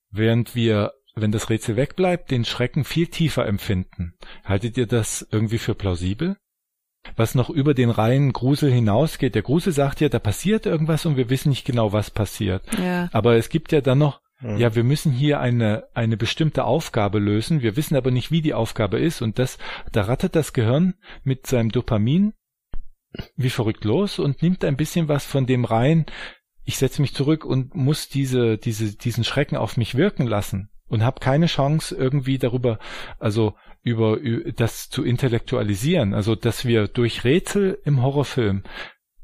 während 0.09 0.55
wir, 0.55 0.93
wenn 1.15 1.31
das 1.31 1.49
Rätsel 1.49 1.76
wegbleibt, 1.76 2.31
den 2.31 2.45
Schrecken 2.45 2.85
viel 2.85 3.07
tiefer 3.07 3.45
empfinden. 3.47 4.14
Haltet 4.45 4.77
ihr 4.77 4.88
das 4.88 5.27
irgendwie 5.31 5.57
für 5.57 5.76
plausibel? 5.76 6.38
Was 7.16 7.36
noch 7.36 7.50
über 7.50 7.74
den 7.74 7.90
reinen 7.90 8.34
Grusel 8.34 8.72
hinausgeht. 8.72 9.36
Der 9.36 9.42
Grusel 9.42 9.74
sagt 9.74 10.02
ja, 10.02 10.10
da 10.10 10.20
passiert 10.20 10.66
irgendwas 10.66 11.06
und 11.06 11.18
wir 11.18 11.30
wissen 11.30 11.50
nicht 11.50 11.66
genau, 11.66 11.94
was 11.94 12.12
passiert. 12.12 12.64
Ja. 12.84 13.10
Aber 13.12 13.36
es 13.36 13.50
gibt 13.50 13.72
ja 13.72 13.82
dann 13.82 14.00
noch 14.00 14.22
Mhm. 14.40 14.58
ja, 14.58 14.76
wir 14.76 14.84
müssen 14.84 15.12
hier 15.12 15.40
eine, 15.40 15.86
eine 15.96 16.16
bestimmte 16.16 16.64
Aufgabe 16.64 17.18
lösen. 17.18 17.64
Wir 17.64 17.76
wissen 17.76 17.96
aber 17.96 18.12
nicht, 18.12 18.30
wie 18.30 18.44
die 18.44 18.54
Aufgabe 18.54 19.00
ist. 19.00 19.24
Und 19.24 19.40
das, 19.40 19.58
da 19.92 20.04
rattert 20.04 20.36
das 20.36 20.54
Gehirn 20.54 20.94
mit 21.24 21.48
seinem 21.48 21.72
Dopamin 21.72 22.34
wie 23.36 23.50
verrückt 23.50 23.86
los 23.86 24.20
und 24.20 24.42
nimmt 24.42 24.64
ein 24.64 24.78
bisschen 24.78 25.08
was 25.08 25.26
von 25.26 25.46
dem 25.46 25.66
rein. 25.66 26.06
Ich 26.64 26.78
setze 26.78 27.02
mich 27.02 27.14
zurück 27.14 27.46
und 27.46 27.76
muss 27.76 28.10
diese, 28.10 28.58
diese, 28.58 28.96
diesen 28.96 29.24
Schrecken 29.24 29.56
auf 29.56 29.78
mich 29.78 29.96
wirken 29.96 30.28
lassen 30.28 30.70
und 30.88 31.04
habe 31.04 31.20
keine 31.20 31.48
Chance 31.48 31.96
irgendwie 31.96 32.38
darüber, 32.38 32.80
also 33.20 33.56
über, 33.88 34.18
ü- 34.18 34.51
das 34.53 34.89
zu 34.89 35.03
intellektualisieren. 35.03 36.14
Also, 36.14 36.35
dass 36.35 36.65
wir 36.65 36.88
durch 36.88 37.23
Rätsel 37.23 37.80
im 37.85 38.01
Horrorfilm 38.01 38.64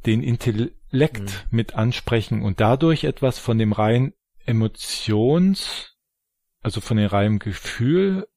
den 0.05 0.23
Intellekt 0.23 1.47
mit 1.51 1.75
ansprechen 1.75 2.41
und 2.41 2.59
dadurch 2.59 3.03
etwas 3.03 3.39
von 3.39 3.57
dem 3.57 3.73
rein 3.73 4.13
Emotions, 4.45 5.95
also 6.61 6.81
von 6.81 6.97
dem 6.97 7.07
reinen 7.07 7.39
Gefühl 7.39 8.27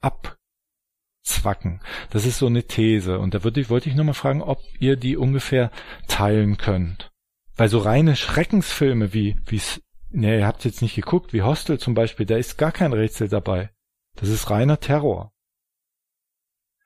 abzwacken. 0.00 1.80
Das 2.10 2.24
ist 2.24 2.38
so 2.38 2.46
eine 2.46 2.64
These. 2.64 3.18
Und 3.18 3.34
da 3.34 3.44
würde 3.44 3.60
ich, 3.60 3.70
wollte 3.70 3.88
ich 3.88 3.94
nochmal 3.94 4.14
fragen, 4.14 4.42
ob 4.42 4.60
ihr 4.78 4.96
die 4.96 5.16
ungefähr 5.16 5.70
teilen 6.08 6.56
könnt. 6.56 7.10
Weil 7.56 7.68
so 7.68 7.78
reine 7.78 8.16
Schreckensfilme 8.16 9.12
wie, 9.12 9.36
wie's, 9.46 9.82
ne, 10.10 10.38
ihr 10.38 10.46
habt 10.46 10.64
jetzt 10.64 10.80
nicht 10.82 10.94
geguckt, 10.94 11.32
wie 11.32 11.42
Hostel 11.42 11.78
zum 11.78 11.94
Beispiel, 11.94 12.24
da 12.26 12.36
ist 12.36 12.56
gar 12.56 12.72
kein 12.72 12.92
Rätsel 12.94 13.28
dabei. 13.28 13.70
Das 14.16 14.28
ist 14.28 14.50
reiner 14.50 14.80
Terror. 14.80 15.32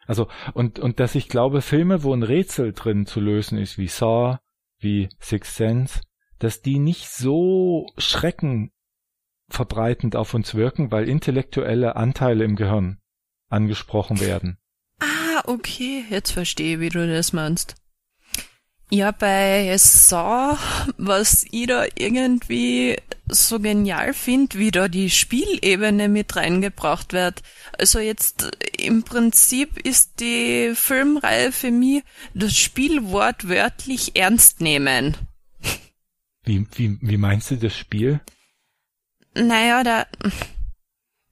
Also, 0.07 0.29
und, 0.53 0.79
und 0.79 1.01
dass 1.01 1.15
ich 1.15 1.29
glaube, 1.29 1.63
Filme, 1.63 2.03
wo 2.03 2.15
ein 2.15 2.23
Rätsel 2.23 2.73
drin 2.73 3.07
zu 3.07 3.21
lösen 3.21 3.59
ist, 3.59 3.79
wie 3.79 3.89
Saw, 3.89 4.39
wie 4.79 5.09
Sixth 5.21 5.55
Sense, 5.55 6.01
dass 6.39 6.63
die 6.63 6.79
nicht 6.79 7.09
so 7.09 7.87
schreckenverbreitend 7.97 10.17
auf 10.17 10.35
uns 10.35 10.55
wirken, 10.55 10.91
weil 10.91 11.09
intellektuelle 11.09 11.97
Anteile 11.97 12.45
im 12.45 12.57
Gehirn 12.57 12.99
angesprochen 13.49 14.21
werden. 14.21 14.59
Ah, 15.01 15.43
okay, 15.47 16.05
jetzt 16.11 16.33
verstehe 16.33 16.81
wie 16.81 16.89
du 16.89 17.07
das 17.07 17.33
meinst. 17.33 17.77
Ja, 18.95 19.11
bei 19.11 19.77
Saw, 19.77 20.57
was 20.99 21.45
ich 21.51 21.67
da 21.67 21.85
irgendwie 21.99 22.97
so 23.27 23.59
genial 23.59 24.15
finde, 24.15 24.57
wie 24.57 24.71
da 24.71 24.87
die 24.87 25.11
Spielebene 25.11 26.09
mit 26.09 26.37
reingebracht 26.37 27.13
wird. 27.13 27.43
Also 27.77 27.99
jetzt 27.99 28.57
im 28.79 29.03
Prinzip 29.03 29.85
ist 29.85 30.21
die 30.21 30.75
Filmreihe 30.77 31.51
für 31.51 31.73
mich 31.73 32.05
das 32.35 32.57
Spiel 32.57 33.03
wortwörtlich 33.07 34.15
ernst 34.15 34.61
nehmen. 34.61 35.17
Wie, 36.45 36.65
wie, 36.77 36.97
wie 37.01 37.17
meinst 37.17 37.51
du 37.51 37.57
das 37.57 37.77
Spiel? 37.77 38.21
Naja, 39.35 39.83
der, 39.83 40.07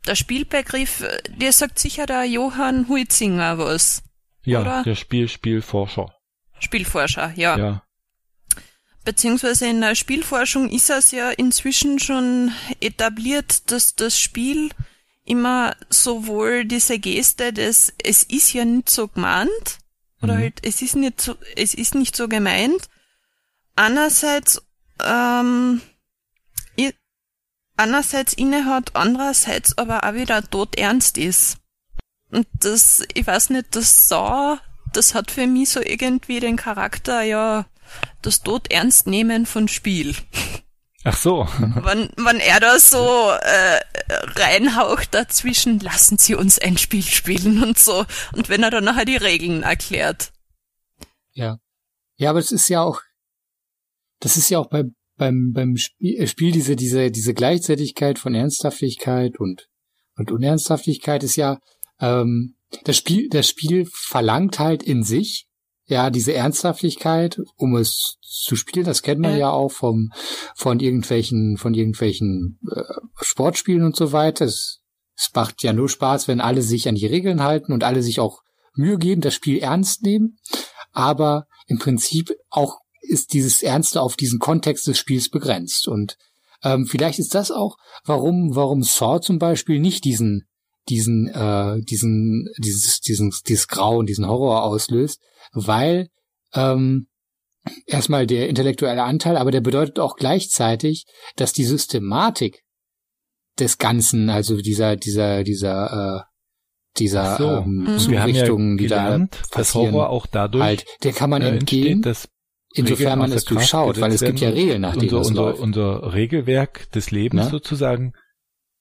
der 0.05 0.17
Spielbegriff, 0.17 1.05
dir 1.29 1.53
sagt 1.53 1.79
sicher 1.79 2.07
der 2.07 2.25
Johann 2.25 2.89
Huizinger 2.89 3.57
was. 3.59 4.03
Ja, 4.45 4.63
Oder? 4.63 4.83
der 4.83 4.97
Spiel, 4.97 5.29
Spielforscher. 6.63 7.33
Ja. 7.37 7.59
Ja. 7.59 7.83
Beziehungsweise 9.05 9.67
in 9.67 9.81
der 9.81 9.95
Spielforschung 9.95 10.69
ist 10.71 10.89
es 10.91 11.11
ja 11.11 11.31
inzwischen 11.31 11.99
schon 11.99 12.53
etabliert, 12.81 13.71
dass 13.71 13.97
das 13.97 14.19
Spiel 14.19 14.71
immer 15.25 15.75
sowohl 15.89 16.65
diese 16.65 16.99
Geste 16.99 17.53
des 17.53 17.93
es 18.03 18.25
ist 18.25 18.53
ja 18.53 18.65
nicht 18.65 18.91
so 18.91 19.09
gemeint 19.09 19.79
oder 20.21 20.35
Mhm. 20.35 20.39
halt 20.39 20.67
es 20.67 20.83
ist 20.83 20.97
nicht 20.97 21.21
so 21.21 21.37
es 21.57 21.75
ist 21.75 21.95
nicht 21.95 22.17
so 22.17 22.29
gemeint. 22.29 22.89
Einerseits 23.75 24.63
ähm, 25.03 25.81
einerseits 27.77 28.33
innehat, 28.35 28.95
andererseits 28.95 29.77
aber 29.79 30.05
auch 30.05 30.15
wieder 30.15 30.43
tot 30.49 30.77
ernst 30.77 31.19
ist. 31.19 31.59
Und 32.31 32.47
das, 32.61 33.03
ich 33.15 33.27
weiß 33.27 33.51
nicht, 33.51 33.75
das 33.77 34.09
Saw, 34.09 34.59
das 34.93 35.14
hat 35.14 35.31
für 35.31 35.47
mich 35.47 35.70
so 35.70 35.81
irgendwie 35.81 36.40
den 36.40 36.56
Charakter, 36.56 37.23
ja, 37.23 37.66
das 38.23 38.43
tot 38.43 38.70
ernst 38.70 39.06
nehmen 39.06 39.47
von 39.47 39.69
Spiel. 39.69 40.14
Ach 41.05 41.16
so. 41.16 41.48
Wenn, 41.59 42.10
wenn 42.16 42.39
er 42.39 42.60
da 42.60 42.78
so 42.78 43.31
äh, 43.31 43.81
reinhaucht 44.39 45.12
dazwischen, 45.12 45.81
lassen 45.81 46.16
Sie 46.16 46.35
uns 46.35 46.60
ein 46.60 46.78
Spiel 46.78 47.02
spielen 47.02 47.62
und 47.62 47.78
so. 47.78 48.05
Und 48.35 48.48
wenn 48.48 48.62
er 48.62 48.70
dann 48.70 48.85
nachher 48.85 49.05
die 49.05 49.16
Regeln 49.16 49.64
erklärt. 49.64 50.32
Ja. 51.32 51.59
Ja, 52.16 52.31
aber 52.31 52.39
es 52.39 52.52
ist 52.52 52.69
ja 52.69 52.82
auch, 52.82 53.01
das 54.20 54.36
ist 54.36 54.48
ja 54.48 54.60
auch 54.60 54.69
bei, 54.69 54.85
beim, 55.16 55.52
beim 55.52 55.77
Spiel, 55.77 56.20
äh, 56.20 56.27
Spiel 56.28 56.52
diese, 56.52 56.77
diese, 56.77 57.10
diese 57.10 57.35
Gleichzeitigkeit 57.35 58.20
von 58.20 58.35
Ernsthaftigkeit 58.35 59.40
und, 59.40 59.69
und 60.16 60.31
Unernsthaftigkeit 60.31 61.24
ist 61.24 61.35
ja, 61.35 61.59
ähm, 62.01 62.55
das 62.85 62.97
Spiel, 62.97 63.28
das 63.28 63.49
Spiel 63.49 63.86
verlangt 63.93 64.59
halt 64.59 64.82
in 64.82 65.03
sich, 65.03 65.47
ja, 65.86 66.11
diese 66.11 66.32
Ernsthaftigkeit, 66.32 67.40
um 67.57 67.77
es 67.77 68.16
zu 68.23 68.57
spielen, 68.57 68.86
das 68.86 69.03
kennt 69.03 69.20
man 69.20 69.32
Ja. 69.32 69.39
ja 69.39 69.51
auch 69.51 69.73
vom, 69.73 70.11
von 70.55 70.81
irgendwelchen, 70.81 71.57
von 71.59 71.74
irgendwelchen 71.74 72.59
äh, 72.70 72.82
Sportspielen 73.20 73.85
und 73.85 73.97
so 73.97 74.12
weiter. 74.12 74.47
Es, 74.47 74.81
es 75.16 75.31
macht 75.35 75.62
ja 75.62 75.73
nur 75.73 75.89
Spaß, 75.89 76.28
wenn 76.28 76.40
alle 76.40 76.62
sich 76.62 76.89
an 76.89 76.94
die 76.94 77.07
Regeln 77.07 77.43
halten 77.43 77.73
und 77.73 77.85
alle 77.85 78.03
sich 78.03 78.20
auch 78.20 78.40
Mühe 78.74 78.97
geben, 78.97 79.20
das 79.20 79.35
Spiel 79.35 79.59
ernst 79.59 80.03
nehmen 80.03 80.39
aber 80.93 81.47
im 81.66 81.78
Prinzip 81.78 82.32
auch 82.51 82.78
ist 83.01 83.32
dieses 83.32 83.62
Ernste 83.62 84.01
auf 84.01 84.15
diesen 84.15 84.39
Kontext 84.39 84.86
des 84.86 84.97
Spiels 84.99 85.28
begrenzt. 85.28 85.89
Und 85.89 86.16
ähm, 86.62 86.86
vielleicht 86.86 87.19
ist 87.19 87.35
das 87.35 87.51
auch, 87.51 87.77
warum, 88.05 88.55
warum 88.55 88.82
Saw 88.82 89.20
zum 89.20 89.39
Beispiel 89.39 89.81
nicht 89.81 90.05
diesen, 90.05 90.47
diesen, 90.89 91.29
äh, 91.29 91.81
diesen, 91.83 92.49
dieses, 92.59 93.01
diesen, 93.01 93.33
dieses 93.47 93.69
Grauen, 93.69 94.07
diesen 94.07 94.27
Horror 94.27 94.65
auslöst, 94.65 95.21
weil 95.53 96.09
ähm, 96.55 97.07
erstmal 97.87 98.27
der 98.27 98.49
intellektuelle 98.49 99.03
Anteil, 99.05 99.37
aber 99.37 99.51
der 99.51 99.61
bedeutet 99.61 99.99
auch 99.99 100.17
gleichzeitig, 100.17 101.05
dass 101.37 101.53
die 101.53 101.65
Systematik 101.65 102.63
des 103.59 103.79
Ganzen, 103.79 104.31
also 104.31 104.57
dieser, 104.57 104.97
dieser, 104.97 105.45
dieser, 105.45 106.25
äh, 106.27 106.99
dieser 106.99 107.37
so. 107.37 107.49
ähm, 107.49 107.85
Mhm. 107.85 107.87
Haben 107.89 108.13
ja 108.13 108.23
Zurichtungen, 108.23 108.77
die 108.77 108.87
da 108.87 109.05
gelernt, 109.05 109.43
passieren, 109.51 109.93
Horror 109.95 110.11
auch 110.11 110.27
dadurch 110.27 110.63
halt, 110.63 110.85
der 111.03 111.13
kann 111.13 111.31
man 111.31 111.43
äh, 111.43 111.49
entgehen, 111.49 112.03
entsteht, 112.03 112.07
dass 112.07 112.29
insofern 112.75 112.99
Regeln 113.07 113.19
man 113.19 113.33
es 113.33 113.45
durchschaut, 113.45 114.01
weil 114.01 114.13
es 114.13 114.21
gibt 114.21 114.41
ja 114.41 114.51
Regeln, 114.51 114.81
nach 114.81 114.97
denen 114.97 115.15
unser, 115.15 115.21
es 115.21 115.29
unser, 115.29 115.43
läuft. 115.43 115.61
unser 115.61 116.15
Regelwerk 116.15 116.91
des 116.93 117.11
Lebens 117.11 117.45
Ne? 117.45 117.51
sozusagen 117.51 118.13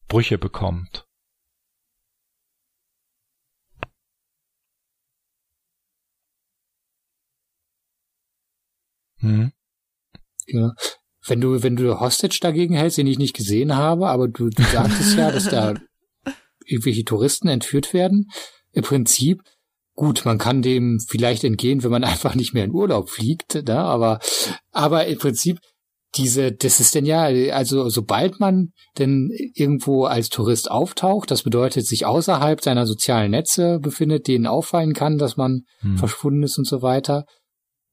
Brüche 0.07 0.37
bekommt. 0.37 1.05
Hm. 9.21 9.51
Ja. 10.47 10.71
wenn 11.27 11.39
du, 11.39 11.63
wenn 11.63 11.75
du 11.75 11.99
Hostage 11.99 12.39
dagegen 12.41 12.75
hältst, 12.75 12.97
den 12.97 13.07
ich 13.07 13.19
nicht 13.19 13.35
gesehen 13.35 13.75
habe, 13.75 14.09
aber 14.09 14.27
du, 14.27 14.49
du 14.49 14.63
sagtest 14.63 15.15
ja, 15.15 15.31
dass 15.31 15.47
da 15.47 15.75
irgendwelche 16.65 17.05
Touristen 17.05 17.47
entführt 17.47 17.93
werden. 17.93 18.27
Im 18.71 18.83
Prinzip, 18.83 19.41
gut, 19.95 20.25
man 20.25 20.37
kann 20.37 20.61
dem 20.61 20.99
vielleicht 21.07 21.43
entgehen, 21.43 21.83
wenn 21.83 21.91
man 21.91 22.03
einfach 22.03 22.35
nicht 22.35 22.53
mehr 22.53 22.65
in 22.65 22.71
Urlaub 22.73 23.09
fliegt, 23.09 23.55
ne? 23.67 23.77
aber, 23.77 24.19
aber 24.71 25.05
im 25.05 25.17
Prinzip, 25.19 25.59
diese, 26.15 26.51
das 26.51 26.81
ist 26.81 26.93
denn 26.93 27.05
ja, 27.05 27.21
also 27.55 27.87
sobald 27.87 28.41
man 28.41 28.73
denn 28.97 29.29
irgendwo 29.53 30.05
als 30.05 30.27
Tourist 30.27 30.69
auftaucht, 30.69 31.31
das 31.31 31.43
bedeutet, 31.43 31.87
sich 31.87 32.05
außerhalb 32.05 32.61
seiner 32.61 32.85
sozialen 32.85 33.31
Netze 33.31 33.79
befindet, 33.79 34.27
denen 34.27 34.45
auffallen 34.45 34.93
kann, 34.93 35.17
dass 35.17 35.37
man 35.37 35.61
Hm. 35.79 35.97
verschwunden 35.97 36.43
ist 36.43 36.57
und 36.57 36.67
so 36.67 36.81
weiter, 36.81 37.23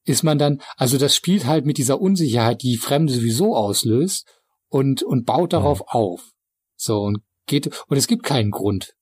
ist 0.05 0.23
man 0.23 0.37
dann, 0.37 0.61
also 0.77 0.97
das 0.97 1.15
spielt 1.15 1.45
halt 1.45 1.65
mit 1.65 1.77
dieser 1.77 2.01
Unsicherheit, 2.01 2.61
die 2.61 2.77
Fremde 2.77 3.13
sowieso 3.13 3.55
auslöst 3.55 4.27
und, 4.69 5.03
und 5.03 5.25
baut 5.25 5.53
darauf 5.53 5.81
auf. 5.87 6.31
So, 6.75 7.01
und 7.01 7.19
geht, 7.45 7.67
und 7.87 7.97
es 7.97 8.07
gibt 8.07 8.23
keinen 8.23 8.51
Grund. 8.51 8.93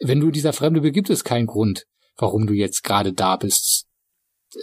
Wenn 0.00 0.20
du 0.20 0.30
dieser 0.30 0.52
Fremde 0.52 0.80
bist, 0.80 0.94
gibt 0.94 1.10
es 1.10 1.24
keinen 1.24 1.46
Grund, 1.46 1.86
warum 2.16 2.46
du 2.46 2.54
jetzt 2.54 2.84
gerade 2.84 3.12
da 3.12 3.36
bist. 3.36 3.86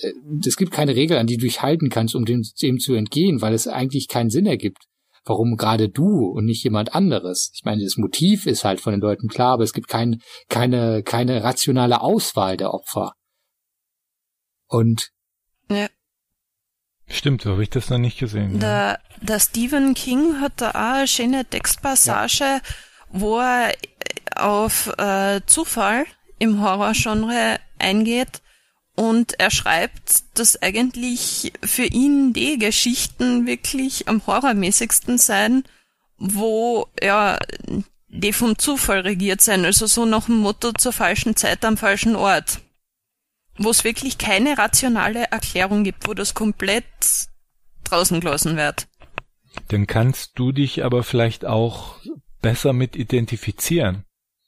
Äh, 0.01 0.13
Es 0.45 0.57
gibt 0.57 0.71
keine 0.71 0.95
Regel, 0.95 1.17
an 1.17 1.27
die 1.27 1.37
du 1.37 1.45
dich 1.45 1.61
halten 1.61 1.89
kannst, 1.89 2.15
um 2.15 2.25
dem, 2.25 2.43
dem 2.61 2.79
zu 2.79 2.93
entgehen, 2.93 3.41
weil 3.41 3.53
es 3.53 3.67
eigentlich 3.67 4.07
keinen 4.07 4.29
Sinn 4.29 4.45
ergibt. 4.45 4.85
Warum 5.25 5.55
gerade 5.55 5.89
du 5.89 6.25
und 6.25 6.45
nicht 6.45 6.63
jemand 6.63 6.93
anderes? 6.93 7.51
Ich 7.53 7.63
meine, 7.63 7.83
das 7.83 7.97
Motiv 7.97 8.45
ist 8.45 8.65
halt 8.65 8.81
von 8.81 8.91
den 8.91 9.01
Leuten 9.01 9.29
klar, 9.29 9.53
aber 9.53 9.63
es 9.63 9.73
gibt 9.73 9.87
kein, 9.87 10.21
keine, 10.49 11.01
keine 11.01 11.43
rationale 11.43 12.01
Auswahl 12.01 12.57
der 12.57 12.73
Opfer. 12.73 13.13
Und 14.67 15.11
Stimmt, 17.07 17.41
so 17.41 17.51
habe 17.51 17.63
ich 17.63 17.69
das 17.69 17.89
noch 17.89 17.97
nicht 17.97 18.17
gesehen. 18.17 18.53
ja. 18.53 18.59
Der, 18.59 18.99
der 19.21 19.39
Stephen 19.39 19.93
King 19.93 20.39
hat 20.41 20.53
da 20.57 20.71
auch 20.71 20.97
eine 20.97 21.07
schöne 21.07 21.45
Textpassage, 21.45 22.61
wo 23.09 23.39
er 23.39 23.73
auf 24.35 24.87
äh, 24.97 25.41
Zufall 25.45 26.05
im 26.39 26.61
Horrorgenre 26.61 27.59
eingeht 27.77 28.41
und 28.95 29.39
er 29.39 29.51
schreibt, 29.51 30.23
dass 30.35 30.61
eigentlich 30.61 31.53
für 31.63 31.85
ihn 31.85 32.33
die 32.33 32.57
Geschichten 32.57 33.47
wirklich 33.47 34.07
am 34.07 34.25
horrormäßigsten 34.25 35.17
sein, 35.17 35.63
wo 36.17 36.87
ja 37.01 37.39
die 38.07 38.33
vom 38.33 38.57
Zufall 38.57 39.01
regiert 39.01 39.41
sein, 39.41 39.65
also 39.65 39.87
so 39.87 40.05
nach 40.05 40.25
dem 40.25 40.37
Motto 40.37 40.71
zur 40.73 40.93
falschen 40.93 41.35
Zeit 41.35 41.65
am 41.65 41.77
falschen 41.77 42.15
Ort. 42.15 42.59
Wo 43.57 43.69
es 43.69 43.83
wirklich 43.83 44.17
keine 44.17 44.57
rationale 44.57 45.25
Erklärung 45.25 45.83
gibt, 45.83 46.07
wo 46.07 46.13
das 46.13 46.33
komplett 46.33 46.83
draußen 47.83 48.19
gelassen 48.19 48.57
wird. 48.57 48.87
Dann 49.67 49.85
kannst 49.85 50.39
du 50.39 50.51
dich 50.51 50.83
aber 50.83 51.03
vielleicht 51.03 51.45
auch 51.45 51.99
besser 52.41 52.73
mit 52.73 52.95
identifizieren. 52.95 54.05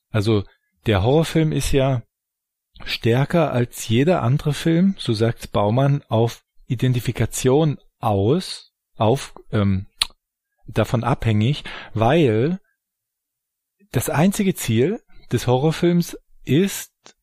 Also 0.10 0.44
der 0.86 1.03
Horrorfilm 1.03 1.52
ist 1.52 1.72
ja 1.72 2.03
stärker 2.84 3.52
als 3.52 3.88
jeder 3.88 4.22
andere 4.22 4.53
Film, 4.53 4.95
so 4.98 5.14
sagt 5.14 5.52
Baumann, 5.52 6.03
auf 6.10 6.44
Identifikation 6.68 7.80
aus, 7.99 8.73
auf 8.98 9.34
ähm, 9.52 9.88
davon 10.68 11.03
abhängig, 11.03 11.64
weil 11.94 12.60
das 13.91 14.10
einzige 14.10 14.56
Ziel 14.56 15.02
des 15.32 15.48
Horrorfilms 15.48 16.18
ist, 16.44 17.15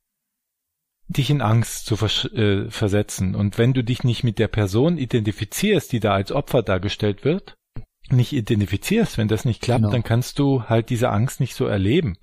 dich 1.13 1.31
in 1.31 1.41
Angst 1.41 1.87
zu 1.87 1.97
vers 1.97 2.25
äh, 2.33 2.71
versetzen. 2.71 3.35
Und 3.35 3.59
wenn 3.59 3.73
du 3.73 3.83
dich 3.85 4.05
nicht 4.05 4.25
mit 4.25 4.39
der 4.39 4.49
Person 4.49 4.99
identifizierst, 4.99 5.93
die 5.93 6.01
da 6.01 6.13
als 6.13 6.33
Opfer 6.33 6.63
dargestellt 6.63 7.25
wird, 7.25 7.57
nicht 8.11 8.33
identifizierst, 8.33 9.17
wenn 9.19 9.29
das 9.29 9.45
nicht 9.45 9.63
klappt, 9.63 9.81
Genau. 9.83 9.93
dann 9.93 10.03
kannst 10.03 10.39
du 10.39 10.65
halt 10.65 10.91
diese 10.91 11.11
Angst 11.11 11.41
nicht 11.41 11.55
so 11.55 11.67
erleben. 11.67 12.17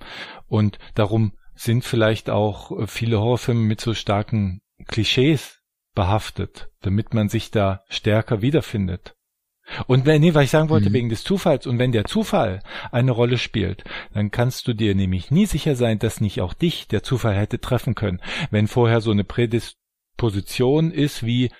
Und 0.47 0.77
darum 0.93 1.33
sind 1.55 1.83
vielleicht 1.83 2.29
auch 2.29 2.71
äh, 2.77 2.87
viele 2.87 3.19
Horrorfilme 3.19 3.61
mit 3.61 3.81
so 3.81 3.93
starken 3.93 4.61
Klischees 4.87 5.61
behaftet, 5.95 6.69
damit 6.81 7.13
man 7.13 7.29
sich 7.29 7.51
da 7.51 7.81
stärker 7.89 8.41
wiederfindet. 8.41 9.15
Und 9.87 10.05
wenn, 10.05 10.21
nee, 10.21 10.33
was 10.33 10.45
ich 10.45 10.49
sagen 10.51 10.69
wollte, 10.69 10.89
Mhm. 10.89 10.93
wegen 10.93 11.09
des 11.09 11.23
Zufalls, 11.23 11.67
und 11.67 11.79
wenn 11.79 11.91
der 11.91 12.05
Zufall 12.05 12.61
eine 12.91 13.11
Rolle 13.11 13.37
spielt, 13.37 13.83
dann 14.13 14.31
kannst 14.31 14.67
du 14.67 14.73
dir 14.73 14.95
nämlich 14.95 15.31
nie 15.31 15.45
sicher 15.45 15.75
sein, 15.75 15.99
dass 15.99 16.21
nicht 16.21 16.41
auch 16.41 16.53
dich 16.53 16.87
der 16.87 17.03
Zufall 17.03 17.35
hätte 17.35 17.59
treffen 17.59 17.95
können. 17.95 18.21
Wenn 18.51 18.67
vorher 18.67 19.01
so 19.01 19.11
eine 19.11 19.23
Prädisposition 19.23 20.91
ist 20.91 21.25
wie, 21.25 21.51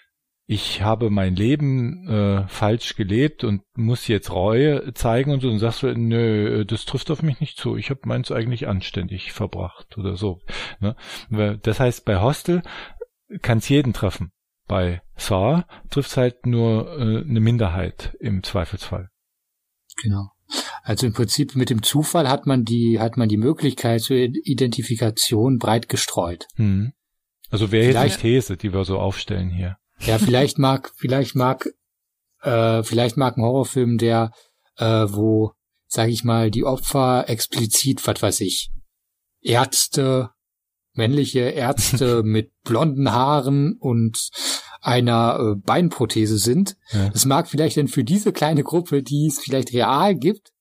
ich 0.51 0.81
habe 0.81 1.11
mein 1.11 1.35
Leben 1.35 2.07
äh, 2.09 2.47
falsch 2.47 2.95
gelebt 2.95 3.43
und 3.43 3.61
muss 3.75 4.07
jetzt 4.07 4.31
Reue 4.31 4.95
zeigen 4.95 5.31
und 5.31 5.41
so, 5.41 5.49
dann 5.49 5.59
sagst 5.59 5.83
du, 5.83 5.93
nö, 5.95 6.65
das 6.65 6.85
trifft 6.85 7.11
auf 7.11 7.21
mich 7.21 7.39
nicht 7.39 7.57
zu. 7.57 7.77
Ich 7.77 7.91
habe 7.91 7.99
meins 8.05 8.31
eigentlich 8.31 8.67
anständig 8.67 9.31
verbracht 9.31 9.95
oder 9.99 10.15
so. 10.15 10.41
Ne? 10.79 10.95
Das 11.61 11.79
heißt, 11.79 12.03
bei 12.03 12.19
Hostel 12.19 12.63
kann 13.43 13.59
es 13.59 13.69
jeden 13.69 13.93
treffen. 13.93 14.31
Bei 14.69 15.01
Saw 15.17 15.63
trifft 15.89 16.11
es 16.11 16.17
halt 16.17 16.45
nur 16.45 16.87
äh, 16.97 17.23
eine 17.27 17.39
Minderheit 17.39 18.15
im 18.19 18.43
Zweifelsfall. 18.43 19.09
Genau. 20.03 20.29
Also 20.83 21.07
im 21.07 21.13
Prinzip 21.13 21.55
mit 21.55 21.71
dem 21.71 21.81
Zufall 21.81 22.29
hat 22.29 22.45
man 22.45 22.65
die, 22.65 22.99
hat 22.99 23.17
man 23.17 23.27
die 23.27 23.37
Möglichkeit 23.37 24.01
zur 24.01 24.15
Identifikation 24.17 25.57
breit 25.57 25.89
gestreut. 25.89 26.45
Hm. 26.55 26.93
Also 27.49 27.71
wäre 27.71 27.91
jetzt 27.91 28.17
die 28.17 28.21
These, 28.21 28.57
die 28.57 28.71
wir 28.71 28.85
so 28.85 28.99
aufstellen 28.99 29.49
hier. 29.49 29.77
Ja, 30.01 30.19
vielleicht 30.19 30.59
mag, 30.59 30.91
vielleicht 30.95 31.35
mag, 31.35 31.67
äh, 32.41 32.83
vielleicht 32.83 33.17
mag 33.17 33.37
ein 33.37 33.43
Horrorfilm, 33.43 33.97
der, 33.97 34.31
äh, 34.77 34.85
wo, 34.85 35.53
sag 35.87 36.09
ich 36.09 36.23
mal, 36.23 36.51
die 36.51 36.63
Opfer 36.63 37.27
explizit, 37.27 38.05
was 38.05 38.21
weiß 38.21 38.41
ich, 38.41 38.71
Ärzte, 39.41 40.29
männliche 40.99 41.39
Ärzte 41.39 42.21
mit 42.23 42.51
blonden 42.63 43.11
Haaren 43.11 43.73
und 43.79 44.29
einer 44.81 45.39
äh, 45.39 45.55
Beinprothese 45.55 46.37
sind. 46.37 46.77
Ja. 46.91 47.09
Das 47.09 47.25
mag 47.25 47.47
vielleicht 47.49 47.77
dann 47.77 47.87
für 47.87 48.03
diese 48.03 48.31
kleine 48.31 48.63
Gruppe, 48.63 49.01
die 49.01 49.27
es 49.27 49.39
vielleicht 49.39 49.73
real 49.73 50.13
gibt, 50.15 50.51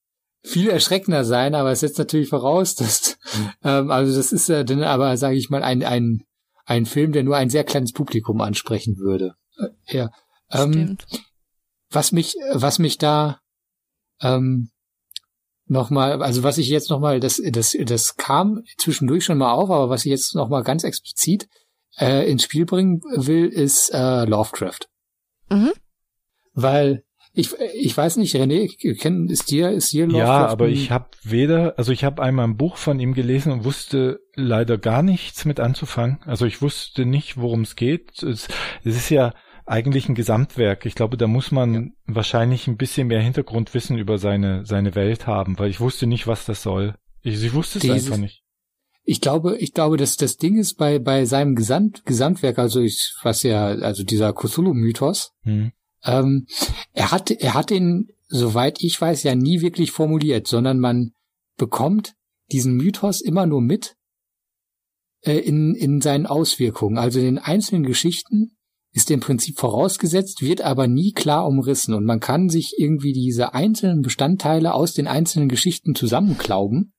viel 0.43 0.71
erschreckender 0.71 1.25
sein, 1.25 1.55
aber 1.55 1.73
es 1.73 1.81
setzt 1.81 1.99
natürlich 1.99 2.29
voraus, 2.29 2.75
dass 2.77 3.19
ähm, 3.63 3.91
also 3.91 4.17
das 4.17 4.33
ist 4.33 4.49
ja 4.49 4.65
dann 4.65 4.83
aber, 4.83 5.17
sage 5.19 5.37
ich 5.37 5.51
mal, 5.51 5.63
ein 5.63 5.85
ein 5.85 6.25
ein 6.65 6.87
Film, 6.87 7.13
der 7.13 7.25
nur 7.25 7.37
ein 7.37 7.51
sehr 7.51 7.65
kleines 7.65 7.93
Publikum 7.93 8.41
ansprechen 8.41 8.99
würde. 8.99 9.35
Äh, 9.59 9.97
ja. 9.97 10.11
Ähm, 10.51 10.73
Stimmt. 10.73 11.07
was 11.91 12.13
mich, 12.13 12.37
was 12.53 12.79
mich 12.79 12.99
da 12.99 13.41
ähm, 14.21 14.71
nochmal, 15.69 16.23
also 16.23 16.43
was 16.43 16.59
ich 16.59 16.69
jetzt 16.69 16.91
nochmal, 16.91 17.21
das, 17.21 17.41
das, 17.51 17.77
das 17.85 18.17
kam 18.17 18.65
zwischendurch 18.79 19.25
schon 19.25 19.39
mal 19.39 19.53
auf, 19.53 19.71
aber 19.71 19.91
was 19.91 20.05
ich 20.05 20.11
jetzt 20.11 20.35
nochmal 20.35 20.63
ganz 20.63 20.85
explizit 20.85 21.49
äh, 21.99 22.31
ins 22.31 22.45
Spiel 22.45 22.65
bringen 22.65 23.01
will, 23.17 23.47
ist 23.47 23.91
äh, 23.91 24.25
Lovecraft. 24.25 24.89
Mhm. 25.51 25.73
Weil 26.55 27.05
ich, 27.35 27.51
ich 27.75 27.97
weiß 27.97 28.17
nicht, 28.17 28.35
René, 28.35 28.69
kenn, 28.99 29.29
ist 29.29 29.51
dir, 29.51 29.71
ist 29.71 29.93
dir 29.93 30.07
Lovecraft? 30.07 30.27
Ja, 30.27 30.47
aber 30.49 30.69
ich 30.69 30.91
habe 30.91 31.09
weder, 31.23 31.75
also 31.79 31.93
ich 31.93 32.03
habe 32.03 32.23
einmal 32.23 32.47
ein 32.47 32.57
Buch 32.57 32.77
von 32.77 32.99
ihm 32.99 33.15
gelesen 33.15 33.53
und 33.53 33.65
wusste 33.65 34.21
leider 34.35 34.77
gar 34.77 35.03
nichts 35.03 35.45
mit 35.45 35.61
anzufangen. 35.61 36.19
Also 36.25 36.47
ich 36.47 36.63
wusste 36.63 37.07
nicht, 37.07 37.37
worum 37.37 37.61
es 37.61 37.77
geht. 37.77 38.23
Es, 38.23 38.49
es 38.83 38.97
ist 38.97 39.11
ja 39.11 39.35
eigentlich 39.69 40.09
ein 40.09 40.15
Gesamtwerk. 40.15 40.87
Ich 40.87 40.95
glaube, 40.95 41.17
da 41.17 41.27
muss 41.27 41.51
man 41.51 41.93
wahrscheinlich 42.07 42.67
ein 42.67 42.77
bisschen 42.77 43.09
mehr 43.09 43.21
Hintergrundwissen 43.23 43.99
über 43.99 44.19
seine 44.19 44.65
seine 44.65 44.95
Welt 44.95 45.27
haben, 45.27 45.59
weil 45.59 45.71
ich 45.71 45.81
wusste 45.81 46.07
nicht, 46.07 46.27
was 46.27 46.45
das 46.47 46.63
soll. 46.63 46.95
Ich, 47.23 47.43
ich 47.43 47.53
wusste 47.55 47.79
es 47.79 47.83
Dieses- 47.83 48.07
einfach 48.07 48.19
nicht. 48.19 48.43
Ich 49.11 49.23
glaube, 49.23 49.57
ich 49.57 49.73
glaube, 49.73 49.97
dass 49.97 50.17
das 50.17 50.37
Ding 50.37 50.59
ist 50.59 50.75
bei 50.75 50.99
bei 50.99 51.25
seinem 51.25 51.55
Gesamt, 51.55 52.05
Gesamtwerk, 52.05 52.59
also 52.59 52.81
ich, 52.81 53.15
was 53.23 53.43
ja, 53.43 53.69
also 53.69 54.05
dieser 54.05 54.35
Cthulhu-Mythos, 54.35 55.33
Hm. 55.45 55.73
ähm, 56.05 56.47
er 56.93 57.11
hat 57.11 57.31
er 57.31 57.55
hat 57.55 57.71
den, 57.71 58.09
soweit 58.27 58.83
ich 58.83 59.01
weiß, 59.01 59.23
ja 59.23 59.35
nie 59.35 59.63
wirklich 59.63 59.93
formuliert, 59.93 60.47
sondern 60.47 60.79
man 60.79 61.13
bekommt 61.57 62.15
diesen 62.53 62.75
Mythos 62.77 63.23
immer 63.23 63.47
nur 63.47 63.63
mit 63.63 63.97
äh, 65.23 65.39
in 65.39 65.75
in 65.75 66.03
seinen 66.03 66.27
Auswirkungen. 66.27 66.99
Also 66.99 67.19
in 67.19 67.25
den 67.25 67.39
einzelnen 67.39 67.85
Geschichten 67.85 68.58
ist 68.93 69.11
im 69.11 69.21
Prinzip 69.21 69.59
vorausgesetzt, 69.59 70.43
wird 70.43 70.63
aber 70.63 70.87
nie 70.87 71.13
klar 71.13 71.47
umrissen 71.47 71.95
und 71.95 72.05
man 72.05 72.21
kann 72.21 72.49
sich 72.49 72.75
irgendwie 72.79 73.13
diese 73.13 73.55
einzelnen 73.55 74.03
Bestandteile 74.03 74.75
aus 74.75 74.95
den 74.95 75.07
einzelnen 75.07 75.49
Geschichten 75.49 75.95
zusammenklauben. 75.95 76.93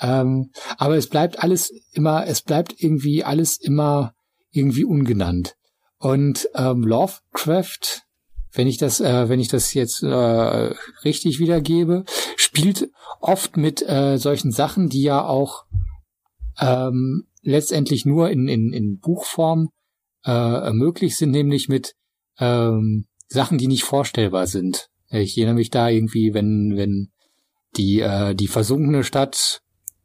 Ähm, 0.00 0.50
aber 0.78 0.96
es 0.96 1.08
bleibt 1.08 1.38
alles 1.42 1.70
immer, 1.92 2.26
es 2.26 2.42
bleibt 2.42 2.74
irgendwie 2.82 3.24
alles 3.24 3.58
immer 3.60 4.14
irgendwie 4.50 4.84
ungenannt. 4.84 5.54
Und 5.98 6.48
ähm, 6.54 6.82
Lovecraft, 6.82 8.02
wenn 8.52 8.66
ich 8.66 8.78
das, 8.78 9.00
äh, 9.00 9.28
wenn 9.28 9.38
ich 9.38 9.48
das 9.48 9.74
jetzt 9.74 10.02
äh, 10.02 10.74
richtig 11.04 11.38
wiedergebe, 11.38 12.04
spielt 12.36 12.90
oft 13.20 13.56
mit 13.56 13.88
äh, 13.88 14.18
solchen 14.18 14.50
Sachen, 14.50 14.88
die 14.88 15.02
ja 15.02 15.24
auch 15.24 15.64
ähm, 16.58 17.28
letztendlich 17.42 18.04
nur 18.04 18.30
in, 18.30 18.48
in, 18.48 18.72
in 18.72 18.98
Buchform 18.98 19.68
äh, 20.24 20.72
möglich 20.72 21.16
sind, 21.16 21.30
nämlich 21.30 21.68
mit 21.68 21.94
ähm, 22.38 23.06
Sachen, 23.28 23.58
die 23.58 23.66
nicht 23.66 23.84
vorstellbar 23.84 24.46
sind. 24.46 24.88
Ich 25.10 25.36
erinnere 25.36 25.56
mich 25.56 25.70
da 25.70 25.88
irgendwie, 25.88 26.32
wenn, 26.34 26.76
wenn 26.76 27.12
die, 27.76 28.00
äh, 28.00 28.34
die 28.34 28.48
versunkene 28.48 29.04
Stadt, 29.04 29.60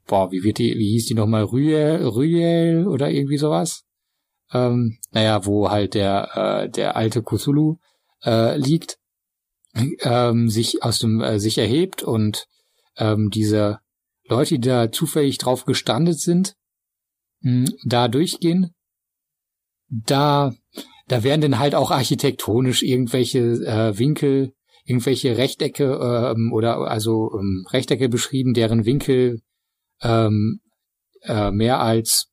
boah, 0.06 0.31
wie 0.31 0.44
wird 0.44 0.57
die, 0.57 0.76
wie 0.77 0.91
hieß 0.91 1.07
die 1.07 1.14
nochmal, 1.14 1.44
Rüel, 1.44 2.06
Rüel 2.06 2.88
oder 2.88 3.10
irgendwie 3.10 3.38
sowas? 3.38 3.84
Ähm, 4.52 4.98
naja, 5.11 5.45
wo 5.45 5.69
halt 5.69 5.94
der, 5.94 6.64
äh, 6.65 6.69
der 6.69 6.95
alte 6.95 7.22
Cthulhu 7.22 7.77
äh, 8.23 8.57
liegt, 8.57 8.98
ähm, 10.02 10.49
sich 10.49 10.84
aus 10.84 10.99
dem, 10.99 11.22
äh, 11.22 11.39
sich 11.39 11.57
erhebt 11.57 12.03
und 12.03 12.48
ähm, 12.98 13.30
diese 13.30 13.80
Leute, 14.27 14.56
die 14.56 14.68
da 14.68 14.91
zufällig 14.91 15.38
drauf 15.38 15.65
gestandet 15.65 16.19
sind, 16.19 16.56
mh, 17.41 17.69
da 17.85 18.07
durchgehen, 18.07 18.73
da, 19.89 20.53
da 21.07 21.23
werden 21.23 21.41
dann 21.41 21.59
halt 21.59 21.76
auch 21.76 21.91
architektonisch 21.91 22.84
irgendwelche 22.84 23.39
äh, 23.39 23.97
Winkel, 23.97 24.53
irgendwelche 24.85 25.38
Rechtecke 25.38 26.34
ähm, 26.35 26.51
oder 26.53 26.77
also 26.89 27.31
ähm, 27.38 27.65
Rechtecke 27.72 28.09
beschrieben, 28.09 28.53
deren 28.53 28.85
Winkel 28.85 29.41
ähm, 30.01 30.59
äh, 31.23 31.51
mehr 31.51 31.81
als 31.81 32.30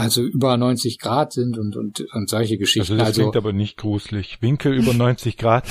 also 0.00 0.22
über 0.22 0.56
90 0.56 0.98
Grad 0.98 1.32
sind 1.32 1.58
und, 1.58 1.76
und, 1.76 2.00
und 2.12 2.28
solche 2.30 2.54
Also 2.54 2.58
Geschichten. 2.58 2.98
das 2.98 3.08
Also, 3.08 3.20
klingt 3.22 3.36
aber 3.36 3.52
nicht 3.52 3.76
gruselig. 3.76 4.38
Winkel 4.40 4.74
über 4.74 4.92
90 4.94 5.36
Grad. 5.36 5.64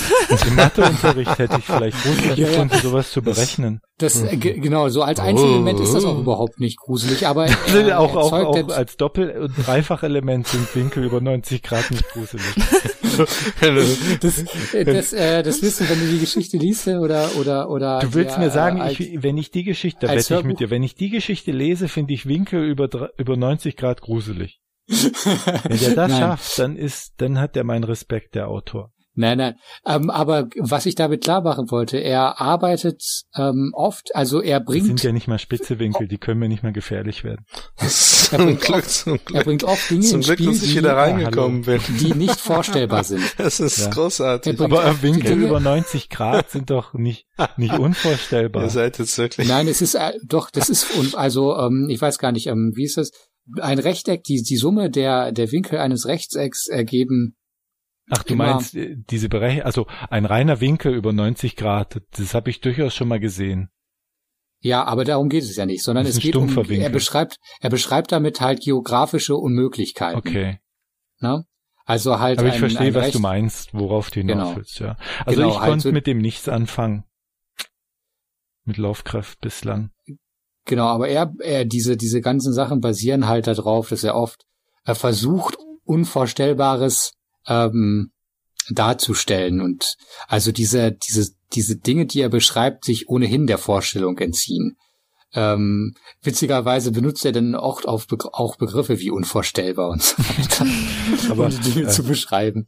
Im 0.47 0.55
Matheunterricht 0.55 1.37
hätte 1.39 1.57
ich 1.59 1.65
vielleicht 1.65 2.01
gruselig 2.03 2.37
Ja, 2.37 2.45
ja. 2.45 2.49
gefunden, 2.51 2.75
sowas 2.81 3.11
zu 3.11 3.21
berechnen. 3.21 3.81
das, 3.99 4.21
äh, 4.23 4.37
ge- 4.37 4.59
genau, 4.59 4.89
so 4.89 5.01
als 5.03 5.19
Einzelelement 5.19 5.79
ist 5.79 5.93
das 5.93 6.05
auch 6.05 6.17
Oh. 6.17 6.21
überhaupt 6.21 6.59
nicht 6.59 6.77
gruselig, 6.77 7.25
aber 7.27 7.45
er, 7.73 7.99
auch, 7.99 8.15
auch, 8.15 8.31
auch 8.33 8.69
als 8.69 8.97
Doppel- 8.97 9.31
und 9.39 9.53
Dreifachelement 9.65 10.47
sind 10.47 10.73
Winkel 10.75 11.03
über 11.03 11.21
90 11.21 11.63
Grad 11.63 11.89
nicht 11.91 12.07
gruselig. 12.09 12.43
das, 13.17 14.73
äh, 14.73 14.85
das, 14.85 15.13
äh, 15.13 15.43
das 15.43 15.61
Wissen, 15.61 15.89
wenn 15.89 15.99
du 15.99 16.07
die 16.07 16.19
Geschichte 16.19 16.57
liest 16.57 16.87
oder 16.87 17.35
oder 17.37 17.69
oder 17.69 17.99
Du 17.99 18.13
willst 18.13 18.37
der, 18.37 18.43
mir 18.45 18.49
sagen, 18.49 18.79
äh, 18.79 18.91
ich, 18.91 19.23
wenn 19.23 19.37
ich 19.37 19.51
die 19.51 19.63
Geschichte, 19.63 20.07
da 20.07 20.13
wette 20.13 20.35
ich 20.35 20.43
mit 20.43 20.59
dir, 20.59 20.69
wenn 20.69 20.83
ich 20.83 20.95
die 20.95 21.09
Geschichte 21.09 21.51
lese, 21.51 21.87
finde 21.87 22.13
ich 22.13 22.27
Winkel 22.27 22.63
über, 22.63 23.11
über 23.17 23.37
90 23.37 23.75
Grad 23.75 24.01
gruselig. 24.01 24.61
Wenn 24.87 25.79
der 25.79 25.95
das 25.95 26.11
Nein. 26.11 26.19
schafft, 26.19 26.59
dann 26.59 26.75
ist, 26.75 27.13
dann 27.17 27.39
hat 27.39 27.57
er 27.57 27.63
meinen 27.63 27.83
Respekt, 27.83 28.35
der 28.35 28.47
Autor. 28.47 28.91
Nein, 29.19 29.39
nein. 29.39 29.55
Ähm, 29.85 30.09
aber 30.11 30.47
was 30.59 30.85
ich 30.85 30.93
damit 30.95 31.23
klar 31.23 31.41
machen 31.41 31.71
wollte, 31.71 31.97
er 31.97 32.39
arbeitet 32.39 33.03
ähm, 33.35 33.71
oft, 33.73 34.15
also 34.15 34.41
er 34.41 34.59
Das 34.59 34.73
sind 34.73 34.85
bringt, 34.85 35.03
ja 35.03 35.11
nicht 35.11 35.27
mal 35.27 35.39
spitze 35.39 35.79
Winkel, 35.79 36.07
die 36.07 36.19
können 36.19 36.39
mir 36.39 36.47
nicht 36.47 36.61
mal 36.61 36.71
gefährlich 36.71 37.23
werden. 37.23 37.45
zum 37.87 38.59
Glück, 38.59 38.85
zum 38.87 39.13
er 39.13 39.17
Glück. 39.19 39.43
bringt 39.45 39.63
oft 39.63 39.89
Dinge 39.89 40.01
Zum 40.03 40.17
ins 40.19 40.27
Glück, 40.27 40.37
Spiel, 40.39 40.47
dass 40.53 40.61
ich 40.63 40.69
die, 40.71 40.77
wieder 40.77 40.95
reingekommen 40.97 41.63
bin. 41.63 41.81
die 41.99 42.13
nicht 42.13 42.39
vorstellbar 42.39 43.03
sind. 43.03 43.23
Das 43.37 43.59
ist 43.59 43.79
Ja. 43.79 43.89
großartig. 43.89 44.53
Er 44.53 44.57
bringt 44.57 44.73
Aber 44.73 44.87
oft 44.89 44.99
die 44.99 45.03
Winkel 45.03 45.31
Dinge- 45.31 45.45
über 45.47 45.59
90 45.59 46.09
Grad 46.09 46.49
sind 46.51 46.69
doch 46.69 46.93
nicht, 46.93 47.25
nicht 47.57 47.77
unvorstellbar. 47.77 48.63
Ihr 48.63 48.69
seid 48.69 48.99
jetzt 48.99 49.17
wirklich. 49.17 49.47
Nein, 49.47 49.67
es 49.67 49.81
ist 49.81 49.95
äh, 49.95 50.13
doch, 50.25 50.49
das 50.51 50.69
ist 50.69 50.95
und 50.97 51.15
also 51.15 51.55
ähm, 51.57 51.87
ich 51.89 51.99
weiß 52.01 52.19
gar 52.19 52.31
nicht, 52.31 52.47
ähm, 52.47 52.71
wie 52.75 52.83
ist 52.85 52.97
das? 52.97 53.11
Ein 53.61 53.79
Rechteck, 53.79 54.23
die 54.25 54.43
die 54.43 54.57
Summe 54.57 54.89
der 54.91 55.31
der 55.31 55.51
Winkel 55.51 55.79
eines 55.79 56.05
Rechtecks 56.05 56.67
ergeben. 56.67 57.35
Ach, 58.09 58.23
du 58.23 58.33
immer- 58.33 58.53
meinst 58.53 58.75
äh, 58.75 58.95
diese 59.09 59.29
Berechnung, 59.29 59.63
also 59.65 59.87
ein 60.09 60.25
reiner 60.25 60.61
Winkel 60.61 60.93
über 60.93 61.11
90 61.13 61.55
Grad, 61.55 62.01
das 62.11 62.33
habe 62.33 62.49
ich 62.49 62.61
durchaus 62.61 62.95
schon 62.95 63.07
mal 63.07 63.19
gesehen. 63.19 63.69
Ja, 64.59 64.85
aber 64.85 65.03
darum 65.05 65.29
geht 65.29 65.43
es 65.43 65.55
ja 65.55 65.65
nicht, 65.65 65.83
sondern 65.83 66.05
es 66.05 66.15
ein 66.15 66.21
geht 66.21 66.35
um 66.35 66.49
stumpfer 66.49 66.69
Winkel. 66.69 66.83
er 66.85 66.89
beschreibt 66.89 67.37
er 67.59 67.69
beschreibt 67.69 68.11
damit 68.11 68.41
halt 68.41 68.61
geografische 68.61 69.35
Unmöglichkeiten. 69.35 70.17
Okay. 70.17 70.59
Ne? 71.19 71.45
Also 71.85 72.19
halt 72.19 72.39
Aber 72.39 72.47
ein, 72.47 72.53
ich 72.53 72.59
verstehe, 72.59 72.87
ein 72.87 72.95
was 72.95 73.11
du 73.11 73.19
meinst, 73.19 73.73
worauf 73.73 74.09
du 74.09 74.19
hinaus 74.21 74.35
Genau. 74.47 74.55
willst, 74.57 74.79
ja. 74.79 74.97
Also 75.25 75.39
Genau, 75.41 75.51
ich 75.53 75.59
halt 75.59 75.69
konnte 75.69 75.83
so- 75.89 75.91
mit 75.93 76.07
dem 76.07 76.17
nichts 76.19 76.49
anfangen. 76.49 77.03
Mit 78.65 78.77
Lovecraft 78.77 79.35
bislang. 79.41 79.91
Genau, 80.65 80.87
aber 80.87 81.07
er, 81.07 81.33
er 81.39 81.63
diese 81.63 81.95
diese 81.95 82.19
ganzen 82.21 82.51
Sachen 82.51 82.81
basieren 82.81 83.27
halt 83.27 83.47
darauf, 83.47 83.89
dass 83.89 84.03
er 84.03 84.15
oft 84.15 84.43
er 84.83 84.95
versucht 84.95 85.55
unvorstellbares 85.85 87.13
ähm, 87.47 88.11
darzustellen 88.69 89.61
und 89.61 89.95
also 90.27 90.51
diese 90.51 90.91
diese 90.91 91.31
diese 91.53 91.77
Dinge, 91.77 92.05
die 92.05 92.21
er 92.21 92.29
beschreibt, 92.29 92.85
sich 92.85 93.07
ohnehin 93.07 93.47
der 93.47 93.57
Vorstellung 93.57 94.17
entziehen. 94.17 94.77
Ähm, 95.33 95.93
witzigerweise 96.21 96.91
benutzt 96.91 97.25
er 97.25 97.31
dann 97.31 97.55
auch, 97.55 97.83
auf 97.85 98.07
Begr 98.07 98.29
auch 98.33 98.55
Begriffe 98.55 98.99
wie 98.99 99.11
unvorstellbar 99.11 99.89
und 99.89 100.01
so 100.01 100.17
weiter, 100.17 100.65
Aber, 101.31 101.45
um 101.45 101.51
die 101.51 101.71
Dinge 101.71 101.87
äh, 101.87 101.89
zu 101.89 102.03
beschreiben. 102.03 102.67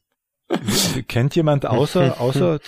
Kennt 1.08 1.36
jemand 1.36 1.66
außer, 1.66 2.20
außer 2.22 2.60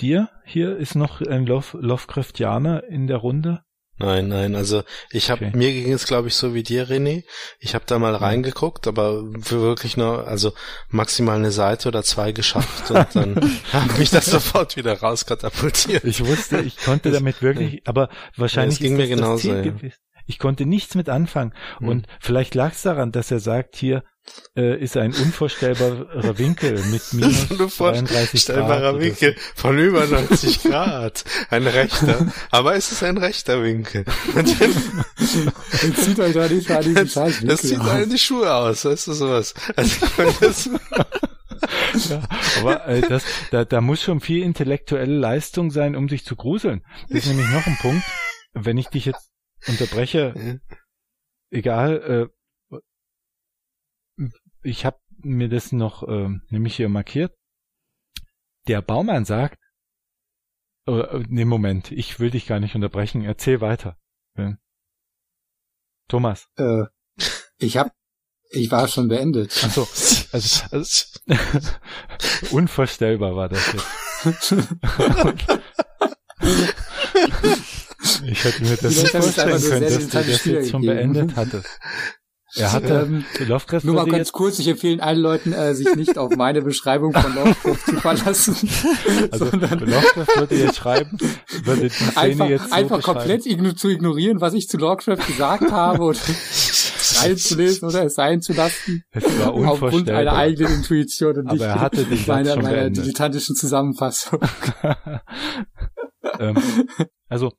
dir 0.00 0.28
hier 0.44 0.76
ist 0.76 0.94
noch 0.94 1.20
ein 1.20 1.46
Love, 1.46 1.78
Lovecraftianer 1.78 2.84
in 2.84 3.06
der 3.06 3.18
Runde? 3.18 3.62
Nein, 4.00 4.28
nein, 4.28 4.56
also 4.56 4.82
ich 5.10 5.30
habe 5.30 5.44
Okay. 5.46 5.56
mir 5.56 5.72
ging 5.72 5.92
es 5.92 6.06
glaube 6.06 6.28
ich 6.28 6.34
so 6.34 6.54
wie 6.54 6.62
dir 6.62 6.88
René. 6.88 7.22
Ich 7.58 7.74
habe 7.74 7.84
da 7.86 7.98
mal 7.98 8.14
reingeguckt, 8.14 8.86
aber 8.86 9.22
für 9.42 9.60
wirklich 9.60 9.96
nur 9.98 10.26
also 10.26 10.52
maximal 10.88 11.36
eine 11.36 11.52
Seite 11.52 11.88
oder 11.88 12.02
zwei 12.02 12.32
geschafft 12.32 12.90
und 12.90 13.06
dann 13.14 13.34
habe 13.72 14.02
ich 14.02 14.10
das 14.10 14.26
sofort 14.26 14.76
wieder 14.76 14.98
rauskatapultiert. 15.00 16.04
Ich 16.04 16.24
wusste, 16.24 16.60
ich 16.60 16.78
konnte 16.78 17.10
damit 17.10 17.42
wirklich, 17.42 17.82
aber 17.86 18.08
wahrscheinlich 18.36 18.80
Ja, 18.80 18.84
ging 18.84 18.92
ist 18.94 18.98
mir 18.98 19.08
das 19.08 19.16
genauso, 19.16 19.32
das 19.34 19.40
Ziel 19.42 19.56
ja. 19.56 19.62
gewesen. 19.62 19.94
Ich 20.30 20.38
konnte 20.38 20.64
nichts 20.64 20.94
mit 20.94 21.08
anfangen. 21.08 21.52
Hm. 21.78 21.88
Und 21.88 22.06
vielleicht 22.20 22.54
lag 22.54 22.72
es 22.72 22.82
daran, 22.82 23.10
dass 23.10 23.32
er 23.32 23.40
sagt, 23.40 23.74
hier 23.74 24.04
äh, 24.56 24.80
ist 24.80 24.96
ein 24.96 25.12
unvorstellbarer 25.12 26.38
Winkel 26.38 26.80
mit 26.84 27.02
minus 27.12 27.48
33 27.48 28.46
Grad. 28.46 29.00
Winkel 29.00 29.34
von 29.56 29.76
über 29.76 30.06
90 30.06 30.62
Grad. 30.62 31.24
Ein 31.50 31.66
rechter. 31.66 32.32
Aber 32.52 32.76
es 32.76 32.92
ist 32.92 33.02
ein 33.02 33.18
rechter 33.18 33.60
Winkel. 33.64 34.04
Jetzt 34.36 36.04
zieht 36.04 36.20
euch 36.20 36.32
doch 36.32 36.48
nicht 36.48 36.68
mal 36.68 36.84
diesen 36.84 37.08
scheiß 37.08 37.40
das 37.44 37.72
aus. 37.72 37.88
einem 37.88 38.10
die 38.10 38.18
Schuhe 38.18 38.54
aus, 38.54 38.84
weißt 38.84 39.08
du 39.08 39.12
sowas. 39.14 39.52
Also 39.74 40.06
ich 40.06 40.16
meine, 40.16 40.34
das, 40.40 40.70
So. 41.94 42.14
Ja, 42.14 42.22
aber 42.60 42.86
äh, 42.86 43.00
das, 43.02 43.24
da, 43.50 43.64
da 43.64 43.80
muss 43.80 44.00
schon 44.00 44.20
viel 44.20 44.42
intellektuelle 44.42 45.14
Leistung 45.14 45.70
sein, 45.70 45.96
um 45.96 46.08
sich 46.08 46.24
zu 46.24 46.36
gruseln. 46.36 46.82
Das 47.08 47.24
ist 47.24 47.26
nämlich 47.26 47.48
noch 47.50 47.66
ein 47.66 47.76
Punkt, 47.80 48.04
wenn 48.54 48.78
ich 48.78 48.88
dich 48.88 49.04
jetzt 49.06 49.29
unterbreche, 49.66 50.60
egal, 51.50 52.30
äh, 54.20 54.28
ich 54.62 54.84
habe 54.84 54.98
mir 55.22 55.48
das 55.48 55.72
noch 55.72 56.02
äh, 56.02 56.28
nämlich 56.48 56.76
hier 56.76 56.88
markiert. 56.88 57.36
Der 58.68 58.82
Baumann 58.82 59.24
sagt, 59.24 59.58
äh, 60.86 61.24
nee, 61.28 61.44
Moment, 61.44 61.92
ich 61.92 62.20
will 62.20 62.30
dich 62.30 62.46
gar 62.46 62.60
nicht 62.60 62.74
unterbrechen, 62.74 63.24
erzähl 63.24 63.60
weiter. 63.60 63.98
Ja. 64.36 64.56
Thomas. 66.08 66.48
Äh, 66.56 66.84
ich 67.58 67.76
hab, 67.76 67.92
ich 68.50 68.70
war 68.70 68.88
schon 68.88 69.08
beendet. 69.08 69.52
Ach 69.64 69.70
so, 69.70 69.82
also, 70.32 70.64
also 70.70 71.06
unvorstellbar 72.50 73.36
war 73.36 73.48
das 73.48 73.72
jetzt. 73.72 74.54
ich 78.26 78.44
hätte 78.44 78.62
mir 78.62 78.76
das 78.76 78.82
nicht 78.96 79.08
vorstellen 79.10 79.62
können, 79.62 79.80
dass 79.82 79.98
du 79.98 80.18
das 80.18 80.44
jetzt 80.44 80.70
schon 80.70 80.82
wiedergegeben. 80.82 81.12
beendet 81.14 81.36
hattest. 81.36 81.78
Er 82.56 82.72
hatte, 82.72 83.06
Ähm, 83.08 83.24
Lovecraft 83.46 83.84
Nur 83.84 83.94
mal 83.94 84.04
ganz 84.06 84.16
jetzt, 84.16 84.32
kurz, 84.32 84.58
ich 84.58 84.66
empfehle 84.66 85.00
allen 85.02 85.20
Leuten, 85.20 85.52
äh, 85.52 85.72
sich 85.74 85.94
nicht 85.94 86.18
auf 86.18 86.34
meine 86.36 86.62
Beschreibung 86.62 87.12
von 87.12 87.32
Lovecraft 87.34 87.84
zu 87.86 87.96
verlassen, 88.00 88.56
also 89.30 89.46
sondern 89.50 89.78
Lovecraft 89.78 90.36
würde 90.36 90.56
jetzt 90.56 90.76
schreiben, 90.76 91.16
würde 91.64 91.82
die 91.82 91.90
Szene 91.90 92.16
einfach, 92.16 92.48
jetzt 92.48 92.68
so 92.68 92.74
einfach 92.74 93.02
komplett 93.02 93.46
igno 93.46 93.72
zu 93.72 93.88
ignorieren, 93.88 94.40
was 94.40 94.54
ich 94.54 94.66
zu 94.68 94.78
Lovecraft 94.78 95.24
gesagt 95.28 95.70
habe 95.70 96.02
und 96.02 96.20
reinzulesen 97.22 97.88
oder 97.88 98.04
es 98.06 98.14
sein 98.14 98.40
zu 98.42 98.52
lassen, 98.52 99.04
Es 99.12 99.22
war 99.38 99.52
aufgrund 99.52 99.60
einer 99.60 99.74
unvorstellbar. 99.82 100.36
eigenen 100.36 100.74
Intuition 100.74 101.36
und 101.36 101.46
Aber 101.46 101.52
nicht 101.54 101.62
er 101.62 101.80
hatte 101.80 102.04
den 102.04 102.16
Satz 102.18 102.26
meiner, 102.26 102.56
meiner 102.56 102.90
dilettantischen 102.90 103.54
Zusammenfassung. 103.54 104.40
ähm, 106.38 106.56
also 107.28 107.52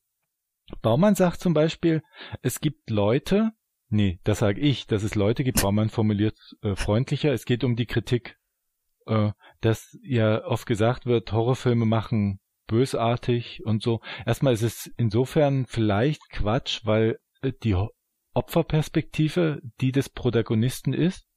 Baumann 0.81 1.15
sagt 1.15 1.39
zum 1.39 1.53
Beispiel, 1.53 2.03
es 2.41 2.59
gibt 2.59 2.89
Leute, 2.89 3.51
nee, 3.89 4.19
das 4.23 4.39
sage 4.39 4.61
ich, 4.61 4.87
dass 4.87 5.03
es 5.03 5.15
Leute 5.15 5.43
gibt, 5.43 5.61
Baumann 5.61 5.89
formuliert 5.89 6.37
äh, 6.61 6.75
freundlicher, 6.75 7.31
es 7.33 7.45
geht 7.45 7.63
um 7.63 7.75
die 7.75 7.85
Kritik, 7.85 8.37
äh, 9.07 9.31
dass 9.61 9.97
ja 10.03 10.43
oft 10.45 10.65
gesagt 10.65 11.05
wird, 11.05 11.31
Horrorfilme 11.31 11.85
machen 11.85 12.39
bösartig 12.67 13.65
und 13.65 13.83
so. 13.83 14.01
Erstmal 14.25 14.53
ist 14.53 14.63
es 14.63 14.91
insofern 14.97 15.65
vielleicht 15.67 16.21
Quatsch, 16.29 16.85
weil 16.85 17.19
äh, 17.41 17.51
die 17.63 17.75
Opferperspektive 18.33 19.61
die 19.81 19.91
des 19.91 20.09
Protagonisten 20.09 20.93
ist. 20.93 21.27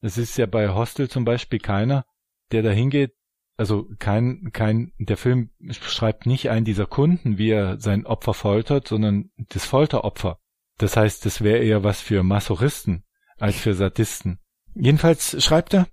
Es 0.00 0.16
ist 0.16 0.38
ja 0.38 0.46
bei 0.46 0.70
Hostel 0.70 1.08
zum 1.10 1.24
Beispiel 1.24 1.58
keiner, 1.58 2.06
der 2.52 2.62
da 2.62 2.70
hingeht, 2.70 3.12
also 3.58 3.88
kein, 3.98 4.50
kein, 4.52 4.92
der 4.98 5.16
Film 5.16 5.50
schreibt 5.70 6.26
nicht 6.26 6.48
einen 6.48 6.64
dieser 6.64 6.86
Kunden, 6.86 7.38
wie 7.38 7.50
er 7.50 7.80
sein 7.80 8.06
Opfer 8.06 8.32
foltert, 8.32 8.86
sondern 8.86 9.30
das 9.36 9.66
Folteropfer. 9.66 10.38
Das 10.78 10.96
heißt, 10.96 11.26
das 11.26 11.42
wäre 11.42 11.58
eher 11.58 11.82
was 11.82 12.00
für 12.00 12.22
Masochisten 12.22 13.04
als 13.36 13.56
für 13.56 13.74
Sadisten. 13.74 14.38
Jedenfalls 14.74 15.42
schreibt 15.44 15.74
er, 15.74 15.88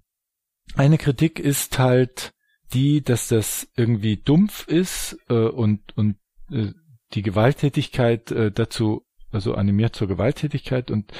eine 0.75 0.99
Kritik 0.99 1.39
ist 1.39 1.79
halt 1.79 2.33
die, 2.73 3.03
dass 3.03 3.29
das 3.29 3.67
irgendwie 3.75 4.17
dumpf 4.17 4.67
ist 4.67 5.17
äh, 5.29 5.33
und, 5.33 5.97
und 5.97 6.17
äh, 6.51 6.71
die 7.13 7.23
Gewalttätigkeit 7.23 8.31
äh, 8.31 8.51
dazu, 8.51 9.05
also 9.31 9.55
animiert 9.55 9.95
zur 9.95 10.07
Gewalttätigkeit 10.07 10.91
und 10.91 11.11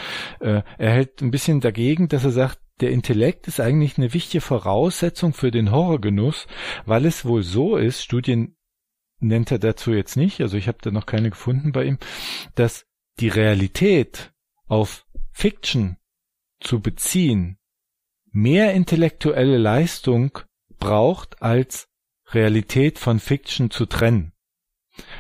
äh, 0.42 0.62
er 0.78 0.92
hält 0.92 1.22
ein 1.22 1.32
bisschen 1.32 1.60
dagegen, 1.60 2.08
dass 2.08 2.24
er 2.24 2.32
sagt, 2.32 2.60
der 2.82 2.92
Intellekt 2.92 3.48
ist 3.48 3.60
eigentlich 3.60 3.98
eine 3.98 4.14
wichtige 4.14 4.42
Voraussetzung 4.42 5.34
für 5.34 5.52
den 5.52 5.72
Horrorgenuss, 5.72 6.48
weil 6.86 7.06
es 7.06 7.26
wohl 7.26 7.44
so 7.44 7.78
ist, 7.78 8.04
Studien 8.04 8.58
nennt 9.20 9.52
er 9.52 9.60
dazu 9.60 9.94
jetzt 9.94 10.18
nicht, 10.18 10.42
also 10.42 10.58
ich 10.58 10.68
habe 10.68 10.80
da 10.82 10.92
noch 10.92 11.06
keine 11.06 11.30
gefunden 11.30 11.72
bei 11.72 11.86
ihm, 11.86 11.98
dass 12.56 12.86
die 13.20 13.30
Realität 13.30 14.34
auf 14.68 15.06
Fiction 15.32 15.98
zu 16.60 16.82
beziehen 16.82 17.58
mehr 18.32 18.74
intellektuelle 18.74 19.58
Leistung 19.58 20.38
braucht, 20.78 21.42
als 21.42 21.88
Realität 22.32 23.00
von 23.00 23.20
Fiction 23.20 23.72
zu 23.72 23.86
trennen. 23.86 24.34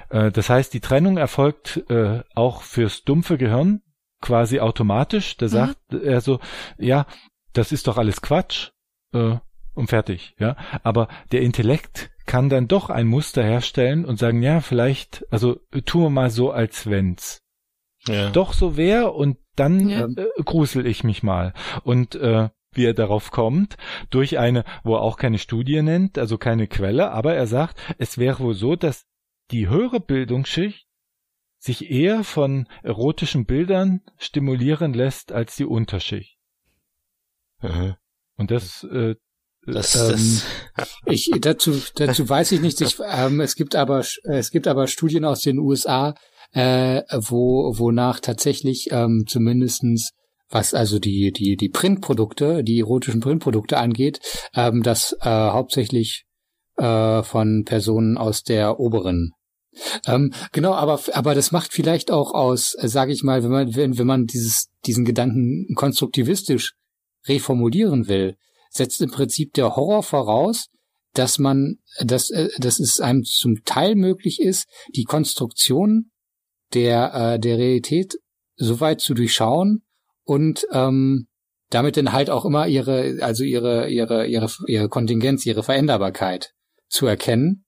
Äh, 0.10 0.32
das 0.32 0.49
heißt, 0.49 0.73
die 0.73 0.82
Trennung 0.82 1.18
erfolgt 1.18 1.90
äh, 1.90 2.23
auch 2.34 2.61
fürs 2.61 3.03
dumpfe 3.03 3.38
Gehirn 3.38 3.82
quasi 4.22 4.60
automatisch. 4.60 5.38
Da 5.38 5.48
sagt 5.48 5.94
mhm. 5.94 6.02
er 6.03 6.22
so, 6.22 6.40
ja, 6.77 7.06
das 7.57 7.72
ist 7.72 7.88
doch 7.88 7.98
alles 7.98 8.22
Quatsch 8.22 8.72
äh, 9.14 9.38
und 9.73 9.88
fertig. 9.88 10.36
Ja, 10.40 10.56
aber 10.84 11.07
der 11.32 11.41
Intellekt 11.41 12.11
kann 12.26 12.49
dann 12.49 12.68
doch 12.68 12.90
ein 12.90 13.07
Muster 13.07 13.44
herstellen 13.44 14.06
und 14.06 14.18
sagen, 14.18 14.41
ja, 14.41 14.61
vielleicht, 14.61 15.26
also 15.32 15.60
tun 15.86 16.03
wir 16.03 16.10
mal 16.10 16.30
so, 16.30 16.52
als 16.52 16.90
wenn's 16.90 17.41
ja. 18.07 18.30
doch 18.32 18.53
so 18.53 18.77
wäre 18.77 19.11
und 19.11 19.38
dann 19.56 19.90
ja. 19.90 20.06
äh, 20.06 20.27
grusel 20.44 20.86
ich 20.86 21.03
mich 21.03 21.23
mal. 21.23 21.53
Und 21.84 22.15
äh, 22.15 22.49
wie 22.73 22.86
er 22.86 22.94
darauf 22.94 23.32
kommt, 23.32 23.77
durch 24.10 24.38
eine, 24.38 24.65
wo 24.84 24.95
er 24.95 25.02
auch 25.02 25.18
keine 25.18 25.38
Studie 25.38 25.82
nennt, 25.82 26.18
also 26.18 26.38
keine 26.38 26.68
Quelle, 26.68 27.11
aber 27.11 27.34
er 27.34 27.48
sagt, 27.48 27.80
es 27.98 28.18
wäre 28.18 28.40
wohl 28.40 28.53
so, 28.53 28.76
dass 28.76 29.06
die 29.52 29.69
höhere 29.69 29.99
Bildungsschicht 29.99 30.88
sich 31.57 31.90
eher 31.90 32.23
von 32.23 32.68
erotischen 32.84 33.45
Bildern 33.45 34.02
stimulieren 34.18 34.94
lässt 34.94 35.32
als 35.32 35.56
die 35.56 35.65
Unterschicht. 35.65 36.35
Mhm. 37.70 37.96
Und 38.38 38.52
das, 38.52 38.84
äh, 38.84 39.16
das, 39.66 39.96
ähm, 39.96 40.42
das 40.76 40.96
ich 41.06 41.32
dazu 41.40 41.74
dazu 41.96 42.28
weiß 42.28 42.52
ich 42.52 42.62
nicht. 42.62 42.82
Ich, 42.82 42.98
ähm, 43.00 43.40
es 43.40 43.56
gibt 43.56 43.76
aber 43.76 44.04
es 44.24 44.52
gibt 44.52 44.68
aber 44.68 44.88
Studien 44.88 45.26
aus 45.26 45.42
den 45.42 45.60
USA, 45.60 46.16
äh, 46.52 47.02
wo 47.12 47.78
wonach 47.78 48.20
tatsächlich 48.20 48.90
ähm, 48.92 49.26
zumindestens 49.28 50.12
was 50.50 50.76
also 50.76 51.00
die, 51.00 51.32
die, 51.32 51.58
die 51.58 51.70
Printprodukte, 51.70 52.64
die 52.64 52.80
erotischen 52.80 53.20
Printprodukte 53.20 53.78
angeht, 53.78 54.20
ähm, 54.54 54.84
das 54.84 55.18
äh, 55.22 55.26
hauptsächlich 55.30 56.26
äh, 56.78 57.24
von 57.24 57.64
Personen 57.66 58.18
aus 58.18 58.44
der 58.44 58.80
oberen 58.80 59.32
ähm, 60.06 60.32
genau, 60.52 60.74
aber 60.74 61.00
aber 61.14 61.36
das 61.36 61.52
macht 61.52 61.74
vielleicht 61.74 62.12
auch 62.12 62.34
aus, 62.34 62.76
äh, 62.80 62.88
sage 62.88 63.12
ich 63.12 63.24
mal, 63.24 63.44
wenn 63.44 63.52
man 63.52 63.76
wenn, 63.76 63.98
wenn 63.98 64.08
man 64.08 64.26
dieses 64.26 64.70
diesen 64.86 65.06
Gedanken 65.06 65.74
konstruktivistisch 65.76 66.74
reformulieren 67.27 68.07
will, 68.07 68.38
setzt 68.69 69.02
im 69.02 69.11
Prinzip 69.11 69.53
der 69.53 69.76
Horror 69.76 70.03
voraus, 70.03 70.68
dass 71.14 71.39
man, 71.39 71.77
dass, 71.99 72.30
äh, 72.30 72.49
dass 72.57 72.80
es 72.80 72.99
einem 72.99 73.23
zum 73.23 73.64
Teil 73.64 73.95
möglich 73.95 74.41
ist, 74.41 74.68
die 74.95 75.06
Konstruktion 75.06 76.11
der 76.73 77.14
äh, 77.14 77.39
der 77.39 77.57
Realität 77.57 78.15
so 78.57 78.80
weit 78.80 79.02
zu 79.02 79.14
durchschauen, 79.14 79.85
und 80.26 80.68
ähm, 80.72 81.27
damit 81.69 81.97
dann 81.97 82.11
halt 82.11 82.30
auch 82.30 82.45
immer 82.45 82.68
ihre, 82.68 83.19
also 83.22 83.43
ihre, 83.43 83.89
ihre, 83.89 84.27
ihre, 84.27 84.49
ihre 84.68 84.89
Kontingenz, 84.89 85.45
ihre 85.45 85.64
Veränderbarkeit 85.64 86.53
zu 86.89 87.07
erkennen 87.07 87.65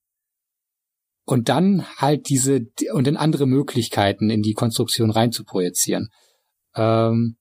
und 1.26 1.50
dann 1.50 1.86
halt 1.98 2.30
diese 2.30 2.68
und 2.92 3.08
in 3.08 3.18
andere 3.18 3.46
Möglichkeiten 3.46 4.30
in 4.30 4.42
die 4.42 4.54
Konstruktion 4.54 5.12
rein 5.12 5.32
zu 5.32 5.44
projizieren. 5.44 6.10
Ähm, 6.76 7.38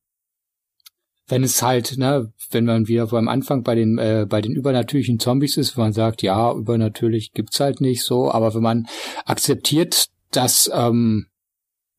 wenn 1.28 1.42
es 1.42 1.62
halt, 1.62 1.98
ne, 1.98 2.32
wenn 2.50 2.64
man 2.64 2.86
wieder 2.88 3.08
vor 3.08 3.18
am 3.18 3.28
Anfang 3.28 3.62
bei 3.62 3.74
den 3.74 3.98
äh, 3.98 4.26
bei 4.28 4.40
den 4.40 4.54
übernatürlichen 4.54 5.18
Zombies 5.18 5.56
ist, 5.56 5.76
wo 5.76 5.80
man 5.80 5.92
sagt, 5.92 6.22
ja, 6.22 6.52
übernatürlich 6.52 7.32
gibt's 7.32 7.60
halt 7.60 7.80
nicht 7.80 8.04
so, 8.04 8.30
aber 8.30 8.54
wenn 8.54 8.62
man 8.62 8.86
akzeptiert, 9.24 10.06
dass 10.30 10.70
ähm, 10.72 11.26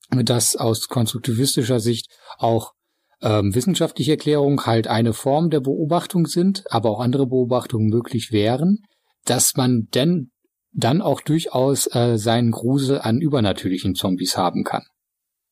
dass 0.09 0.55
aus 0.55 0.87
konstruktivistischer 0.87 1.79
Sicht 1.79 2.09
auch 2.37 2.73
ähm, 3.21 3.53
wissenschaftliche 3.53 4.11
Erklärungen 4.11 4.65
halt 4.65 4.87
eine 4.87 5.13
Form 5.13 5.49
der 5.49 5.59
Beobachtung 5.59 6.27
sind, 6.27 6.63
aber 6.69 6.91
auch 6.91 6.99
andere 6.99 7.27
Beobachtungen 7.27 7.87
möglich 7.87 8.31
wären, 8.31 8.83
dass 9.25 9.55
man 9.55 9.87
denn 9.93 10.31
dann 10.71 11.01
auch 11.01 11.21
durchaus 11.21 11.93
äh, 11.93 12.17
seinen 12.17 12.51
Grusel 12.51 12.99
an 12.99 13.19
übernatürlichen 13.19 13.95
Zombies 13.95 14.37
haben 14.37 14.63
kann. 14.63 14.83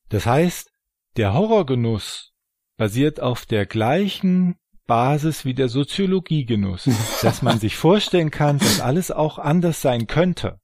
Das 0.08 0.24
heißt, 0.24 0.70
der 1.16 1.34
Horrorgenuss 1.34 2.32
basiert 2.76 3.20
auf 3.20 3.46
der 3.46 3.66
gleichen 3.66 4.56
Basis 4.86 5.44
wie 5.44 5.54
der 5.54 5.68
Soziologiegenuss, 5.68 6.88
dass 7.22 7.42
man 7.42 7.58
sich 7.58 7.76
vorstellen 7.76 8.30
kann, 8.30 8.58
dass 8.58 8.80
alles 8.80 9.10
auch 9.10 9.38
anders 9.38 9.82
sein 9.82 10.06
könnte. 10.06 10.58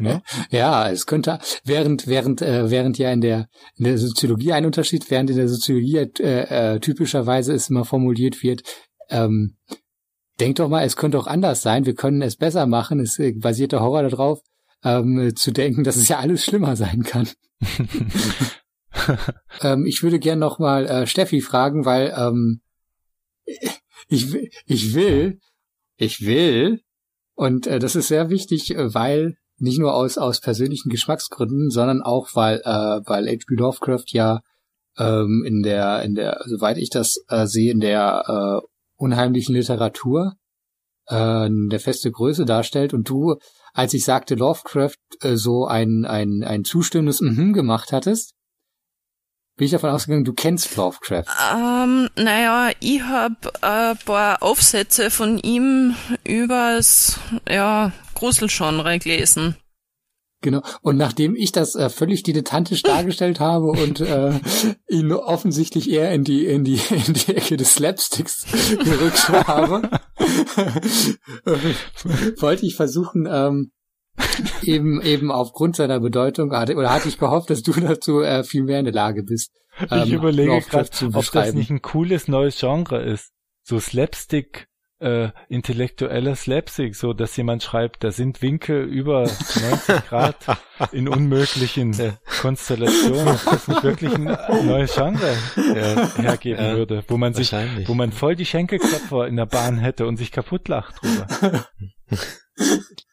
ne? 0.00 0.22
Ja, 0.50 0.90
es 0.90 1.06
könnte, 1.06 1.38
während, 1.64 2.06
während, 2.06 2.42
äh, 2.42 2.70
während 2.70 2.98
ja 2.98 3.10
in 3.12 3.20
der, 3.20 3.48
in 3.76 3.84
der 3.84 3.98
Soziologie 3.98 4.52
ein 4.52 4.66
Unterschied, 4.66 5.10
während 5.10 5.30
in 5.30 5.36
der 5.36 5.48
Soziologie 5.48 5.98
äh, 6.20 6.74
äh, 6.74 6.80
typischerweise 6.80 7.54
es 7.54 7.70
immer 7.70 7.84
formuliert 7.84 8.42
wird, 8.42 8.62
ähm, 9.08 9.56
denk 10.40 10.56
doch 10.56 10.68
mal, 10.68 10.84
es 10.84 10.96
könnte 10.96 11.18
auch 11.18 11.26
anders 11.26 11.62
sein, 11.62 11.86
wir 11.86 11.94
können 11.94 12.20
es 12.22 12.36
besser 12.36 12.66
machen, 12.66 13.00
es 13.00 13.18
äh, 13.18 13.32
basiert 13.32 13.72
der 13.72 13.80
Horror 13.80 14.02
darauf, 14.02 14.40
ähm, 14.84 15.34
zu 15.34 15.52
denken, 15.52 15.84
dass 15.84 15.96
es 15.96 16.08
ja 16.08 16.18
alles 16.18 16.44
schlimmer 16.44 16.76
sein 16.76 17.02
kann. 17.02 17.28
ähm, 19.62 19.86
ich 19.86 20.02
würde 20.02 20.18
gern 20.18 20.38
noch 20.38 20.58
mal 20.58 20.86
äh, 20.86 21.06
Steffi 21.06 21.40
fragen, 21.40 21.84
weil 21.84 22.14
ähm, 22.16 22.60
ich, 24.08 24.34
ich 24.66 24.94
will, 24.94 25.38
ich 25.96 26.26
will, 26.26 26.80
und 27.34 27.66
äh, 27.66 27.78
das 27.78 27.96
ist 27.96 28.08
sehr 28.08 28.30
wichtig, 28.30 28.74
äh, 28.74 28.94
weil 28.94 29.36
nicht 29.58 29.78
nur 29.78 29.94
aus, 29.94 30.18
aus 30.18 30.40
persönlichen 30.40 30.90
Geschmacksgründen, 30.90 31.70
sondern 31.70 32.02
auch, 32.02 32.28
weil, 32.34 32.60
äh, 32.64 33.00
weil 33.06 33.26
H.P. 33.26 33.54
Lovecraft 33.54 34.06
ja 34.08 34.40
ähm, 34.98 35.44
in 35.46 35.62
der, 35.62 36.02
in 36.02 36.14
der, 36.14 36.42
soweit 36.46 36.78
ich 36.78 36.90
das 36.90 37.24
äh, 37.28 37.46
sehe, 37.46 37.72
in 37.72 37.80
der 37.80 38.62
äh, 38.62 38.66
unheimlichen 38.96 39.54
Literatur 39.54 40.34
äh, 41.08 41.14
eine 41.14 41.78
feste 41.78 42.10
Größe 42.10 42.44
darstellt 42.44 42.94
und 42.94 43.08
du, 43.08 43.36
als 43.72 43.94
ich 43.94 44.04
sagte 44.04 44.34
Lovecraft, 44.34 44.96
äh, 45.20 45.36
so 45.36 45.66
ein, 45.66 46.04
ein, 46.04 46.42
ein 46.44 46.64
zustimmendes 46.64 47.20
Mhm 47.20 47.52
gemacht 47.52 47.92
hattest, 47.92 48.35
bin 49.56 49.64
ich 49.64 49.70
davon 49.70 49.90
ausgegangen, 49.90 50.24
du 50.24 50.34
kennst 50.34 50.76
Lovecraft. 50.76 51.24
Ähm, 51.54 52.10
naja, 52.16 52.70
ich 52.80 53.02
hab 53.02 53.62
ein 53.62 53.96
paar 54.04 54.42
Aufsätze 54.42 55.10
von 55.10 55.38
ihm 55.38 55.94
übers 56.24 57.18
ja, 57.48 57.92
Gruselgenre 58.14 58.98
gelesen. 58.98 59.56
Genau. 60.42 60.62
Und 60.82 60.98
nachdem 60.98 61.34
ich 61.34 61.52
das 61.52 61.74
äh, 61.74 61.88
völlig 61.88 62.22
dilettantisch 62.22 62.82
dargestellt 62.84 63.40
habe 63.40 63.66
und 63.66 64.00
äh, 64.00 64.38
ihn 64.88 65.10
offensichtlich 65.12 65.90
eher 65.90 66.12
in 66.12 66.24
die 66.24 66.46
in 66.46 66.62
die 66.62 66.78
in 66.90 67.14
die 67.14 67.34
Ecke 67.34 67.56
des 67.56 67.74
Slapsticks 67.74 68.46
gerückt 68.84 69.28
habe, 69.28 69.88
wollte 72.38 72.66
ich 72.66 72.76
versuchen, 72.76 73.26
ähm, 73.28 73.72
eben 74.62 75.00
eben 75.02 75.30
aufgrund 75.30 75.76
seiner 75.76 76.00
Bedeutung 76.00 76.52
hatte 76.52 76.74
oder 76.76 76.90
hatte 76.90 77.08
ich 77.08 77.18
gehofft, 77.18 77.50
dass 77.50 77.62
du 77.62 77.72
dazu 77.72 78.20
äh, 78.20 78.44
viel 78.44 78.64
mehr 78.64 78.78
in 78.78 78.84
der 78.84 78.94
Lage 78.94 79.22
bist. 79.22 79.52
Ähm, 79.90 80.02
ich 80.04 80.12
überlege 80.12 80.60
gerade, 80.60 80.88
ob 81.12 81.30
das 81.32 81.54
nicht 81.54 81.70
ein 81.70 81.82
cooles 81.82 82.28
neues 82.28 82.58
Genre 82.58 83.02
ist. 83.02 83.32
So 83.62 83.80
Slapstick 83.80 84.68
äh, 84.98 85.28
intellektueller 85.48 86.34
Slapstick, 86.36 86.96
so 86.96 87.12
dass 87.12 87.36
jemand 87.36 87.62
schreibt, 87.62 88.02
da 88.02 88.10
sind 88.10 88.40
Winkel 88.40 88.84
über 88.84 89.24
90 89.24 90.06
Grad 90.08 90.36
in 90.92 91.08
unmöglichen 91.08 91.94
Konstellationen, 92.40 93.28
ob 93.28 93.44
das 93.44 93.68
nicht 93.68 93.82
wirklich 93.82 94.14
ein 94.14 94.24
neues 94.66 94.94
Genre 94.94 95.36
ja. 95.74 96.16
hergeben 96.16 96.64
ja, 96.64 96.76
würde, 96.76 97.04
wo 97.08 97.18
man 97.18 97.34
sich, 97.34 97.52
wo 97.86 97.94
man 97.94 98.12
voll 98.12 98.36
die 98.36 98.46
Schenkelklopfer 98.46 99.26
in 99.26 99.36
der 99.36 99.46
Bahn 99.46 99.78
hätte 99.78 100.06
und 100.06 100.16
sich 100.16 100.32
kaputt 100.32 100.68
lacht 100.68 100.94
drüber. 101.02 101.66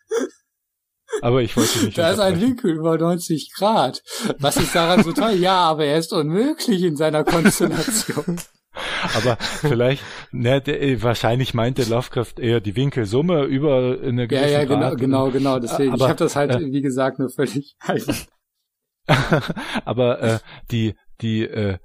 Aber 1.21 1.41
ich 1.41 1.55
wollte 1.55 1.85
nicht. 1.85 1.97
Da 1.97 2.11
ist 2.11 2.19
ein 2.19 2.41
Winkel 2.41 2.71
über 2.71 2.97
90 2.97 3.51
Grad. 3.55 4.01
Was 4.39 4.57
ist 4.57 4.75
daran 4.75 5.03
so 5.03 5.11
toll? 5.11 5.33
Ja, 5.33 5.57
aber 5.57 5.85
er 5.85 5.97
ist 5.97 6.13
unmöglich 6.13 6.81
in 6.83 6.95
seiner 6.95 7.23
Konstellation. 7.23 8.39
Aber 9.15 9.37
vielleicht, 9.39 10.03
ne, 10.31 10.61
der, 10.61 10.81
äh, 10.81 11.01
wahrscheinlich 11.03 11.53
meinte 11.53 11.83
Lovecraft 11.83 12.39
eher 12.39 12.59
die 12.59 12.75
Winkelsumme 12.75 13.43
über 13.43 13.99
eine 14.01 14.27
gewisse 14.27 14.45
Ja, 14.51 14.59
ja, 14.59 14.65
genau, 14.65 14.89
Grad. 14.89 14.97
genau, 14.97 15.29
genau. 15.29 15.59
Deswegen, 15.59 15.93
aber, 15.93 16.05
ich 16.05 16.09
habe 16.09 16.19
das 16.19 16.35
halt, 16.35 16.51
äh, 16.51 16.71
wie 16.71 16.81
gesagt, 16.81 17.19
nur 17.19 17.29
völlig. 17.29 17.75
aber 19.85 20.21
äh, 20.21 20.39
die, 20.71 20.95
die, 21.21 21.43
äh, 21.43 21.77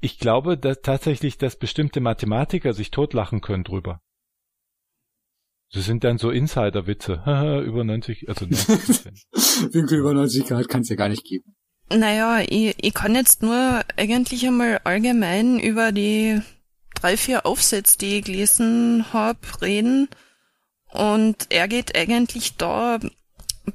ich 0.00 0.18
glaube, 0.18 0.58
dass 0.58 0.80
tatsächlich, 0.82 1.38
dass 1.38 1.56
bestimmte 1.56 2.00
Mathematiker 2.00 2.74
sich 2.74 2.90
totlachen 2.90 3.40
können 3.40 3.64
drüber. 3.64 4.00
Das 5.72 5.86
sind 5.86 6.04
dann 6.04 6.18
so 6.18 6.30
Insider-Witze. 6.30 7.24
Haha, 7.24 7.60
über 7.62 7.84
90, 7.84 8.28
also 8.28 8.44
90 8.44 8.66
Prozent. 8.66 9.18
Winkel 9.74 9.98
über 9.98 10.12
90 10.12 10.46
Grad 10.46 10.68
kann 10.68 10.82
es 10.82 10.88
ja 10.88 10.96
gar 10.96 11.08
nicht 11.08 11.24
geben. 11.24 11.56
Naja, 11.90 12.40
ich, 12.40 12.74
ich 12.78 12.94
kann 12.94 13.14
jetzt 13.14 13.42
nur 13.42 13.82
eigentlich 13.96 14.46
einmal 14.46 14.80
allgemein 14.84 15.58
über 15.58 15.92
die 15.92 16.40
drei, 16.94 17.16
vier 17.16 17.46
Aufsätze, 17.46 17.98
die 17.98 18.18
ich 18.18 18.24
gelesen 18.24 19.12
hab, 19.12 19.60
reden. 19.62 20.08
Und 20.90 21.46
er 21.50 21.68
geht 21.68 21.96
eigentlich 21.96 22.56
da 22.56 22.98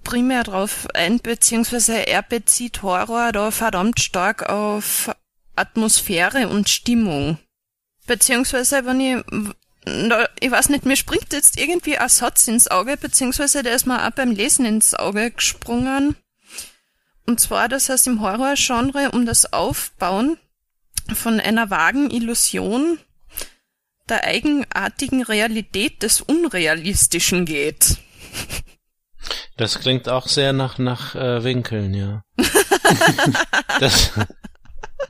primär 0.03 0.43
drauf 0.43 0.87
ein, 0.93 1.19
beziehungsweise 1.19 2.07
er 2.07 2.21
bezieht 2.21 2.83
Horror 2.83 3.31
da 3.31 3.51
verdammt 3.51 3.99
stark 3.99 4.49
auf 4.49 5.15
Atmosphäre 5.55 6.47
und 6.49 6.69
Stimmung. 6.69 7.39
Beziehungsweise, 8.05 8.85
wenn 8.85 8.99
ich, 8.99 9.55
na, 10.07 10.27
ich 10.39 10.51
weiß 10.51 10.69
nicht, 10.69 10.85
mir 10.85 10.95
springt 10.95 11.33
jetzt 11.33 11.59
irgendwie 11.59 11.97
ein 11.97 12.09
Satz 12.09 12.47
ins 12.47 12.67
Auge, 12.67 12.97
beziehungsweise 12.97 13.63
der 13.63 13.75
ist 13.75 13.85
mir 13.85 14.05
auch 14.05 14.11
beim 14.11 14.31
Lesen 14.31 14.65
ins 14.65 14.93
Auge 14.93 15.31
gesprungen. 15.31 16.15
Und 17.25 17.39
zwar, 17.39 17.67
dass 17.67 17.89
es 17.89 18.07
im 18.07 18.21
Horrorgenre 18.21 19.11
um 19.11 19.25
das 19.25 19.51
Aufbauen 19.51 20.37
von 21.13 21.39
einer 21.39 21.69
vagen 21.69 22.09
Illusion 22.09 22.99
der 24.07 24.23
eigenartigen 24.23 25.23
Realität 25.23 26.03
des 26.03 26.21
Unrealistischen 26.21 27.45
geht. 27.45 27.97
Das 29.57 29.79
klingt 29.79 30.07
auch 30.07 30.27
sehr 30.27 30.53
nach, 30.53 30.77
nach 30.77 31.15
äh, 31.15 31.43
Winkeln, 31.43 31.93
ja. 31.93 32.23
das, 33.79 34.11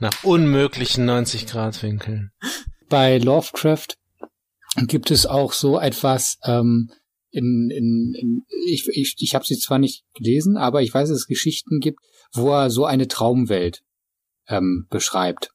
nach 0.00 0.24
unmöglichen 0.24 1.04
90 1.04 1.46
Grad 1.46 1.82
Winkeln. 1.82 2.32
Bei 2.88 3.18
Lovecraft 3.18 3.98
gibt 4.86 5.10
es 5.10 5.26
auch 5.26 5.52
so 5.52 5.78
etwas, 5.78 6.38
ähm, 6.44 6.90
in, 7.30 7.70
in, 7.70 8.14
in 8.18 8.42
ich, 8.66 8.88
ich, 8.88 9.16
ich 9.18 9.34
habe 9.34 9.44
sie 9.44 9.58
zwar 9.58 9.78
nicht 9.78 10.04
gelesen, 10.14 10.56
aber 10.56 10.82
ich 10.82 10.92
weiß, 10.92 11.08
dass 11.08 11.18
es 11.18 11.26
Geschichten 11.26 11.80
gibt, 11.80 12.00
wo 12.32 12.50
er 12.50 12.70
so 12.70 12.84
eine 12.84 13.08
Traumwelt 13.08 13.82
ähm, 14.48 14.86
beschreibt, 14.90 15.50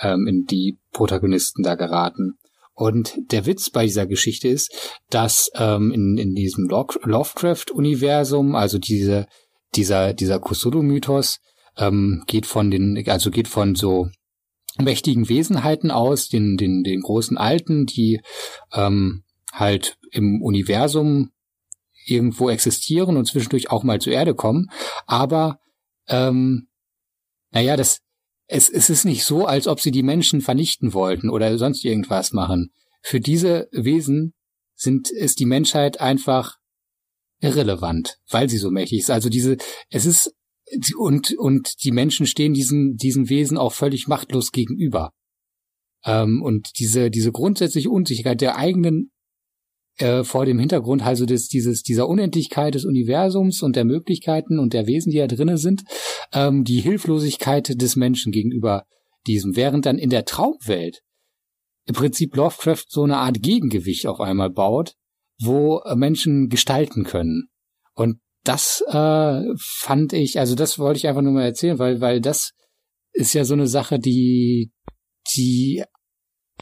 ähm, 0.00 0.26
in 0.26 0.44
die 0.44 0.78
Protagonisten 0.92 1.62
da 1.62 1.74
geraten. 1.74 2.38
Und 2.72 3.14
der 3.30 3.44
Witz 3.46 3.70
bei 3.70 3.84
dieser 3.84 4.06
Geschichte 4.06 4.48
ist, 4.48 4.72
dass 5.10 5.50
ähm, 5.54 5.90
in, 5.92 6.16
in 6.16 6.34
diesem 6.34 6.68
Lovecraft-Universum, 6.68 8.54
also 8.54 8.78
diese, 8.78 9.26
dieser, 9.74 10.14
dieser 10.14 10.40
Cthulhu-Mythos, 10.40 11.40
ähm, 11.76 12.24
geht 12.26 12.46
von 12.46 12.70
den, 12.70 13.02
also 13.08 13.30
geht 13.30 13.48
von 13.48 13.74
so 13.74 14.08
mächtigen 14.84 15.28
Wesenheiten 15.28 15.90
aus, 15.90 16.28
den, 16.28 16.56
den, 16.56 16.82
den 16.82 17.00
großen 17.02 17.36
Alten, 17.36 17.86
die 17.86 18.20
ähm, 18.72 19.24
halt 19.52 19.98
im 20.10 20.42
Universum 20.42 21.30
irgendwo 22.06 22.48
existieren 22.48 23.16
und 23.16 23.26
zwischendurch 23.26 23.70
auch 23.70 23.82
mal 23.82 24.00
zur 24.00 24.12
Erde 24.12 24.34
kommen. 24.34 24.68
Aber 25.06 25.58
ähm, 26.08 26.68
naja, 27.50 27.76
das, 27.76 28.00
es, 28.46 28.68
es 28.68 28.90
ist 28.90 29.04
nicht 29.04 29.24
so, 29.24 29.46
als 29.46 29.66
ob 29.66 29.80
sie 29.80 29.90
die 29.90 30.02
Menschen 30.02 30.40
vernichten 30.40 30.92
wollten 30.92 31.30
oder 31.30 31.56
sonst 31.58 31.84
irgendwas 31.84 32.32
machen. 32.32 32.72
Für 33.02 33.20
diese 33.20 33.68
Wesen 33.72 34.34
sind, 34.74 35.10
ist 35.10 35.40
die 35.40 35.46
Menschheit 35.46 36.00
einfach 36.00 36.56
irrelevant, 37.40 38.18
weil 38.28 38.48
sie 38.48 38.58
so 38.58 38.70
mächtig 38.70 39.00
ist. 39.00 39.10
Also 39.10 39.28
diese, 39.28 39.56
es 39.88 40.06
ist, 40.06 40.34
und, 40.96 41.34
und 41.38 41.82
die 41.84 41.92
Menschen 41.92 42.26
stehen 42.26 42.52
diesen, 42.52 42.96
diesen 42.96 43.28
Wesen 43.28 43.58
auch 43.58 43.72
völlig 43.72 44.08
machtlos 44.08 44.52
gegenüber. 44.52 45.12
Ähm, 46.04 46.42
und 46.42 46.78
diese, 46.78 47.10
diese 47.10 47.32
grundsätzliche 47.32 47.90
Unsicherheit 47.90 48.40
der 48.40 48.56
eigenen 48.56 49.10
äh, 49.98 50.24
vor 50.24 50.46
dem 50.46 50.58
Hintergrund 50.58 51.02
also 51.02 51.26
des, 51.26 51.48
dieses, 51.48 51.82
dieser 51.82 52.08
Unendlichkeit 52.08 52.74
des 52.74 52.84
Universums 52.84 53.62
und 53.62 53.76
der 53.76 53.84
Möglichkeiten 53.84 54.58
und 54.58 54.72
der 54.72 54.86
Wesen, 54.86 55.10
die 55.10 55.18
da 55.18 55.26
drinnen 55.26 55.58
sind, 55.58 55.82
ähm, 56.32 56.64
die 56.64 56.80
Hilflosigkeit 56.80 57.80
des 57.80 57.96
Menschen 57.96 58.32
gegenüber 58.32 58.84
diesem, 59.26 59.56
während 59.56 59.86
dann 59.86 59.98
in 59.98 60.10
der 60.10 60.24
Traumwelt 60.24 61.02
im 61.86 61.94
Prinzip 61.94 62.34
Lovecraft 62.36 62.84
so 62.88 63.02
eine 63.02 63.18
Art 63.18 63.42
Gegengewicht 63.42 64.06
auf 64.06 64.20
einmal 64.20 64.50
baut, 64.50 64.94
wo 65.42 65.82
Menschen 65.94 66.48
gestalten 66.48 67.04
können. 67.04 67.48
Und 67.94 68.20
das 68.44 68.82
äh, 68.88 69.42
fand 69.58 70.12
ich, 70.12 70.38
also 70.38 70.54
das 70.54 70.78
wollte 70.78 70.98
ich 70.98 71.08
einfach 71.08 71.22
nur 71.22 71.32
mal 71.32 71.44
erzählen, 71.44 71.78
weil, 71.78 72.00
weil 72.00 72.20
das 72.20 72.52
ist 73.12 73.34
ja 73.34 73.44
so 73.44 73.54
eine 73.54 73.66
Sache, 73.66 73.98
die, 73.98 74.72
die 75.34 75.84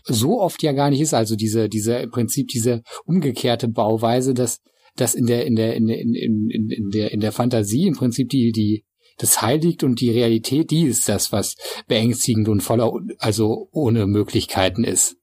so 0.04 0.40
oft 0.40 0.62
ja 0.62 0.72
gar 0.72 0.90
nicht 0.90 1.00
ist. 1.00 1.14
Also 1.14 1.36
diese, 1.36 1.68
diese 1.68 1.96
im 1.96 2.10
Prinzip 2.10 2.48
diese 2.48 2.82
umgekehrte 3.04 3.68
Bauweise, 3.68 4.34
dass 4.34 4.60
dass 4.96 5.14
in 5.14 5.26
der 5.26 5.46
in 5.46 5.54
der 5.54 5.76
in, 5.76 5.88
in, 5.88 6.14
in, 6.50 6.70
in 6.70 6.90
der 6.90 7.12
in 7.12 7.20
der 7.20 7.30
Fantasie 7.30 7.86
im 7.86 7.94
Prinzip 7.94 8.28
die 8.30 8.50
die 8.50 8.84
das 9.18 9.42
Heil 9.42 9.58
liegt 9.58 9.82
und 9.82 10.00
die 10.00 10.10
Realität, 10.10 10.70
die 10.70 10.84
ist 10.84 11.08
das, 11.08 11.32
was 11.32 11.56
beängstigend 11.88 12.48
und 12.48 12.62
voller, 12.62 12.92
also 13.18 13.68
ohne 13.72 14.06
Möglichkeiten 14.06 14.84
ist. 14.84 15.16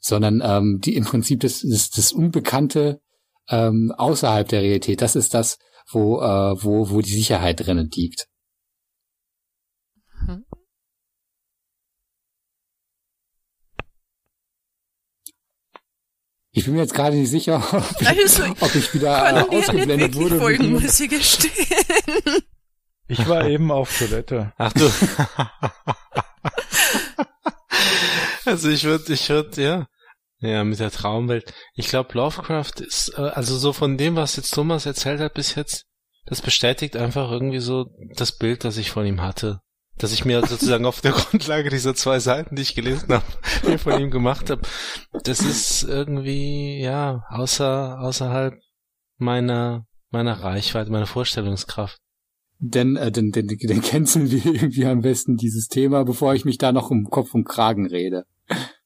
Sondern 0.00 0.42
ähm, 0.42 0.80
die 0.82 0.96
im 0.96 1.04
Prinzip 1.04 1.40
das, 1.40 1.60
das, 1.60 1.90
das 1.90 2.12
Unbekannte 2.12 3.00
ähm, 3.50 3.92
außerhalb 3.96 4.48
der 4.48 4.62
Realität, 4.62 5.02
das 5.02 5.14
ist 5.14 5.34
das, 5.34 5.58
wo, 5.90 6.20
äh, 6.20 6.62
wo, 6.62 6.90
wo 6.90 7.00
die 7.00 7.12
Sicherheit 7.12 7.60
drinnen 7.60 7.90
liegt. 7.94 8.26
Ich 16.56 16.64
bin 16.66 16.74
mir 16.74 16.82
jetzt 16.82 16.94
gerade 16.94 17.16
nicht 17.16 17.30
sicher, 17.30 17.56
ob 17.72 18.00
ich, 18.00 18.08
Also, 18.08 18.44
ob 18.60 18.74
ich 18.74 18.94
wieder 18.94 19.50
äh, 19.50 19.56
ausgeblendet 19.56 20.14
wurde. 20.14 20.38
folgen, 20.38 20.72
muss 20.72 21.00
ich 21.00 21.10
gestehen. 21.10 21.52
Ich 23.06 23.28
war 23.28 23.44
eben 23.46 23.70
auf 23.70 23.98
Toilette. 23.98 24.54
Ach 24.56 24.72
du. 24.72 24.90
also 28.46 28.70
ich 28.70 28.82
würde, 28.84 29.12
ich 29.12 29.28
würde, 29.28 29.62
ja. 29.62 29.86
Ja, 30.44 30.62
mit 30.62 30.78
der 30.78 30.90
Traumwelt. 30.90 31.54
Ich 31.74 31.88
glaube, 31.88 32.12
Lovecraft 32.12 32.80
ist, 32.80 33.14
äh, 33.16 33.22
also 33.22 33.56
so 33.56 33.72
von 33.72 33.96
dem, 33.96 34.14
was 34.16 34.36
jetzt 34.36 34.52
Thomas 34.52 34.84
erzählt 34.84 35.20
hat 35.20 35.32
bis 35.32 35.54
jetzt, 35.54 35.86
das 36.26 36.42
bestätigt 36.42 36.96
einfach 36.96 37.30
irgendwie 37.30 37.60
so 37.60 37.86
das 38.14 38.36
Bild, 38.36 38.64
das 38.64 38.76
ich 38.76 38.90
von 38.90 39.06
ihm 39.06 39.22
hatte. 39.22 39.60
Dass 39.96 40.12
ich 40.12 40.26
mir 40.26 40.44
sozusagen 40.46 40.84
auf 40.84 41.00
der 41.00 41.12
Grundlage 41.12 41.70
dieser 41.70 41.94
zwei 41.94 42.18
Seiten, 42.18 42.56
die 42.56 42.62
ich 42.62 42.74
gelesen 42.74 43.08
habe, 43.08 43.78
von 43.78 43.98
ihm 43.98 44.10
gemacht 44.10 44.50
habe. 44.50 44.60
Das 45.22 45.40
ist 45.40 45.82
irgendwie, 45.84 46.78
ja, 46.78 47.22
außer, 47.30 47.98
außerhalb 48.00 48.54
meiner, 49.16 49.86
meiner 50.10 50.34
Reichweite, 50.34 50.90
meiner 50.90 51.06
Vorstellungskraft. 51.06 51.98
Denn, 52.58 52.96
äh, 52.96 53.10
denn, 53.10 53.30
denn, 53.30 53.46
denn 53.46 53.82
canceln 53.82 54.30
wir 54.30 54.44
irgendwie 54.44 54.84
am 54.84 55.00
besten 55.00 55.36
dieses 55.38 55.68
Thema, 55.68 56.04
bevor 56.04 56.34
ich 56.34 56.44
mich 56.44 56.58
da 56.58 56.70
noch 56.70 56.90
um 56.90 57.04
Kopf 57.04 57.32
und 57.32 57.44
Kragen 57.44 57.86
rede. 57.86 58.24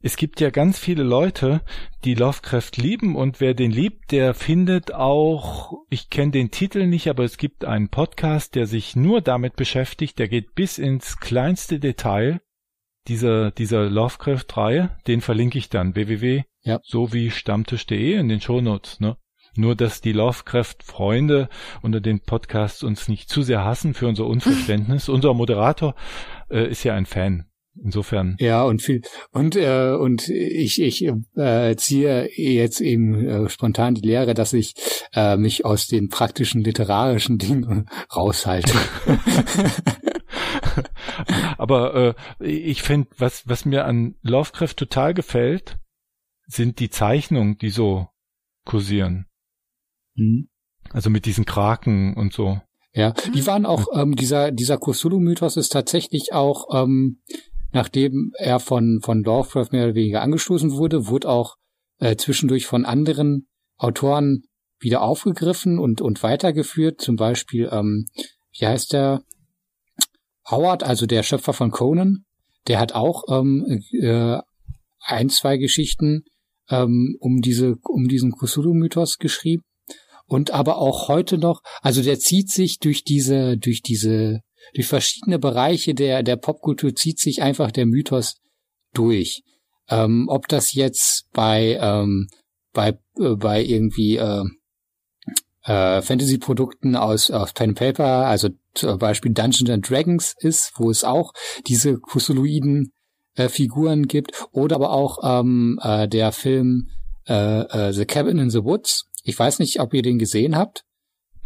Es 0.00 0.16
gibt 0.16 0.40
ja 0.40 0.50
ganz 0.50 0.78
viele 0.78 1.02
Leute, 1.02 1.62
die 2.04 2.14
Lovecraft 2.14 2.70
lieben 2.76 3.16
und 3.16 3.40
wer 3.40 3.54
den 3.54 3.72
liebt, 3.72 4.12
der 4.12 4.32
findet 4.34 4.94
auch, 4.94 5.72
ich 5.90 6.08
kenne 6.08 6.30
den 6.30 6.50
Titel 6.52 6.86
nicht, 6.86 7.08
aber 7.08 7.24
es 7.24 7.36
gibt 7.36 7.64
einen 7.64 7.88
Podcast, 7.88 8.54
der 8.54 8.66
sich 8.66 8.94
nur 8.94 9.20
damit 9.20 9.56
beschäftigt, 9.56 10.18
der 10.20 10.28
geht 10.28 10.54
bis 10.54 10.78
ins 10.78 11.18
kleinste 11.18 11.80
Detail 11.80 12.40
dieser, 13.08 13.50
dieser 13.50 13.88
Lovecraft-Reihe, 13.90 14.96
den 15.06 15.20
verlinke 15.20 15.58
ich 15.58 15.68
dann, 15.68 15.94
www, 15.96 16.44
Ja. 16.62 16.78
so 16.84 17.12
wie 17.12 17.30
stammtisch.de 17.30 18.14
in 18.14 18.28
den 18.28 18.40
Shownotes, 18.40 19.00
ne? 19.00 19.16
Nur, 19.56 19.74
dass 19.74 20.00
die 20.00 20.12
Lovecraft-Freunde 20.12 21.48
unter 21.82 22.00
den 22.00 22.20
Podcasts 22.20 22.84
uns 22.84 23.08
nicht 23.08 23.28
zu 23.28 23.42
sehr 23.42 23.64
hassen 23.64 23.94
für 23.94 24.06
unser 24.06 24.26
Unverständnis. 24.26 25.08
Unser 25.08 25.34
Moderator 25.34 25.96
äh, 26.48 26.68
ist 26.70 26.84
ja 26.84 26.94
ein 26.94 27.06
Fan. 27.06 27.47
Insofern 27.82 28.36
Ja, 28.40 28.64
und 28.64 28.82
viel 28.82 29.02
und 29.30 29.56
äh, 29.56 29.92
und 29.92 30.28
ich 30.28 30.80
ich 30.80 31.06
äh, 31.36 31.76
ziehe 31.76 32.28
jetzt 32.36 32.80
eben 32.80 33.26
äh, 33.26 33.48
spontan 33.48 33.94
die 33.94 34.06
Lehre, 34.06 34.34
dass 34.34 34.52
ich 34.52 34.74
äh, 35.14 35.36
mich 35.36 35.64
aus 35.64 35.86
den 35.86 36.08
praktischen 36.08 36.62
literarischen 36.62 37.38
Dingen 37.38 37.88
raushalte. 38.14 38.72
Aber 41.58 42.14
äh, 42.40 42.46
ich 42.46 42.82
finde, 42.82 43.08
was, 43.18 43.48
was 43.48 43.64
mir 43.64 43.84
an 43.84 44.16
Lovecraft 44.22 44.74
total 44.76 45.14
gefällt, 45.14 45.78
sind 46.46 46.80
die 46.80 46.90
Zeichnungen, 46.90 47.58
die 47.58 47.70
so 47.70 48.08
kursieren. 48.64 49.26
Hm. 50.16 50.48
Also 50.90 51.10
mit 51.10 51.26
diesen 51.26 51.44
Kraken 51.44 52.14
und 52.14 52.32
so. 52.32 52.60
Ja, 52.94 53.12
die 53.34 53.46
waren 53.46 53.66
auch, 53.66 53.86
ähm, 53.94 54.16
dieser, 54.16 54.50
dieser 54.50 54.78
Cthulhu-Mythos 54.78 55.56
ist 55.56 55.70
tatsächlich 55.70 56.32
auch, 56.32 56.66
ähm, 56.72 57.20
nachdem 57.72 58.32
er 58.38 58.60
von, 58.60 59.00
von 59.02 59.22
Lovecraft 59.22 59.72
mehr 59.72 59.84
oder 59.84 59.94
weniger 59.94 60.22
angestoßen 60.22 60.72
wurde, 60.72 61.08
wurde 61.08 61.28
auch 61.28 61.56
äh, 61.98 62.16
zwischendurch 62.16 62.66
von 62.66 62.84
anderen 62.84 63.48
Autoren 63.76 64.44
wieder 64.80 65.02
aufgegriffen 65.02 65.78
und, 65.78 66.00
und 66.00 66.22
weitergeführt. 66.22 67.00
Zum 67.00 67.16
Beispiel, 67.16 67.68
ähm, 67.70 68.06
wie 68.58 68.66
heißt 68.66 68.92
der? 68.92 69.22
Howard, 70.50 70.82
also 70.82 71.04
der 71.04 71.22
Schöpfer 71.22 71.52
von 71.52 71.70
Conan, 71.70 72.24
der 72.68 72.78
hat 72.78 72.92
auch 72.92 73.24
ähm, 73.28 73.82
äh, 73.92 74.38
ein, 75.00 75.28
zwei 75.28 75.58
Geschichten 75.58 76.24
ähm, 76.70 77.16
um 77.20 77.40
diese, 77.42 77.76
um 77.82 78.08
diesen 78.08 78.32
Cthulhu-Mythos 78.32 79.18
geschrieben. 79.18 79.62
Und 80.26 80.50
aber 80.50 80.78
auch 80.78 81.08
heute 81.08 81.38
noch, 81.38 81.62
also 81.80 82.02
der 82.02 82.18
zieht 82.18 82.50
sich 82.50 82.78
durch 82.78 83.04
diese, 83.04 83.56
durch 83.56 83.82
diese, 83.82 84.40
durch 84.74 84.86
verschiedene 84.86 85.38
Bereiche 85.38 85.94
der, 85.94 86.22
der 86.22 86.36
Popkultur 86.36 86.94
zieht 86.94 87.18
sich 87.18 87.42
einfach 87.42 87.70
der 87.70 87.86
Mythos 87.86 88.36
durch. 88.94 89.42
Ähm, 89.88 90.26
ob 90.28 90.48
das 90.48 90.74
jetzt 90.74 91.28
bei, 91.32 91.78
ähm, 91.80 92.28
bei, 92.72 92.98
äh, 93.18 93.36
bei 93.36 93.62
irgendwie, 93.62 94.16
äh, 94.16 94.44
äh, 95.64 96.02
Fantasy-Produkten 96.02 96.96
aus, 96.96 97.30
aus 97.30 97.52
Pen 97.52 97.74
Paper, 97.74 98.26
also 98.26 98.48
zum 98.74 98.98
Beispiel 98.98 99.32
Dungeons 99.32 99.70
and 99.70 99.88
Dragons 99.88 100.34
ist, 100.38 100.72
wo 100.76 100.90
es 100.90 101.04
auch 101.04 101.32
diese 101.66 101.98
Cthulhuiden 102.00 102.92
äh, 103.36 103.48
Figuren 103.48 104.06
gibt, 104.06 104.32
oder 104.52 104.76
aber 104.76 104.90
auch 104.90 105.18
ähm, 105.22 105.78
äh, 105.82 106.08
der 106.08 106.32
Film 106.32 106.88
äh, 107.28 107.60
äh, 107.60 107.92
The 107.92 108.06
Cabin 108.06 108.38
in 108.38 108.50
the 108.50 108.64
Woods. 108.64 109.06
Ich 109.22 109.38
weiß 109.38 109.58
nicht, 109.58 109.80
ob 109.80 109.92
ihr 109.94 110.02
den 110.02 110.18
gesehen 110.18 110.56
habt. 110.56 110.84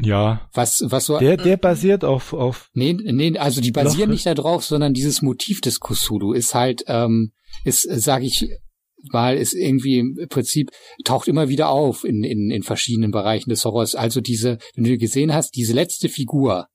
Ja. 0.01 0.49
Was, 0.53 0.83
was 0.87 1.07
so. 1.07 1.19
Der, 1.19 1.37
der 1.37 1.57
basiert 1.57 2.05
auf, 2.05 2.33
auf. 2.33 2.71
Nee, 2.75 2.95
nee, 2.95 3.39
also 3.39 3.61
die 3.61 3.73
basieren 3.73 4.11
nicht 4.11 4.27
darauf, 4.27 4.65
sondern 4.65 4.95
dieses 4.95 5.23
Motiv 5.23 5.61
des 5.61 5.81
Cthulhu 5.81 6.33
ist 6.33 6.55
halt, 6.55 6.85
ähm, 6.87 7.33
ist, 7.65 7.83
sage 7.83 8.27
ich 8.27 8.49
mal, 9.11 9.37
ist 9.37 9.53
irgendwie 9.53 9.99
im 9.99 10.27
Prinzip 10.29 10.71
taucht 11.05 11.29
immer 11.29 11.49
wieder 11.49 11.69
auf 11.69 12.05
in, 12.05 12.25
in, 12.25 12.51
in 12.51 12.63
verschiedenen 12.63 13.11
Bereichen 13.11 13.51
des 13.51 13.65
Horrors. 13.65 13.95
Also 13.95 14.21
diese, 14.21 14.59
wenn 14.75 14.85
du 14.85 14.97
gesehen 14.97 15.35
hast, 15.35 15.57
diese 15.57 15.73
letzte 15.73 16.09
Figur, 16.09 16.69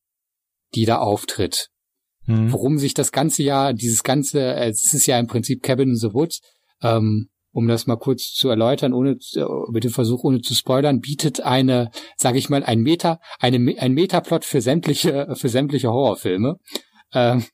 die 0.75 0.85
da 0.85 0.97
auftritt, 0.97 1.69
Hm. 2.27 2.51
worum 2.51 2.77
sich 2.77 2.93
das 2.93 3.13
ganze 3.13 3.41
Jahr, 3.41 3.73
dieses 3.73 4.03
ganze, 4.03 4.41
äh, 4.41 4.69
es 4.69 4.93
ist 4.93 5.05
ja 5.05 5.17
im 5.17 5.27
Prinzip 5.27 5.63
Cabin 5.63 5.89
in 5.89 5.95
the 5.95 6.13
Woods, 6.13 6.41
ähm, 6.81 7.29
um 7.57 7.67
das 7.67 7.87
mal 7.87 7.95
kurz 7.95 8.33
zu 8.33 8.49
erläutern, 8.49 8.93
ohne 8.93 9.17
zu- 9.17 9.65
mit 9.71 9.83
dem 9.83 9.89
Versuch, 9.89 10.23
ohne 10.23 10.41
zu 10.41 10.53
spoilern, 10.53 10.99
bietet 10.99 11.41
eine, 11.41 11.89
sage 12.15 12.37
ich 12.37 12.49
mal, 12.49 12.63
ein 12.63 12.81
Meta, 12.81 13.19
eine, 13.39 13.57
ein 13.79 13.93
Metaplot 13.93 14.45
für 14.45 14.61
sämtliche, 14.61 15.33
für 15.33 15.49
sämtliche 15.49 15.89
Horrorfilme. 15.89 16.59
Ähm, 17.13 17.45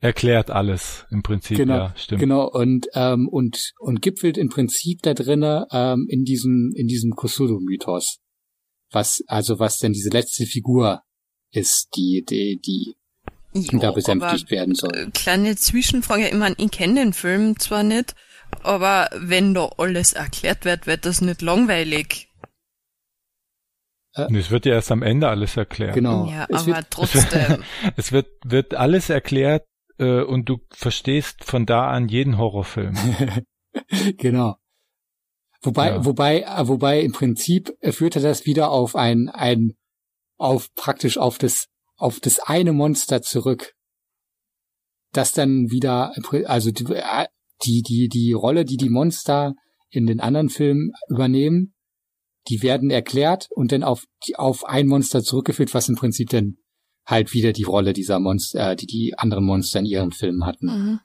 Erklärt 0.00 0.50
alles 0.50 1.06
im 1.10 1.22
Prinzip, 1.22 1.56
Genau, 1.56 1.74
ja, 1.74 1.94
stimmt. 1.96 2.20
Genau, 2.20 2.50
und, 2.50 2.86
ähm, 2.92 3.26
und, 3.30 3.72
und 3.78 4.02
gipfelt 4.02 4.36
im 4.36 4.50
Prinzip 4.50 5.00
da 5.00 5.14
drinne 5.14 5.68
ähm, 5.72 6.06
in 6.10 6.24
diesem, 6.24 6.74
in 6.76 6.86
diesem 6.86 7.12
Cthulhu-Mythos. 7.16 8.18
Was, 8.90 9.22
also 9.26 9.58
was 9.58 9.78
denn 9.78 9.94
diese 9.94 10.10
letzte 10.10 10.44
Figur 10.44 11.00
ist, 11.50 11.88
die, 11.96 12.26
die, 12.28 12.60
die 12.60 12.94
Ja, 13.54 13.78
da 13.78 13.90
besänftigt 13.92 14.48
aber, 14.48 14.50
werden 14.50 14.74
soll. 14.74 15.10
Kleine 15.14 15.56
Zwischenfrage, 15.56 16.28
ich 16.28 16.34
meine, 16.34 16.56
ich 16.58 16.70
kenne 16.70 17.00
den 17.00 17.14
Film 17.14 17.58
zwar 17.58 17.84
nicht, 17.84 18.14
aber 18.62 19.08
wenn 19.16 19.54
da 19.54 19.70
alles 19.78 20.12
erklärt 20.12 20.64
wird, 20.64 20.86
wird 20.86 21.04
das 21.06 21.20
nicht 21.20 21.42
langweilig. 21.42 22.28
Und 24.16 24.36
Es 24.36 24.50
wird 24.50 24.64
ja 24.66 24.74
erst 24.74 24.92
am 24.92 25.02
Ende 25.02 25.28
alles 25.28 25.56
erklärt. 25.56 25.94
Genau. 25.94 26.26
Ja, 26.30 26.46
Es 26.48 26.62
aber 26.62 26.76
wird- 26.76 26.86
trotzdem. 26.90 27.64
Es 27.96 28.12
wird, 28.12 28.28
wird 28.44 28.74
alles 28.74 29.10
erklärt 29.10 29.66
äh, 29.98 30.20
und 30.22 30.48
du 30.48 30.58
verstehst 30.70 31.44
von 31.44 31.66
da 31.66 31.88
an 31.90 32.08
jeden 32.08 32.38
Horrorfilm. 32.38 32.96
genau. 34.16 34.56
Wobei, 35.62 35.88
Ja. 35.90 36.04
wobei, 36.04 36.42
äh, 36.42 36.68
wobei 36.68 37.00
im 37.00 37.12
Prinzip 37.12 37.72
äh, 37.80 37.90
führte 37.90 38.20
das 38.20 38.46
wieder 38.46 38.70
auf 38.70 38.94
ein, 38.94 39.28
ein, 39.30 39.72
auf 40.38 40.72
praktisch 40.74 41.18
auf 41.18 41.38
das, 41.38 41.66
auf 41.96 42.20
das 42.20 42.38
eine 42.38 42.72
Monster 42.72 43.20
zurück. 43.22 43.74
Das 45.12 45.32
dann 45.32 45.70
wieder, 45.70 46.12
also 46.46 46.70
die, 47.64 47.82
die, 47.82 48.08
die, 48.08 48.32
Rolle, 48.32 48.64
die 48.64 48.76
die 48.76 48.90
Monster 48.90 49.54
in 49.90 50.06
den 50.06 50.20
anderen 50.20 50.48
Filmen 50.48 50.92
übernehmen, 51.08 51.74
die 52.48 52.62
werden 52.62 52.90
erklärt 52.90 53.48
und 53.50 53.72
dann 53.72 53.82
auf, 53.82 54.04
auf 54.34 54.64
ein 54.64 54.86
Monster 54.86 55.22
zurückgeführt, 55.22 55.72
was 55.74 55.88
im 55.88 55.96
Prinzip 55.96 56.30
dann 56.30 56.56
halt 57.06 57.32
wieder 57.32 57.52
die 57.52 57.62
Rolle 57.64 57.92
dieser 57.92 58.18
Monster, 58.20 58.72
äh, 58.72 58.76
die 58.76 58.86
die 58.86 59.14
anderen 59.16 59.44
Monster 59.44 59.80
in 59.80 59.86
ihren 59.86 60.12
Filmen 60.12 60.44
hatten. 60.44 60.66
Mhm. 60.66 61.00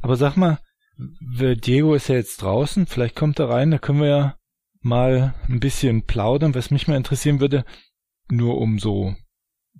Aber 0.00 0.16
sag 0.16 0.36
mal, 0.36 0.58
Diego 0.98 1.94
ist 1.94 2.08
ja 2.08 2.14
jetzt 2.14 2.40
draußen, 2.40 2.86
vielleicht 2.86 3.16
kommt 3.16 3.38
er 3.38 3.50
rein, 3.50 3.70
da 3.70 3.78
können 3.78 4.00
wir 4.00 4.08
ja 4.08 4.38
mal 4.80 5.34
ein 5.48 5.60
bisschen 5.60 6.04
plaudern, 6.04 6.54
was 6.54 6.70
mich 6.70 6.88
mal 6.88 6.96
interessieren 6.96 7.40
würde, 7.40 7.64
nur 8.30 8.58
um 8.58 8.78
so 8.78 9.14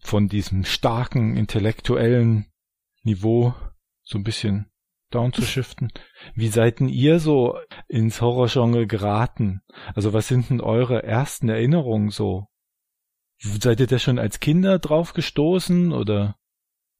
von 0.02 0.28
diesem 0.28 0.64
starken 0.64 1.36
intellektuellen 1.36 2.46
Niveau 3.02 3.54
so 4.02 4.18
ein 4.18 4.24
bisschen 4.24 4.66
down 5.16 5.32
zu 5.32 5.42
shiften. 5.42 5.90
Wie 6.34 6.48
seid 6.48 6.80
denn 6.80 6.88
ihr 6.88 7.18
so 7.18 7.58
ins 7.88 8.20
Horrorgenre 8.20 8.86
geraten? 8.86 9.62
Also 9.94 10.12
was 10.12 10.28
sind 10.28 10.50
denn 10.50 10.60
eure 10.60 11.02
ersten 11.02 11.48
Erinnerungen 11.48 12.10
so? 12.10 12.46
Seid 13.38 13.80
ihr 13.80 13.86
da 13.86 13.98
schon 13.98 14.18
als 14.18 14.40
Kinder 14.40 14.78
drauf 14.78 15.12
gestoßen 15.12 15.92
oder 15.92 16.36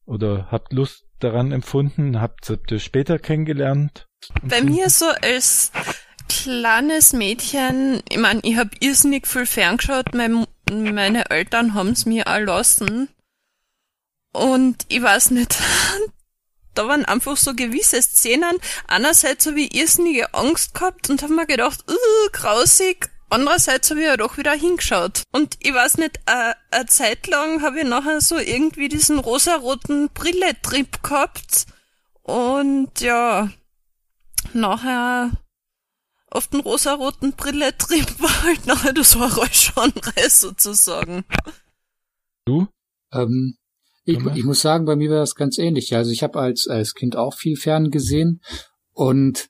oder 0.06 0.50
habt 0.50 0.72
Lust 0.72 1.04
daran 1.18 1.52
empfunden? 1.52 2.20
Habt 2.20 2.48
habt 2.48 2.70
ihr 2.70 2.78
später 2.78 3.18
kennengelernt? 3.18 4.08
Bei 4.42 4.62
mir 4.62 4.88
so 4.88 5.06
als 5.06 5.72
kleines 6.28 7.12
Mädchen, 7.12 8.02
ich 8.08 8.18
meine, 8.18 8.40
ich 8.42 8.56
hab 8.56 8.68
irrsinnig 8.80 9.26
viel 9.26 9.46
ferngeschaut, 9.46 10.14
mein, 10.14 10.46
meine 10.70 11.30
Eltern 11.30 11.74
haben's 11.74 12.06
mir 12.06 12.26
auch 12.26 12.38
lassen. 12.38 13.08
Und 14.32 14.84
ich 14.88 15.02
weiß 15.02 15.30
nicht, 15.30 15.56
da 16.76 16.88
waren 16.88 17.04
einfach 17.04 17.36
so 17.36 17.54
gewisse 17.54 18.00
Szenen. 18.02 18.58
Einerseits 18.86 19.46
habe 19.46 19.60
ich 19.60 19.74
irrsinnige 19.74 20.34
Angst 20.34 20.74
gehabt 20.74 21.10
und 21.10 21.22
habe 21.22 21.34
mir 21.34 21.46
gedacht, 21.46 21.84
uh, 21.90 22.30
grausig. 22.32 23.10
Andererseits 23.28 23.90
habe 23.90 24.00
ich 24.00 24.06
ja 24.06 24.16
doch 24.16 24.36
wieder 24.38 24.52
hingeschaut. 24.52 25.22
Und 25.32 25.56
ich 25.60 25.74
weiß 25.74 25.98
nicht, 25.98 26.20
äh, 26.26 26.54
eine 26.70 26.86
Zeit 26.86 27.26
lang 27.26 27.62
habe 27.62 27.80
ich 27.80 27.86
nachher 27.86 28.20
so 28.20 28.38
irgendwie 28.38 28.88
diesen 28.88 29.18
rosaroten 29.18 30.10
Brille-Trip 30.10 31.02
gehabt. 31.02 31.66
Und 32.22 33.00
ja, 33.00 33.50
nachher 34.52 35.32
auf 36.30 36.46
den 36.48 36.60
rosaroten 36.60 37.32
Brille-Trip 37.32 38.20
war 38.20 38.42
halt 38.44 38.66
nachher 38.66 38.92
das 38.92 39.16
Horror-Genre 39.16 40.30
sozusagen. 40.30 41.24
Du? 42.44 42.68
Ähm, 43.12 43.56
ich, 44.06 44.18
ich 44.36 44.44
muss 44.44 44.60
sagen, 44.60 44.84
bei 44.84 44.94
mir 44.94 45.10
war 45.10 45.18
das 45.18 45.34
ganz 45.34 45.58
ähnlich. 45.58 45.94
Also 45.94 46.12
ich 46.12 46.22
habe 46.22 46.38
als 46.38 46.68
als 46.68 46.94
Kind 46.94 47.16
auch 47.16 47.34
viel 47.34 47.56
Fern 47.56 47.90
gesehen 47.90 48.40
und 48.92 49.48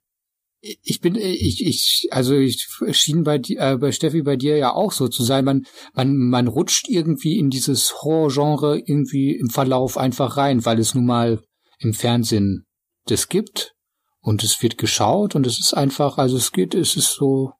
ich 0.60 1.00
bin 1.00 1.14
ich 1.14 1.64
ich 1.64 2.08
also 2.10 2.34
ich 2.34 2.66
schien 2.92 3.22
bei 3.22 3.40
äh, 3.48 3.76
bei 3.76 3.92
Steffi 3.92 4.22
bei 4.22 4.36
dir 4.36 4.56
ja 4.56 4.72
auch 4.72 4.92
so 4.92 5.08
zu 5.08 5.22
sein. 5.22 5.44
Man 5.44 5.66
man 5.92 6.16
man 6.16 6.48
rutscht 6.48 6.88
irgendwie 6.88 7.38
in 7.38 7.50
dieses 7.50 8.02
Horrorgenre 8.02 8.78
irgendwie 8.78 9.36
im 9.36 9.50
Verlauf 9.50 9.98
einfach 9.98 10.38
rein, 10.38 10.64
weil 10.64 10.78
es 10.78 10.94
nun 10.94 11.04
mal 11.04 11.42
im 11.78 11.92
Fernsehen 11.92 12.64
das 13.04 13.28
gibt 13.28 13.74
und 14.20 14.42
es 14.42 14.62
wird 14.62 14.78
geschaut 14.78 15.34
und 15.34 15.46
es 15.46 15.58
ist 15.58 15.74
einfach 15.74 16.16
also 16.16 16.38
es 16.38 16.50
geht 16.50 16.74
es 16.74 16.96
ist 16.96 17.12
so 17.12 17.52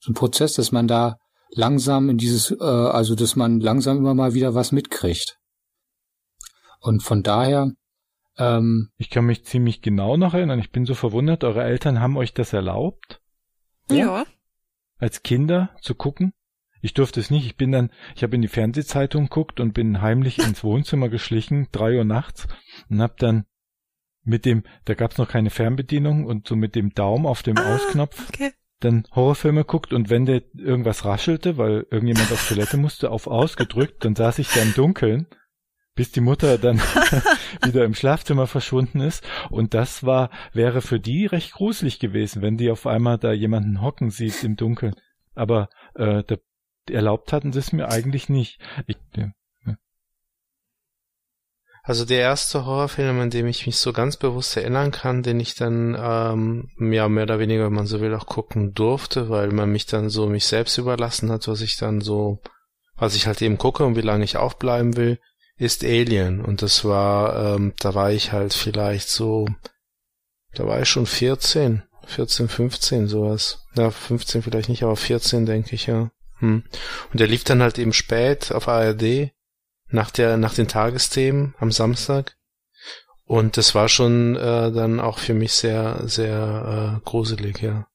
so 0.00 0.10
ein 0.10 0.14
Prozess, 0.14 0.52
dass 0.52 0.70
man 0.70 0.86
da 0.86 1.16
langsam 1.50 2.10
in 2.10 2.18
dieses 2.18 2.50
äh, 2.50 2.62
also 2.62 3.14
dass 3.14 3.36
man 3.36 3.58
langsam 3.60 3.96
immer 3.96 4.14
mal 4.14 4.34
wieder 4.34 4.54
was 4.54 4.70
mitkriegt. 4.70 5.38
Und 6.86 7.02
von 7.02 7.22
daher, 7.22 7.72
ähm, 8.38 8.90
Ich 8.96 9.10
kann 9.10 9.24
mich 9.26 9.44
ziemlich 9.44 9.82
genau 9.82 10.16
noch 10.16 10.34
erinnern. 10.34 10.58
Ich 10.60 10.70
bin 10.70 10.84
so 10.86 10.94
verwundert, 10.94 11.42
eure 11.42 11.64
Eltern 11.64 12.00
haben 12.00 12.16
euch 12.16 12.32
das 12.34 12.52
erlaubt, 12.52 13.20
Ja. 13.90 14.24
als 14.98 15.22
Kinder 15.22 15.70
zu 15.80 15.94
gucken? 15.94 16.32
Ich 16.82 16.94
durfte 16.94 17.18
es 17.18 17.30
nicht. 17.30 17.46
Ich 17.46 17.56
bin 17.56 17.72
dann, 17.72 17.90
ich 18.14 18.22
habe 18.22 18.36
in 18.36 18.42
die 18.42 18.48
Fernsehzeitung 18.48 19.24
geguckt 19.24 19.58
und 19.58 19.72
bin 19.74 20.00
heimlich 20.00 20.38
ins 20.38 20.62
Wohnzimmer 20.62 21.08
geschlichen, 21.08 21.66
drei 21.72 21.96
Uhr 21.96 22.04
nachts, 22.04 22.46
und 22.88 23.00
hab 23.02 23.16
dann 23.16 23.46
mit 24.22 24.44
dem, 24.44 24.62
da 24.84 24.94
gab's 24.94 25.18
noch 25.18 25.28
keine 25.28 25.50
Fernbedienung 25.50 26.24
und 26.24 26.46
so 26.46 26.54
mit 26.54 26.74
dem 26.76 26.90
Daumen 26.94 27.26
auf 27.26 27.42
dem 27.42 27.56
Ah. 27.58 27.74
Ausknopf 27.74 28.28
Okay. 28.28 28.52
dann 28.80 29.04
Horrorfilme 29.12 29.64
guckt 29.64 29.92
und 29.92 30.10
wenn 30.10 30.26
der 30.26 30.42
irgendwas 30.54 31.04
raschelte, 31.04 31.56
weil 31.58 31.86
irgendjemand 31.90 32.30
auf 32.30 32.46
Toilette 32.48 32.76
musste, 32.76 33.10
auf 33.10 33.26
ausgedrückt, 33.26 34.04
dann 34.04 34.14
saß 34.14 34.38
ich 34.38 34.48
da 34.52 34.60
im 34.62 34.74
Dunkeln, 34.74 35.26
bis 35.96 36.12
die 36.12 36.20
Mutter 36.20 36.58
dann 36.58 36.78
wieder 37.64 37.84
im 37.84 37.94
Schlafzimmer 37.94 38.46
verschwunden 38.46 39.00
ist. 39.00 39.26
Und 39.50 39.74
das 39.74 40.04
war, 40.04 40.30
wäre 40.52 40.80
für 40.82 41.00
die 41.00 41.26
recht 41.26 41.52
gruselig 41.52 41.98
gewesen, 41.98 42.42
wenn 42.42 42.56
die 42.56 42.70
auf 42.70 42.86
einmal 42.86 43.18
da 43.18 43.32
jemanden 43.32 43.82
hocken 43.82 44.10
sieht 44.10 44.44
im 44.44 44.54
Dunkeln. 44.54 44.94
Aber 45.34 45.68
äh, 45.94 46.22
da, 46.24 46.36
erlaubt 46.88 47.32
hatten 47.32 47.52
sie 47.52 47.58
es 47.58 47.72
mir 47.72 47.88
eigentlich 47.88 48.28
nicht. 48.28 48.60
Ich, 48.86 48.96
ja. 49.16 49.32
Also 51.82 52.04
der 52.04 52.18
erste 52.18 52.66
Horrorfilm, 52.66 53.20
an 53.20 53.30
dem 53.30 53.46
ich 53.46 53.64
mich 53.64 53.78
so 53.78 53.92
ganz 53.92 54.16
bewusst 54.16 54.56
erinnern 54.56 54.90
kann, 54.90 55.22
den 55.22 55.38
ich 55.38 55.54
dann 55.54 55.96
ähm, 55.96 56.68
ja 56.92 57.08
mehr 57.08 57.22
oder 57.22 57.38
weniger, 57.38 57.66
wenn 57.66 57.74
man 57.74 57.86
so 57.86 58.00
will, 58.00 58.12
auch 58.12 58.26
gucken 58.26 58.74
durfte, 58.74 59.30
weil 59.30 59.52
man 59.52 59.70
mich 59.70 59.86
dann 59.86 60.08
so 60.08 60.26
mich 60.26 60.46
selbst 60.46 60.78
überlassen 60.78 61.30
hat, 61.30 61.46
was 61.46 61.60
ich 61.60 61.76
dann 61.76 62.00
so, 62.00 62.40
was 62.96 63.14
ich 63.14 63.28
halt 63.28 63.40
eben 63.40 63.56
gucke 63.56 63.84
und 63.84 63.94
wie 63.94 64.00
lange 64.00 64.24
ich 64.24 64.36
aufbleiben 64.36 64.96
will, 64.96 65.20
ist 65.58 65.84
Alien. 65.84 66.40
Und 66.40 66.62
das 66.62 66.84
war, 66.84 67.54
ähm, 67.56 67.72
da 67.78 67.94
war 67.94 68.10
ich 68.10 68.32
halt 68.32 68.54
vielleicht 68.54 69.08
so, 69.08 69.46
da 70.54 70.66
war 70.66 70.80
ich 70.80 70.88
schon 70.88 71.06
14 71.06 71.82
14, 72.06 72.48
15, 72.48 73.08
sowas. 73.08 73.66
Ja, 73.76 73.90
15 73.90 74.42
vielleicht 74.42 74.68
nicht, 74.68 74.82
aber 74.82 74.96
14 74.96 75.44
denke 75.44 75.74
ich, 75.74 75.86
ja. 75.86 76.10
Hm. 76.38 76.64
Und 77.12 77.20
der 77.20 77.26
lief 77.26 77.44
dann 77.44 77.62
halt 77.62 77.78
eben 77.78 77.92
spät 77.92 78.52
auf 78.52 78.68
ARD, 78.68 79.30
nach 79.88 80.10
der, 80.10 80.36
nach 80.36 80.54
den 80.54 80.68
Tagesthemen 80.68 81.54
am 81.58 81.72
Samstag. 81.72 82.36
Und 83.24 83.56
das 83.56 83.74
war 83.74 83.88
schon 83.88 84.36
äh, 84.36 84.70
dann 84.70 85.00
auch 85.00 85.18
für 85.18 85.34
mich 85.34 85.52
sehr, 85.52 86.02
sehr 86.06 87.00
äh, 87.02 87.04
gruselig, 87.04 87.60
ja. 87.60 87.88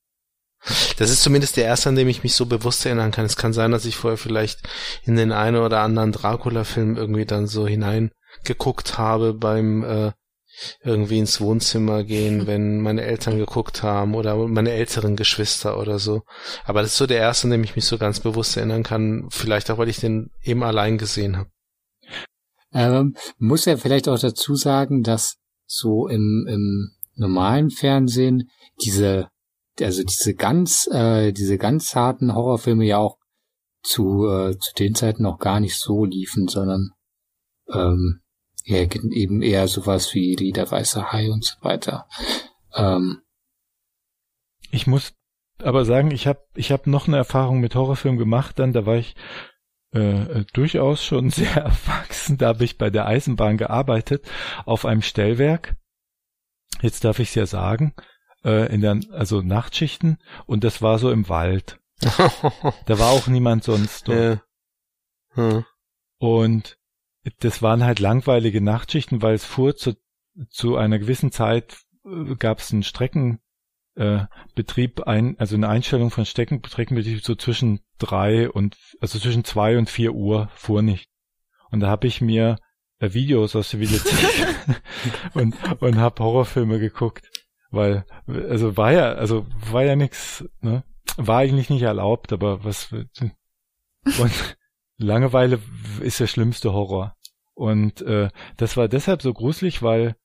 Das 0.97 1.09
ist 1.09 1.23
zumindest 1.23 1.57
der 1.57 1.65
erste, 1.65 1.89
an 1.89 1.95
dem 1.95 2.07
ich 2.07 2.23
mich 2.23 2.35
so 2.35 2.45
bewusst 2.45 2.85
erinnern 2.85 3.11
kann. 3.11 3.25
Es 3.25 3.35
kann 3.35 3.53
sein, 3.53 3.71
dass 3.71 3.85
ich 3.85 3.95
vorher 3.95 4.17
vielleicht 4.17 4.59
in 5.03 5.15
den 5.15 5.31
einen 5.31 5.57
oder 5.57 5.81
anderen 5.81 6.11
Dracula-Film 6.11 6.97
irgendwie 6.97 7.25
dann 7.25 7.47
so 7.47 7.67
hineingeguckt 7.67 8.97
habe 8.97 9.33
beim 9.33 9.83
äh, 9.83 10.11
irgendwie 10.83 11.19
ins 11.19 11.41
Wohnzimmer 11.41 12.03
gehen, 12.03 12.45
wenn 12.47 12.81
meine 12.81 13.01
Eltern 13.03 13.37
geguckt 13.37 13.81
haben 13.81 14.13
oder 14.13 14.35
meine 14.47 14.71
älteren 14.71 15.15
Geschwister 15.15 15.79
oder 15.79 15.97
so. 15.97 16.21
Aber 16.63 16.81
das 16.81 16.91
ist 16.91 16.97
so 16.97 17.07
der 17.07 17.19
erste, 17.19 17.47
an 17.47 17.51
dem 17.51 17.63
ich 17.63 17.75
mich 17.75 17.85
so 17.85 17.97
ganz 17.97 18.19
bewusst 18.19 18.55
erinnern 18.55 18.83
kann. 18.83 19.27
Vielleicht 19.31 19.71
auch, 19.71 19.77
weil 19.77 19.89
ich 19.89 19.99
den 19.99 20.29
eben 20.43 20.63
allein 20.63 20.97
gesehen 20.97 21.37
habe. 21.37 21.49
Ähm, 22.73 23.15
muss 23.37 23.65
ja 23.65 23.77
vielleicht 23.77 24.07
auch 24.07 24.19
dazu 24.19 24.55
sagen, 24.55 25.03
dass 25.03 25.37
so 25.65 26.07
im, 26.07 26.45
im 26.47 26.91
normalen 27.15 27.69
Fernsehen 27.69 28.49
diese, 28.83 29.27
also 29.79 30.03
diese 30.03 30.35
ganz, 30.35 30.87
äh, 30.91 31.31
diese 31.31 31.57
ganz 31.57 31.95
harten 31.95 32.33
Horrorfilme 32.33 32.85
ja 32.85 32.97
auch 32.97 33.17
zu, 33.83 34.27
äh, 34.27 34.57
zu 34.57 34.73
den 34.77 34.95
Zeiten 34.95 35.23
noch 35.23 35.39
gar 35.39 35.59
nicht 35.59 35.77
so 35.79 36.05
liefen, 36.05 36.47
sondern 36.47 36.91
ähm, 37.73 38.21
ja, 38.65 38.77
eben 38.77 39.41
eher 39.41 39.67
sowas 39.67 40.13
wie 40.13 40.35
die 40.35 40.51
der 40.51 40.69
weiße 40.69 41.11
Hai 41.11 41.31
und 41.31 41.43
so 41.43 41.55
weiter. 41.61 42.07
Ähm, 42.75 43.21
Ich 44.69 44.87
muss 44.87 45.13
aber 45.59 45.85
sagen, 45.85 46.11
ich 46.11 46.27
habe 46.27 46.43
ich 46.55 46.71
hab 46.71 46.87
noch 46.87 47.07
eine 47.07 47.17
Erfahrung 47.17 47.59
mit 47.59 47.75
Horrorfilmen 47.75 48.19
gemacht, 48.19 48.59
dann 48.59 48.73
da 48.73 48.85
war 48.85 48.97
ich 48.97 49.15
äh, 49.93 49.99
äh, 50.39 50.45
durchaus 50.53 51.03
schon 51.03 51.29
sehr 51.31 51.55
erwachsen. 51.55 52.37
Da 52.37 52.49
habe 52.49 52.63
ich 52.63 52.77
bei 52.77 52.89
der 52.89 53.07
Eisenbahn 53.07 53.57
gearbeitet 53.57 54.25
auf 54.65 54.85
einem 54.85 55.01
Stellwerk. 55.01 55.75
Jetzt 56.81 57.03
darf 57.03 57.19
ich 57.19 57.29
es 57.29 57.35
ja 57.35 57.45
sagen, 57.45 57.93
äh, 58.43 58.73
in 58.73 58.81
der 58.81 58.99
also 59.11 59.41
Nachtschichten 59.41 60.17
und 60.45 60.63
das 60.63 60.81
war 60.81 60.99
so 60.99 61.11
im 61.11 61.29
Wald. 61.29 61.79
Da 62.85 62.97
war 62.99 63.09
auch 63.11 63.27
niemand 63.27 63.63
sonst 63.63 64.07
dort. 64.07 64.17
ja. 64.17 64.41
Hm. 65.33 65.65
Und 66.17 66.77
das 67.39 67.61
waren 67.61 67.83
halt 67.83 67.99
langweilige 67.99 68.61
Nachtschichten, 68.61 69.21
weil 69.21 69.35
es 69.35 69.45
fuhr 69.45 69.75
zu, 69.75 69.95
zu 70.49 70.75
einer 70.77 70.97
gewissen 70.99 71.31
Zeit 71.31 71.77
äh, 72.05 72.35
gab 72.35 72.59
es 72.59 72.71
einen 72.71 72.83
Streckenbetrieb, 72.83 73.41
äh, 74.99 75.03
ein, 75.05 75.39
also 75.39 75.55
eine 75.55 75.69
Einstellung 75.69 76.11
von 76.11 76.25
Streckenbetrieb 76.25 77.23
so 77.23 77.35
zwischen 77.35 77.81
drei 77.97 78.49
und 78.49 78.75
also 78.99 79.19
zwischen 79.19 79.43
zwei 79.43 79.77
und 79.77 79.89
vier 79.89 80.13
Uhr 80.13 80.49
fuhr 80.55 80.81
nicht. 80.81 81.09
Und 81.69 81.79
da 81.81 81.87
habe 81.87 82.07
ich 82.07 82.21
mir 82.21 82.57
äh, 82.99 83.13
Videos 83.13 83.55
aus 83.55 83.69
der 83.71 83.79
Videothek 83.79 84.57
und 85.33 85.55
und 85.81 85.97
habe 85.97 86.23
Horrorfilme 86.23 86.79
geguckt, 86.79 87.29
weil 87.71 88.05
also 88.27 88.77
war 88.77 88.91
ja 88.91 89.13
also 89.13 89.45
war 89.71 89.83
ja 89.83 89.95
nix, 89.95 90.45
ne? 90.61 90.83
War 91.17 91.39
eigentlich 91.39 91.69
nicht 91.69 91.81
erlaubt, 91.81 92.31
aber 92.31 92.63
was 92.63 92.91
und 92.91 93.11
Langeweile 94.97 95.59
ist 96.01 96.19
der 96.19 96.27
schlimmste 96.27 96.73
Horror. 96.73 97.15
Und 97.53 98.01
äh, 98.01 98.29
das 98.57 98.77
war 98.77 98.87
deshalb 98.87 99.21
so 99.21 99.33
gruselig, 99.33 99.81
weil 99.81 100.15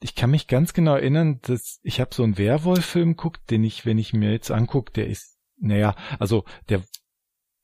ich 0.00 0.14
kann 0.14 0.30
mich 0.30 0.46
ganz 0.46 0.72
genau 0.72 0.94
erinnern, 0.94 1.40
dass 1.42 1.78
ich 1.82 2.00
habe 2.00 2.14
so 2.14 2.22
einen 2.22 2.38
Werwolf-Film 2.38 3.10
geguckt, 3.16 3.50
den 3.50 3.64
ich, 3.64 3.84
wenn 3.84 3.98
ich 3.98 4.12
mir 4.12 4.30
jetzt 4.32 4.50
angucke, 4.50 4.92
der 4.92 5.08
ist, 5.08 5.38
naja, 5.60 5.94
also 6.18 6.44
der 6.68 6.82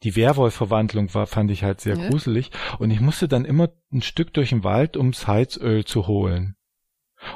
die 0.02 0.16
Werwolf-Verwandlung 0.16 1.14
war, 1.14 1.26
fand 1.26 1.50
ich 1.50 1.62
halt 1.64 1.80
sehr 1.80 1.96
Ja. 1.96 2.08
gruselig. 2.08 2.50
Und 2.78 2.90
ich 2.90 3.00
musste 3.00 3.26
dann 3.26 3.46
immer 3.46 3.70
ein 3.92 4.02
Stück 4.02 4.34
durch 4.34 4.50
den 4.50 4.62
Wald, 4.62 4.96
ums 4.98 5.26
Heizöl 5.26 5.84
zu 5.84 6.06
holen. 6.06 6.56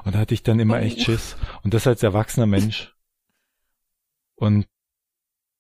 Und 0.05 0.15
da 0.15 0.21
hatte 0.21 0.35
ich 0.35 0.43
dann 0.43 0.61
immer 0.61 0.75
Oh. 0.75 0.81
echt 0.81 1.01
Schiss. 1.03 1.37
Und 1.63 1.75
das 1.75 1.87
als 1.87 2.03
erwachsener 2.03 2.47
Mensch. 2.47 2.95
Und 4.35 4.67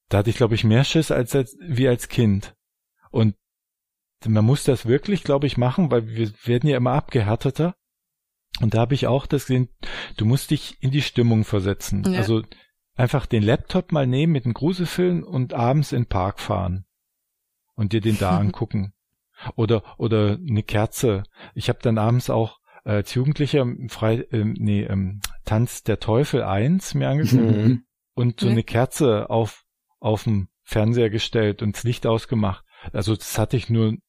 da 0.08 0.18
hatte 0.18 0.30
ich, 0.30 0.36
glaube 0.36 0.54
ich, 0.54 0.64
mehr 0.64 0.84
Schiss 0.84 1.10
als, 1.10 1.34
als 1.34 1.56
wie 1.60 1.88
als 1.88 2.08
Kind. 2.08 2.54
Und 3.10 3.34
man 4.26 4.44
muss 4.44 4.64
das 4.64 4.86
wirklich, 4.86 5.22
glaube 5.24 5.46
ich, 5.46 5.56
machen, 5.56 5.90
weil 5.90 6.08
wir 6.08 6.32
werden 6.44 6.68
ja 6.68 6.76
immer 6.76 6.92
abgehärteter. 6.92 7.74
Und 8.60 8.74
da 8.74 8.80
habe 8.80 8.94
ich 8.94 9.06
auch 9.06 9.26
das 9.26 9.46
gesehen, 9.46 9.68
du 10.16 10.24
musst 10.24 10.50
dich 10.50 10.76
in 10.82 10.90
die 10.90 11.02
Stimmung 11.02 11.44
versetzen. 11.44 12.04
Ja. 12.04 12.18
Also 12.18 12.42
einfach 12.94 13.26
den 13.26 13.42
Laptop 13.42 13.92
mal 13.92 14.06
nehmen 14.06 14.32
mit 14.32 14.44
einem 14.44 14.54
Gruselfilm 14.54 15.22
und 15.22 15.54
abends 15.54 15.92
in 15.92 16.02
den 16.02 16.08
Park 16.08 16.40
fahren 16.40 16.84
und 17.74 17.92
dir 17.92 18.00
den 18.00 18.18
da 18.18 18.36
angucken. 18.38 18.92
Oder 19.54 19.84
oder 19.98 20.32
eine 20.36 20.64
Kerze. 20.64 21.22
Ich 21.54 21.68
habe 21.68 21.78
dann 21.80 21.96
abends 21.96 22.28
auch 22.28 22.58
als 22.88 23.14
Jugendlicher 23.14 23.66
frei, 23.88 24.26
ähm, 24.32 24.54
nee, 24.58 24.82
ähm, 24.84 25.20
Tanz 25.44 25.82
der 25.82 26.00
Teufel 26.00 26.42
1 26.42 26.94
mir 26.94 27.08
angeguckt 27.08 27.42
Mhm. 27.56 27.84
und 28.14 28.40
so 28.40 28.48
eine 28.48 28.62
Kerze 28.62 29.30
auf 29.30 29.64
auf 30.00 30.24
dem 30.24 30.48
Fernseher 30.62 31.10
gestellt 31.10 31.60
und 31.62 31.76
das 31.76 31.82
Licht 31.84 32.06
ausgemacht. 32.06 32.64
Also 32.92 33.16
das 33.16 33.36
hatte 33.38 33.56
ich 33.56 33.68
nur 33.68 33.92
ein 33.92 34.02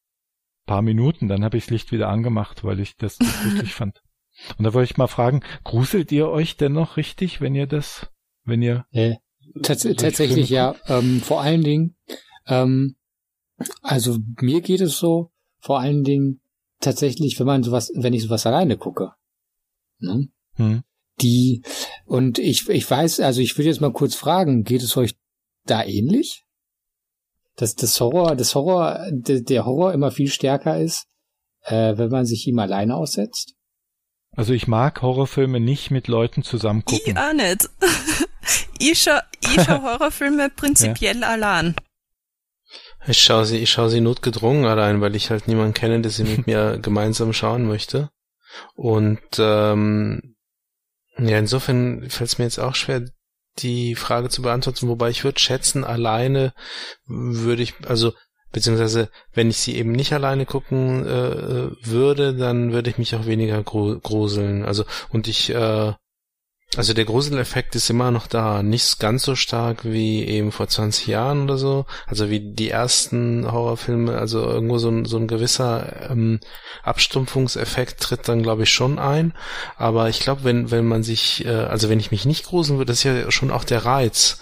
paar 0.68 0.82
Minuten, 0.82 1.28
dann 1.28 1.44
habe 1.44 1.58
ich 1.58 1.66
das 1.66 1.72
Licht 1.72 1.92
wieder 1.92 2.10
angemacht, 2.10 2.64
weil 2.64 2.80
ich 2.80 2.96
das 2.98 3.20
nicht 3.20 3.42
gruselig 3.42 3.74
fand. 3.76 4.02
Und 4.58 4.64
da 4.64 4.74
wollte 4.74 4.92
ich 4.92 4.98
mal 4.98 5.08
fragen, 5.08 5.42
gruselt 5.64 6.12
ihr 6.12 6.30
euch 6.30 6.58
denn 6.58 6.74
noch 6.74 6.96
richtig, 6.96 7.42
wenn 7.42 7.56
ihr 7.56 7.66
das, 7.68 8.10
wenn 8.46 8.62
ihr 8.62 8.86
Äh, 8.92 9.16
tats 9.64 9.84
tatsächlich 9.98 10.50
ja. 10.50 10.76
Ähm, 10.88 11.22
vor 11.22 11.42
allen 11.42 11.64
Dingen, 11.64 11.98
ähm, 12.48 12.96
also 13.82 14.20
mir 14.40 14.62
geht 14.62 14.82
es 14.82 14.98
so, 14.98 15.32
vor 15.60 15.80
allen 15.80 16.04
Dingen 16.04 16.40
tatsächlich, 16.80 17.40
wenn 17.40 17.48
man 17.48 17.64
sowas, 17.64 17.92
wenn 17.96 18.14
ich 18.14 18.24
sowas 18.24 18.46
alleine 18.46 18.78
gucke. 18.78 19.12
Ne? 20.00 20.30
hm, 20.56 20.84
Die 21.22 21.62
und 22.06 22.40
ich 22.40 22.70
ich 22.70 22.90
weiß, 22.90 23.20
also 23.20 23.42
ich 23.42 23.58
will 23.58 23.66
jetzt 23.66 23.82
mal 23.82 23.92
kurz 23.94 24.16
fragen, 24.16 24.64
geht 24.64 24.82
es 24.84 24.96
euch 24.98 25.16
da 25.66 25.84
ähnlich? 25.84 26.46
Dass 27.56 27.76
das 27.76 28.00
Horror, 28.00 28.36
das 28.38 28.56
Horror, 28.56 29.06
de, 29.12 29.42
der 29.44 29.66
Horror 29.66 29.94
immer 29.94 30.12
viel 30.12 30.30
stärker 30.30 30.80
ist, 30.80 31.08
äh, 31.64 31.98
wenn 31.98 32.10
man 32.10 32.26
sich 32.26 32.48
ihm 32.48 32.58
alleine 32.60 32.96
aussetzt? 32.96 33.56
Also 34.32 34.54
ich 34.54 34.68
mag 34.68 35.02
Horrorfilme 35.02 35.60
nicht 35.60 35.92
mit 35.92 36.08
Leuten 36.08 36.44
zusammen 36.44 36.84
Ich 36.90 37.04
gucken. 37.04 37.18
auch 37.18 37.34
nicht. 37.34 37.70
ich 38.80 39.02
schau, 39.02 39.20
ich 39.42 39.62
schau 39.66 39.82
Horrorfilme 39.82 40.50
prinzipiell 40.50 41.24
allein. 41.26 41.76
Ich 43.10 43.24
schaue 43.24 43.46
sie, 43.46 43.58
ich 43.58 43.72
schaue 43.72 43.90
sie 43.90 44.02
notgedrungen 44.02 44.66
allein, 44.66 45.02
weil 45.02 45.16
ich 45.16 45.32
halt 45.32 45.48
niemanden 45.48 45.74
kenne, 45.74 46.00
der 46.00 46.12
sie 46.12 46.24
mit 46.24 46.46
mir 46.48 46.78
gemeinsam 46.80 47.34
schauen 47.34 47.68
möchte. 47.68 48.10
Und 48.76 49.20
ähm, 49.40 50.36
ja, 51.18 51.38
insofern 51.40 52.08
fällt 52.10 52.30
es 52.30 52.38
mir 52.38 52.46
jetzt 52.46 52.60
auch 52.60 52.76
schwer, 52.76 53.06
die 53.58 53.96
Frage 53.96 54.30
zu 54.30 54.44
beantworten, 54.44 54.88
wobei 54.88 55.10
ich 55.10 55.24
würde 55.24 55.40
schätzen, 55.40 55.84
alleine 55.84 56.54
würde 57.08 57.64
ich, 57.64 57.74
also 57.86 58.14
beziehungsweise 58.52 59.10
wenn 59.34 59.50
ich 59.50 59.58
sie 59.58 59.76
eben 59.76 59.92
nicht 59.92 60.14
alleine 60.14 60.46
gucken 60.46 61.06
äh, 61.06 61.72
würde, 61.82 62.36
dann 62.36 62.72
würde 62.74 62.92
ich 62.92 63.00
mich 63.00 63.16
auch 63.16 63.26
weniger 63.26 63.64
gru 63.64 64.00
gruseln. 64.00 64.64
Also 64.64 64.86
und 65.10 65.28
ich 65.28 65.50
äh, 65.50 65.94
also 66.78 66.94
der 66.94 67.06
Gruseleffekt 67.06 67.76
ist 67.76 67.90
immer 67.90 68.12
noch 68.12 68.28
da, 68.28 68.62
nicht 68.62 69.00
ganz 69.00 69.24
so 69.24 69.36
stark 69.36 69.86
wie 69.86 70.24
eben 70.24 70.52
vor 70.52 70.68
20 70.68 71.08
Jahren 71.08 71.44
oder 71.44 71.58
so, 71.58 71.86
also 72.06 72.30
wie 72.30 72.40
die 72.40 72.70
ersten 72.70 73.52
Horrorfilme, 73.52 74.16
also 74.16 74.44
irgendwo 74.44 74.78
so 74.78 74.90
ein, 74.90 75.06
so 75.06 75.18
ein 75.18 75.28
gewisser 75.28 76.12
ähm, 76.12 76.40
Abstumpfungseffekt 76.84 78.00
tritt 78.00 78.28
dann 78.28 78.44
glaube 78.44 78.64
ich 78.64 78.70
schon 78.70 79.00
ein, 79.00 79.34
aber 79.78 80.10
ich 80.10 80.20
glaube, 80.20 80.44
wenn 80.44 80.70
wenn 80.70 80.86
man 80.86 81.02
sich, 81.02 81.44
äh, 81.46 81.50
also 81.50 81.90
wenn 81.90 82.00
ich 82.00 82.12
mich 82.12 82.26
nicht 82.26 82.46
gruseln 82.46 82.78
würde, 82.78 82.92
das 82.92 83.00
ist 83.00 83.04
ja 83.04 83.32
schon 83.32 83.50
auch 83.50 83.64
der 83.64 83.86
Reiz 83.86 84.40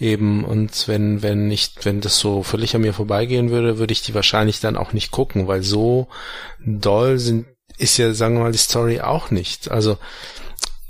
eben. 0.00 0.44
Und 0.44 0.88
wenn 0.88 1.22
wenn 1.22 1.46
nicht, 1.46 1.84
wenn 1.84 2.00
das 2.00 2.18
so 2.18 2.42
völlig 2.42 2.74
an 2.74 2.80
mir 2.82 2.94
vorbeigehen 2.94 3.50
würde, 3.50 3.78
würde 3.78 3.92
ich 3.92 4.02
die 4.02 4.14
wahrscheinlich 4.14 4.60
dann 4.60 4.76
auch 4.76 4.92
nicht 4.92 5.12
gucken, 5.12 5.46
weil 5.46 5.62
so 5.62 6.08
doll 6.64 7.18
sind 7.18 7.46
ist 7.78 7.96
ja, 7.96 8.12
sagen 8.12 8.34
wir 8.34 8.42
mal, 8.42 8.52
die 8.52 8.58
Story 8.58 9.00
auch 9.00 9.30
nicht. 9.30 9.70
Also 9.70 9.96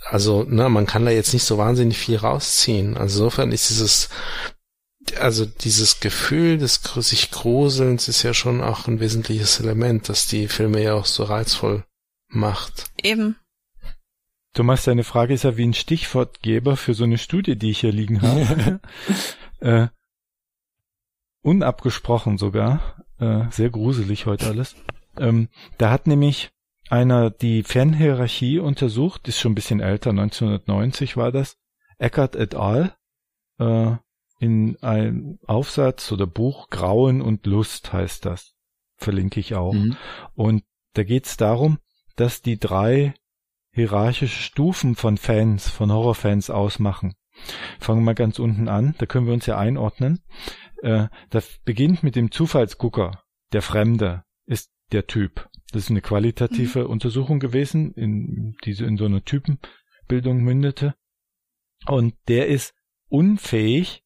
also, 0.09 0.45
ne, 0.45 0.69
man 0.69 0.87
kann 0.87 1.05
da 1.05 1.11
jetzt 1.11 1.33
nicht 1.33 1.45
so 1.45 1.59
wahnsinnig 1.59 1.99
viel 1.99 2.17
rausziehen. 2.17 2.97
Also 2.97 3.19
insofern 3.19 3.53
ist 3.53 3.71
dieses, 3.71 4.09
also 5.19 5.47
dieses 5.47 6.01
Gefühl 6.01 6.59
des 6.59 6.81
sich 6.97 7.31
Gruselns 7.31 8.09
ist 8.09 8.23
ja 8.23 8.35
schon 8.35 8.61
auch 8.61 8.87
ein 8.87 9.01
wesentliches 9.01 9.61
Element, 9.61 10.09
das 10.09 10.27
die 10.27 10.49
Filme 10.49 10.83
ja 10.83 10.95
auch 10.95 11.07
so 11.07 11.25
reizvoll 11.25 11.85
macht. 12.29 12.91
Eben. 13.03 13.37
Thomas, 14.53 14.85
deine 14.85 15.05
Frage 15.05 15.35
ist 15.35 15.45
ja 15.45 15.57
wie 15.57 15.67
ein 15.67 15.75
Stichwortgeber 15.75 16.77
für 16.77 16.95
so 16.95 17.05
eine 17.05 17.19
Studie, 17.19 17.57
die 17.57 17.71
ich 17.71 17.81
hier 17.81 17.93
liegen 17.93 18.23
habe. 18.23 18.81
äh, 19.61 19.89
unabgesprochen 21.43 22.37
sogar. 22.37 23.05
Äh, 23.19 23.45
sehr 23.51 23.71
gruselig 23.71 24.27
heute 24.27 24.47
alles. 24.47 24.75
Ähm, 25.19 25.49
da 25.79 25.91
hat 25.91 26.07
nämlich 26.07 26.51
einer 26.91 27.31
die 27.31 27.63
Fanhierarchie 27.63 28.59
untersucht, 28.59 29.29
ist 29.29 29.39
schon 29.39 29.53
ein 29.53 29.55
bisschen 29.57 29.81
älter, 29.81 30.11
1990 30.11 31.17
war 31.17 31.33
das, 31.33 31.57
Eckert 31.99 32.35
et 32.35 32.55
al. 32.55 32.95
Äh, 33.59 33.97
in 34.41 34.83
einem 34.83 35.39
Aufsatz 35.47 36.11
oder 36.13 36.27
Buch 36.27 36.71
Grauen 36.71 37.21
und 37.21 37.45
Lust 37.45 37.93
heißt 37.93 38.25
das. 38.25 38.55
Verlinke 38.97 39.39
ich 39.39 39.55
auch. 39.55 39.75
Mhm. 39.75 39.97
Und 40.35 40.65
da 40.95 41.05
geht 41.05 41.27
es 41.27 41.37
darum, 41.37 41.79
dass 42.17 42.41
die 42.41 42.59
drei 42.59 43.15
hierarchische 43.73 44.43
Stufen 44.43 44.97
von 44.97 45.19
Fans, 45.19 45.69
von 45.69 45.93
Horrorfans 45.93 46.49
ausmachen. 46.49 47.15
Fangen 47.79 48.01
wir 48.01 48.07
mal 48.07 48.15
ganz 48.15 48.39
unten 48.39 48.69
an, 48.69 48.95
da 48.99 49.07
können 49.07 49.27
wir 49.27 49.35
uns 49.35 49.47
ja 49.47 49.59
einordnen. 49.59 50.23
Äh, 50.83 51.09
das 51.29 51.59
beginnt 51.65 52.03
mit 52.03 52.17
dem 52.17 52.31
Zufallsgucker. 52.31 53.23
Der 53.53 53.63
Fremde 53.63 54.25
ist 54.47 54.73
der 54.91 55.07
Typ. 55.07 55.50
Das 55.73 55.85
ist 55.85 55.91
eine 55.91 56.01
qualitative 56.01 56.89
Untersuchung 56.89 57.39
gewesen, 57.39 57.93
in, 57.95 58.57
die 58.65 58.73
in 58.83 58.97
so 58.97 59.05
einer 59.05 59.25
Typenbildung 59.25 60.43
mündete. 60.43 60.95
Und 61.87 62.15
der 62.29 62.49
ist 62.49 62.75
unfähig, 63.09 64.05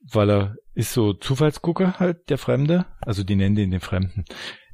weil 0.00 0.30
er 0.30 0.56
ist 0.74 0.92
so 0.92 1.12
Zufallsgucker 1.12 1.98
halt, 1.98 2.28
der 2.30 2.38
Fremde, 2.38 2.86
also 3.00 3.22
die 3.22 3.36
nennen 3.36 3.54
den 3.54 3.70
den 3.70 3.80
Fremden. 3.80 4.24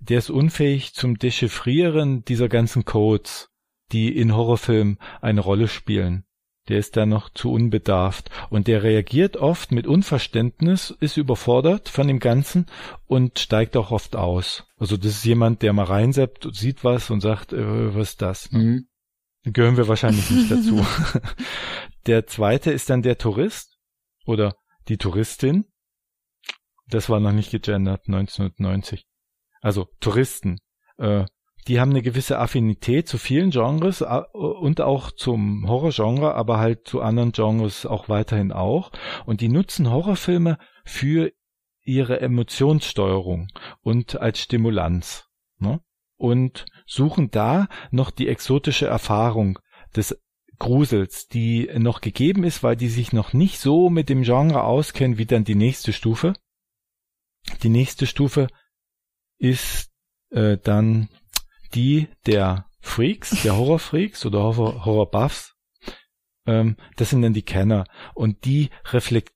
Der 0.01 0.19
ist 0.19 0.31
unfähig 0.31 0.95
zum 0.95 1.19
Dechiffrieren 1.19 2.25
dieser 2.25 2.49
ganzen 2.49 2.85
Codes, 2.85 3.51
die 3.93 4.17
in 4.17 4.35
Horrorfilmen 4.35 4.99
eine 5.21 5.41
Rolle 5.41 5.69
spielen. 5.69 6.25
Der 6.71 6.79
ist 6.79 6.97
da 6.97 7.05
noch 7.05 7.31
zu 7.31 7.51
unbedarft 7.51 8.31
und 8.49 8.69
der 8.69 8.85
reagiert 8.85 9.37
oft 9.37 9.73
mit 9.73 9.89
Unverständnis, 9.89 10.97
ist 11.01 11.17
überfordert 11.17 11.89
von 11.89 12.07
dem 12.07 12.21
Ganzen 12.21 12.67
und 13.07 13.41
steigt 13.41 13.77
auch 13.77 13.91
oft 13.91 14.15
aus. 14.15 14.67
Also 14.79 14.97
das 14.97 15.13
ist 15.13 15.25
jemand, 15.25 15.63
der 15.63 15.73
mal 15.73 15.85
reinseppt, 15.85 16.49
sieht 16.53 16.85
was 16.85 17.11
und 17.11 17.21
sagt, 17.21 17.53
äh, 17.53 17.95
was 17.95 18.11
ist 18.11 18.23
das? 18.23 18.53
Mhm. 18.53 18.87
Gehören 19.43 19.77
wir 19.77 19.89
wahrscheinlich 19.89 20.31
nicht 20.31 20.51
dazu. 20.51 20.87
der 22.07 22.27
zweite 22.27 22.71
ist 22.71 22.89
dann 22.89 23.03
der 23.03 23.19
Tourist 23.19 23.77
oder 24.25 24.55
die 24.89 24.97
Touristin. 24.97 25.65
Das 26.89 27.09
war 27.09 27.19
noch 27.19 27.33
nicht 27.33 27.51
gegendert, 27.51 28.03
1990. 28.07 29.07
Also 29.61 29.89
Touristen. 29.99 30.59
Äh, 30.99 31.25
die 31.69 31.81
haben 31.81 31.91
eine 31.91 32.03
gewisse 32.03 32.39
Affinität 32.39 33.09
zu 33.09 33.19
vielen 33.19 33.51
Genres 33.51 34.03
und 34.33 34.81
auch 34.81 35.11
zum 35.11 35.69
Horrorgenre, 35.69 36.35
aber 36.35 36.59
halt 36.59 36.87
zu 36.87 37.01
anderen 37.03 37.33
Genres 37.33 37.87
auch 37.87 38.09
weiterhin 38.09 38.53
auch. 38.53 38.93
Und 39.27 39.41
die 39.41 39.49
nutzen 39.49 39.91
Horrorfilme 39.91 40.59
für 40.85 41.33
ihre 41.83 42.21
Emotionssteuerung 42.21 43.49
und 43.83 44.21
als 44.21 44.41
Stimulanz. 44.41 45.29
Ne? 45.59 45.81
Und 46.17 46.67
suchen 46.87 47.31
da 47.31 47.69
noch 47.91 48.11
die 48.11 48.29
exotische 48.29 48.87
Erfahrung 48.87 49.59
des 49.95 50.19
Grusels, 50.59 51.27
die 51.27 51.71
noch 51.79 52.03
gegeben 52.03 52.45
ist, 52.45 52.63
weil 52.63 52.77
die 52.77 52.89
sich 52.89 53.13
noch 53.13 53.33
nicht 53.33 53.59
so 53.59 53.89
mit 53.89 54.09
dem 54.09 54.23
Genre 54.23 54.63
auskennen 54.63 55.19
wie 55.19 55.27
dann 55.27 55.45
die 55.45 55.55
nächste 55.55 55.93
Stufe. 55.93 56.35
Die 57.63 57.71
nächste 57.71 58.07
Stufe 58.07 58.49
ist 59.39 59.91
äh, 60.31 60.59
dann 60.59 61.09
die 61.75 62.09
der 62.27 62.67
Freaks, 62.81 63.43
der 63.43 63.57
Horrorfreaks 63.57 64.25
oder 64.27 64.43
Horror, 64.43 64.85
Horrorbuffs. 64.85 65.55
Ähm, 66.47 66.77
das 66.97 67.11
sind 67.11 67.23
dann 67.23 67.35
die 67.35 67.43
Kenner 67.43 67.85
und 68.15 68.45
die 68.45 68.71
reflekt, 68.87 69.35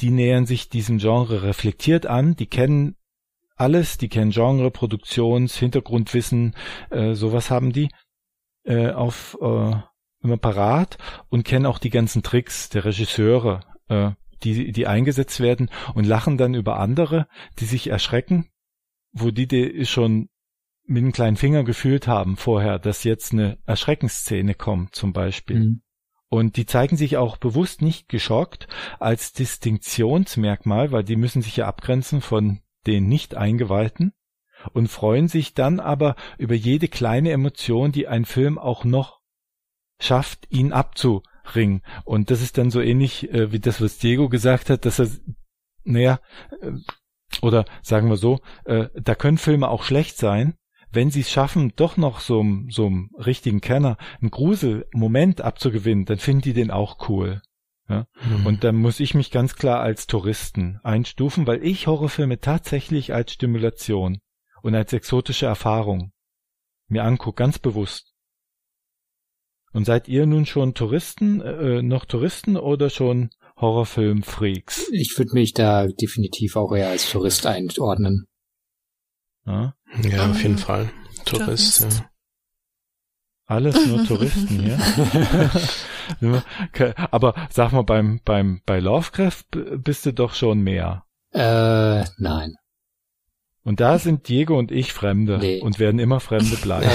die 0.00 0.10
nähern 0.10 0.46
sich 0.46 0.68
diesem 0.68 0.98
Genre 0.98 1.42
reflektiert 1.42 2.06
an, 2.06 2.36
die 2.36 2.46
kennen 2.46 2.96
alles, 3.56 3.98
die 3.98 4.08
kennen 4.08 4.30
Genre, 4.30 4.70
Produktions, 4.70 5.56
Hintergrundwissen, 5.56 6.56
äh, 6.90 7.14
sowas 7.14 7.50
haben 7.50 7.72
die 7.72 7.90
äh, 8.64 8.90
auf 8.90 9.38
äh, 9.40 9.76
immer 10.22 10.38
parat 10.38 10.98
und 11.28 11.44
kennen 11.44 11.66
auch 11.66 11.78
die 11.78 11.90
ganzen 11.90 12.22
Tricks 12.22 12.70
der 12.70 12.86
Regisseure, 12.86 13.60
äh, 13.88 14.12
die, 14.42 14.72
die 14.72 14.86
eingesetzt 14.86 15.40
werden 15.40 15.70
und 15.94 16.04
lachen 16.04 16.38
dann 16.38 16.54
über 16.54 16.78
andere, 16.78 17.28
die 17.58 17.66
sich 17.66 17.88
erschrecken, 17.88 18.48
wo 19.12 19.30
die, 19.30 19.46
die 19.46 19.86
schon 19.86 20.28
mit 20.86 21.02
einem 21.02 21.12
kleinen 21.12 21.36
Finger 21.36 21.64
gefühlt 21.64 22.06
haben 22.06 22.36
vorher, 22.36 22.78
dass 22.78 23.04
jetzt 23.04 23.32
eine 23.32 23.58
Erschreckensszene 23.66 24.54
kommt 24.54 24.94
zum 24.94 25.12
Beispiel. 25.12 25.60
Mhm. 25.60 25.82
Und 26.28 26.56
die 26.56 26.66
zeigen 26.66 26.96
sich 26.96 27.16
auch 27.16 27.36
bewusst 27.36 27.80
nicht 27.80 28.08
geschockt 28.08 28.66
als 28.98 29.32
Distinktionsmerkmal, 29.32 30.90
weil 30.90 31.04
die 31.04 31.16
müssen 31.16 31.42
sich 31.42 31.56
ja 31.56 31.66
abgrenzen 31.66 32.20
von 32.20 32.60
den 32.86 33.06
Nicht-Eingeweihten 33.08 34.12
und 34.72 34.88
freuen 34.88 35.28
sich 35.28 35.54
dann 35.54 35.80
aber 35.80 36.16
über 36.38 36.54
jede 36.54 36.88
kleine 36.88 37.30
Emotion, 37.30 37.92
die 37.92 38.08
ein 38.08 38.24
Film 38.24 38.58
auch 38.58 38.84
noch 38.84 39.20
schafft, 40.00 40.50
ihn 40.50 40.72
abzuringen. 40.72 41.82
Und 42.04 42.30
das 42.30 42.42
ist 42.42 42.58
dann 42.58 42.70
so 42.70 42.80
ähnlich 42.80 43.30
äh, 43.32 43.52
wie 43.52 43.60
das, 43.60 43.80
was 43.80 43.98
Diego 43.98 44.28
gesagt 44.28 44.70
hat, 44.70 44.84
dass 44.84 44.98
er, 44.98 45.08
naja, 45.84 46.20
äh, 46.60 46.72
oder 47.42 47.64
sagen 47.82 48.08
wir 48.08 48.16
so, 48.16 48.40
äh, 48.64 48.88
da 48.94 49.14
können 49.14 49.38
Filme 49.38 49.68
auch 49.68 49.82
schlecht 49.82 50.16
sein, 50.16 50.56
wenn 50.94 51.10
sie 51.10 51.20
es 51.20 51.30
schaffen, 51.30 51.72
doch 51.76 51.96
noch 51.96 52.20
so, 52.20 52.44
so 52.68 52.86
einem 52.86 53.10
richtigen 53.16 53.60
Kenner 53.60 53.96
einen 54.20 54.30
Gruselmoment 54.30 55.40
abzugewinnen, 55.40 56.04
dann 56.04 56.18
finden 56.18 56.42
die 56.42 56.52
den 56.52 56.70
auch 56.70 57.08
cool. 57.08 57.42
Ja? 57.88 58.06
Mhm. 58.24 58.46
Und 58.46 58.64
dann 58.64 58.76
muss 58.76 59.00
ich 59.00 59.14
mich 59.14 59.30
ganz 59.30 59.56
klar 59.56 59.80
als 59.80 60.06
Touristen 60.06 60.80
einstufen, 60.82 61.46
weil 61.46 61.64
ich 61.64 61.86
Horrorfilme 61.86 62.40
tatsächlich 62.40 63.12
als 63.12 63.32
Stimulation 63.32 64.18
und 64.62 64.74
als 64.74 64.92
exotische 64.92 65.46
Erfahrung 65.46 66.12
mir 66.88 67.04
angucke, 67.04 67.36
ganz 67.36 67.58
bewusst. 67.58 68.14
Und 69.72 69.84
seid 69.84 70.08
ihr 70.08 70.26
nun 70.26 70.46
schon 70.46 70.74
Touristen, 70.74 71.40
äh, 71.40 71.82
noch 71.82 72.04
Touristen 72.04 72.56
oder 72.56 72.90
schon 72.90 73.30
Horrorfilm-Freaks? 73.56 74.88
Ich 74.92 75.18
würde 75.18 75.32
mich 75.32 75.52
da 75.52 75.88
definitiv 75.88 76.56
auch 76.56 76.72
eher 76.72 76.90
als 76.90 77.10
Tourist 77.10 77.46
einordnen. 77.46 78.26
Ja? 79.46 79.74
Ja, 80.02 80.30
auf 80.30 80.42
jeden 80.42 80.56
Ah, 80.56 80.58
Fall. 80.58 80.90
Tourist, 81.24 81.80
Tourist. 81.80 81.98
ja. 82.00 82.10
Alles 83.46 83.86
nur 83.86 84.04
Touristen 84.06 84.60
hier. 84.60 84.78
Okay, 86.68 86.92
Aber 87.10 87.34
sag 87.50 87.72
mal, 87.72 87.82
beim, 87.82 88.20
beim, 88.26 88.60
bei 88.66 88.78
Lovecraft 88.78 89.42
b- 89.50 89.76
bist 89.78 90.04
du 90.04 90.12
doch 90.12 90.34
schon 90.34 90.60
mehr. 90.60 91.04
Äh, 91.32 92.04
nein. 92.18 92.54
Und 93.62 93.80
da 93.80 93.98
sind 93.98 94.28
Diego 94.28 94.58
und 94.58 94.70
ich 94.70 94.92
Fremde 94.92 95.38
Nee. 95.38 95.60
und 95.62 95.78
werden 95.78 95.98
immer 95.98 96.20
Fremde 96.20 96.56
bleiben. 96.56 96.86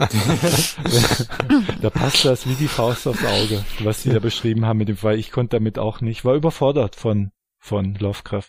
Ähm, 0.00 0.08
da 1.80 1.90
passt 1.90 2.24
das 2.24 2.48
wie 2.48 2.54
die 2.54 2.66
Faust 2.66 3.06
aufs 3.06 3.24
Auge, 3.24 3.64
was 3.80 4.02
sie 4.02 4.10
da 4.10 4.18
beschrieben 4.18 4.66
haben 4.66 4.78
mit 4.78 4.88
dem, 4.88 5.00
weil 5.04 5.18
ich 5.20 5.30
konnte 5.30 5.56
damit 5.56 5.78
auch 5.78 6.00
nicht, 6.00 6.24
war 6.24 6.34
überfordert 6.34 6.96
von, 6.96 7.30
von 7.60 7.94
Lovecraft. 7.94 8.48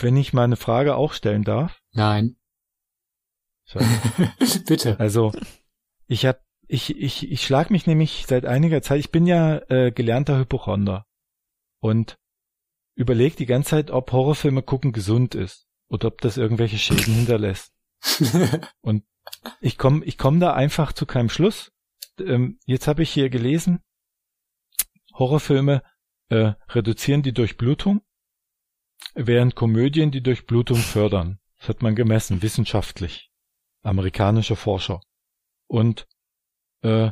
Wenn 0.00 0.16
ich 0.16 0.32
mal 0.32 0.42
eine 0.44 0.56
Frage 0.56 0.96
auch 0.96 1.12
stellen 1.12 1.44
darf. 1.44 1.78
nein. 1.92 2.34
Bitte. 4.66 4.98
Also, 4.98 5.32
ich 6.06 6.26
hab, 6.26 6.40
ich, 6.66 6.96
ich, 6.96 7.30
ich 7.30 7.42
schlag 7.42 7.70
mich 7.70 7.86
nämlich 7.86 8.24
seit 8.26 8.46
einiger 8.46 8.82
Zeit, 8.82 9.00
ich 9.00 9.10
bin 9.10 9.26
ja 9.26 9.58
äh, 9.68 9.92
gelernter 9.92 10.38
Hypochonder 10.38 11.06
und 11.80 12.18
überleg 12.94 13.36
die 13.36 13.46
ganze 13.46 13.70
Zeit, 13.70 13.90
ob 13.90 14.10
Horrorfilme 14.12 14.62
gucken 14.62 14.92
gesund 14.92 15.34
ist 15.34 15.68
oder 15.88 16.08
ob 16.08 16.20
das 16.20 16.36
irgendwelche 16.36 16.78
Schäden 16.78 17.14
hinterlässt. 17.14 17.72
Und 18.80 19.04
ich 19.60 19.78
komme 19.78 20.04
ich 20.04 20.18
komm 20.18 20.40
da 20.40 20.54
einfach 20.54 20.92
zu 20.92 21.06
keinem 21.06 21.28
Schluss. 21.28 21.72
Ähm, 22.18 22.58
jetzt 22.64 22.86
habe 22.86 23.02
ich 23.02 23.10
hier 23.10 23.30
gelesen, 23.30 23.80
Horrorfilme 25.14 25.82
äh, 26.28 26.52
reduzieren 26.68 27.22
die 27.22 27.32
Durchblutung, 27.32 28.02
während 29.14 29.54
Komödien 29.54 30.10
die 30.10 30.22
Durchblutung 30.22 30.76
fördern. 30.76 31.38
Das 31.58 31.68
hat 31.68 31.82
man 31.82 31.96
gemessen, 31.96 32.42
wissenschaftlich. 32.42 33.30
Amerikanische 33.82 34.56
Forscher. 34.56 35.00
Und 35.66 36.06
äh, 36.82 37.10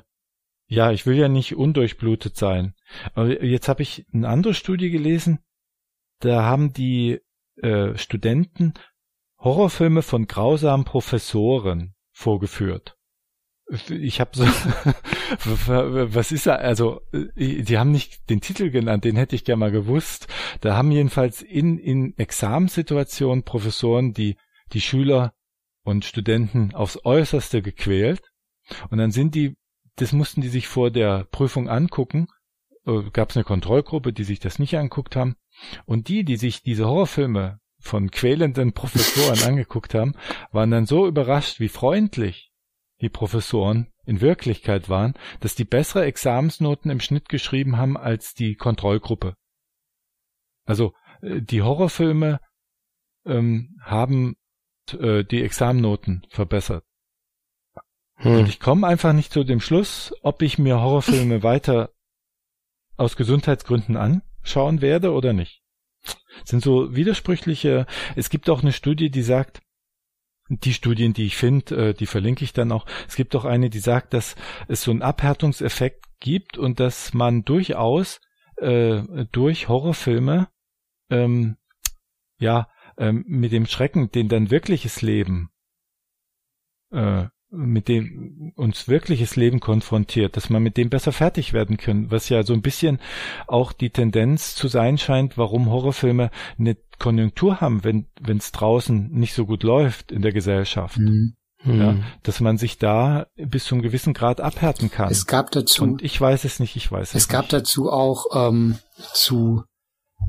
ja, 0.69 0.91
ich 0.91 1.07
will 1.07 1.17
ja 1.17 1.29
nicht 1.29 1.55
undurchblutet 1.55 2.37
sein. 2.37 2.75
Aber 3.15 3.43
jetzt 3.43 3.69
habe 3.69 3.83
ich 3.83 4.07
eine 4.13 4.29
andere 4.29 4.55
Studie 4.55 4.91
gelesen, 4.91 5.39
da 6.21 6.43
haben 6.43 6.73
die 6.73 7.21
äh, 7.57 7.97
Studenten 7.97 8.75
Horrorfilme 9.39 10.03
von 10.03 10.27
grausamen 10.27 10.85
Professoren 10.85 11.95
vorgeführt. 12.13 12.97
Ich 13.91 14.21
habe 14.21 14.31
so, 14.33 14.45
was 16.15 16.33
ist 16.33 16.47
da, 16.47 16.55
also, 16.55 17.01
die 17.13 17.79
haben 17.79 17.91
nicht 17.91 18.31
den 18.31 18.41
Titel 18.41 18.71
genannt, 18.71 19.05
den 19.05 19.17
hätte 19.17 19.35
ich 19.35 19.45
gerne 19.45 19.61
mal 19.61 19.73
gewusst. 19.73 20.29
Da 20.61 20.77
haben 20.77 20.93
jedenfalls 20.93 21.43
in, 21.43 21.79
in 21.79 22.17
Examensituationen 22.17 23.43
Professoren 23.45 24.13
die, 24.13 24.37
die 24.73 24.81
Schüler 24.81 25.35
und 25.87 26.05
Studenten 26.05 26.75
aufs 26.75 26.99
Äußerste 27.05 27.63
gequält. 27.63 28.21
Und 28.91 28.99
dann 28.99 29.13
sind 29.13 29.37
die, 29.37 29.57
das 29.95 30.13
mussten 30.13 30.41
die 30.41 30.49
sich 30.49 30.67
vor 30.67 30.91
der 30.91 31.25
Prüfung 31.25 31.69
angucken. 31.69 32.27
Gab 33.13 33.31
es 33.31 33.37
eine 33.37 33.45
Kontrollgruppe, 33.45 34.13
die 34.13 34.25
sich 34.25 34.41
das 34.41 34.59
nicht 34.59 34.77
anguckt 34.77 35.15
haben. 35.15 35.37
Und 35.85 36.09
die, 36.09 36.25
die 36.25 36.37
sich 36.37 36.63
diese 36.63 36.87
Horrorfilme 36.87 37.61
von 37.79 38.11
quälenden 38.11 38.73
Professoren 38.73 39.43
angeguckt 39.49 39.95
haben, 39.95 40.15
waren 40.51 40.73
dann 40.73 40.87
so 40.87 41.07
überrascht, 41.07 41.61
wie 41.61 41.69
freundlich 41.69 42.51
die 43.01 43.09
Professoren 43.09 43.93
in 44.05 44.21
Wirklichkeit 44.21 44.89
waren, 44.89 45.15
dass 45.41 45.55
die 45.55 45.65
bessere 45.65 46.05
Examensnoten 46.05 46.91
im 46.91 47.01
Schnitt 47.01 47.29
geschrieben 47.29 47.77
haben 47.77 47.97
als 47.97 48.35
die 48.35 48.57
Kontrollgruppe. 48.57 49.35
Also 50.65 50.95
äh, 51.23 51.41
die 51.43 51.63
Horrorfilme 51.63 52.41
ähm, 53.25 53.77
haben 53.81 54.33
äh, 54.33 54.46
die 54.93 55.43
Examennoten 55.43 56.27
verbessert. 56.31 56.85
Hm. 58.17 58.39
Und 58.39 58.49
ich 58.49 58.61
komme 58.61 58.87
einfach 58.87 59.13
nicht 59.13 59.33
zu 59.33 59.45
dem 59.45 59.61
Schluss, 59.61 60.15
ob 60.23 60.43
ich 60.43 60.59
mir 60.59 60.81
Horrorfilme 60.81 61.43
weiter 61.43 61.91
aus 62.97 63.17
Gesundheitsgründen 63.17 63.97
anschauen 63.97 64.81
werde 64.81 65.13
oder 65.13 65.33
nicht. 65.33 65.63
Das 66.41 66.51
sind 66.51 66.63
so 66.63 66.95
widersprüchliche. 66.95 67.87
Es 68.15 68.31
gibt 68.31 68.49
auch 68.49 68.63
eine 68.63 68.73
Studie, 68.73 69.11
die 69.11 69.23
sagt, 69.23 69.61
die 70.49 70.75
Studien, 70.75 71.13
die 71.13 71.27
ich 71.27 71.37
finde, 71.37 71.89
äh, 71.89 71.95
die 71.95 72.07
verlinke 72.07 72.45
ich 72.45 72.53
dann 72.53 72.73
auch. 72.73 72.87
Es 73.09 73.17
gibt 73.17 73.35
auch 73.35 73.45
eine, 73.45 73.69
die 73.69 73.81
sagt, 73.81 74.15
dass 74.15 74.37
es 74.69 74.83
so 74.83 74.93
einen 74.93 75.03
Abhärtungseffekt 75.03 76.05
gibt 76.21 76.57
und 76.57 76.79
dass 76.79 77.15
man 77.15 77.45
durchaus 77.45 78.21
äh, 78.57 79.03
durch 79.33 79.69
Horrorfilme 79.69 80.49
ähm, 81.11 81.57
ja 82.39 82.69
ähm, 82.99 83.25
mit 83.29 83.53
dem 83.53 83.67
Schrecken, 83.67 84.11
den 84.11 84.29
dann 84.29 84.51
wirkliches 84.51 85.03
Leben 85.03 85.51
äh, 86.93 87.25
mit 87.49 87.87
dem 87.89 88.53
uns 88.57 88.89
wirkliches 88.89 89.37
Leben 89.37 89.61
konfrontiert, 89.61 90.37
dass 90.37 90.51
man 90.51 90.63
mit 90.63 90.77
dem 90.77 90.91
besser 90.91 91.13
fertig 91.13 91.53
werden 91.53 91.77
können, 91.77 92.11
was 92.11 92.29
ja 92.29 92.43
so 92.43 92.53
ein 92.53 92.61
bisschen 92.61 92.99
auch 93.47 93.73
die 93.73 93.91
Tendenz 93.91 94.57
zu 94.57 94.67
sein 94.69 94.99
scheint, 94.99 95.39
warum 95.39 95.71
Horrorfilme 95.71 96.31
eine 96.59 96.77
Konjunktur 96.99 97.61
haben, 97.61 97.85
wenn 97.85 98.07
es 98.37 98.51
draußen 98.53 99.11
nicht 99.13 99.33
so 99.35 99.47
gut 99.47 99.63
läuft 99.63 100.11
in 100.11 100.23
der 100.23 100.33
Gesellschaft. 100.33 100.99
Mhm. 100.99 101.35
Ja, 101.65 101.93
Hm. 101.93 102.05
dass 102.23 102.41
man 102.41 102.59
sich 102.59 102.79
da 102.79 103.27
bis 103.37 103.65
zu 103.65 103.75
einem 103.75 103.83
gewissen 103.83 104.13
Grad 104.13 104.41
abhärten 104.41 104.89
kann. 104.91 105.11
Es 105.11 105.27
gab 105.27 105.51
dazu, 105.51 105.83
Und 105.83 106.03
ich 106.03 106.21
weiß 106.21 106.45
es 106.45 106.61
nicht, 106.61 106.77
ich 106.77 106.93
weiß 106.93 107.09
es, 107.11 107.23
es 107.23 107.29
gab 107.29 107.43
nicht. 107.45 107.55
dazu 107.55 107.91
auch 107.91 108.27
ähm, 108.35 108.79
zu 109.15 109.65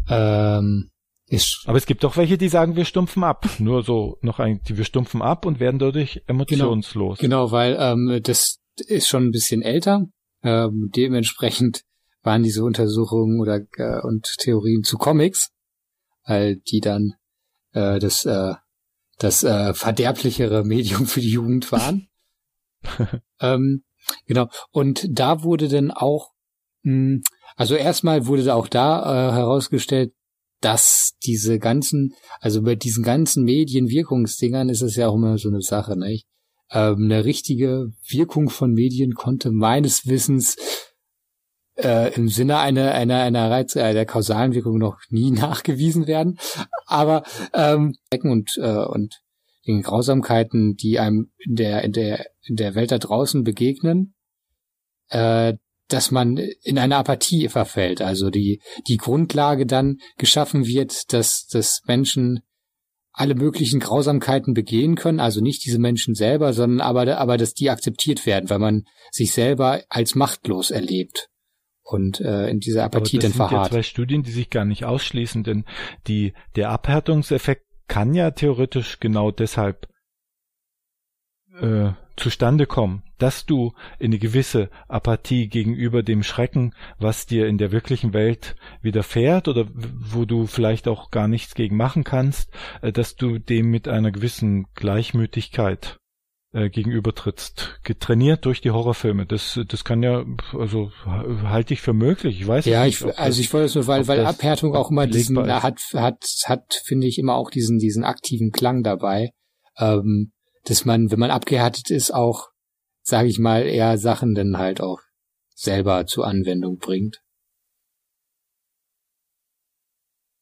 ähm, 0.07 0.89
ist, 1.30 1.64
Aber 1.66 1.78
es 1.78 1.86
gibt 1.86 2.04
doch 2.04 2.16
welche, 2.16 2.38
die 2.38 2.48
sagen, 2.48 2.76
wir 2.76 2.86
stumpfen 2.86 3.24
ab. 3.24 3.48
Nur 3.60 3.84
so 3.84 4.18
noch 4.22 4.40
ein, 4.40 4.62
die 4.68 4.78
wir 4.78 4.86
stumpfen 4.86 5.22
ab 5.22 5.45
und 5.45 5.60
werden 5.60 5.80
dadurch 5.80 6.22
emotionslos. 6.28 7.20
Genau, 7.20 7.52
weil 7.52 7.76
ähm, 7.80 8.22
das 8.24 8.60
ist 8.78 9.08
schon 9.08 9.26
ein 9.26 9.32
bisschen 9.32 9.62
älter. 9.62 10.06
Ähm, 10.44 10.90
dementsprechend 10.95 11.84
waren 12.24 12.44
diese 12.44 12.64
Untersuchungen 12.64 13.41
oder 13.41 13.62
äh, 13.78 14.02
und 14.02 14.36
Theorien 14.38 14.84
zu 14.84 14.98
Comics, 14.98 15.49
weil 16.26 16.58
die 16.58 16.80
dann 16.80 17.14
äh, 17.74 17.99
das 17.99 18.26
äh, 18.26 18.54
das 19.18 19.44
äh, 19.44 19.74
verderblichere 19.74 20.64
Medium 20.64 21.08
für 21.08 21.22
die 21.22 21.32
Jugend 21.32 21.72
waren. 21.72 22.08
ähm, 23.41 23.84
genau. 24.26 24.48
Und 24.72 25.08
da 25.10 25.44
wurde 25.44 25.68
dann 25.68 25.91
auch, 25.91 26.32
mh, 26.84 27.22
also 27.56 27.76
erstmal 27.76 28.28
wurde 28.28 28.44
da 28.44 28.54
auch 28.54 28.68
da 28.68 29.02
äh, 29.02 29.34
herausgestellt, 29.34 30.14
dass 30.61 31.13
diese 31.23 31.59
ganzen, 31.59 32.13
also 32.39 32.61
bei 32.61 32.75
diesen 32.75 33.03
ganzen 33.03 33.43
Medienwirkungsdingern 33.43 34.69
ist 34.69 34.81
es 34.81 34.95
ja 34.95 35.07
auch 35.07 35.15
immer 35.15 35.38
so 35.38 35.49
eine 35.49 35.61
Sache, 35.61 35.97
nicht? 35.97 36.27
Ähm, 36.71 37.05
eine 37.05 37.25
richtige 37.25 37.91
Wirkung 38.09 38.49
von 38.49 38.73
Medien 38.73 39.13
konnte 39.13 39.51
meines 39.51 40.05
Wissens 40.07 40.57
äh, 41.77 42.13
im 42.15 42.27
Sinne 42.27 42.57
einer 42.57 42.93
einer 42.93 43.21
einer 43.21 43.49
Reiz 43.49 43.75
äh, 43.75 43.93
der 43.93 44.05
kausalen 44.05 44.53
Wirkung 44.53 44.77
noch 44.77 44.97
nie 45.09 45.31
nachgewiesen 45.31 46.07
werden, 46.07 46.38
aber 46.85 47.23
ähm, 47.53 47.95
und 48.23 48.57
äh, 48.57 48.85
und 48.85 49.21
den 49.67 49.81
Grausamkeiten, 49.81 50.75
die 50.75 50.99
einem 50.99 51.31
in 51.38 51.55
der 51.55 51.84
in 51.84 51.91
der 51.93 52.25
in 52.41 52.55
der 52.55 52.75
Welt 52.75 52.91
da 52.91 52.97
draußen 52.97 53.43
begegnen, 53.43 54.15
äh, 55.09 55.53
dass 55.89 56.11
man 56.11 56.38
in 56.38 56.77
eine 56.77 56.97
Apathie 56.97 57.47
verfällt, 57.49 58.01
also 58.01 58.30
die 58.30 58.61
die 58.88 58.97
Grundlage 58.97 59.65
dann 59.65 59.97
geschaffen 60.18 60.65
wird, 60.65 61.14
dass 61.14 61.47
dass 61.47 61.81
Menschen 61.85 62.41
alle 63.11 63.34
möglichen 63.34 63.80
Grausamkeiten 63.80 64.53
begehen 64.53 64.95
können, 64.95 65.19
also 65.19 65.41
nicht 65.41 65.65
diese 65.65 65.80
Menschen 65.80 66.14
selber, 66.14 66.53
sondern 66.53 66.81
aber 66.81 67.18
aber 67.18 67.38
dass 67.38 67.53
die 67.53 67.69
akzeptiert 67.69 68.26
werden, 68.26 68.49
weil 68.49 68.59
man 68.59 68.84
sich 69.11 69.31
selber 69.31 69.84
als 69.89 70.14
machtlos 70.14 70.69
erlebt 70.69 71.30
und 71.88 72.19
äh, 72.19 72.49
in 72.49 72.59
dieser 72.59 72.84
Aber 72.84 72.97
Apathie 72.97 73.18
das 73.18 73.23
dann 73.23 73.31
sind 73.31 73.41
ja 73.41 73.47
verharrt. 73.47 73.72
zwei 73.72 73.84
Studien, 73.84 74.23
die 74.23 74.31
sich 74.31 74.49
gar 74.49 74.65
nicht 74.65 74.84
ausschließen, 74.84 75.43
denn 75.43 75.65
die, 76.07 76.34
der 76.55 76.69
Abhärtungseffekt 76.69 77.65
kann 77.88 78.14
ja 78.14 78.31
theoretisch 78.31 78.99
genau 78.99 79.31
deshalb 79.31 79.88
äh, 81.61 81.91
zustande 82.18 82.65
kommen, 82.65 83.03
dass 83.18 83.45
du 83.45 83.73
in 83.99 84.07
eine 84.07 84.19
gewisse 84.19 84.69
Apathie 84.88 85.48
gegenüber 85.48 86.03
dem 86.03 86.23
Schrecken, 86.23 86.73
was 86.99 87.26
dir 87.26 87.48
in 87.48 87.57
der 87.57 87.72
wirklichen 87.72 88.14
Welt 88.14 88.56
widerfährt 88.81 89.48
oder 89.48 89.68
wo 89.73 90.26
du 90.26 90.48
vielleicht 90.48 90.88
auch 90.88 91.11
gar 91.11 91.27
nichts 91.27 91.56
gegen 91.56 91.77
machen 91.77 92.03
kannst, 92.03 92.52
äh, 92.81 92.91
dass 92.91 93.15
du 93.15 93.38
dem 93.39 93.69
mit 93.69 93.88
einer 93.88 94.11
gewissen 94.11 94.65
Gleichmütigkeit 94.76 95.99
äh, 96.53 96.69
gegenübertrittst, 96.69 97.81
getrainiert 97.84 98.45
durch 98.45 98.61
die 98.61 98.72
Horrorfilme. 98.72 99.26
Das, 99.26 99.60
das 99.68 99.84
kann 99.84 100.02
ja, 100.02 100.26
also 100.57 100.91
halte 101.06 101.73
ich 101.73 101.81
für 101.81 101.94
möglich. 101.94 102.41
Ich 102.41 102.48
weiß 102.48 102.65
Ja, 102.65 102.85
nicht, 102.85 103.02
ich, 103.02 103.06
ob 103.06 103.19
also 103.19 103.41
ich 103.41 103.53
wollte 103.53 103.65
es 103.65 103.76
nur, 103.76 103.88
weil, 103.88 104.07
weil 104.07 104.26
Abhärtung 104.26 104.76
auch 104.76 104.89
immer 104.89 105.07
diesen, 105.07 105.38
ist. 105.38 105.64
hat, 105.64 105.80
hat, 105.94 106.23
hat, 106.45 106.81
finde 106.85 107.07
ich, 107.07 107.19
immer 107.19 107.35
auch 107.35 107.49
diesen, 107.52 107.77
diesen 107.77 108.03
aktiven 108.03 108.52
Klang 108.52 108.81
dabei, 108.81 109.31
ähm, 109.77 110.31
dass 110.68 110.85
man, 110.85 111.11
wenn 111.11 111.19
man 111.19 111.31
abgehärtet 111.31 111.89
ist, 111.89 112.14
auch, 112.14 112.49
sage 113.02 113.30
ich 113.30 113.39
mal, 113.39 113.64
eher 113.64 113.98
Sachen 113.98 114.35
dann 114.35 114.57
halt 114.57 114.81
auch 114.81 114.99
selber 115.56 116.06
zur 116.06 116.27
Anwendung 116.27 116.77
bringt. 116.77 117.22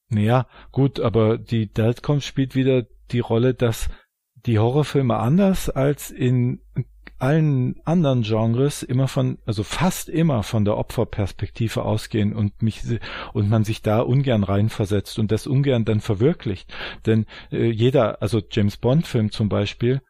Naja, 0.10 0.48
gut, 0.72 1.00
aber 1.00 1.38
die 1.38 1.72
Deltcom 1.72 2.22
spielt 2.22 2.56
wieder 2.56 2.86
die 3.12 3.20
Rolle, 3.20 3.54
dass 3.54 3.90
die 4.36 4.60
Horrorfilme 4.60 5.18
anders 5.18 5.70
als 5.70 6.12
in 6.12 6.62
allen 7.18 7.80
anderen 7.86 8.24
Genres 8.24 8.84
immer 8.84 9.08
von, 9.08 9.38
also 9.46 9.64
fast 9.64 10.10
immer 10.10 10.44
von 10.44 10.66
der 10.66 10.78
Opferperspektive 10.78 11.84
ausgehen 11.84 12.34
und 12.34 12.62
mich 12.62 12.82
und 13.34 13.50
man 13.50 13.64
sich 13.64 13.82
da 13.82 14.02
ungern 14.02 14.44
reinversetzt 14.44 15.18
und 15.18 15.32
das 15.32 15.48
ungern 15.48 15.86
dann 15.86 16.02
verwirklicht. 16.02 16.74
Denn 17.06 17.26
äh, 17.52 17.70
jeder, 17.70 18.22
also 18.22 18.42
James 18.52 18.78
Bond 18.78 19.08
Film 19.08 19.32
zum 19.32 19.50
Beispiel, 19.50 20.02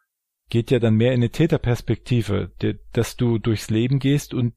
geht 0.50 0.70
ja 0.70 0.78
dann 0.78 0.94
mehr 0.94 1.12
in 1.12 1.20
eine 1.20 1.30
Täterperspektive, 1.30 2.50
dass 2.92 3.16
du 3.16 3.38
durchs 3.38 3.70
Leben 3.70 3.98
gehst 3.98 4.32
und 4.34 4.54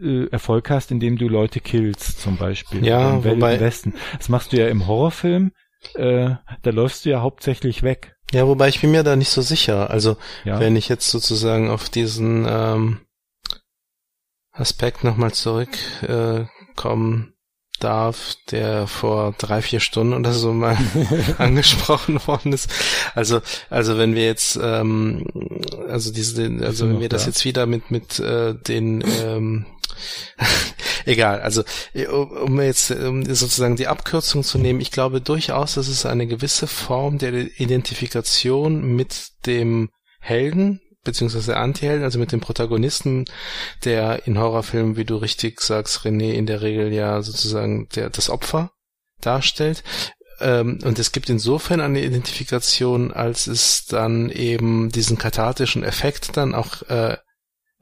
äh, 0.00 0.26
Erfolg 0.28 0.70
hast, 0.70 0.90
indem 0.90 1.16
du 1.16 1.28
Leute 1.28 1.60
killst, 1.60 2.20
zum 2.20 2.36
Beispiel. 2.36 2.84
Ja, 2.84 3.16
Im 3.16 3.24
wobei- 3.24 3.60
Westen. 3.60 3.94
Das 4.18 4.28
machst 4.28 4.52
du 4.52 4.58
ja 4.58 4.68
im 4.68 4.86
Horrorfilm, 4.86 5.52
äh, 5.94 6.30
da 6.62 6.70
läufst 6.70 7.04
du 7.04 7.10
ja 7.10 7.20
hauptsächlich 7.20 7.82
weg. 7.82 8.14
Ja, 8.32 8.46
wobei 8.46 8.68
ich 8.68 8.80
bin 8.80 8.90
mir 8.92 9.02
da 9.02 9.16
nicht 9.16 9.28
so 9.30 9.42
sicher. 9.42 9.90
Also 9.90 10.16
Ja. 10.44 10.58
wenn 10.60 10.76
ich 10.76 10.88
jetzt 10.88 11.10
sozusagen 11.10 11.68
auf 11.70 11.88
diesen 11.90 12.46
ähm, 12.48 13.00
Aspekt 14.52 15.04
nochmal 15.04 15.32
zurückkommen 15.32 16.48
äh, 17.28 17.31
darf, 17.82 18.36
der 18.50 18.86
vor 18.86 19.34
drei, 19.38 19.62
vier 19.62 19.80
Stunden 19.80 20.14
oder 20.14 20.32
so 20.32 20.52
mal 20.52 20.76
angesprochen 21.38 22.20
worden 22.26 22.52
ist. 22.52 22.70
Also, 23.14 23.40
also 23.70 23.98
wenn 23.98 24.14
wir 24.14 24.24
jetzt, 24.24 24.58
ähm, 24.62 25.26
also 25.88 26.12
diese, 26.12 26.50
also 26.62 26.88
wenn 26.88 27.00
wir 27.00 27.08
das 27.08 27.22
da? 27.22 27.28
jetzt 27.28 27.44
wieder 27.44 27.66
mit 27.66 27.90
mit 27.90 28.18
äh, 28.18 28.54
den 28.54 29.04
ähm, 29.22 29.66
egal, 31.04 31.40
also 31.40 31.62
äh, 31.94 32.06
um 32.06 32.30
um 32.30 32.60
jetzt 32.60 32.90
um 32.90 33.24
sozusagen 33.24 33.76
die 33.76 33.88
Abkürzung 33.88 34.42
zu 34.42 34.58
nehmen, 34.58 34.80
ich 34.80 34.90
glaube 34.90 35.20
durchaus, 35.20 35.74
dass 35.74 35.88
es 35.88 36.06
eine 36.06 36.26
gewisse 36.26 36.66
Form 36.66 37.18
der 37.18 37.32
Identifikation 37.60 38.82
mit 38.96 39.32
dem 39.46 39.90
Helden 40.20 40.80
beziehungsweise 41.04 41.56
Antihelden, 41.56 42.04
also 42.04 42.18
mit 42.18 42.32
dem 42.32 42.40
Protagonisten, 42.40 43.24
der 43.84 44.26
in 44.26 44.38
Horrorfilmen, 44.38 44.96
wie 44.96 45.04
du 45.04 45.16
richtig 45.16 45.60
sagst, 45.60 46.00
René, 46.00 46.32
in 46.32 46.46
der 46.46 46.62
Regel 46.62 46.92
ja 46.92 47.22
sozusagen 47.22 47.88
der 47.94 48.10
das 48.10 48.30
Opfer 48.30 48.72
darstellt. 49.20 49.82
Ähm, 50.40 50.78
und 50.84 50.98
es 50.98 51.12
gibt 51.12 51.28
insofern 51.28 51.80
eine 51.80 52.02
Identifikation, 52.02 53.12
als 53.12 53.46
es 53.46 53.86
dann 53.86 54.30
eben 54.30 54.90
diesen 54.90 55.18
kathartischen 55.18 55.84
Effekt 55.84 56.36
dann 56.36 56.54
auch 56.54 56.82
äh, 56.88 57.16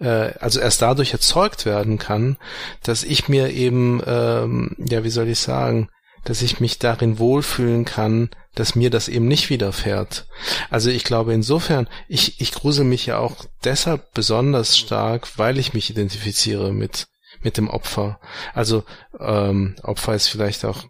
äh, 0.01 0.33
also 0.41 0.61
erst 0.61 0.83
dadurch 0.83 1.13
erzeugt 1.13 1.67
werden 1.67 1.99
kann, 1.99 2.37
dass 2.83 3.05
ich 3.05 3.29
mir 3.29 3.51
eben, 3.51 4.03
ähm, 4.07 4.77
ja, 4.79 5.05
wie 5.05 5.11
soll 5.11 5.29
ich 5.29 5.39
sagen, 5.39 5.89
dass 6.25 6.43
ich 6.43 6.61
mich 6.61 6.79
darin 6.79 7.19
wohlfühlen 7.19 7.85
kann, 7.85 8.31
dass 8.55 8.75
mir 8.75 8.91
das 8.91 9.09
eben 9.09 9.29
nicht 9.29 9.51
widerfährt. 9.51 10.27
Also 10.71 10.91
ich 10.91 11.05
glaube 11.05 11.33
insofern, 11.33 11.89
ich, 12.09 12.41
ich 12.41 12.53
grusel 12.53 12.85
mich 12.85 13.07
ja 13.07 13.19
auch 13.19 13.45
deshalb 13.65 14.13
besonders 14.13 14.77
stark, 14.77 15.39
weil 15.39 15.59
ich 15.59 15.73
mich 15.73 15.91
identifiziere 15.91 16.73
mit, 16.73 17.09
mit 17.43 17.57
dem 17.57 17.69
Opfer. 17.69 18.21
Also 18.55 18.85
ähm, 19.19 19.77
Opfer 19.83 20.15
ist 20.15 20.29
vielleicht 20.29 20.65
auch 20.65 20.85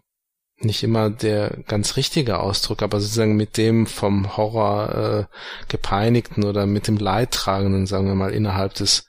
nicht 0.57 0.83
immer 0.83 1.09
der 1.09 1.63
ganz 1.67 1.97
richtige 1.97 2.39
Ausdruck, 2.39 2.83
aber 2.83 2.99
sozusagen 2.99 3.35
mit 3.35 3.57
dem 3.57 3.87
vom 3.87 4.37
Horror 4.37 5.27
äh, 5.29 5.35
gepeinigten 5.69 6.43
oder 6.43 6.65
mit 6.65 6.87
dem 6.87 6.97
Leidtragenden, 6.97 7.87
sagen 7.87 8.07
wir 8.07 8.15
mal, 8.15 8.33
innerhalb 8.33 8.75
des 8.75 9.05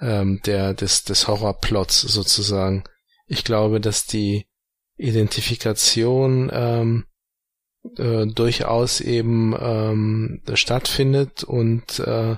ähm, 0.00 0.40
der 0.44 0.74
des, 0.74 1.04
des 1.04 1.28
Horrorplots 1.28 2.00
sozusagen. 2.00 2.84
Ich 3.26 3.44
glaube, 3.44 3.80
dass 3.80 4.06
die 4.06 4.46
Identifikation 4.96 6.50
ähm, 6.52 7.04
äh, 7.96 8.26
durchaus 8.26 9.00
eben 9.00 9.54
ähm, 9.58 10.42
stattfindet 10.54 11.44
und 11.44 11.98
äh, 12.00 12.36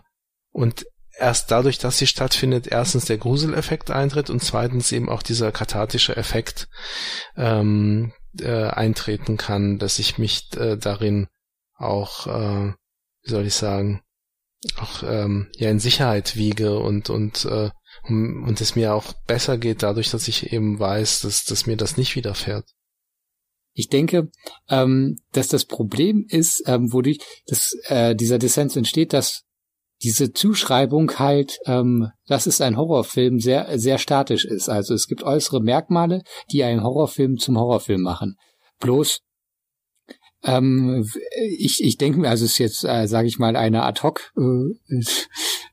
und 0.50 0.86
erst 1.18 1.50
dadurch, 1.50 1.78
dass 1.78 1.98
sie 1.98 2.06
stattfindet, 2.06 2.66
erstens 2.66 3.04
der 3.04 3.18
Gruseleffekt 3.18 3.90
eintritt 3.90 4.30
und 4.30 4.42
zweitens 4.42 4.92
eben 4.92 5.08
auch 5.08 5.22
dieser 5.22 5.52
kathartische 5.52 6.16
Effekt 6.16 6.68
ähm, 7.36 8.12
äh, 8.40 8.68
eintreten 8.68 9.36
kann, 9.36 9.78
dass 9.78 9.98
ich 9.98 10.18
mich 10.18 10.48
äh, 10.56 10.76
darin 10.76 11.28
auch, 11.76 12.26
äh, 12.26 12.72
wie 13.22 13.30
soll 13.30 13.46
ich 13.46 13.54
sagen, 13.54 14.02
auch 14.78 15.02
ähm, 15.02 15.50
ja 15.56 15.70
in 15.70 15.78
Sicherheit 15.78 16.36
wiege 16.36 16.78
und 16.78 17.10
und 17.10 17.44
äh, 17.44 17.70
und 18.08 18.60
es 18.60 18.76
mir 18.76 18.94
auch 18.94 19.12
besser 19.26 19.58
geht 19.58 19.82
dadurch, 19.82 20.10
dass 20.10 20.28
ich 20.28 20.52
eben 20.52 20.78
weiß, 20.78 21.20
dass, 21.20 21.44
dass 21.44 21.66
mir 21.66 21.76
das 21.76 21.96
nicht 21.96 22.16
widerfährt. 22.16 22.64
Ich 23.72 23.88
denke, 23.88 24.30
ähm, 24.70 25.18
dass 25.32 25.48
das 25.48 25.66
Problem 25.66 26.24
ist, 26.28 26.62
ähm, 26.66 26.92
wodurch 26.92 27.18
das, 27.46 27.76
äh, 27.84 28.14
dieser 28.14 28.38
Dissens 28.38 28.74
entsteht, 28.74 29.12
dass 29.12 29.42
diese 30.02 30.32
Zuschreibung 30.32 31.18
halt, 31.18 31.58
ähm, 31.66 32.08
dass 32.26 32.46
es 32.46 32.60
ein 32.60 32.76
Horrorfilm 32.76 33.38
sehr, 33.38 33.78
sehr 33.78 33.98
statisch 33.98 34.44
ist. 34.44 34.68
Also 34.68 34.94
es 34.94 35.08
gibt 35.08 35.22
äußere 35.22 35.60
Merkmale, 35.60 36.22
die 36.50 36.64
einen 36.64 36.82
Horrorfilm 36.82 37.38
zum 37.38 37.58
Horrorfilm 37.58 38.02
machen. 38.02 38.36
Bloß, 38.80 39.20
ähm, 40.44 41.06
ich, 41.58 41.82
ich 41.82 41.96
denke 41.96 42.20
mir, 42.20 42.30
also 42.30 42.44
es 42.44 42.52
ist 42.52 42.58
jetzt, 42.58 42.84
äh, 42.84 43.06
sage 43.06 43.28
ich 43.28 43.38
mal, 43.38 43.56
eine 43.56 43.82
Ad-Hoc-Theorie. 43.82 44.78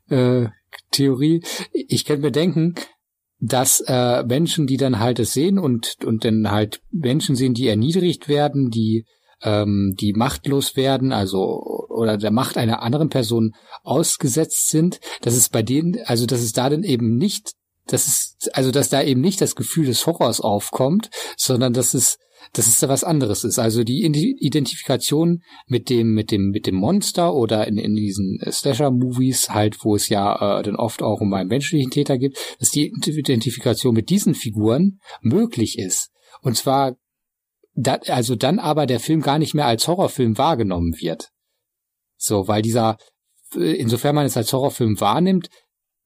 Äh, 0.10 0.50
Theorie. 0.94 1.44
ich 1.74 2.06
könnte 2.06 2.24
mir 2.24 2.32
denken, 2.32 2.76
dass 3.40 3.82
äh, 3.88 4.24
Menschen, 4.24 4.68
die 4.68 4.78
dann 4.78 5.00
halt 5.00 5.20
es 5.20 5.34
sehen 5.34 5.60
und, 5.60 5.98
und 6.06 6.24
dann 6.24 6.50
halt 6.50 6.80
Menschen 6.92 7.36
sehen, 7.36 7.54
die 7.54 7.68
erniedrigt 7.68 8.30
werden, 8.30 8.70
die 8.70 9.06
ähm, 9.44 9.96
die 10.00 10.14
machtlos 10.14 10.76
werden, 10.76 11.12
also 11.12 11.62
oder 11.90 12.18
der 12.18 12.32
Macht 12.32 12.58
einer 12.58 12.82
anderen 12.82 13.10
Person 13.10 13.54
ausgesetzt 13.84 14.70
sind, 14.70 15.00
dass 15.22 15.36
es 15.36 15.50
bei 15.50 15.62
denen, 15.62 16.00
also 16.06 16.26
dass 16.26 16.42
es 16.42 16.54
da 16.54 16.70
dann 16.70 16.84
eben 16.84 17.18
nicht, 17.18 17.52
dass 17.88 18.08
es, 18.08 18.50
also 18.54 18.72
dass 18.72 18.90
da 18.90 19.04
eben 19.04 19.22
nicht 19.22 19.42
das 19.42 19.56
Gefühl 19.56 19.86
des 19.86 20.06
Horrors 20.08 20.40
aufkommt, 20.40 21.10
sondern 21.36 21.74
dass 21.74 21.94
es 21.94 22.18
dass 22.54 22.68
es 22.68 22.80
da 22.80 22.88
was 22.88 23.04
anderes 23.04 23.44
ist. 23.44 23.58
Also 23.58 23.84
die 23.84 24.06
Identifikation 24.06 25.42
mit 25.66 25.90
dem, 25.90 26.14
mit 26.14 26.32
dem, 26.32 26.52
mit 26.52 26.68
dem 26.68 26.76
Monster 26.76 27.34
oder 27.34 27.68
in, 27.68 27.78
in 27.78 27.96
diesen 27.96 28.40
Slasher-Movies 28.48 29.50
halt, 29.50 29.84
wo 29.84 29.96
es 29.96 30.08
ja 30.10 30.60
äh, 30.60 30.64
dann 30.64 30.76
oft 30.76 31.02
auch 31.02 31.20
um 31.20 31.34
einen 31.34 31.50
menschlichen 31.50 31.90
Täter 31.90 32.18
gibt, 32.18 32.38
dass 32.60 32.70
die 32.70 32.94
Identifikation 32.94 33.96
mit 33.96 34.10
diesen 34.10 34.36
Figuren 34.36 35.00
möglich 35.22 35.80
ist. 35.80 36.12
Und 36.42 36.56
zwar 36.56 36.96
da, 37.74 37.96
also 38.08 38.36
dann 38.36 38.60
aber 38.60 38.86
der 38.86 39.00
Film 39.00 39.22
gar 39.22 39.40
nicht 39.40 39.56
mehr 39.56 39.66
als 39.66 39.88
Horrorfilm 39.88 40.38
wahrgenommen 40.38 40.94
wird. 41.00 41.30
So, 42.18 42.48
weil 42.48 42.62
dieser, 42.62 42.98
insofern 43.56 44.14
man 44.14 44.28
es 44.28 44.38
als 44.38 44.54
Horrorfilm 44.54 45.00
wahrnimmt, 45.02 45.50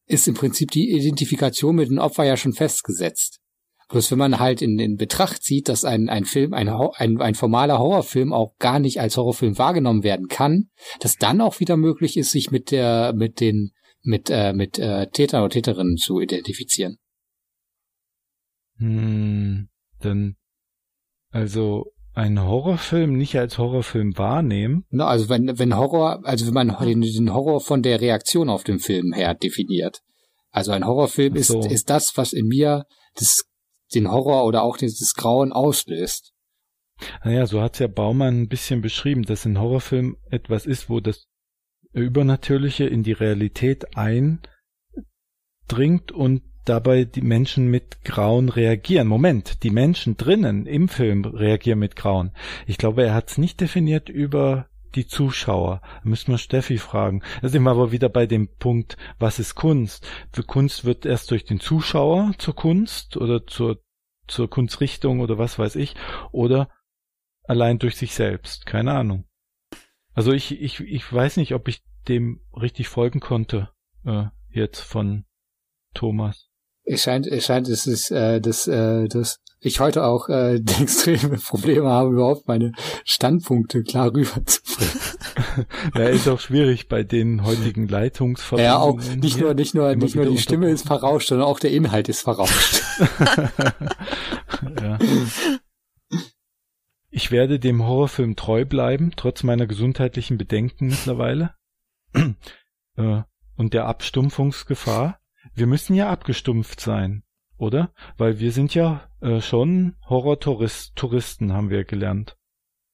ist 0.06 0.30
im 0.30 0.34
Prinzip 0.34 0.72
die 0.72 0.92
Identifikation 0.92 1.76
mit 1.76 1.90
dem 1.90 1.98
Opfer 1.98 2.24
ja 2.24 2.38
schon 2.38 2.54
festgesetzt. 2.54 3.42
Bloß 3.90 4.12
wenn 4.12 4.18
man 4.18 4.40
halt 4.40 4.62
in, 4.62 4.80
in 4.80 4.98
Betracht 4.98 5.44
zieht, 5.44 5.70
dass 5.70 5.86
ein, 5.86 6.10
ein 6.10 6.26
Film, 6.26 6.54
ein, 6.54 6.68
ein, 6.68 7.22
ein 7.22 7.36
formaler 7.36 7.80
Horrorfilm 7.80 8.34
auch 8.34 8.56
gar 8.58 8.80
nicht 8.80 9.00
als 9.00 9.16
Horrorfilm 9.16 9.58
wahrgenommen 9.58 10.04
werden 10.04 10.28
kann, 10.28 10.70
dass 11.00 11.16
dann 11.16 11.40
auch 11.40 11.60
wieder 11.60 11.78
möglich 11.78 12.18
ist, 12.18 12.32
sich 12.32 12.52
mit 12.52 12.72
der, 12.72 13.14
mit 13.16 13.40
den, 13.40 13.72
mit, 14.02 14.30
äh, 14.30 14.52
mit 14.54 14.78
äh, 14.78 15.08
Täter 15.08 15.40
oder 15.40 15.50
Täterinnen 15.50 15.96
zu 15.96 16.20
identifizieren. 16.20 16.98
Hm, 18.78 19.70
dann 20.00 20.36
also 21.32 21.92
einen 22.14 22.42
Horrorfilm 22.42 23.16
nicht 23.16 23.38
als 23.38 23.58
Horrorfilm 23.58 24.18
wahrnehmen. 24.18 24.86
Na, 24.90 25.08
also 25.08 25.30
wenn, 25.30 25.60
wenn 25.60 25.78
Horror, 25.78 26.22
also 26.26 26.48
wenn 26.48 26.54
man 26.54 26.76
den, 26.82 27.02
den 27.02 27.34
Horror 27.34 27.62
von 27.62 27.84
der 27.84 28.02
Reaktion 28.02 28.50
auf 28.50 28.64
den 28.64 28.80
Film 28.80 29.14
her 29.14 29.36
definiert. 29.36 30.02
Also 30.50 30.72
ein 30.72 30.86
Horrorfilm 30.86 31.38
so. 31.38 31.60
ist, 31.60 31.72
ist 31.72 31.90
das, 31.90 32.14
was 32.16 32.34
in 32.34 32.48
mir 32.48 32.86
das, 33.16 33.47
den 33.94 34.12
Horror 34.12 34.46
oder 34.46 34.64
auch 34.64 34.78
dieses 34.78 35.14
Grauen 35.14 35.52
auslöst. 35.52 36.34
Naja, 37.24 37.46
so 37.46 37.62
hat's 37.62 37.80
ja 37.80 37.88
Baumann 37.88 38.42
ein 38.42 38.48
bisschen 38.48 38.82
beschrieben, 38.82 39.24
dass 39.24 39.46
ein 39.46 39.60
Horrorfilm 39.60 40.18
etwas 40.30 40.66
ist, 40.66 40.90
wo 40.90 41.00
das 41.00 41.28
Übernatürliche 41.94 42.86
in 42.86 43.04
die 43.04 43.14
Realität 43.14 43.96
eindringt 43.96 44.42
und 46.12 46.42
dabei 46.66 47.06
die 47.06 47.22
Menschen 47.22 47.68
mit 47.68 48.04
Grauen 48.04 48.50
reagieren. 48.50 49.08
Moment, 49.08 49.64
die 49.64 49.70
Menschen 49.70 50.18
drinnen 50.18 50.66
im 50.66 50.90
Film 50.90 51.24
reagieren 51.26 51.80
mit 51.80 51.96
Grauen. 51.96 52.32
Ich 52.66 52.78
glaube, 52.78 53.04
er 53.04 53.14
hat 53.14 53.30
es 53.30 53.38
nicht 53.38 53.62
definiert 53.62 54.10
über 54.10 54.68
die 54.98 55.08
Zuschauer. 55.08 55.82
Da 56.04 56.10
müssen 56.10 56.32
wir 56.32 56.38
Steffi 56.38 56.78
fragen. 56.78 57.24
Da 57.42 57.48
sind 57.48 57.64
wir 57.64 57.72
aber 57.72 57.92
wieder 57.92 58.10
bei 58.10 58.26
dem 58.26 58.50
Punkt, 58.58 58.98
was 59.20 59.40
ist 59.40 59.56
Kunst? 59.56 60.06
Für 60.34 60.44
Kunst 60.44 60.84
wird 60.84 61.06
erst 61.06 61.32
durch 61.32 61.46
den 61.46 61.60
Zuschauer 61.60 62.34
zur 62.38 62.56
Kunst 62.56 63.16
oder 63.16 63.48
zur, 63.48 63.82
zur 64.28 64.50
Kunstrichtung 64.50 65.22
oder 65.22 65.38
was 65.38 65.58
weiß 65.58 65.76
ich, 65.78 65.96
oder 66.32 66.70
allein 67.44 67.80
durch 67.80 67.96
sich 67.96 68.14
selbst. 68.14 68.66
Keine 68.66 68.94
Ahnung. 68.94 69.26
Also 70.14 70.34
ich, 70.34 70.60
ich, 70.60 70.82
ich 70.82 71.14
weiß 71.14 71.38
nicht, 71.38 71.54
ob 71.54 71.68
ich 71.68 71.84
dem 72.08 72.42
richtig 72.54 72.90
folgen 72.90 73.20
konnte, 73.20 73.70
äh, 74.06 74.26
jetzt 74.50 74.82
von 74.82 75.26
Thomas 75.94 76.48
es 76.88 77.04
scheint, 77.04 77.28
es 77.28 77.46
scheint, 77.46 77.68
es 77.68 77.86
ist, 77.86 78.12
äh, 78.12 78.40
dass, 78.40 78.68
äh, 78.68 79.08
dass 79.08 79.40
ich 79.60 79.80
heute 79.80 80.04
auch 80.04 80.30
äh, 80.30 80.56
extreme 80.82 81.38
Probleme 81.38 81.88
habe, 81.90 82.12
überhaupt 82.12 82.48
meine 82.48 82.74
Standpunkte 83.06 83.84
klar 83.84 84.14
rüberzubringen. 84.14 85.02
ja, 85.96 86.04
ist 86.04 86.28
auch 86.28 86.40
schwierig 86.40 86.88
bei 86.88 87.04
den 87.04 87.44
heutigen 87.44 87.88
Leitungsverbindungen. 87.88 88.72
Ja, 88.72 88.80
auch 88.80 89.00
nicht 89.16 89.40
nur, 89.40 89.54
nicht 89.54 89.74
nur, 89.74 89.96
nicht 89.96 90.16
nur 90.16 90.26
die 90.26 90.38
Stimme 90.38 90.70
ist 90.70 90.88
verrauscht, 90.88 91.30
sondern 91.30 91.48
auch 91.48 91.60
der 91.60 91.72
Inhalt 91.72 92.10
ist 92.10 92.22
verrauscht. 92.22 92.82
ja. 94.82 95.00
Ich 97.10 97.32
werde 97.32 97.60
dem 97.60 97.84
Horrorfilm 97.84 98.36
treu 98.36 98.66
bleiben, 98.66 99.12
trotz 99.16 99.44
meiner 99.44 99.66
gesundheitlichen 99.66 100.38
Bedenken 100.38 100.88
mittlerweile. 100.88 101.54
Äh, 103.00 103.22
und 103.58 103.76
der 103.76 103.86
Abstumpfungsgefahr. 103.86 105.20
Wir 105.54 105.68
müssen 105.68 105.94
ja 105.94 106.10
abgestumpft 106.10 106.80
sein, 106.80 107.22
oder? 107.58 107.94
Weil 108.18 108.40
wir 108.40 108.52
sind 108.52 108.74
ja 108.74 109.10
äh, 109.22 109.42
schon 109.42 109.96
Horror-Touristen, 110.08 111.54
haben 111.54 111.70
wir 111.70 111.84
gelernt 111.84 112.38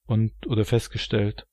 und 0.05 0.31
oder 0.47 0.65
festgestellt. 0.65 1.45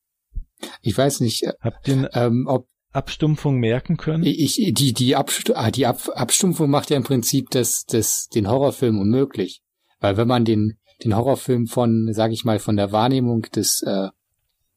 Ich 0.83 0.97
weiß 0.97 1.21
nicht, 1.21 1.45
äh, 1.45 1.53
habt 1.61 1.89
ihr 1.89 2.11
ähm, 2.15 2.47
ob 2.49 2.69
Abstumpfung 2.93 3.59
merken 3.59 3.97
können? 3.97 4.25
Ich, 4.25 4.57
die 4.57 4.93
die, 4.93 5.17
Abst 5.17 5.55
ah, 5.55 5.71
die 5.71 5.87
Ab 5.87 6.09
Abstumpfung 6.15 6.71
macht 6.71 6.91
ja 6.91 6.97
im 6.97 7.05
Prinzip 7.05 7.51
das, 7.51 7.85
das 7.85 8.27
den 8.29 8.49
Horrorfilm 8.49 8.99
unmöglich, 8.99 9.63
weil 10.01 10.17
wenn 10.17 10.29
man 10.29 10.45
den 10.45 10.79
den 11.05 11.17
Horrorfilm 11.17 11.67
von, 11.67 12.13
sag 12.13 12.31
ich 12.33 12.45
mal, 12.45 12.59
von 12.59 12.77
der 12.77 12.93
Wahrnehmung 12.93 13.43
des 13.55 13.83
äh, 13.83 14.09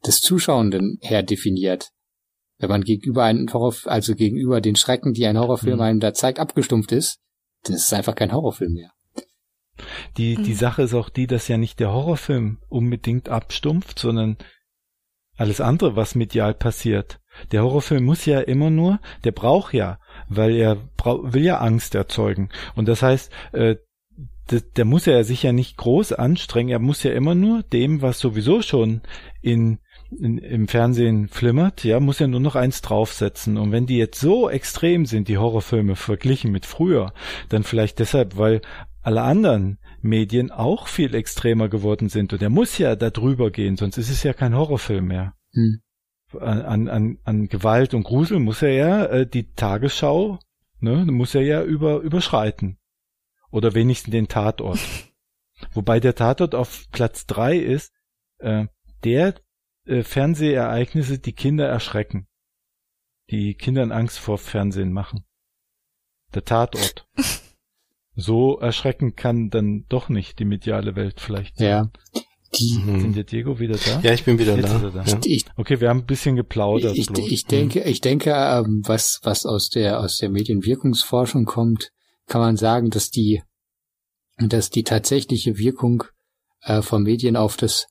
des 0.06 0.22
Zuschauenden 0.22 1.00
her 1.02 1.24
definiert, 1.24 1.92
wenn 2.60 2.70
man 2.70 2.84
gegenüber 2.84 3.24
einen 3.24 3.52
Horror, 3.52 3.74
also 3.86 4.16
gegenüber 4.16 4.62
den 4.62 4.76
Schrecken, 4.76 5.14
die 5.14 5.26
ein 5.26 5.38
Horrorfilm 5.38 5.78
mhm. 5.78 5.82
einem 5.82 6.00
da 6.00 6.14
zeigt, 6.14 6.40
abgestumpft 6.40 6.92
ist, 6.92 7.20
dann 7.64 7.76
ist 7.76 7.94
einfach 7.94 8.16
kein 8.16 8.32
Horrorfilm 8.32 8.74
mehr. 8.74 8.92
Die, 10.18 10.36
die 10.36 10.52
mhm. 10.52 10.58
Sache 10.58 10.84
ist 10.84 10.94
auch 10.94 11.10
die, 11.10 11.28
dass 11.28 11.48
ja 11.48 11.58
nicht 11.58 11.80
der 11.80 11.92
Horrorfilm 11.92 12.60
unbedingt 12.70 13.30
abstumpft, 13.30 13.98
sondern 13.98 14.38
alles 15.36 15.62
andere, 15.62 15.96
was 15.96 16.16
medial 16.16 16.54
passiert. 16.54 17.20
Der 17.52 17.64
Horrorfilm 17.64 18.04
muss 18.04 18.26
ja 18.26 18.40
immer 18.40 18.70
nur, 18.70 19.00
der 19.24 19.32
braucht 19.32 19.74
ja, 19.74 20.00
weil 20.30 20.56
er 20.56 20.78
will 21.04 21.44
ja 21.44 21.58
Angst 21.58 21.96
erzeugen. 21.96 22.50
Und 22.76 22.88
das 22.88 23.02
heißt, 23.02 23.32
äh, 23.54 23.78
der, 24.52 24.62
der 24.62 24.86
muss 24.86 25.06
ja 25.06 25.24
sich 25.24 25.42
ja 25.42 25.52
nicht 25.52 25.78
groß 25.78 26.14
anstrengen, 26.14 26.70
er 26.70 26.80
muss 26.80 27.02
ja 27.02 27.12
immer 27.14 27.34
nur 27.34 27.64
dem, 27.64 28.02
was 28.02 28.20
sowieso 28.20 28.62
schon 28.62 29.02
in 29.42 29.80
in, 30.18 30.38
im 30.38 30.68
Fernsehen 30.68 31.28
flimmert, 31.28 31.84
ja, 31.84 32.00
muss 32.00 32.20
ja 32.20 32.28
nur 32.28 32.40
noch 32.40 32.56
eins 32.56 32.82
draufsetzen. 32.82 33.58
Und 33.58 33.72
wenn 33.72 33.86
die 33.86 33.98
jetzt 33.98 34.20
so 34.20 34.50
extrem 34.50 35.06
sind, 35.06 35.28
die 35.28 35.38
Horrorfilme 35.38 35.96
verglichen 35.96 36.52
mit 36.52 36.66
früher, 36.66 37.14
dann 37.50 37.64
vielleicht 37.64 38.00
deshalb, 38.00 38.38
weil 38.38 38.62
alle 39.02 39.22
anderen 39.22 39.78
Medien 40.02 40.52
auch 40.52 40.88
viel 40.88 41.14
extremer 41.16 41.70
geworden 41.70 42.10
sind. 42.10 42.34
Und 42.34 42.42
er 42.42 42.50
muss 42.50 42.78
ja 42.78 42.96
da 42.96 43.10
drüber 43.10 43.52
gehen, 43.52 43.76
sonst 43.78 43.98
ist 43.98 44.10
es 44.10 44.24
ja 44.24 44.34
kein 44.34 44.56
Horrorfilm 44.56 45.06
mehr. 45.06 45.34
Hm. 45.54 45.82
An, 46.40 46.88
an, 46.88 47.20
an 47.24 47.48
Gewalt 47.48 47.94
und 47.94 48.04
Grusel 48.04 48.40
muss 48.40 48.62
er 48.62 48.74
ja 48.74 49.06
äh, 49.06 49.28
die 49.28 49.54
Tagesschau, 49.54 50.40
ne, 50.80 51.06
muss 51.06 51.36
er 51.36 51.44
ja 51.44 51.64
über, 51.64 52.00
überschreiten. 52.00 52.78
Oder 53.52 53.76
wenigstens 53.76 54.12
den 54.12 54.28
Tatort. 54.28 54.80
Wobei 55.74 56.00
der 56.00 56.16
Tatort 56.16 56.56
auf 56.56 56.86
Platz 56.92 57.28
drei 57.28 57.58
ist, 57.58 57.94
äh, 58.40 58.66
der 59.04 59.36
äh, 59.86 60.04
Fernsehereignisse, 60.04 61.20
die 61.20 61.34
Kinder 61.34 61.68
erschrecken. 61.68 62.28
Die 63.30 63.54
Kindern 63.56 63.92
Angst 63.92 64.20
vor 64.20 64.38
Fernsehen 64.38 64.92
machen. 64.92 65.24
der 66.34 66.44
Tatort. 66.46 67.08
so 68.16 68.58
erschreckend 68.60 69.18
kann 69.18 69.50
dann 69.50 69.86
doch 69.90 70.10
nicht 70.10 70.40
die 70.40 70.46
mediale 70.46 70.96
Welt 70.96 71.20
vielleicht. 71.20 71.60
Ja. 71.60 71.90
Die, 72.56 72.68
Sind 72.68 72.86
Mhm. 72.86 73.14
der 73.14 73.24
Diego 73.24 73.60
wieder 73.60 73.78
da? 73.78 74.00
Ja, 74.02 74.14
ich 74.14 74.24
bin 74.26 74.38
wieder 74.38 74.56
Jetzt 74.56 74.70
da. 74.70 74.76
ist 74.78 74.84
er 74.84 74.92
da. 75.20 75.20
Ich, 75.26 75.46
Okay, 75.56 75.80
wir 75.82 75.90
haben 75.90 76.02
ein 76.02 76.06
bisschen 76.06 76.36
geplaudert. 76.36 76.96
ich, 76.96 77.08
bloß. 77.08 77.20
ich 77.28 77.46
denke, 77.46 77.82
ich 77.84 78.00
denke, 78.02 78.30
ähm, 78.32 78.82
was, 78.86 79.20
was 79.24 79.46
aus 79.48 79.70
der, 79.70 80.00
aus 80.00 80.18
der 80.18 80.30
Medienwirkungsforschung 80.30 81.46
kommt, 81.46 81.90
kann 82.28 82.42
man 82.42 82.56
sagen, 82.58 82.90
dass 82.92 83.10
die, 83.10 83.42
dass 84.38 84.70
die 84.70 84.84
tatsächliche 84.84 85.58
Wirkung 85.58 86.04
äh, 86.62 86.84
von 86.84 87.02
Medien 87.04 87.36
auf 87.38 87.58
das, 87.58 87.88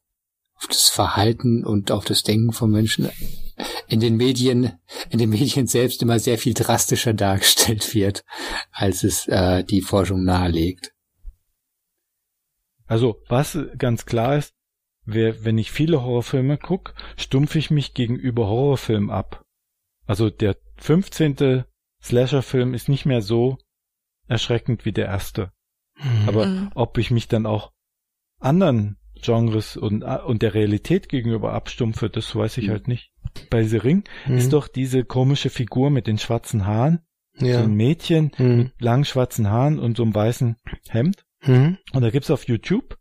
auf 0.63 0.69
das 0.69 0.89
Verhalten 0.89 1.65
und 1.65 1.91
auf 1.91 2.05
das 2.05 2.23
Denken 2.23 2.53
von 2.53 2.71
Menschen 2.71 3.11
in 3.89 4.01
den 4.01 4.17
Medien, 4.17 4.79
in 5.11 5.19
den 5.19 5.31
Medien 5.31 5.67
selbst 5.67 6.03
immer 6.03 6.19
sehr 6.19 6.39
viel 6.39 6.55
drastischer 6.55 7.15
dargestellt 7.15 7.95
wird, 7.95 8.25
als 8.71 9.03
es 9.03 9.27
äh, 9.27 9.65
die 9.65 9.83
Forschung 9.83 10.25
nahelegt. 10.25 10.93
Also, 12.87 13.23
was 13.29 13.59
ganz 13.77 14.07
klar 14.07 14.37
ist, 14.37 14.55
wer, 15.05 15.45
wenn 15.45 15.59
ich 15.59 15.73
viele 15.73 16.03
Horrorfilme 16.03 16.59
gucke, 16.59 16.95
stumpfe 17.17 17.59
ich 17.59 17.71
mich 17.71 17.95
gegenüber 17.95 18.47
Horrorfilmen 18.47 19.11
ab. 19.11 19.45
Also 20.07 20.31
der 20.31 20.57
15. 20.77 21.65
Slasher-Film 22.03 22.75
ist 22.75 22.89
nicht 22.89 23.07
mehr 23.07 23.23
so 23.23 23.59
erschreckend 24.27 24.85
wie 24.85 24.93
der 24.93 25.07
erste. 25.07 25.53
Mhm. 25.97 26.29
Aber 26.29 26.71
ob 26.75 26.99
ich 26.99 27.11
mich 27.11 27.29
dann 27.29 27.47
auch 27.47 27.73
anderen 28.41 28.99
Genres 29.23 29.77
und, 29.77 30.03
und 30.03 30.43
der 30.43 30.55
Realität 30.55 31.09
gegenüber 31.09 31.53
abstumpfe, 31.53 32.11
das 32.11 32.35
weiß 32.35 32.59
ich 32.59 32.67
Mhm. 32.67 32.71
halt 32.71 32.89
nicht. 32.89 33.11
Bei 33.51 33.65
The 33.65 33.79
Ring 33.79 34.05
Mhm. 34.27 34.37
ist 34.37 34.53
doch 34.53 34.69
diese 34.69 35.05
komische 35.05 35.49
Figur 35.51 35.91
mit 35.91 36.07
den 36.07 36.19
schwarzen 36.19 36.67
Haaren, 36.67 37.01
so 37.35 37.47
ja. 37.47 37.61
ein 37.63 37.75
Mädchen 37.75 38.33
Mhm. 38.39 38.57
mit 38.57 38.73
langen 38.81 39.05
schwarzen 39.05 39.49
Haaren 39.49 39.79
und 39.79 39.97
so 39.97 40.03
einem 40.03 40.15
weißen 40.15 40.57
Hemd. 40.89 41.25
Mhm. 41.47 41.79
Und 41.93 42.03
da 42.03 42.11
gibt's 42.11 42.31
auf 42.31 42.47
YouTube 42.49 42.99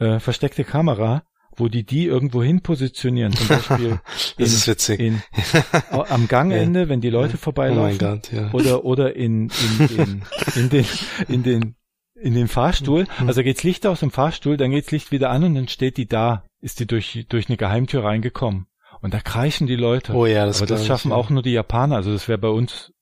äh, 0.00 0.20
versteckte 0.20 0.62
Kamera, 0.64 1.24
wo 1.56 1.66
die 1.66 1.82
die 1.84 2.04
irgendwo 2.06 2.40
hin 2.40 2.60
positionieren. 2.62 3.32
Zum 3.32 3.48
Beispiel 3.48 3.98
Das 4.38 4.52
ist 4.52 4.68
witzig. 4.68 5.00
in, 5.00 5.20
am 5.90 6.28
Gangende, 6.28 6.88
wenn 6.88 7.00
die 7.00 7.10
Leute 7.10 7.30
oh 7.30 7.32
mein 7.34 7.38
vorbeilaufen. 7.40 7.98
Gott, 7.98 8.30
ja. 8.32 8.52
Oder, 8.52 8.84
oder 8.84 9.16
in, 9.16 9.50
in, 9.80 9.88
in, 9.98 10.22
in 10.54 10.68
den, 10.70 10.84
in 11.26 11.42
den, 11.42 11.74
in 12.20 12.34
den 12.34 12.48
Fahrstuhl. 12.48 13.06
Mhm. 13.20 13.28
Also 13.28 13.42
geht's 13.42 13.62
Licht 13.62 13.86
aus 13.86 14.00
dem 14.00 14.10
Fahrstuhl, 14.10 14.56
dann 14.56 14.70
geht's 14.70 14.90
Licht 14.90 15.12
wieder 15.12 15.30
an 15.30 15.44
und 15.44 15.54
dann 15.54 15.68
steht 15.68 15.96
die 15.96 16.06
da. 16.06 16.44
Ist 16.60 16.80
die 16.80 16.86
durch, 16.86 17.26
durch 17.28 17.48
eine 17.48 17.56
Geheimtür 17.56 18.02
reingekommen. 18.04 18.66
Und 19.00 19.14
da 19.14 19.20
kreischen 19.20 19.68
die 19.68 19.76
Leute. 19.76 20.12
Oh 20.12 20.26
ja, 20.26 20.44
das 20.44 20.58
Aber 20.58 20.66
das 20.66 20.78
glaub 20.78 20.80
ich, 20.80 20.86
schaffen 20.88 21.10
ja. 21.12 21.16
auch 21.16 21.30
nur 21.30 21.42
die 21.42 21.52
Japaner. 21.52 21.94
Also 21.96 22.10
das 22.12 22.26
wäre 22.26 22.38
bei 22.38 22.48
uns 22.48 22.92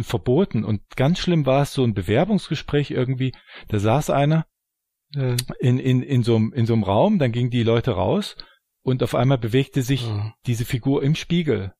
verboten. 0.00 0.64
Und 0.64 0.82
ganz 0.96 1.18
schlimm 1.18 1.46
war 1.46 1.62
es 1.62 1.72
so 1.72 1.82
ein 1.82 1.94
Bewerbungsgespräch 1.94 2.90
irgendwie. 2.92 3.32
Da 3.68 3.78
saß 3.80 4.10
einer 4.10 4.46
Ja. 5.12 5.34
in, 5.58 5.78
in, 5.80 6.02
in 6.02 6.22
so 6.22 6.36
einem, 6.36 6.52
in 6.52 6.66
so 6.66 6.72
einem 6.74 6.84
Raum, 6.84 7.18
dann 7.18 7.32
gingen 7.32 7.50
die 7.50 7.64
Leute 7.64 7.92
raus 7.92 8.36
und 8.82 9.02
auf 9.02 9.14
einmal 9.16 9.38
bewegte 9.38 9.82
sich 9.82 10.06
Oh. 10.06 10.22
diese 10.46 10.64
Figur 10.64 11.02
im 11.02 11.14
Spiegel 11.16 11.72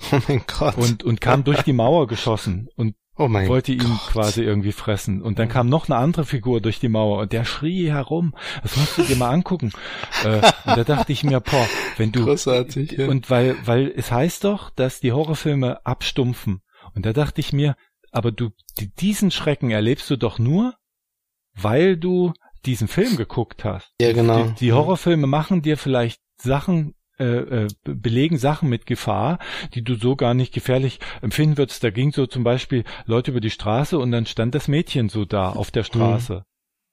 oh 0.12 0.18
mein 0.26 0.42
Gott. 0.46 0.76
und, 0.76 1.04
und 1.04 1.20
kam 1.20 1.44
durch 1.44 1.62
die 1.62 1.72
Mauer 1.72 2.08
geschossen 2.08 2.68
und 2.74 2.96
oh 3.22 3.28
mein 3.28 3.48
wollte 3.48 3.72
ihn 3.72 3.78
Gott. 3.78 4.10
quasi 4.12 4.42
irgendwie 4.42 4.72
fressen. 4.72 5.22
Und 5.22 5.38
dann 5.38 5.48
kam 5.48 5.68
noch 5.68 5.88
eine 5.88 5.96
andere 5.96 6.24
Figur 6.24 6.60
durch 6.60 6.80
die 6.80 6.88
Mauer 6.88 7.20
und 7.20 7.32
der 7.32 7.44
schrie 7.44 7.90
herum. 7.90 8.34
Das 8.62 8.76
musst 8.76 8.98
du 8.98 9.02
dir 9.02 9.16
mal 9.16 9.30
angucken. 9.30 9.72
äh, 10.24 10.36
und 10.36 10.76
da 10.76 10.84
dachte 10.84 11.12
ich 11.12 11.24
mir, 11.24 11.40
boah, 11.40 11.66
wenn 11.96 12.12
du, 12.12 12.24
Großartig, 12.24 12.92
ja. 12.92 13.08
und 13.08 13.30
weil, 13.30 13.56
weil 13.64 13.92
es 13.94 14.10
heißt 14.10 14.44
doch, 14.44 14.70
dass 14.70 15.00
die 15.00 15.12
Horrorfilme 15.12 15.84
abstumpfen. 15.86 16.62
Und 16.94 17.06
da 17.06 17.12
dachte 17.12 17.40
ich 17.40 17.52
mir, 17.52 17.76
aber 18.10 18.32
du, 18.32 18.50
die, 18.78 18.92
diesen 18.92 19.30
Schrecken 19.30 19.70
erlebst 19.70 20.10
du 20.10 20.16
doch 20.16 20.38
nur, 20.38 20.74
weil 21.54 21.96
du 21.96 22.32
diesen 22.64 22.88
Film 22.88 23.16
geguckt 23.16 23.64
hast. 23.64 23.92
Ja, 24.00 24.12
genau. 24.12 24.44
Die, 24.44 24.54
die 24.54 24.72
Horrorfilme 24.72 25.26
machen 25.26 25.62
dir 25.62 25.76
vielleicht 25.76 26.20
Sachen, 26.36 26.94
äh, 27.22 27.64
äh, 27.64 27.68
be- 27.84 27.94
belegen 27.94 28.36
Sachen 28.38 28.68
mit 28.68 28.86
Gefahr, 28.86 29.38
die 29.74 29.82
du 29.82 29.94
so 29.94 30.16
gar 30.16 30.34
nicht 30.34 30.52
gefährlich 30.52 30.98
empfinden 31.22 31.56
würdest. 31.58 31.82
Da 31.84 31.90
ging 31.90 32.12
so 32.12 32.26
zum 32.26 32.44
Beispiel 32.44 32.84
Leute 33.06 33.30
über 33.30 33.40
die 33.40 33.50
Straße 33.50 33.98
und 33.98 34.10
dann 34.12 34.26
stand 34.26 34.54
das 34.54 34.68
Mädchen 34.68 35.08
so 35.08 35.24
da 35.24 35.50
auf 35.50 35.70
der 35.70 35.84
Straße. 35.84 36.44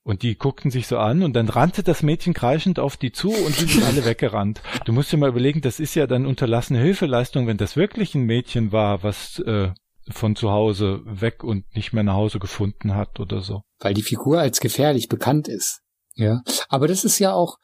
Und 0.04 0.24
die 0.24 0.38
guckten 0.38 0.72
sich 0.72 0.88
so 0.88 0.98
an 0.98 1.24
und 1.24 1.34
dann 1.34 1.50
rannte 1.50 1.84
das 1.84 2.02
Mädchen 2.04 2.34
kreischend 2.34 2.80
auf 2.80 2.96
die 2.98 3.12
zu 3.12 3.30
und 3.32 3.60
die 3.60 3.66
sind 3.66 3.84
alle 3.84 4.06
weggerannt. 4.12 4.62
Du 4.86 4.94
musst 4.94 5.12
dir 5.12 5.18
mal 5.18 5.30
überlegen, 5.30 5.62
das 5.62 5.80
ist 5.80 5.94
ja 5.96 6.08
dann 6.08 6.26
unterlassene 6.26 6.80
Hilfeleistung, 6.80 7.48
wenn 7.48 7.58
das 7.58 7.76
wirklich 7.76 8.16
ein 8.16 8.24
Mädchen 8.24 8.72
war, 8.72 9.04
was 9.04 9.40
äh, 9.40 9.72
von 10.10 10.36
zu 10.36 10.50
Hause 10.52 11.02
weg 11.06 11.44
und 11.44 11.66
nicht 11.76 11.94
mehr 11.94 12.04
nach 12.04 12.16
Hause 12.16 12.40
gefunden 12.40 12.96
hat 12.96 13.20
oder 13.20 13.42
so. 13.42 13.62
weil 13.80 13.94
die 13.94 14.02
Figur 14.02 14.40
als 14.40 14.60
gefährlich 14.62 15.10
bekannt 15.10 15.48
ist. 15.48 15.82
Ja, 16.16 16.42
aber 16.70 16.88
das 16.88 17.04
ist 17.04 17.20
ja 17.20 17.34
auch, 17.34 17.58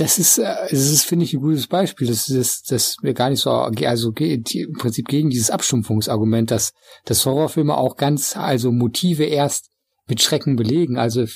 das 0.00 0.18
ist, 0.18 0.38
äh, 0.38 0.54
das 0.70 0.90
ist 0.90 1.04
finde 1.04 1.24
ich 1.24 1.34
ein 1.34 1.40
gutes 1.40 1.66
Beispiel. 1.66 2.06
Das 2.08 2.28
ist, 2.28 2.70
das 2.72 2.96
wir 3.02 3.12
gar 3.12 3.28
nicht 3.28 3.40
so, 3.40 3.50
also 3.50 4.12
im 4.12 4.72
Prinzip 4.78 5.06
gegen 5.08 5.30
dieses 5.30 5.50
Abstumpfungsargument, 5.50 6.50
dass, 6.50 6.72
dass 7.04 7.26
Horrorfilme 7.26 7.76
auch 7.76 7.96
ganz, 7.96 8.36
also 8.36 8.72
Motive 8.72 9.24
erst 9.24 9.70
mit 10.08 10.22
Schrecken 10.22 10.56
belegen. 10.56 10.98
Also 10.98 11.26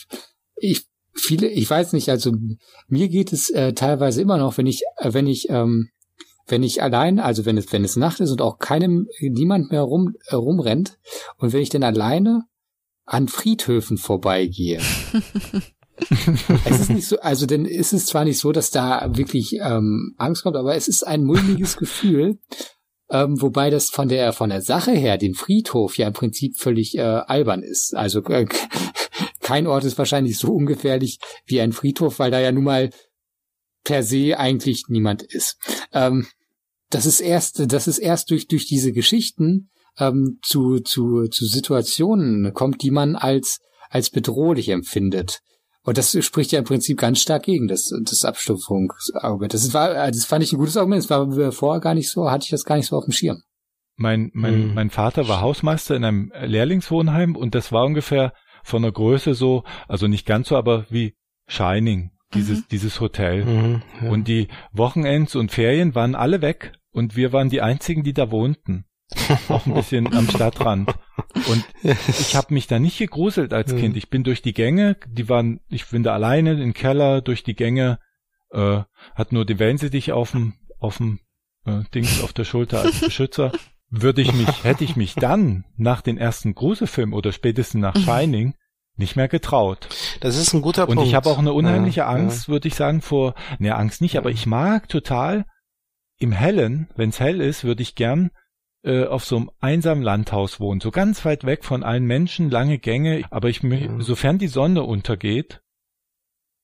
ich 0.57 0.86
viele, 1.15 1.49
ich 1.49 1.69
weiß 1.69 1.93
nicht, 1.93 2.09
also 2.09 2.32
mir 2.89 3.09
geht 3.09 3.32
es 3.32 3.51
äh, 3.51 3.74
teilweise 3.74 4.23
immer 4.23 4.39
noch, 4.39 4.57
wenn 4.57 4.66
ich, 4.66 4.82
äh, 4.97 5.12
wenn 5.12 5.27
ich, 5.27 5.49
ähm, 5.51 5.91
wenn 6.47 6.62
ich 6.62 6.82
allein, 6.82 7.20
also 7.20 7.45
wenn 7.45 7.59
es, 7.59 7.70
wenn 7.73 7.85
es 7.85 7.97
Nacht 7.97 8.20
ist 8.20 8.31
und 8.31 8.43
auch 8.43 8.59
keinem, 8.59 9.07
niemand 9.20 9.70
mehr 9.70 9.82
rum, 9.82 10.15
äh, 10.27 10.35
rumrennt 10.35 10.99
und 11.36 11.53
wenn 11.53 11.61
ich 11.61 11.70
dann 11.70 11.82
alleine 11.82 12.45
an 13.05 13.28
Friedhöfen 13.28 13.99
vorbeigehe. 13.99 14.81
es 16.65 16.81
ist 16.81 16.91
nicht 16.91 17.07
so, 17.07 17.19
also 17.21 17.47
denn 17.47 17.66
ist 17.66 17.93
es 17.93 18.07
zwar 18.07 18.25
nicht 18.25 18.39
so, 18.39 18.53
dass 18.53 18.71
da 18.71 19.16
wirklich 19.16 19.59
ähm, 19.61 20.15
Angst 20.19 20.43
kommt, 20.43 20.57
aber 20.57 20.75
es 20.75 20.89
ist 20.89 21.07
ein 21.07 21.25
mulmiges 21.25 21.77
Gefühl, 21.79 22.39
ähm, 23.11 23.41
wobei 23.41 23.71
das 23.71 23.91
von 23.91 24.09
der 24.09 24.33
von 24.33 24.51
der 24.51 24.62
Sache 24.62 24.93
her, 24.93 25.19
den 25.19 25.35
Friedhof 25.35 25.97
ja 25.97 26.07
im 26.07 26.12
Prinzip 26.12 26.57
völlig 26.57 26.97
äh, 26.97 27.03
albern 27.03 27.62
ist. 27.62 27.95
Also 27.95 28.25
äh, 28.25 28.47
kein 29.41 29.66
Ort 29.66 29.85
ist 29.85 29.99
wahrscheinlich 29.99 30.39
so 30.39 30.53
ungefährlich 30.53 31.19
wie 31.47 31.61
ein 31.61 31.73
Friedhof, 31.73 32.19
weil 32.19 32.31
da 32.31 32.41
ja 32.41 32.51
nun 32.51 32.65
mal 32.65 32.91
per 33.85 34.03
se 34.03 34.39
eigentlich 34.39 34.85
niemand 34.89 35.23
ist. 35.23 35.59
Ähm, 35.93 36.27
das 36.91 37.07
ist 37.07 37.21
erst, 37.21 37.73
das 37.73 37.87
ist 37.87 37.99
erst 37.99 38.31
durch 38.31 38.49
durch 38.49 38.66
diese 38.66 38.93
Geschichten 38.93 39.71
ähm, 39.99 40.39
zu 40.43 40.81
zu 40.81 41.29
zu 41.29 41.47
Situationen 41.47 42.53
kommt, 42.53 42.83
die 42.83 42.91
man 42.91 43.16
als 43.16 43.61
als 43.91 44.11
bedrohlich 44.11 44.71
empfindet. 44.71 45.41
Und 45.85 45.98
das 45.98 46.16
spricht 46.24 46.51
ja 46.52 46.59
im 46.59 46.65
Prinzip 46.65 46.98
ganz 46.98 47.20
stark 47.20 47.44
gegen 47.44 47.69
das, 47.69 47.93
das 48.05 48.24
Abstumpfungsargument. 48.24 49.52
Das 49.52 49.73
war, 49.74 49.93
das 50.11 50.24
fand 50.24 50.43
ich 50.43 50.52
ein 50.52 50.59
gutes 50.59 50.77
Argument. 50.77 51.02
Das 51.02 51.11
war 51.11 51.27
mir 51.27 51.52
vorher 51.52 51.81
gar 51.81 51.94
nicht 51.94 52.11
so, 52.11 52.31
hatte 52.31 52.44
ich 52.44 52.51
das 52.51 52.65
gar 52.65 52.77
nicht 52.77 52.86
so 52.86 52.97
auf 52.97 53.05
dem 53.05 53.12
Schirm. 53.12 53.43
Mein, 53.97 54.31
mein, 54.32 54.69
Mhm. 54.69 54.74
mein 54.74 54.90
Vater 54.90 55.28
war 55.28 55.40
Hausmeister 55.40 55.94
in 55.94 56.05
einem 56.05 56.32
Lehrlingswohnheim 56.43 57.36
und 57.36 57.55
das 57.55 57.70
war 57.70 57.85
ungefähr 57.85 58.32
von 58.65 58.82
der 58.82 58.93
Größe 58.93 59.35
so, 59.35 59.62
also 59.86 60.09
nicht 60.09 60.27
ganz 60.27 60.48
so, 60.48 60.56
aber 60.56 60.86
wie 60.89 61.15
Shining, 61.47 62.11
dieses, 62.32 62.66
dieses 62.66 63.01
Hotel. 63.01 63.44
Mhm, 63.44 63.82
ja. 64.02 64.11
Und 64.11 64.27
die 64.27 64.48
Wochenends 64.73 65.36
und 65.36 65.52
Ferien 65.52 65.94
waren 65.94 66.15
alle 66.15 66.40
weg 66.40 66.73
und 66.93 67.15
wir 67.15 67.32
waren 67.32 67.51
die 67.51 67.61
einzigen, 67.61 68.02
die 68.02 68.15
da 68.15 68.31
wohnten. 68.31 68.86
Auch 69.49 69.67
ein 69.67 69.75
bisschen 69.75 70.13
am 70.15 70.29
Stadtrand. 70.29 70.93
Und 71.49 71.65
ich 71.83 72.35
habe 72.37 72.53
mich 72.55 72.67
da 72.67 72.79
nicht 72.79 72.99
gegruselt 72.99 73.53
als 73.53 73.73
Mhm. 73.73 73.79
Kind. 73.79 73.97
Ich 73.97 74.09
bin 74.11 74.25
durch 74.25 74.43
die 74.43 74.55
Gänge, 74.55 74.97
die 75.07 75.29
waren, 75.29 75.61
ich 75.69 75.87
bin 75.89 76.03
da 76.03 76.15
alleine 76.15 76.61
im 76.63 76.75
Keller 76.75 77.21
durch 77.21 77.43
die 77.45 77.55
Gänge, 77.55 77.99
äh, 78.51 78.81
hat 79.15 79.33
nur 79.33 79.45
die 79.45 79.59
Wellensittich 79.59 80.13
auf 80.13 80.33
dem, 80.33 80.55
auf 80.79 80.97
dem 80.99 81.21
äh, 81.67 81.83
Dings 81.95 82.23
auf 82.23 82.33
der 82.33 82.45
Schulter 82.45 82.81
als 82.81 83.01
Beschützer. 83.01 83.53
Würde 83.91 84.23
ich 84.23 84.33
mich, 84.33 84.65
hätte 84.65 84.83
ich 84.85 84.97
mich 84.97 85.15
dann 85.15 85.65
nach 85.77 86.01
den 86.01 86.19
ersten 86.19 86.55
Gruselfilm 86.55 87.13
oder 87.13 87.31
spätestens 87.33 87.81
nach 87.81 87.97
Shining 87.97 88.55
nicht 88.97 89.15
mehr 89.17 89.29
getraut. 89.29 89.89
Das 90.21 90.37
ist 90.37 90.53
ein 90.53 90.63
guter 90.63 90.89
Und 90.89 90.97
Punkt. 90.97 91.09
ich 91.09 91.15
habe 91.15 91.29
auch 91.31 91.39
eine 91.39 91.53
unheimliche 91.53 92.01
Ja, 92.01 92.09
Angst, 92.09 92.49
würde 92.49 92.69
ich 92.69 92.75
sagen, 92.75 93.03
vor, 93.03 93.35
ne, 93.59 93.75
Angst 93.77 94.01
nicht, 94.01 94.17
aber 94.19 94.31
ich 94.31 94.47
mag 94.47 94.89
total 94.89 95.45
im 96.19 96.33
Hellen, 96.33 96.89
wenn 96.97 97.11
es 97.11 97.21
hell 97.21 97.41
ist, 97.41 97.65
würde 97.65 97.83
ich 97.83 97.95
gern 97.95 98.31
äh, 98.85 99.06
auf 99.06 99.24
so 99.24 99.36
einem 99.36 99.51
einsamen 99.61 100.02
Landhaus 100.05 100.61
wohnen, 100.61 100.81
so 100.81 100.90
ganz 100.90 101.24
weit 101.24 101.44
weg 101.44 101.65
von 101.65 101.82
allen 101.82 102.05
Menschen, 102.05 102.51
lange 102.51 102.78
Gänge, 102.78 103.24
aber 103.31 103.48
ich, 103.48 103.62
Ja. 103.62 104.01
sofern 104.01 104.39
die 104.39 104.48
Sonne 104.48 104.82
untergeht, 104.82 105.61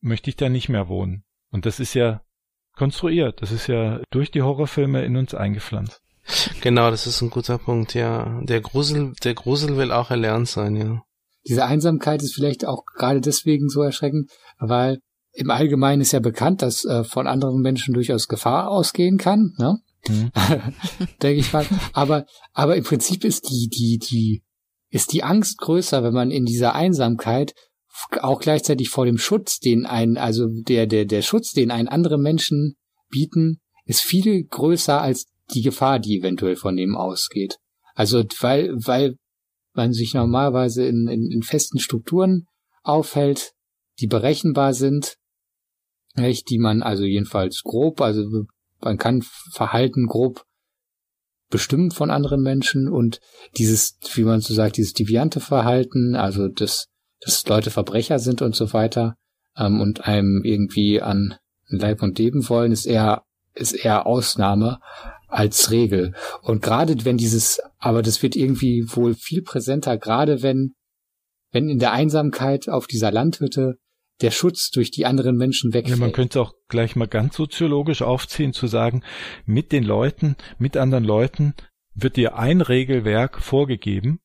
möchte 0.00 0.30
ich 0.30 0.36
da 0.36 0.48
nicht 0.48 0.68
mehr 0.68 0.88
wohnen. 0.88 1.24
Und 1.50 1.66
das 1.66 1.80
ist 1.80 1.94
ja 1.94 2.22
konstruiert, 2.76 3.42
das 3.42 3.52
ist 3.52 3.66
ja 3.66 4.00
durch 4.10 4.30
die 4.30 4.42
Horrorfilme 4.42 5.04
in 5.04 5.16
uns 5.16 5.34
eingepflanzt. 5.34 6.00
Genau, 6.60 6.90
das 6.90 7.06
ist 7.06 7.20
ein 7.22 7.30
guter 7.30 7.58
Punkt, 7.58 7.94
ja. 7.94 8.40
Der 8.42 8.60
Grusel, 8.60 9.14
der 9.24 9.34
Grusel 9.34 9.76
will 9.76 9.90
auch 9.90 10.10
erlernt 10.10 10.48
sein, 10.48 10.76
ja. 10.76 11.02
Diese 11.48 11.64
Einsamkeit 11.64 12.22
ist 12.22 12.34
vielleicht 12.34 12.66
auch 12.66 12.84
gerade 12.84 13.20
deswegen 13.20 13.68
so 13.68 13.82
erschreckend, 13.82 14.30
weil 14.58 14.98
im 15.32 15.50
Allgemeinen 15.50 16.02
ist 16.02 16.12
ja 16.12 16.20
bekannt, 16.20 16.60
dass 16.60 16.84
äh, 16.84 17.02
von 17.04 17.26
anderen 17.26 17.62
Menschen 17.62 17.94
durchaus 17.94 18.28
Gefahr 18.28 18.68
ausgehen 18.68 19.16
kann, 19.16 19.54
ne? 19.58 19.78
Hm? 20.06 20.30
denke 21.22 21.40
ich 21.40 21.52
mal. 21.52 21.66
Aber, 21.92 22.26
aber 22.52 22.76
im 22.76 22.84
Prinzip 22.84 23.24
ist 23.24 23.50
die, 23.50 23.68
die, 23.68 23.98
die, 23.98 24.42
ist 24.88 25.12
die 25.12 25.22
Angst 25.22 25.58
größer, 25.58 26.02
wenn 26.02 26.14
man 26.14 26.30
in 26.30 26.46
dieser 26.46 26.74
Einsamkeit 26.74 27.54
auch 28.20 28.40
gleichzeitig 28.40 28.88
vor 28.88 29.04
dem 29.04 29.18
Schutz, 29.18 29.58
den 29.58 29.86
ein, 29.86 30.16
also 30.16 30.46
der, 30.48 30.86
der, 30.86 31.04
der 31.04 31.22
Schutz, 31.22 31.52
den 31.52 31.70
einen 31.70 31.88
andere 31.88 32.18
Menschen 32.18 32.76
bieten, 33.10 33.60
ist 33.84 34.00
viel 34.00 34.44
größer 34.44 35.00
als 35.00 35.26
die 35.52 35.62
Gefahr, 35.62 35.98
die 35.98 36.18
eventuell 36.18 36.56
von 36.56 36.76
dem 36.76 36.96
ausgeht. 36.96 37.58
Also, 37.94 38.24
weil, 38.40 38.72
weil 38.84 39.16
man 39.74 39.92
sich 39.92 40.14
normalerweise 40.14 40.86
in, 40.86 41.08
in, 41.08 41.30
in 41.30 41.42
festen 41.42 41.78
Strukturen 41.78 42.46
aufhält, 42.82 43.52
die 43.98 44.06
berechenbar 44.06 44.74
sind, 44.74 45.16
nicht, 46.14 46.50
die 46.50 46.58
man 46.58 46.82
also 46.82 47.04
jedenfalls 47.04 47.62
grob, 47.62 48.00
also 48.00 48.22
man 48.80 48.98
kann 48.98 49.22
Verhalten 49.52 50.06
grob 50.06 50.44
bestimmen 51.50 51.90
von 51.90 52.10
anderen 52.10 52.42
Menschen 52.42 52.88
und 52.88 53.20
dieses, 53.56 53.98
wie 54.14 54.22
man 54.22 54.40
so 54.40 54.54
sagt, 54.54 54.76
dieses 54.76 54.92
deviante 54.92 55.40
Verhalten, 55.40 56.14
also 56.14 56.48
das, 56.48 56.86
dass 57.20 57.46
Leute 57.46 57.70
Verbrecher 57.70 58.18
sind 58.18 58.40
und 58.40 58.54
so 58.54 58.72
weiter 58.72 59.16
ähm, 59.56 59.80
und 59.80 60.06
einem 60.06 60.42
irgendwie 60.44 61.02
an 61.02 61.36
Leib 61.66 62.02
und 62.02 62.18
Leben 62.18 62.48
wollen, 62.48 62.72
ist 62.72 62.86
eher 62.86 63.24
ist 63.54 63.72
eher 63.72 64.06
Ausnahme 64.06 64.78
als 65.26 65.70
Regel. 65.70 66.14
Und 66.42 66.62
gerade 66.62 67.04
wenn 67.04 67.16
dieses, 67.16 67.60
aber 67.78 68.02
das 68.02 68.22
wird 68.22 68.36
irgendwie 68.36 68.84
wohl 68.86 69.14
viel 69.14 69.42
präsenter, 69.42 69.98
gerade 69.98 70.42
wenn 70.42 70.74
wenn 71.52 71.68
in 71.68 71.80
der 71.80 71.92
Einsamkeit 71.92 72.68
auf 72.68 72.86
dieser 72.86 73.10
Landhütte 73.10 73.76
der 74.20 74.30
Schutz 74.30 74.70
durch 74.70 74.90
die 74.90 75.06
anderen 75.06 75.36
Menschen 75.36 75.72
wegfällt. 75.72 75.98
Ja, 75.98 76.04
man 76.04 76.12
könnte 76.12 76.40
auch 76.40 76.54
gleich 76.68 76.96
mal 76.96 77.08
ganz 77.08 77.36
soziologisch 77.36 78.02
aufziehen, 78.02 78.52
zu 78.52 78.66
sagen, 78.66 79.02
mit 79.46 79.72
den 79.72 79.84
Leuten, 79.84 80.36
mit 80.58 80.76
anderen 80.76 81.04
Leuten 81.04 81.54
wird 81.94 82.16
dir 82.16 82.36
ein 82.36 82.60
Regelwerk 82.60 83.40
vorgegeben. 83.40 84.20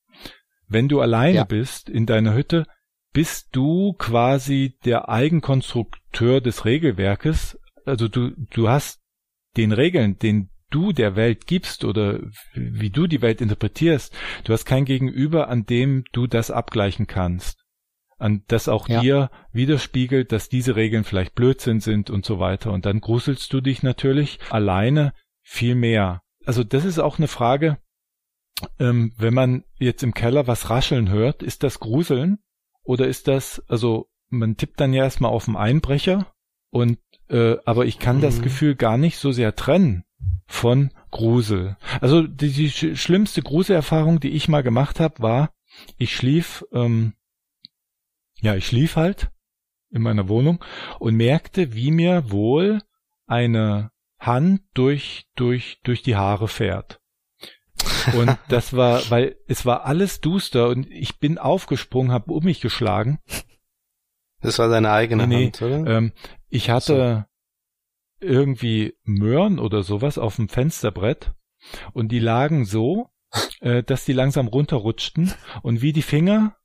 Wenn 0.67 0.87
du 0.87 0.99
alleine 0.99 1.37
Ja. 1.37 1.43
bist 1.43 1.89
in 1.89 2.05
deiner 2.05 2.33
Hütte, 2.33 2.65
bist 3.13 3.49
du 3.53 3.93
quasi 3.93 4.77
der 4.83 5.09
Eigenkonstrukteur 5.09 6.41
des 6.41 6.65
Regelwerkes. 6.65 7.57
Also 7.85 8.07
du, 8.07 8.31
du 8.51 8.67
hast 8.67 8.99
den 9.57 9.71
Regeln, 9.71 10.17
den 10.19 10.49
du 10.69 10.91
der 10.91 11.15
Welt 11.15 11.47
gibst 11.47 11.85
oder 11.85 12.19
wie 12.53 12.89
du 12.89 13.07
die 13.07 13.21
Welt 13.21 13.39
interpretierst, 13.39 14.13
du 14.43 14.51
hast 14.53 14.65
kein 14.65 14.83
Gegenüber, 14.85 15.47
an 15.47 15.65
dem 15.65 16.03
du 16.11 16.27
das 16.27 16.51
abgleichen 16.51 17.07
kannst. 17.07 17.64
An 18.17 18.43
das 18.47 18.67
auch 18.69 18.87
Ja. 18.87 19.01
dir 19.01 19.29
widerspiegelt, 19.51 20.31
dass 20.31 20.47
diese 20.49 20.75
Regeln 20.75 21.03
vielleicht 21.03 21.35
Blödsinn 21.35 21.81
sind 21.81 22.09
und 22.09 22.25
so 22.25 22.39
weiter. 22.39 22.71
Und 22.71 22.85
dann 22.85 23.01
gruselst 23.01 23.51
du 23.51 23.59
dich 23.61 23.83
natürlich 23.83 24.39
alleine 24.49 25.13
viel 25.41 25.75
mehr. 25.75 26.21
Also 26.45 26.63
das 26.63 26.85
ist 26.85 26.99
auch 26.99 27.17
eine 27.17 27.27
Frage, 27.27 27.77
ähm, 28.79 29.13
wenn 29.17 29.33
man 29.33 29.63
jetzt 29.79 30.03
im 30.03 30.13
Keller 30.13 30.47
was 30.47 30.69
rascheln 30.69 31.09
hört, 31.09 31.43
ist 31.43 31.63
das 31.63 31.79
Gruseln 31.79 32.39
oder 32.83 33.07
ist 33.07 33.27
das, 33.27 33.61
also 33.67 34.07
man 34.29 34.55
tippt 34.57 34.79
dann 34.79 34.93
ja 34.93 35.03
erstmal 35.03 35.31
auf 35.31 35.45
den 35.45 35.55
Einbrecher 35.57 36.31
und 36.69 36.99
äh, 37.29 37.57
aber 37.65 37.85
ich 37.85 37.99
kann 37.99 38.21
das 38.21 38.37
Mhm. 38.37 38.43
Gefühl 38.43 38.75
gar 38.75 38.97
nicht 38.97 39.17
so 39.17 39.31
sehr 39.31 39.55
trennen 39.55 40.03
von 40.47 40.91
Grusel. 41.11 41.75
Also 41.99 42.21
die, 42.21 42.51
die 42.51 42.69
sch 42.69 42.95
schlimmste 43.01 43.41
Gruselerfahrung, 43.41 44.19
die 44.19 44.29
ich 44.29 44.47
mal 44.47 44.61
gemacht 44.63 44.99
habe, 44.99 45.21
war, 45.21 45.53
ich 45.97 46.15
schlief, 46.15 46.63
ähm, 46.71 47.13
ja, 48.45 48.55
ich 48.55 48.67
schlief 48.67 48.95
halt 48.95 49.31
in 49.89 50.03
meiner 50.03 50.29
Wohnung 50.29 50.63
und 50.99 51.15
merkte, 51.15 51.73
wie 51.73 51.91
mir 51.91 52.29
wohl 52.29 52.81
eine 53.25 53.91
Hand 54.19 54.61
durch 54.75 55.25
durch 55.35 55.79
durch 55.83 56.03
die 56.03 56.15
Haare 56.15 56.47
fährt. 56.47 57.01
Und 58.15 58.37
das 58.49 58.75
war, 58.75 59.01
weil 59.09 59.35
es 59.47 59.65
war 59.65 59.85
alles 59.85 60.21
duster 60.21 60.69
und 60.69 60.89
ich 60.91 61.19
bin 61.19 61.39
aufgesprungen, 61.39 62.11
habe 62.11 62.31
um 62.33 62.43
mich 62.43 62.61
geschlagen. 62.61 63.19
Das 64.41 64.59
war 64.59 64.69
deine 64.69 64.91
eigene 64.91 65.25
Nee, 65.25 65.45
Hand, 65.45 65.61
oder? 65.63 65.87
Ähm, 65.87 66.13
ich 66.47 66.69
hatte 66.69 67.25
irgendwie 68.19 68.93
Möhren 69.03 69.57
oder 69.57 69.81
sowas 69.81 70.19
auf 70.19 70.35
dem 70.35 70.49
Fensterbrett 70.49 71.33
und 71.93 72.11
die 72.11 72.19
lagen 72.19 72.65
so, 72.65 73.09
äh, 73.59 73.81
dass 73.81 74.05
die 74.05 74.13
langsam 74.13 74.47
runterrutschten 74.47 75.33
und 75.63 75.81
wie 75.81 75.93
die 75.93 76.03
Finger, 76.03 76.55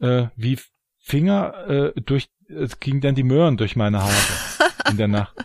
äh, 0.00 0.26
wie 0.36 0.58
Finger 0.98 1.68
äh, 1.68 2.00
durch, 2.00 2.28
es 2.48 2.80
ging 2.80 3.00
dann 3.00 3.14
die 3.14 3.22
Möhren 3.22 3.56
durch 3.56 3.76
meine 3.76 4.02
Haare 4.02 4.14
in 4.90 4.96
der 4.96 5.08
Nacht. 5.08 5.36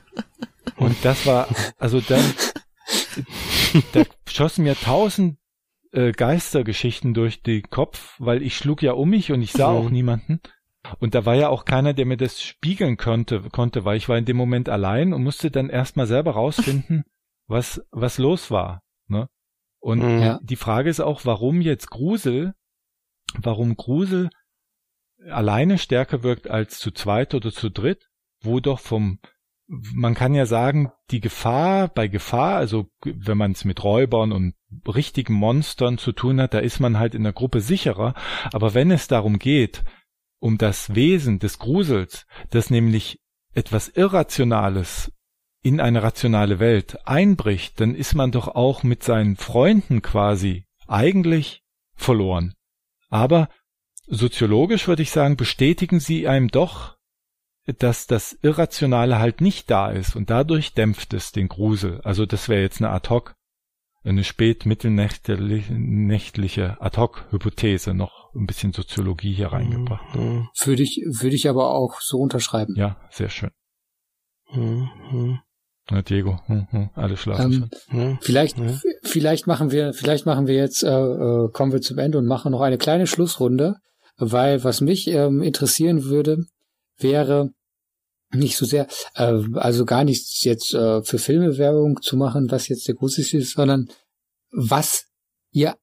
Und 0.77 0.95
das 1.03 1.25
war, 1.25 1.47
also 1.77 2.01
dann, 2.01 2.23
da 3.93 4.03
schossen 4.27 4.63
mir 4.63 4.75
tausend 4.75 5.37
äh, 5.91 6.11
Geistergeschichten 6.11 7.13
durch 7.13 7.41
den 7.43 7.63
Kopf, 7.69 8.15
weil 8.19 8.41
ich 8.41 8.57
schlug 8.57 8.81
ja 8.81 8.93
um 8.93 9.09
mich 9.09 9.31
und 9.31 9.41
ich 9.41 9.51
sah 9.51 9.71
Mhm. 9.71 9.77
auch 9.77 9.89
niemanden. 9.89 10.41
Und 10.99 11.13
da 11.13 11.25
war 11.25 11.35
ja 11.35 11.49
auch 11.49 11.65
keiner, 11.65 11.93
der 11.93 12.05
mir 12.07 12.17
das 12.17 12.41
spiegeln 12.41 12.97
konnte, 12.97 13.41
konnte, 13.51 13.85
weil 13.85 13.97
ich 13.97 14.09
war 14.09 14.17
in 14.17 14.25
dem 14.25 14.37
Moment 14.37 14.67
allein 14.67 15.13
und 15.13 15.23
musste 15.23 15.51
dann 15.51 15.69
erstmal 15.69 16.07
selber 16.07 16.31
rausfinden, 16.31 17.03
was, 17.47 17.81
was 17.91 18.17
los 18.17 18.49
war. 18.49 18.81
Ne? 19.07 19.27
Und 19.79 19.99
Mhm. 19.99 20.21
Ja. 20.21 20.39
die 20.41 20.55
Frage 20.55 20.89
ist 20.89 20.99
auch, 20.99 21.25
warum 21.25 21.61
jetzt 21.61 21.89
Grusel, 21.91 22.53
warum 23.37 23.75
Grusel 23.75 24.29
alleine 25.29 25.77
stärker 25.77 26.23
wirkt 26.23 26.49
als 26.49 26.79
zu 26.79 26.91
zweit 26.91 27.33
oder 27.33 27.51
zu 27.51 27.69
dritt, 27.69 28.09
wo 28.41 28.59
doch 28.59 28.79
vom, 28.79 29.19
man 29.67 30.15
kann 30.15 30.33
ja 30.33 30.45
sagen, 30.45 30.91
die 31.11 31.19
Gefahr 31.19 31.87
bei 31.87 32.07
Gefahr, 32.07 32.57
also 32.57 32.87
wenn 33.03 33.37
man 33.37 33.51
es 33.51 33.65
mit 33.65 33.83
Räubern 33.83 34.31
und 34.31 34.55
richtigen 34.87 35.33
Monstern 35.33 35.97
zu 35.97 36.11
tun 36.11 36.41
hat, 36.41 36.53
da 36.53 36.59
ist 36.59 36.79
man 36.79 36.97
halt 36.97 37.15
in 37.15 37.23
der 37.23 37.33
Gruppe 37.33 37.61
sicherer. 37.61 38.13
Aber 38.51 38.73
wenn 38.73 38.91
es 38.91 39.07
darum 39.07 39.39
geht, 39.39 39.83
um 40.39 40.57
das 40.57 40.95
Wesen 40.95 41.39
des 41.39 41.59
Grusels, 41.59 42.25
das 42.49 42.69
nämlich 42.69 43.19
etwas 43.53 43.89
Irrationales 43.89 45.11
in 45.61 45.79
eine 45.79 46.01
rationale 46.01 46.59
Welt 46.59 46.97
einbricht, 47.05 47.79
dann 47.79 47.93
ist 47.93 48.15
man 48.15 48.31
doch 48.31 48.47
auch 48.47 48.81
mit 48.81 49.03
seinen 49.03 49.35
Freunden 49.35 50.01
quasi 50.01 50.65
eigentlich 50.87 51.63
verloren. 51.93 52.55
Aber 53.09 53.49
soziologisch 54.07 54.87
würde 54.87 55.01
ich 55.03 55.11
sagen, 55.11 55.37
bestätigen 55.37 55.99
sie 55.99 56.27
einem 56.27 56.47
doch, 56.49 56.97
dass 57.79 58.07
das 58.07 58.37
Irrationale 58.41 59.19
halt 59.19 59.39
nicht 59.41 59.69
da 59.69 59.91
ist 59.91 60.15
und 60.15 60.29
dadurch 60.29 60.73
dämpft 60.73 61.13
es 61.13 61.31
den 61.31 61.47
Grusel. 61.47 62.01
Also 62.01 62.25
das 62.25 62.49
wäre 62.49 62.61
jetzt 62.61 62.81
eine 62.81 62.89
ad-hoc, 62.89 63.35
eine 64.03 64.23
spät-mittelnächtliche 64.23 66.81
ad-hoc-Hypothese, 66.81 67.93
noch 67.93 68.33
ein 68.35 68.47
bisschen 68.47 68.73
Soziologie 68.73 69.33
hier 69.33 69.51
reingebracht. 69.53 70.15
Mhm. 70.15 70.47
Würde 70.63 70.83
ich, 70.83 71.01
würde 71.19 71.35
ich 71.35 71.47
aber 71.49 71.71
auch 71.73 72.01
so 72.01 72.17
unterschreiben. 72.17 72.75
Ja, 72.75 72.97
sehr 73.11 73.29
schön. 73.29 73.51
Mhm. 74.51 74.89
Mhm. 75.11 75.39
Na, 75.89 76.01
Diego, 76.01 76.39
hm, 76.45 76.67
hm, 76.71 76.89
alle 76.93 77.17
schlafen 77.17 77.53
Ähm, 77.53 77.69
Mhm. 77.97 78.17
Vielleicht, 78.21 78.57
Ja. 78.57 78.65
f- 78.65 78.83
vielleicht 79.03 79.47
machen 79.47 79.71
wir, 79.71 79.93
vielleicht 79.93 80.25
machen 80.25 80.47
wir 80.47 80.55
jetzt, 80.55 80.83
äh, 80.83 80.87
äh, 80.89 81.49
kommen 81.51 81.71
wir 81.73 81.81
zum 81.81 81.97
Ende 81.97 82.17
und 82.17 82.25
machen 82.27 82.51
noch 82.51 82.61
eine 82.61 82.77
kleine 82.77 83.07
Schlussrunde, 83.07 83.75
weil 84.21 84.63
was 84.63 84.81
mich 84.81 85.07
ähm, 85.07 85.41
interessieren 85.41 86.05
würde, 86.05 86.45
wäre 86.97 87.49
nicht 88.33 88.55
so 88.55 88.65
sehr, 88.65 88.87
äh, 89.15 89.41
also 89.55 89.85
gar 89.85 90.03
nichts 90.03 90.43
jetzt 90.43 90.73
äh, 90.73 91.03
für 91.03 91.17
Filme 91.17 91.57
Werbung 91.57 92.01
zu 92.01 92.15
machen, 92.15 92.49
was 92.49 92.67
jetzt 92.67 92.87
der 92.87 92.95
gruseligste 92.95 93.37
ist, 93.37 93.53
sondern 93.53 93.89
was 94.51 95.05
ihr, 95.51 95.75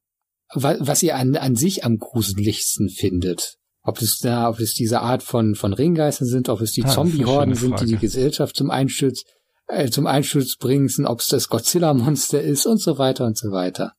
wa, 0.55 0.77
was 0.79 1.03
ihr 1.03 1.17
an, 1.17 1.37
an 1.37 1.57
sich 1.57 1.85
am 1.85 1.99
gruseligsten 1.99 2.89
findet. 2.89 3.57
Ob 3.83 4.01
es 4.01 4.19
da, 4.19 4.49
ob 4.49 4.61
es 4.61 4.75
diese 4.75 5.01
Art 5.01 5.23
von, 5.23 5.55
von 5.55 5.73
Ringgeistern 5.73 6.29
sind, 6.29 6.49
ob 6.49 6.61
es 6.61 6.73
die 6.73 6.85
Ah, 6.85 6.89
Zombie-Horden 6.89 7.55
sind, 7.55 7.81
die 7.81 7.87
die. 7.87 7.97
Gesellschaft 7.97 8.55
zum 8.57 8.71
Einsturz 8.71 9.25
äh, 9.69 9.91
zum 9.91 10.07
Einsturz 10.07 10.57
bringen, 10.57 10.89
ob 11.07 11.21
es 11.21 11.29
das 11.29 11.49
Godzilla-Monster 11.49 12.41
ist 12.41 12.67
und 12.67 12.81
so 12.81 12.99
weiter 12.99 13.27
und 13.27 13.37
so 13.37 13.51
weiter. 13.51 13.93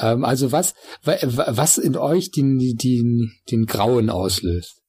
Ähm, 0.00 0.24
also 0.24 0.50
was, 0.50 0.74
wa- 1.04 1.18
wa- 1.22 1.46
was 1.50 1.78
in 1.78 1.96
euch 1.96 2.30
den, 2.30 2.58
den, 2.58 3.32
den 3.50 3.66
Grauen 3.66 4.10
auslöst. 4.10 4.80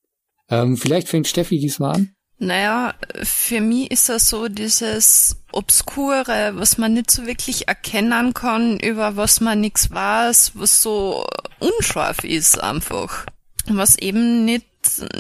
Ähm, 0.49 0.77
vielleicht 0.77 1.07
fängt 1.09 1.27
Steffi 1.27 1.59
diesmal 1.59 1.95
an. 1.95 2.15
Naja, 2.39 2.95
für 3.21 3.61
mich 3.61 3.91
ist 3.91 4.09
das 4.09 4.27
so 4.29 4.47
dieses 4.47 5.43
Obskure, 5.51 6.53
was 6.55 6.79
man 6.79 6.93
nicht 6.93 7.11
so 7.11 7.27
wirklich 7.27 7.67
erkennen 7.67 8.33
kann, 8.33 8.79
über 8.79 9.15
was 9.15 9.41
man 9.41 9.61
nichts 9.61 9.91
weiß, 9.91 10.53
was 10.55 10.81
so 10.81 11.23
unscharf 11.59 12.23
ist 12.23 12.61
einfach. 12.63 13.27
Was 13.67 13.95
eben 13.99 14.43
nicht, 14.43 14.65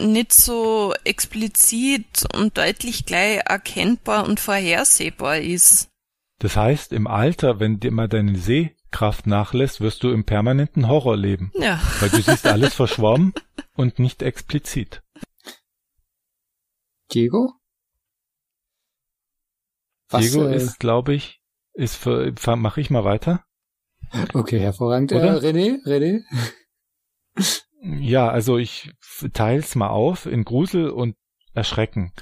nicht 0.01 0.33
so 0.33 0.95
explizit 1.03 2.25
und 2.35 2.57
deutlich 2.57 3.05
gleich 3.05 3.41
erkennbar 3.45 4.25
und 4.27 4.39
vorhersehbar 4.39 5.37
ist. 5.37 5.89
Das 6.39 6.55
heißt, 6.55 6.91
im 6.91 7.05
Alter, 7.05 7.59
wenn 7.59 7.79
dir 7.79 7.91
mal 7.91 8.07
deine 8.09 8.35
Sehkraft 8.91 9.25
nachlässt, 9.25 9.79
wirst 9.79 10.03
du 10.03 10.11
im 10.11 10.25
permanenten 10.25 10.87
Horror 10.87 11.15
leben. 11.15 11.51
Ja. 11.55 11.79
Weil 11.99 12.09
du 12.09 12.21
siehst 12.21 12.45
alles 12.45 12.73
verschwommen 12.73 13.33
und 13.75 13.99
nicht 13.99 14.21
explizit. 14.21 15.01
Diego? 17.13 17.53
Was, 20.09 20.21
Diego 20.21 20.45
äh, 20.47 20.55
ist, 20.55 20.79
glaube 20.79 21.13
ich, 21.13 21.41
ist 21.73 21.95
für, 21.95 22.33
mache 22.57 22.81
ich 22.81 22.89
mal 22.89 23.05
weiter. 23.05 23.45
okay, 24.33 24.59
hervorragend. 24.59 25.13
Äh, 25.13 25.15
Oder? 25.15 25.37
René, 25.41 25.77
René? 25.85 26.23
Ja, 27.81 28.29
also 28.29 28.57
ich 28.57 28.91
teils 29.33 29.75
mal 29.75 29.89
auf 29.89 30.25
in 30.25 30.43
Grusel 30.43 30.89
und 30.89 31.15
Erschrecken. 31.53 32.13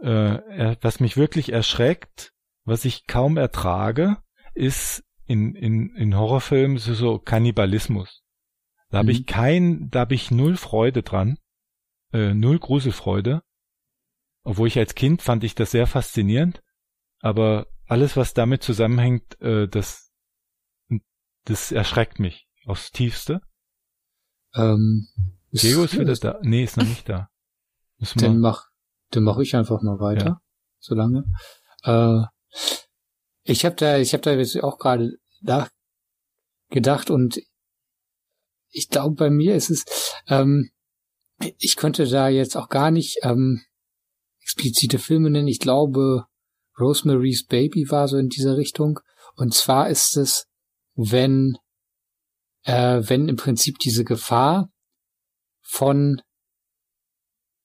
Äh, 0.00 0.76
was 0.80 1.00
mich 1.00 1.16
wirklich 1.16 1.52
erschreckt, 1.52 2.32
was 2.64 2.84
ich 2.84 3.06
kaum 3.06 3.36
ertrage, 3.36 4.18
ist 4.54 5.04
in, 5.26 5.54
in, 5.54 5.94
in 5.96 6.16
Horrorfilmen 6.16 6.78
so, 6.78 6.94
so 6.94 7.18
Kannibalismus. 7.18 8.22
Da 8.90 8.98
habe 8.98 9.06
Mhm. 9.12 9.18
ich 9.20 9.26
kein, 9.26 9.90
da 9.90 10.00
habe 10.00 10.14
ich 10.14 10.30
null 10.30 10.56
Freude 10.56 11.02
dran, 11.02 11.38
äh, 12.12 12.34
null 12.34 12.58
Gruselfreude. 12.58 13.42
Obwohl 14.44 14.68
ich 14.68 14.78
als 14.78 14.94
Kind 14.94 15.22
fand 15.22 15.44
ich 15.44 15.54
das 15.54 15.70
sehr 15.70 15.86
faszinierend, 15.86 16.62
aber 17.20 17.68
alles, 17.86 18.16
was 18.16 18.34
damit 18.34 18.62
zusammenhängt, 18.62 19.40
äh, 19.40 19.68
das, 19.68 20.10
das 21.44 21.70
erschreckt 21.72 22.18
mich 22.18 22.48
aufs 22.66 22.90
Tiefste. 22.90 23.40
Ähm, 24.54 25.08
ist- 25.50 25.62
Diego 25.62 25.84
ist 25.84 25.98
wieder 25.98 26.14
da. 26.14 26.38
Nee, 26.42 26.64
ist 26.64 26.76
noch 26.76 26.84
nicht 26.84 27.08
da. 27.08 27.28
Müssen 27.98 28.18
Dann 28.20 28.40
mach, 28.40 28.66
dann 29.10 29.22
mach 29.22 29.38
ich 29.38 29.54
einfach 29.54 29.80
mal 29.82 30.00
weiter, 30.00 30.26
Ja. 30.26 30.40
solange. 30.80 31.24
Äh, 31.84 32.22
ich 33.44 33.64
habe 33.64 33.76
da, 33.76 33.98
ich 33.98 34.12
habe 34.12 34.22
da 34.22 34.32
jetzt 34.32 34.62
auch 34.62 34.78
gerade 34.78 35.18
nachgedacht 35.40 37.10
und 37.10 37.40
ich 38.70 38.88
glaube, 38.88 39.14
bei 39.16 39.30
mir 39.30 39.54
ist 39.54 39.70
es, 39.70 39.84
ähm, 40.28 40.70
ich 41.58 41.76
könnte 41.76 42.08
da 42.08 42.28
jetzt 42.28 42.56
auch 42.56 42.68
gar 42.68 42.90
nicht 42.90 43.18
ähm, 43.22 43.64
explizite 44.40 44.98
Filme 44.98 45.30
nennen. 45.30 45.48
Ich 45.48 45.60
glaube, 45.60 46.26
Rosemary's 46.78 47.46
Baby 47.46 47.90
war 47.90 48.08
so 48.08 48.16
in 48.16 48.28
dieser 48.28 48.56
Richtung. 48.56 49.00
Und 49.36 49.54
zwar 49.54 49.88
ist 49.88 50.16
es, 50.16 50.46
wenn, 50.94 51.58
äh, 52.64 53.02
wenn 53.04 53.28
im 53.28 53.36
Prinzip 53.36 53.78
diese 53.78 54.04
Gefahr 54.04 54.70
von 55.60 56.22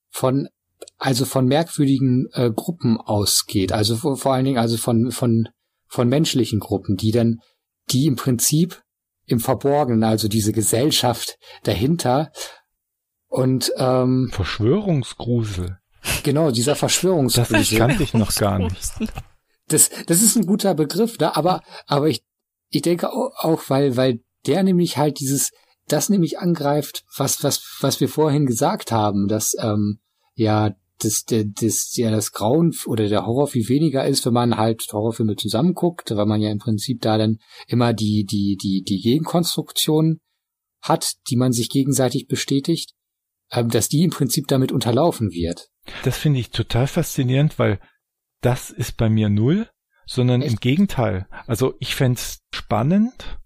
von 0.09 0.49
also 0.97 1.25
von 1.25 1.45
merkwürdigen 1.45 2.27
äh, 2.33 2.49
Gruppen 2.49 2.97
ausgeht, 2.97 3.71
also 3.71 3.95
vor, 3.97 4.17
vor 4.17 4.33
allen 4.33 4.45
Dingen 4.45 4.57
also 4.57 4.77
von 4.77 5.11
von 5.11 5.47
von 5.89 6.07
menschlichen 6.09 6.59
Gruppen, 6.59 6.97
die 6.97 7.11
dann 7.11 7.39
die 7.91 8.05
im 8.05 8.15
Prinzip 8.15 8.81
im 9.25 9.39
Verborgenen, 9.39 10.03
also 10.03 10.27
diese 10.27 10.53
Gesellschaft 10.53 11.37
dahinter 11.63 12.31
und 13.27 13.71
ähm, 13.77 14.29
Verschwörungsgrusel. 14.31 15.77
genau 16.23 16.51
dieser 16.51 16.71
Das 16.73 16.79
Verschwörungsgrusel. 16.79 17.77
kannte 17.77 18.03
ich 18.03 18.13
noch 18.13 18.33
gar 18.35 18.59
nicht. 18.59 18.77
das, 19.67 19.89
das 20.05 20.21
ist 20.21 20.35
ein 20.37 20.45
guter 20.45 20.73
Begriff, 20.75 21.17
ne? 21.19 21.35
aber, 21.35 21.61
aber 21.87 22.07
ich, 22.07 22.23
ich 22.69 22.81
denke 22.81 23.11
au- 23.11 23.31
auch, 23.37 23.63
weil, 23.69 23.97
weil 23.97 24.19
der 24.45 24.63
nämlich 24.63 24.97
halt 24.97 25.19
dieses, 25.19 25.51
das 25.87 26.09
nämlich 26.09 26.39
angreift, 26.39 27.03
was, 27.17 27.43
was, 27.43 27.61
was 27.81 27.99
wir 27.99 28.09
vorhin 28.09 28.45
gesagt 28.45 28.91
haben, 28.91 29.27
dass, 29.27 29.55
ähm, 29.59 29.99
ja, 30.35 30.71
das, 30.99 31.23
der, 31.23 31.45
das, 31.45 31.95
ja, 31.95 32.11
das 32.11 32.31
Grauen 32.31 32.73
oder 32.85 33.07
der 33.07 33.25
Horror 33.25 33.47
viel 33.47 33.67
weniger 33.69 34.05
ist, 34.05 34.25
wenn 34.25 34.33
man 34.33 34.57
halt 34.57 34.83
Horrorfilme 34.91 35.35
zusammenguckt, 35.35 36.11
weil 36.15 36.25
man 36.25 36.41
ja 36.41 36.49
im 36.51 36.57
Prinzip 36.59 37.01
da 37.01 37.17
dann 37.17 37.37
immer 37.67 37.93
die, 37.93 38.25
die, 38.25 38.57
die, 38.61 38.83
die 38.83 39.01
Gegenkonstruktion 39.01 40.19
hat, 40.81 41.13
die 41.29 41.35
man 41.35 41.51
sich 41.51 41.69
gegenseitig 41.69 42.27
bestätigt, 42.27 42.93
ähm, 43.51 43.69
dass 43.69 43.89
die 43.89 44.03
im 44.03 44.11
Prinzip 44.11 44.47
damit 44.47 44.71
unterlaufen 44.71 45.31
wird. 45.31 45.69
Das 46.03 46.17
finde 46.17 46.39
ich 46.39 46.49
total 46.49 46.87
faszinierend, 46.87 47.59
weil 47.59 47.79
das 48.41 48.69
ist 48.69 48.97
bei 48.97 49.09
mir 49.09 49.29
null, 49.29 49.69
sondern 50.05 50.41
im 50.41 50.53
Echt? 50.53 50.61
Gegenteil. 50.61 51.27
Also 51.47 51.73
ich 51.79 51.95
fänd's 51.95 52.39
spannend, 52.53 53.39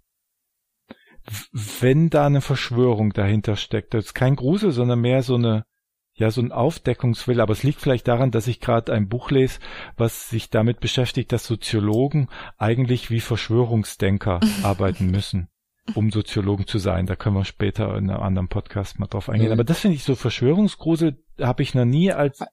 w- 1.26 1.60
wenn 1.82 2.10
da 2.10 2.26
eine 2.26 2.41
Verschwörung 2.41 3.14
dahinter 3.14 3.56
steckt. 3.56 3.94
Das 3.94 4.06
ist 4.06 4.14
kein 4.14 4.36
Grusel, 4.36 4.72
sondern 4.72 4.99
mehr 4.99 5.23
so 5.23 5.36
eine, 5.36 5.65
ja, 6.13 6.29
so 6.29 6.41
ein 6.41 6.51
Aufdeckungswille. 6.51 7.41
Aber 7.41 7.53
es 7.53 7.63
liegt 7.63 7.81
vielleicht 7.81 8.07
daran, 8.07 8.31
dass 8.31 8.47
ich 8.47 8.59
gerade 8.59 8.93
ein 8.93 9.07
Buch 9.07 9.31
lese, 9.31 9.59
was 9.97 10.29
sich 10.29 10.49
damit 10.49 10.79
beschäftigt, 10.79 11.31
dass 11.31 11.45
Soziologen 11.45 12.29
eigentlich 12.57 13.09
wie 13.09 13.21
Verschwörungsdenker 13.21 14.39
arbeiten 14.63 15.07
müssen, 15.07 15.49
um 15.95 16.11
Soziologen 16.11 16.68
zu 16.68 16.77
sein. 16.77 17.05
Da 17.05 17.15
können 17.15 17.36
wir 17.36 17.45
später 17.45 17.97
in 17.97 18.10
einem 18.10 18.21
anderen 18.21 18.47
Podcast 18.49 18.99
mal 18.99 19.07
drauf 19.07 19.29
eingehen. 19.29 19.47
Mhm. 19.47 19.53
Aber 19.53 19.63
das 19.63 19.79
finde 19.79 19.95
ich 19.95 20.03
so 20.03 20.15
Verschwörungsgrusel 20.15 21.23
habe 21.39 21.63
ich 21.63 21.73
noch 21.73 21.86
nie 21.86 22.11
als 22.11 22.44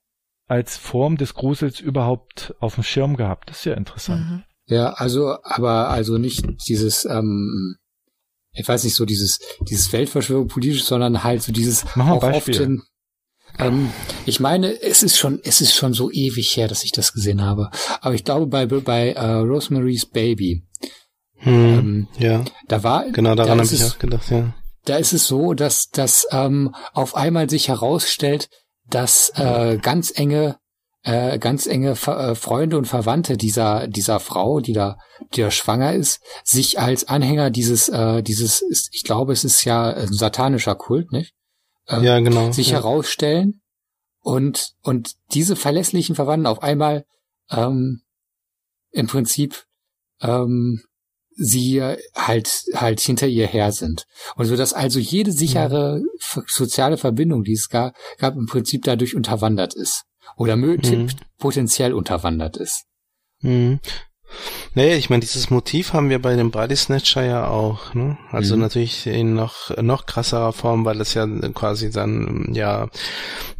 als 0.49 0.77
Form 0.77 1.17
des 1.17 1.35
Grusels 1.35 1.79
überhaupt 1.79 2.55
auf 2.59 2.73
dem 2.73 2.83
Schirm 2.83 3.15
gehabt. 3.15 3.51
Das 3.51 3.59
ist 3.59 3.65
ja 3.65 3.75
interessant. 3.75 4.29
Mhm. 4.29 4.43
Ja, 4.65 4.93
also, 4.93 5.37
aber 5.43 5.89
also 5.89 6.17
nicht 6.17 6.43
dieses, 6.67 7.05
ähm, 7.05 7.75
ich 8.51 8.67
weiß 8.67 8.83
nicht, 8.83 8.95
so 8.95 9.05
dieses, 9.05 9.39
dieses 9.67 9.93
Weltverschwörung 9.93 10.47
politisch, 10.47 10.83
sondern 10.83 11.23
halt 11.23 11.43
so 11.43 11.51
dieses 11.51 11.85
Mach 11.95 12.05
mal 12.05 12.05
ein 12.05 12.09
auch 12.17 12.23
oft 12.23 12.45
Beispiel. 12.47 12.61
in, 12.61 12.81
ähm, 13.59 13.91
ich 14.25 14.39
meine, 14.39 14.81
es 14.81 15.03
ist 15.03 15.17
schon, 15.17 15.39
es 15.43 15.61
ist 15.61 15.75
schon 15.75 15.93
so 15.93 16.11
ewig 16.11 16.55
her, 16.55 16.67
dass 16.67 16.83
ich 16.83 16.91
das 16.91 17.13
gesehen 17.13 17.41
habe. 17.41 17.69
Aber 18.01 18.15
ich 18.15 18.23
glaube, 18.23 18.47
bei, 18.47 18.65
bei 18.65 19.11
äh, 19.11 19.25
Rosemary's 19.25 20.05
Baby, 20.05 20.63
Hm, 21.41 21.53
ähm, 21.53 22.07
ja, 22.17 22.43
da 22.67 22.83
war, 22.83 23.09
genau 23.11 23.29
da 23.29 23.43
daran 23.43 23.59
habe 23.59 23.63
ist 23.63 23.71
ich 23.71 23.83
auch 23.83 23.97
gedacht, 23.97 24.29
ja. 24.29 24.53
da 24.85 24.97
ist 24.97 25.13
es 25.13 25.27
so, 25.27 25.53
dass, 25.53 25.89
dass 25.89 26.27
ähm, 26.31 26.75
auf 26.93 27.15
einmal 27.15 27.49
sich 27.49 27.69
herausstellt, 27.69 28.49
dass 28.89 29.31
äh, 29.35 29.77
ganz 29.81 30.11
enge 30.13 30.57
äh, 31.03 31.39
ganz 31.39 31.65
enge 31.65 31.95
Ver 31.95 32.31
äh, 32.31 32.35
Freunde 32.35 32.77
und 32.77 32.85
Verwandte 32.85 33.37
dieser 33.37 33.87
dieser 33.87 34.19
Frau, 34.19 34.59
die 34.59 34.73
da 34.73 34.97
die 35.33 35.41
da 35.41 35.49
schwanger 35.49 35.93
ist, 35.93 36.19
sich 36.43 36.77
als 36.77 37.07
Anhänger 37.07 37.51
dieses 37.51 37.87
äh, 37.87 38.21
dieses 38.21 38.61
ist, 38.61 38.89
ich 38.91 39.03
glaube, 39.03 39.31
es 39.31 39.45
ist 39.45 39.63
ja 39.63 39.91
ein 39.93 40.11
satanischer 40.11 40.75
Kult, 40.75 41.13
nicht? 41.13 41.33
Ähm, 41.89 42.03
Ja, 42.03 42.19
genau. 42.19 42.51
sich 42.51 42.69
ja. 42.69 42.77
herausstellen 42.77 43.61
und 44.21 44.73
und 44.81 45.13
diese 45.33 45.55
verlässlichen 45.55 46.15
Verwandten 46.15 46.45
auf 46.47 46.61
einmal 46.63 47.05
ähm, 47.49 48.01
im 48.91 49.07
Prinzip 49.07 49.65
ähm, 50.21 50.81
sie 51.35 51.81
halt 52.15 52.65
halt 52.75 52.99
hinter 52.99 53.27
ihr 53.27 53.47
her 53.47 53.71
sind 53.71 54.05
und 54.35 54.45
so 54.45 54.55
dass 54.57 54.73
also 54.73 54.99
jede 54.99 55.31
sichere 55.31 56.01
f- 56.19 56.43
soziale 56.47 56.97
Verbindung, 56.97 57.43
die 57.43 57.53
es 57.53 57.69
gab, 57.69 57.95
gab 58.17 58.35
im 58.35 58.45
Prinzip 58.45 58.83
dadurch 58.83 59.15
unterwandert 59.15 59.73
ist 59.73 60.03
oder 60.35 60.55
Mhm. 60.57 61.09
potenziell 61.37 61.93
unterwandert 61.93 62.57
ist. 62.57 62.83
Mhm. 63.41 63.79
Naja, 64.75 64.95
ich 64.95 65.09
meine, 65.09 65.21
dieses 65.21 65.49
Motiv 65.49 65.93
haben 65.93 66.09
wir 66.09 66.21
bei 66.21 66.35
dem 66.35 66.51
Body 66.51 66.75
Snatcher 66.75 67.23
ja 67.23 67.47
auch, 67.47 67.93
ne? 67.93 68.17
Also 68.31 68.55
Mhm. 68.55 68.61
natürlich 68.61 69.07
in 69.07 69.33
noch, 69.33 69.75
noch 69.81 70.05
krasserer 70.05 70.53
Form, 70.53 70.85
weil 70.85 71.01
es 71.01 71.13
ja 71.13 71.25
quasi 71.53 71.89
dann, 71.91 72.49
ja, 72.53 72.89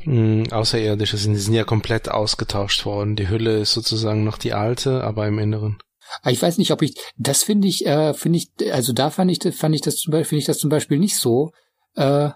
mh, 0.05 0.53
Außerirdische 0.55 1.17
sind. 1.17 1.33
Die 1.33 1.39
sind 1.39 1.53
ja 1.55 1.63
komplett 1.63 2.09
ausgetauscht 2.09 2.85
worden. 2.85 3.15
Die 3.15 3.29
Hülle 3.29 3.57
ist 3.59 3.73
sozusagen 3.73 4.23
noch 4.23 4.37
die 4.37 4.53
alte, 4.53 5.03
aber 5.03 5.27
im 5.27 5.39
Inneren. 5.39 5.79
Aber 6.21 6.31
ich 6.31 6.41
weiß 6.41 6.57
nicht, 6.57 6.71
ob 6.71 6.81
ich 6.81 6.95
das 7.17 7.43
finde 7.43 7.67
ich 7.67 7.85
äh, 7.85 8.13
finde 8.13 8.39
ich 8.39 8.73
also 8.73 8.93
da 8.93 9.09
fand 9.11 9.29
ich 9.31 9.55
fand 9.55 9.75
ich 9.75 9.81
das 9.81 9.97
zum 9.97 10.11
Beispiel 10.11 10.25
finde 10.25 10.39
ich 10.39 10.45
das 10.47 10.57
zum 10.57 10.69
Beispiel 10.71 10.97
nicht 10.97 11.17
so 11.17 11.51
äh, 11.95 12.29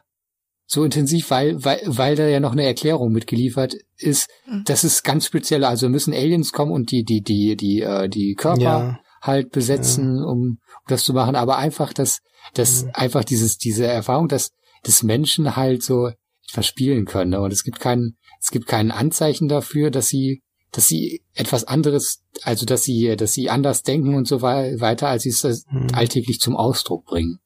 so 0.65 0.83
intensiv, 0.83 1.29
weil 1.29 1.63
weil 1.63 1.81
weil 1.85 2.15
da 2.15 2.27
ja 2.27 2.39
noch 2.39 2.53
eine 2.53 2.63
Erklärung 2.65 3.11
mitgeliefert 3.11 3.75
ist. 3.97 4.29
Mhm. 4.47 4.63
Das 4.65 4.83
ist 4.83 5.03
ganz 5.03 5.25
speziell. 5.25 5.63
Also 5.65 5.89
müssen 5.89 6.13
Aliens 6.13 6.51
kommen 6.51 6.71
und 6.71 6.91
die 6.91 7.03
die 7.03 7.21
die 7.21 7.55
die 7.55 7.81
äh, 7.81 8.07
die 8.09 8.33
Körper 8.35 8.61
Ja. 8.61 8.99
halt 9.21 9.51
besetzen, 9.51 10.23
um, 10.23 10.29
um 10.29 10.57
das 10.87 11.03
zu 11.03 11.13
machen. 11.13 11.35
Aber 11.35 11.57
einfach 11.57 11.93
das 11.93 12.19
das 12.53 12.83
Mhm. 12.83 12.91
einfach 12.93 13.23
dieses 13.23 13.57
diese 13.57 13.85
Erfahrung, 13.85 14.27
dass 14.27 14.51
dass 14.83 15.03
Menschen 15.03 15.55
halt 15.55 15.83
so 15.83 16.11
etwas 16.49 16.65
spielen 16.67 17.05
können. 17.05 17.31
ne? 17.31 17.41
Und 17.41 17.51
es 17.53 17.63
gibt 17.63 17.79
keinen 17.79 18.17
es 18.41 18.51
gibt 18.51 18.67
kein 18.67 18.91
Anzeichen 18.91 19.47
dafür, 19.47 19.91
dass 19.91 20.07
sie 20.07 20.41
dass 20.71 20.87
sie 20.87 21.21
etwas 21.35 21.65
anderes, 21.65 22.23
also 22.41 22.65
dass 22.65 22.81
sie, 22.83 23.15
dass 23.15 23.33
sie 23.33 23.49
anders 23.51 23.83
denken 23.83 24.15
und 24.15 24.27
so 24.27 24.41
wei- 24.41 24.79
weiter, 24.79 25.07
als 25.07 25.21
sie 25.23 25.29
es 25.29 25.43
äh, 25.43 25.53
Mhm. 25.69 25.89
alltäglich 25.93 26.39
zum 26.39 26.55
Ausdruck 26.55 27.05
bringen. 27.05 27.39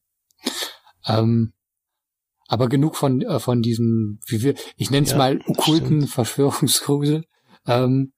Ähm, 1.05 1.51
aber 2.47 2.69
genug 2.69 2.95
von 2.95 3.21
äh, 3.21 3.39
von 3.39 3.61
diesem, 3.61 4.19
wie 4.25 4.41
wir, 4.41 4.55
ich 4.75 4.89
nenne 4.89 5.05
es 5.05 5.11
Ja, 5.11 5.17
mal 5.17 5.39
okkulten. 5.47 6.07
Verschwörungsgrusel. 6.07 7.25
Ähm, 7.65 8.13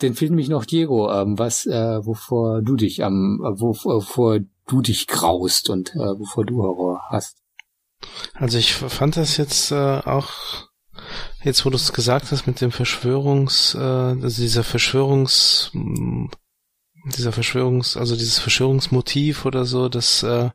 den 0.00 0.14
fehlt 0.14 0.32
mich 0.32 0.48
noch 0.48 0.64
Diego, 0.64 1.10
ähm, 1.12 1.38
was, 1.38 1.66
äh, 1.66 2.04
wovor 2.04 2.62
du 2.62 2.76
dich 2.76 3.04
am, 3.04 3.40
äh, 3.44 3.60
wo, 3.60 3.74
wovor 3.84 4.40
du 4.66 4.82
dich 4.82 5.06
graust 5.06 5.70
und 5.70 5.94
äh, 5.94 5.98
wovor 6.18 6.44
du 6.44 6.62
Horror 6.62 7.00
hast. 7.08 7.38
Also 8.34 8.58
ich 8.58 8.74
fand 8.74 9.16
das 9.16 9.36
jetzt 9.36 9.70
äh, 9.70 10.00
auch, 10.04 10.30
jetzt 11.42 11.64
wo 11.64 11.70
du 11.70 11.76
es 11.76 11.92
gesagt 11.92 12.32
hast 12.32 12.46
mit 12.46 12.60
dem 12.60 12.72
Verschwörungs, 12.72 13.74
äh, 13.74 13.78
also 13.78 14.42
dieser 14.42 14.64
Verschwörungs, 14.64 15.70
dieser 17.16 17.32
Verschwörungs, 17.32 17.96
also 17.96 18.16
dieses 18.16 18.38
Verschwörungsmotiv 18.38 19.44
oder 19.44 19.64
so, 19.64 19.88
das 19.88 20.22
äh, 20.22 20.50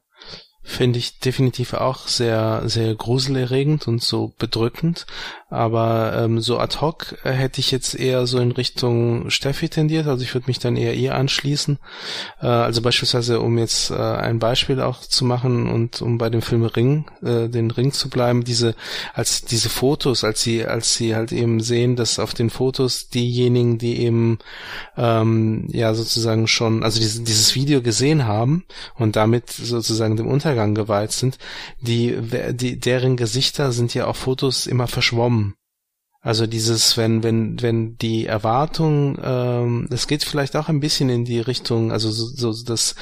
finde 0.68 1.00
ich 1.00 1.20
definitiv 1.20 1.74
auch 1.74 2.08
sehr, 2.08 2.64
sehr 2.66 2.94
gruselerregend 2.94 3.88
und 3.88 4.04
so 4.04 4.34
bedrückend. 4.38 5.06
Aber 5.50 6.14
ähm, 6.18 6.42
so 6.42 6.60
ad 6.60 6.82
hoc 6.82 7.16
äh, 7.24 7.32
hätte 7.32 7.62
ich 7.62 7.72
jetzt 7.72 7.96
eher 7.96 8.28
so 8.28 8.38
in 8.38 8.52
Richtung 8.52 9.30
Steffi 9.30 9.70
tendiert, 9.70 10.06
also 10.06 10.22
ich 10.22 10.34
würde 10.34 10.48
mich 10.48 10.60
dann 10.60 10.76
eher 10.76 10.94
ihr 10.94 11.16
anschließen. 11.16 11.80
Äh, 12.42 12.48
also 12.48 12.82
beispielsweise, 12.82 13.40
um 13.40 13.58
jetzt 13.58 13.90
äh, 13.90 13.96
ein 13.96 14.40
Beispiel 14.40 14.82
auch 14.82 15.00
zu 15.00 15.24
machen 15.24 15.70
und 15.70 16.02
um 16.02 16.18
bei 16.18 16.30
dem 16.30 16.42
Film 16.42 16.64
Ring, 16.64 17.06
äh, 17.24 17.48
den 17.48 17.72
Ring 17.72 17.94
zu 17.94 18.10
bleiben, 18.10 18.44
diese, 18.44 18.76
als 19.14 19.46
diese 19.46 19.70
Fotos, 19.70 20.26
als 20.26 20.42
sie, 20.42 20.66
als 20.66 20.96
sie 20.96 21.16
halt 21.16 21.32
eben 21.32 21.62
sehen, 21.62 21.96
dass 21.96 22.20
auf 22.20 22.34
den 22.34 22.50
Fotos 22.50 23.08
diejenigen, 23.08 23.78
die 23.78 24.02
eben 24.02 24.40
ähm, 24.98 25.70
ja 25.72 25.94
sozusagen 25.94 26.48
schon, 26.48 26.84
also 26.84 27.00
dieses, 27.00 27.24
dieses 27.24 27.56
Video 27.56 27.82
gesehen 27.82 28.26
haben 28.26 28.66
und 28.96 29.16
damit 29.16 29.50
sozusagen 29.50 30.18
dem 30.18 30.28
Untergang 30.28 30.76
geweiht 30.76 31.14
sind, 31.14 31.38
die, 31.80 32.18
die, 32.52 32.78
deren 32.78 33.16
Gesichter 33.16 33.72
sind 33.72 33.94
ja 33.94 34.08
auf 34.08 34.18
Fotos 34.18 34.68
immer 34.68 34.88
verschwommen 34.88 35.38
also 36.28 36.46
dieses, 36.46 36.98
wenn, 36.98 37.24
wenn, 37.24 37.62
wenn 37.62 37.98
die 38.00 38.26
Erwartung, 38.26 39.18
ähm, 39.24 39.88
es 39.92 40.08
geht 40.08 40.26
vielleicht 40.26 40.58
auch 40.58 40.68
ein 40.68 40.82
bisschen 40.82 41.10
in 41.10 41.24
die 41.24 41.40
Richtung, 41.40 41.90
also 41.90 42.12
so, 42.12 42.52
so 42.52 42.66
das, 42.66 42.96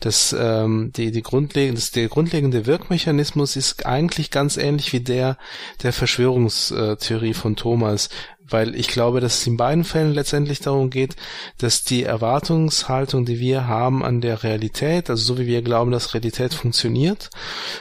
das, 0.00 0.34
ähm, 0.36 0.90
die, 0.96 1.12
die 1.12 1.22
grundlegende, 1.22 1.76
das, 1.76 1.92
der 1.92 2.08
grundlegende 2.08 2.66
Wirkmechanismus 2.66 3.54
ist 3.54 3.86
eigentlich 3.86 4.32
ganz 4.32 4.56
ähnlich 4.56 4.92
wie 4.92 4.98
der 4.98 5.38
der 5.84 5.92
Verschwörungstheorie 5.92 7.34
von 7.34 7.54
Thomas 7.54 8.08
weil 8.52 8.74
ich 8.74 8.88
glaube, 8.88 9.20
dass 9.20 9.40
es 9.40 9.46
in 9.46 9.56
beiden 9.56 9.84
Fällen 9.84 10.12
letztendlich 10.12 10.60
darum 10.60 10.90
geht, 10.90 11.16
dass 11.58 11.84
die 11.84 12.02
Erwartungshaltung, 12.02 13.24
die 13.24 13.38
wir 13.38 13.66
haben 13.66 14.04
an 14.04 14.20
der 14.20 14.42
Realität, 14.42 15.10
also 15.10 15.34
so 15.34 15.38
wie 15.38 15.46
wir 15.46 15.62
glauben, 15.62 15.90
dass 15.90 16.14
Realität 16.14 16.54
funktioniert 16.54 17.30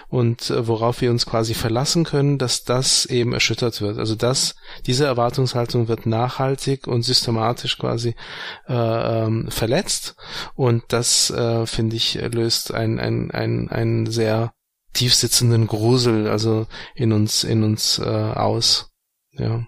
und 0.09 0.49
äh, 0.49 0.67
worauf 0.67 1.01
wir 1.01 1.11
uns 1.11 1.25
quasi 1.25 1.53
verlassen 1.53 2.03
können, 2.03 2.37
dass 2.37 2.63
das 2.63 3.05
eben 3.05 3.33
erschüttert 3.33 3.81
wird. 3.81 3.97
Also 3.97 4.15
dass 4.15 4.55
diese 4.85 5.05
Erwartungshaltung 5.05 5.87
wird 5.87 6.05
nachhaltig 6.05 6.87
und 6.87 7.03
systematisch 7.03 7.77
quasi 7.77 8.15
äh, 8.67 8.73
ähm, 8.73 9.49
verletzt 9.49 10.15
und 10.55 10.83
das 10.89 11.29
äh, 11.29 11.65
finde 11.65 11.95
ich 11.95 12.15
löst 12.15 12.73
ein 12.73 12.99
ein 12.99 13.31
ein 13.31 13.69
ein 13.69 14.05
sehr 14.05 14.53
tiefsitzenden 14.93 15.67
Grusel 15.67 16.27
also 16.27 16.67
in 16.95 17.11
uns 17.11 17.43
in 17.43 17.63
uns 17.63 17.99
äh, 17.99 18.03
aus. 18.03 18.89
Ja 19.31 19.65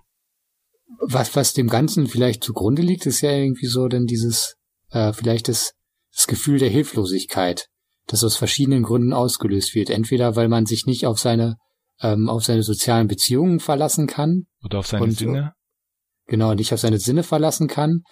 was, 1.05 1.35
was 1.35 1.53
dem 1.53 1.67
Ganzen 1.67 2.07
vielleicht 2.07 2.43
zugrunde 2.43 2.81
liegt, 2.81 3.05
ist 3.05 3.21
ja 3.21 3.31
irgendwie 3.31 3.67
so 3.67 3.87
dann 3.87 4.05
dieses, 4.05 4.55
äh, 4.91 5.13
vielleicht 5.13 5.47
das, 5.47 5.73
das 6.13 6.27
Gefühl 6.27 6.59
der 6.59 6.69
Hilflosigkeit, 6.69 7.67
das 8.07 8.23
aus 8.23 8.35
verschiedenen 8.35 8.83
Gründen 8.83 9.13
ausgelöst 9.13 9.75
wird. 9.75 9.89
Entweder 9.89 10.35
weil 10.35 10.47
man 10.47 10.65
sich 10.65 10.85
nicht 10.85 11.05
auf 11.05 11.19
seine, 11.19 11.57
ähm, 12.01 12.29
auf 12.29 12.43
seine 12.43 12.63
sozialen 12.63 13.07
Beziehungen 13.07 13.59
verlassen 13.59 14.07
kann. 14.07 14.45
Oder 14.63 14.79
auf 14.79 14.87
seine 14.87 15.03
und, 15.03 15.17
Sinne. 15.17 15.53
Genau, 16.27 16.53
nicht 16.53 16.73
auf 16.73 16.79
seine 16.79 16.99
Sinne 16.99 17.23
verlassen 17.23 17.67
kann. 17.67 18.03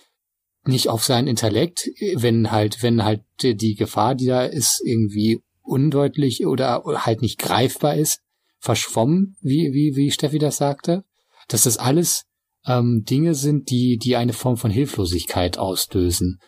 Nicht 0.64 0.90
auf 0.90 1.04
seinen 1.04 1.28
Intellekt, 1.28 1.90
wenn 2.16 2.52
halt, 2.52 2.84
wenn 2.84 3.04
halt 3.04 3.24
die 3.42 3.74
Gefahr, 3.74 4.14
die 4.14 4.28
da 4.28 4.44
ist, 4.44 4.80
irgendwie 4.86 5.40
undeutlich 5.64 6.46
oder 6.46 6.84
halt 6.84 7.22
nicht 7.22 7.40
greifbar 7.40 7.96
ist, 7.96 8.20
verschwommen, 8.60 9.38
wie, 9.42 9.72
wie, 9.74 9.96
wie 9.96 10.12
Steffi 10.12 10.38
das 10.38 10.58
sagte. 10.58 11.04
Dass 11.48 11.64
das 11.64 11.78
alles 11.78 12.26
ähm, 12.66 13.04
Dinge 13.10 13.36
sind, 13.36 13.70
die, 13.70 13.98
die 13.98 14.16
eine 14.16 14.34
Form 14.34 14.58
von 14.58 14.72
Hilflosigkeit 14.72 15.58
auslösen. 15.58 16.40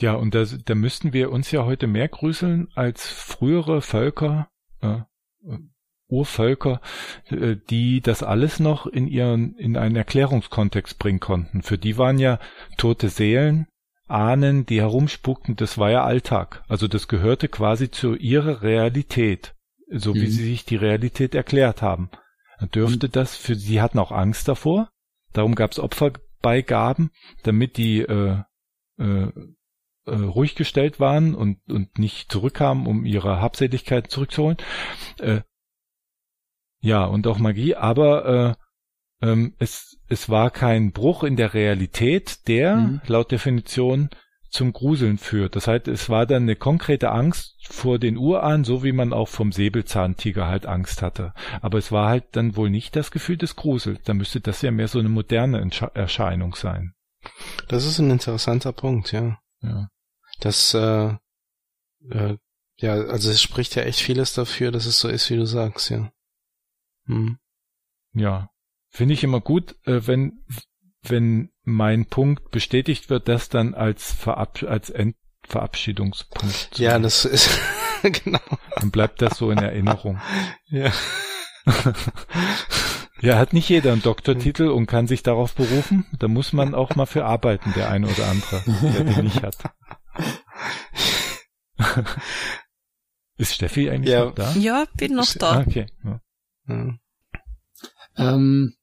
Ja, 0.00 0.14
und 0.14 0.34
da, 0.34 0.44
da 0.44 0.74
müssten 0.74 1.12
wir 1.12 1.30
uns 1.30 1.50
ja 1.50 1.64
heute 1.64 1.86
mehr 1.86 2.08
grüßeln 2.08 2.68
als 2.74 3.06
frühere 3.06 3.82
Völker, 3.82 4.48
äh, 4.80 5.00
Urvölker, 6.08 6.80
äh, 7.26 7.56
die 7.70 8.00
das 8.00 8.22
alles 8.22 8.58
noch 8.58 8.86
in 8.86 9.06
ihren, 9.06 9.54
in 9.56 9.76
einen 9.76 9.96
Erklärungskontext 9.96 10.98
bringen 10.98 11.20
konnten. 11.20 11.62
Für 11.62 11.78
die 11.78 11.98
waren 11.98 12.18
ja 12.18 12.38
tote 12.76 13.08
Seelen, 13.08 13.66
Ahnen, 14.08 14.66
die 14.66 14.80
herumspukten, 14.80 15.56
das 15.56 15.78
war 15.78 15.90
ja 15.90 16.04
Alltag. 16.04 16.64
Also 16.68 16.88
das 16.88 17.08
gehörte 17.08 17.48
quasi 17.48 17.90
zu 17.90 18.14
ihrer 18.14 18.62
Realität, 18.62 19.54
so 19.88 20.14
wie 20.14 20.26
mhm. 20.26 20.30
sie 20.30 20.44
sich 20.44 20.64
die 20.64 20.76
Realität 20.76 21.34
erklärt 21.34 21.80
haben 21.80 22.10
dürfte 22.60 23.08
das 23.08 23.36
für 23.36 23.54
sie 23.54 23.80
hatten 23.80 23.98
auch 23.98 24.12
Angst 24.12 24.48
davor. 24.48 24.90
Darum 25.32 25.54
gab 25.54 25.72
es 25.72 25.78
Opferbeigaben, 25.78 27.10
damit 27.42 27.76
die 27.76 28.00
äh, 28.00 28.42
äh, 28.98 29.32
äh, 30.04 30.14
ruhig 30.14 30.54
gestellt 30.54 31.00
waren 31.00 31.34
und, 31.34 31.58
und 31.70 31.98
nicht 31.98 32.30
zurückkamen, 32.30 32.86
um 32.86 33.04
ihre 33.04 33.40
Habseligkeit 33.40 34.10
zurückzuholen. 34.10 34.58
Äh, 35.18 35.40
ja, 36.80 37.04
und 37.04 37.26
auch 37.26 37.38
Magie, 37.38 37.76
aber 37.76 38.56
äh, 39.20 39.26
ähm, 39.26 39.54
es, 39.58 39.98
es 40.08 40.28
war 40.28 40.50
kein 40.50 40.90
Bruch 40.90 41.22
in 41.22 41.36
der 41.36 41.54
Realität, 41.54 42.48
der 42.48 42.76
mhm. 42.76 43.00
laut 43.06 43.30
Definition 43.30 44.10
zum 44.52 44.74
Gruseln 44.74 45.16
führt. 45.16 45.56
Das 45.56 45.66
heißt, 45.66 45.88
es 45.88 46.10
war 46.10 46.26
dann 46.26 46.42
eine 46.42 46.56
konkrete 46.56 47.10
Angst 47.10 47.56
vor 47.68 47.98
den 47.98 48.18
Urahnen, 48.18 48.64
so 48.64 48.84
wie 48.84 48.92
man 48.92 49.14
auch 49.14 49.28
vom 49.28 49.50
Säbelzahntiger 49.50 50.46
halt 50.46 50.66
Angst 50.66 51.00
hatte. 51.00 51.32
Aber 51.62 51.78
es 51.78 51.90
war 51.90 52.08
halt 52.08 52.24
dann 52.32 52.54
wohl 52.54 52.68
nicht 52.68 52.94
das 52.94 53.10
Gefühl 53.10 53.38
des 53.38 53.56
Grusels. 53.56 54.00
Da 54.04 54.12
müsste 54.12 54.42
das 54.42 54.60
ja 54.60 54.70
mehr 54.70 54.88
so 54.88 54.98
eine 54.98 55.08
moderne 55.08 55.70
Erscheinung 55.94 56.54
sein. 56.54 56.92
Das 57.68 57.86
ist 57.86 57.98
ein 57.98 58.10
interessanter 58.10 58.72
Punkt, 58.72 59.12
ja. 59.12 59.38
Ja. 59.62 59.88
Das, 60.40 60.74
äh, 60.74 61.14
äh, 62.10 62.36
ja, 62.76 62.92
also 62.92 63.30
es 63.30 63.40
spricht 63.40 63.74
ja 63.74 63.84
echt 63.84 64.00
vieles 64.00 64.34
dafür, 64.34 64.70
dass 64.70 64.84
es 64.84 64.98
so 64.98 65.08
ist, 65.08 65.30
wie 65.30 65.36
du 65.36 65.46
sagst, 65.46 65.88
ja. 65.88 66.12
Hm. 67.06 67.38
Ja. 68.12 68.50
Finde 68.90 69.14
ich 69.14 69.24
immer 69.24 69.40
gut, 69.40 69.76
äh, 69.86 70.06
wenn 70.06 70.44
wenn 71.02 71.51
mein 71.64 72.06
Punkt 72.06 72.50
bestätigt 72.50 73.10
wird, 73.10 73.28
das 73.28 73.48
dann 73.48 73.74
als, 73.74 74.12
Verab 74.12 74.62
als 74.62 74.90
Endverabschiedungspunkt. 74.90 76.78
Ja, 76.78 76.98
das 76.98 77.24
ist 77.24 77.58
genau. 78.02 78.40
Dann 78.76 78.90
bleibt 78.90 79.22
das 79.22 79.38
so 79.38 79.50
in 79.50 79.58
Erinnerung. 79.58 80.20
Ja. 80.66 80.90
ja, 83.20 83.38
hat 83.38 83.52
nicht 83.52 83.68
jeder 83.68 83.92
einen 83.92 84.02
Doktortitel 84.02 84.68
und 84.68 84.86
kann 84.86 85.06
sich 85.06 85.22
darauf 85.22 85.54
berufen. 85.54 86.06
Da 86.18 86.26
muss 86.26 86.52
man 86.52 86.74
auch 86.74 86.96
mal 86.96 87.06
für 87.06 87.24
arbeiten, 87.24 87.72
der 87.76 87.88
eine 87.88 88.08
oder 88.08 88.26
andere, 88.26 88.62
der 88.66 89.04
den 89.04 89.24
nicht 89.24 89.42
hat. 89.44 89.56
Ist 93.36 93.54
Steffi 93.54 93.90
eigentlich 93.90 94.12
ja. 94.12 94.24
noch 94.24 94.34
da? 94.34 94.52
Ja, 94.54 94.86
bin 94.96 95.14
noch 95.14 95.32
da. 95.34 95.52
Ah, 95.52 95.64
okay. 95.64 95.86
Ja. 96.02 96.20
Ähm, 98.16 98.74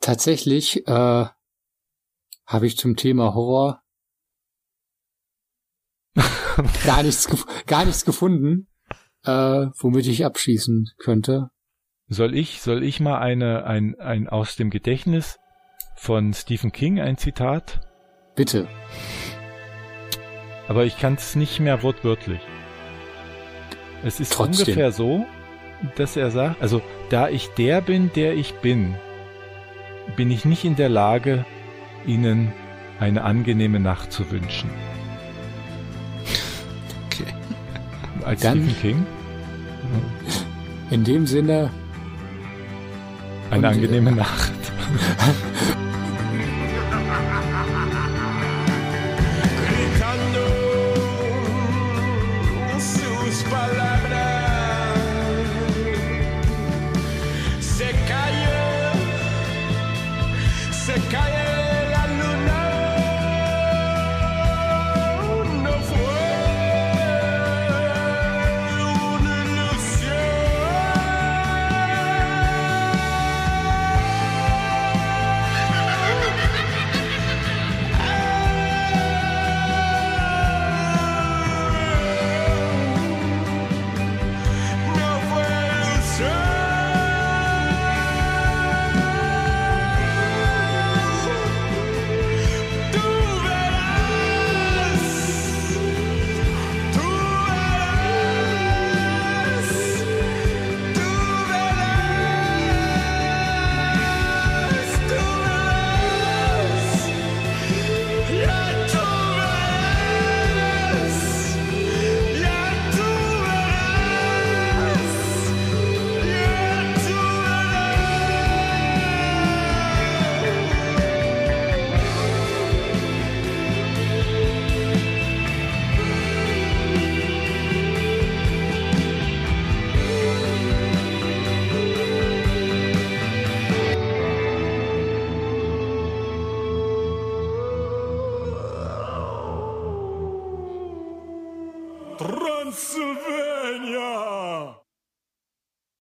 tatsächlich 0.00 0.86
äh, 0.86 1.26
habe 2.50 2.66
ich 2.66 2.76
zum 2.76 2.96
Thema 2.96 3.32
Horror 3.34 3.80
gar 6.84 7.04
nichts 7.04 7.28
gar 7.66 7.84
nichts 7.84 8.04
gefunden, 8.04 8.66
äh, 9.24 9.30
womit 9.78 10.06
ich 10.08 10.24
abschießen 10.24 10.90
könnte. 10.98 11.50
Soll 12.08 12.34
ich 12.34 12.60
soll 12.60 12.82
ich 12.82 12.98
mal 12.98 13.20
eine 13.20 13.64
ein 13.64 13.94
ein 14.00 14.28
aus 14.28 14.56
dem 14.56 14.70
Gedächtnis 14.70 15.38
von 15.96 16.34
Stephen 16.34 16.72
King 16.72 17.00
ein 17.00 17.16
Zitat? 17.16 17.80
Bitte. 18.34 18.66
Aber 20.66 20.84
ich 20.84 20.98
kann 20.98 21.14
es 21.14 21.36
nicht 21.36 21.60
mehr 21.60 21.84
wortwörtlich. 21.84 22.40
Es 24.02 24.18
ist 24.18 24.32
Trotzdem. 24.32 24.66
ungefähr 24.66 24.90
so, 24.90 25.24
dass 25.96 26.16
er 26.16 26.32
sagt, 26.32 26.60
also 26.60 26.82
da 27.10 27.28
ich 27.28 27.48
der 27.50 27.80
bin, 27.80 28.10
der 28.14 28.34
ich 28.34 28.54
bin, 28.54 28.96
bin 30.16 30.32
ich 30.32 30.44
nicht 30.44 30.64
in 30.64 30.74
der 30.74 30.88
Lage, 30.88 31.44
Ihnen 32.06 32.52
eine 32.98 33.22
angenehme 33.24 33.80
Nacht 33.80 34.12
zu 34.12 34.30
wünschen. 34.30 34.70
Okay. 37.06 37.24
Als 38.24 38.40
Dann- 38.42 38.58
Stephen 38.58 38.80
King. 38.80 39.06
In 40.90 41.04
dem 41.04 41.26
Sinne, 41.26 41.70
Eine 43.50 43.66
äh, 43.66 43.70
angenehme 43.70 44.12
Nacht. 44.12 44.52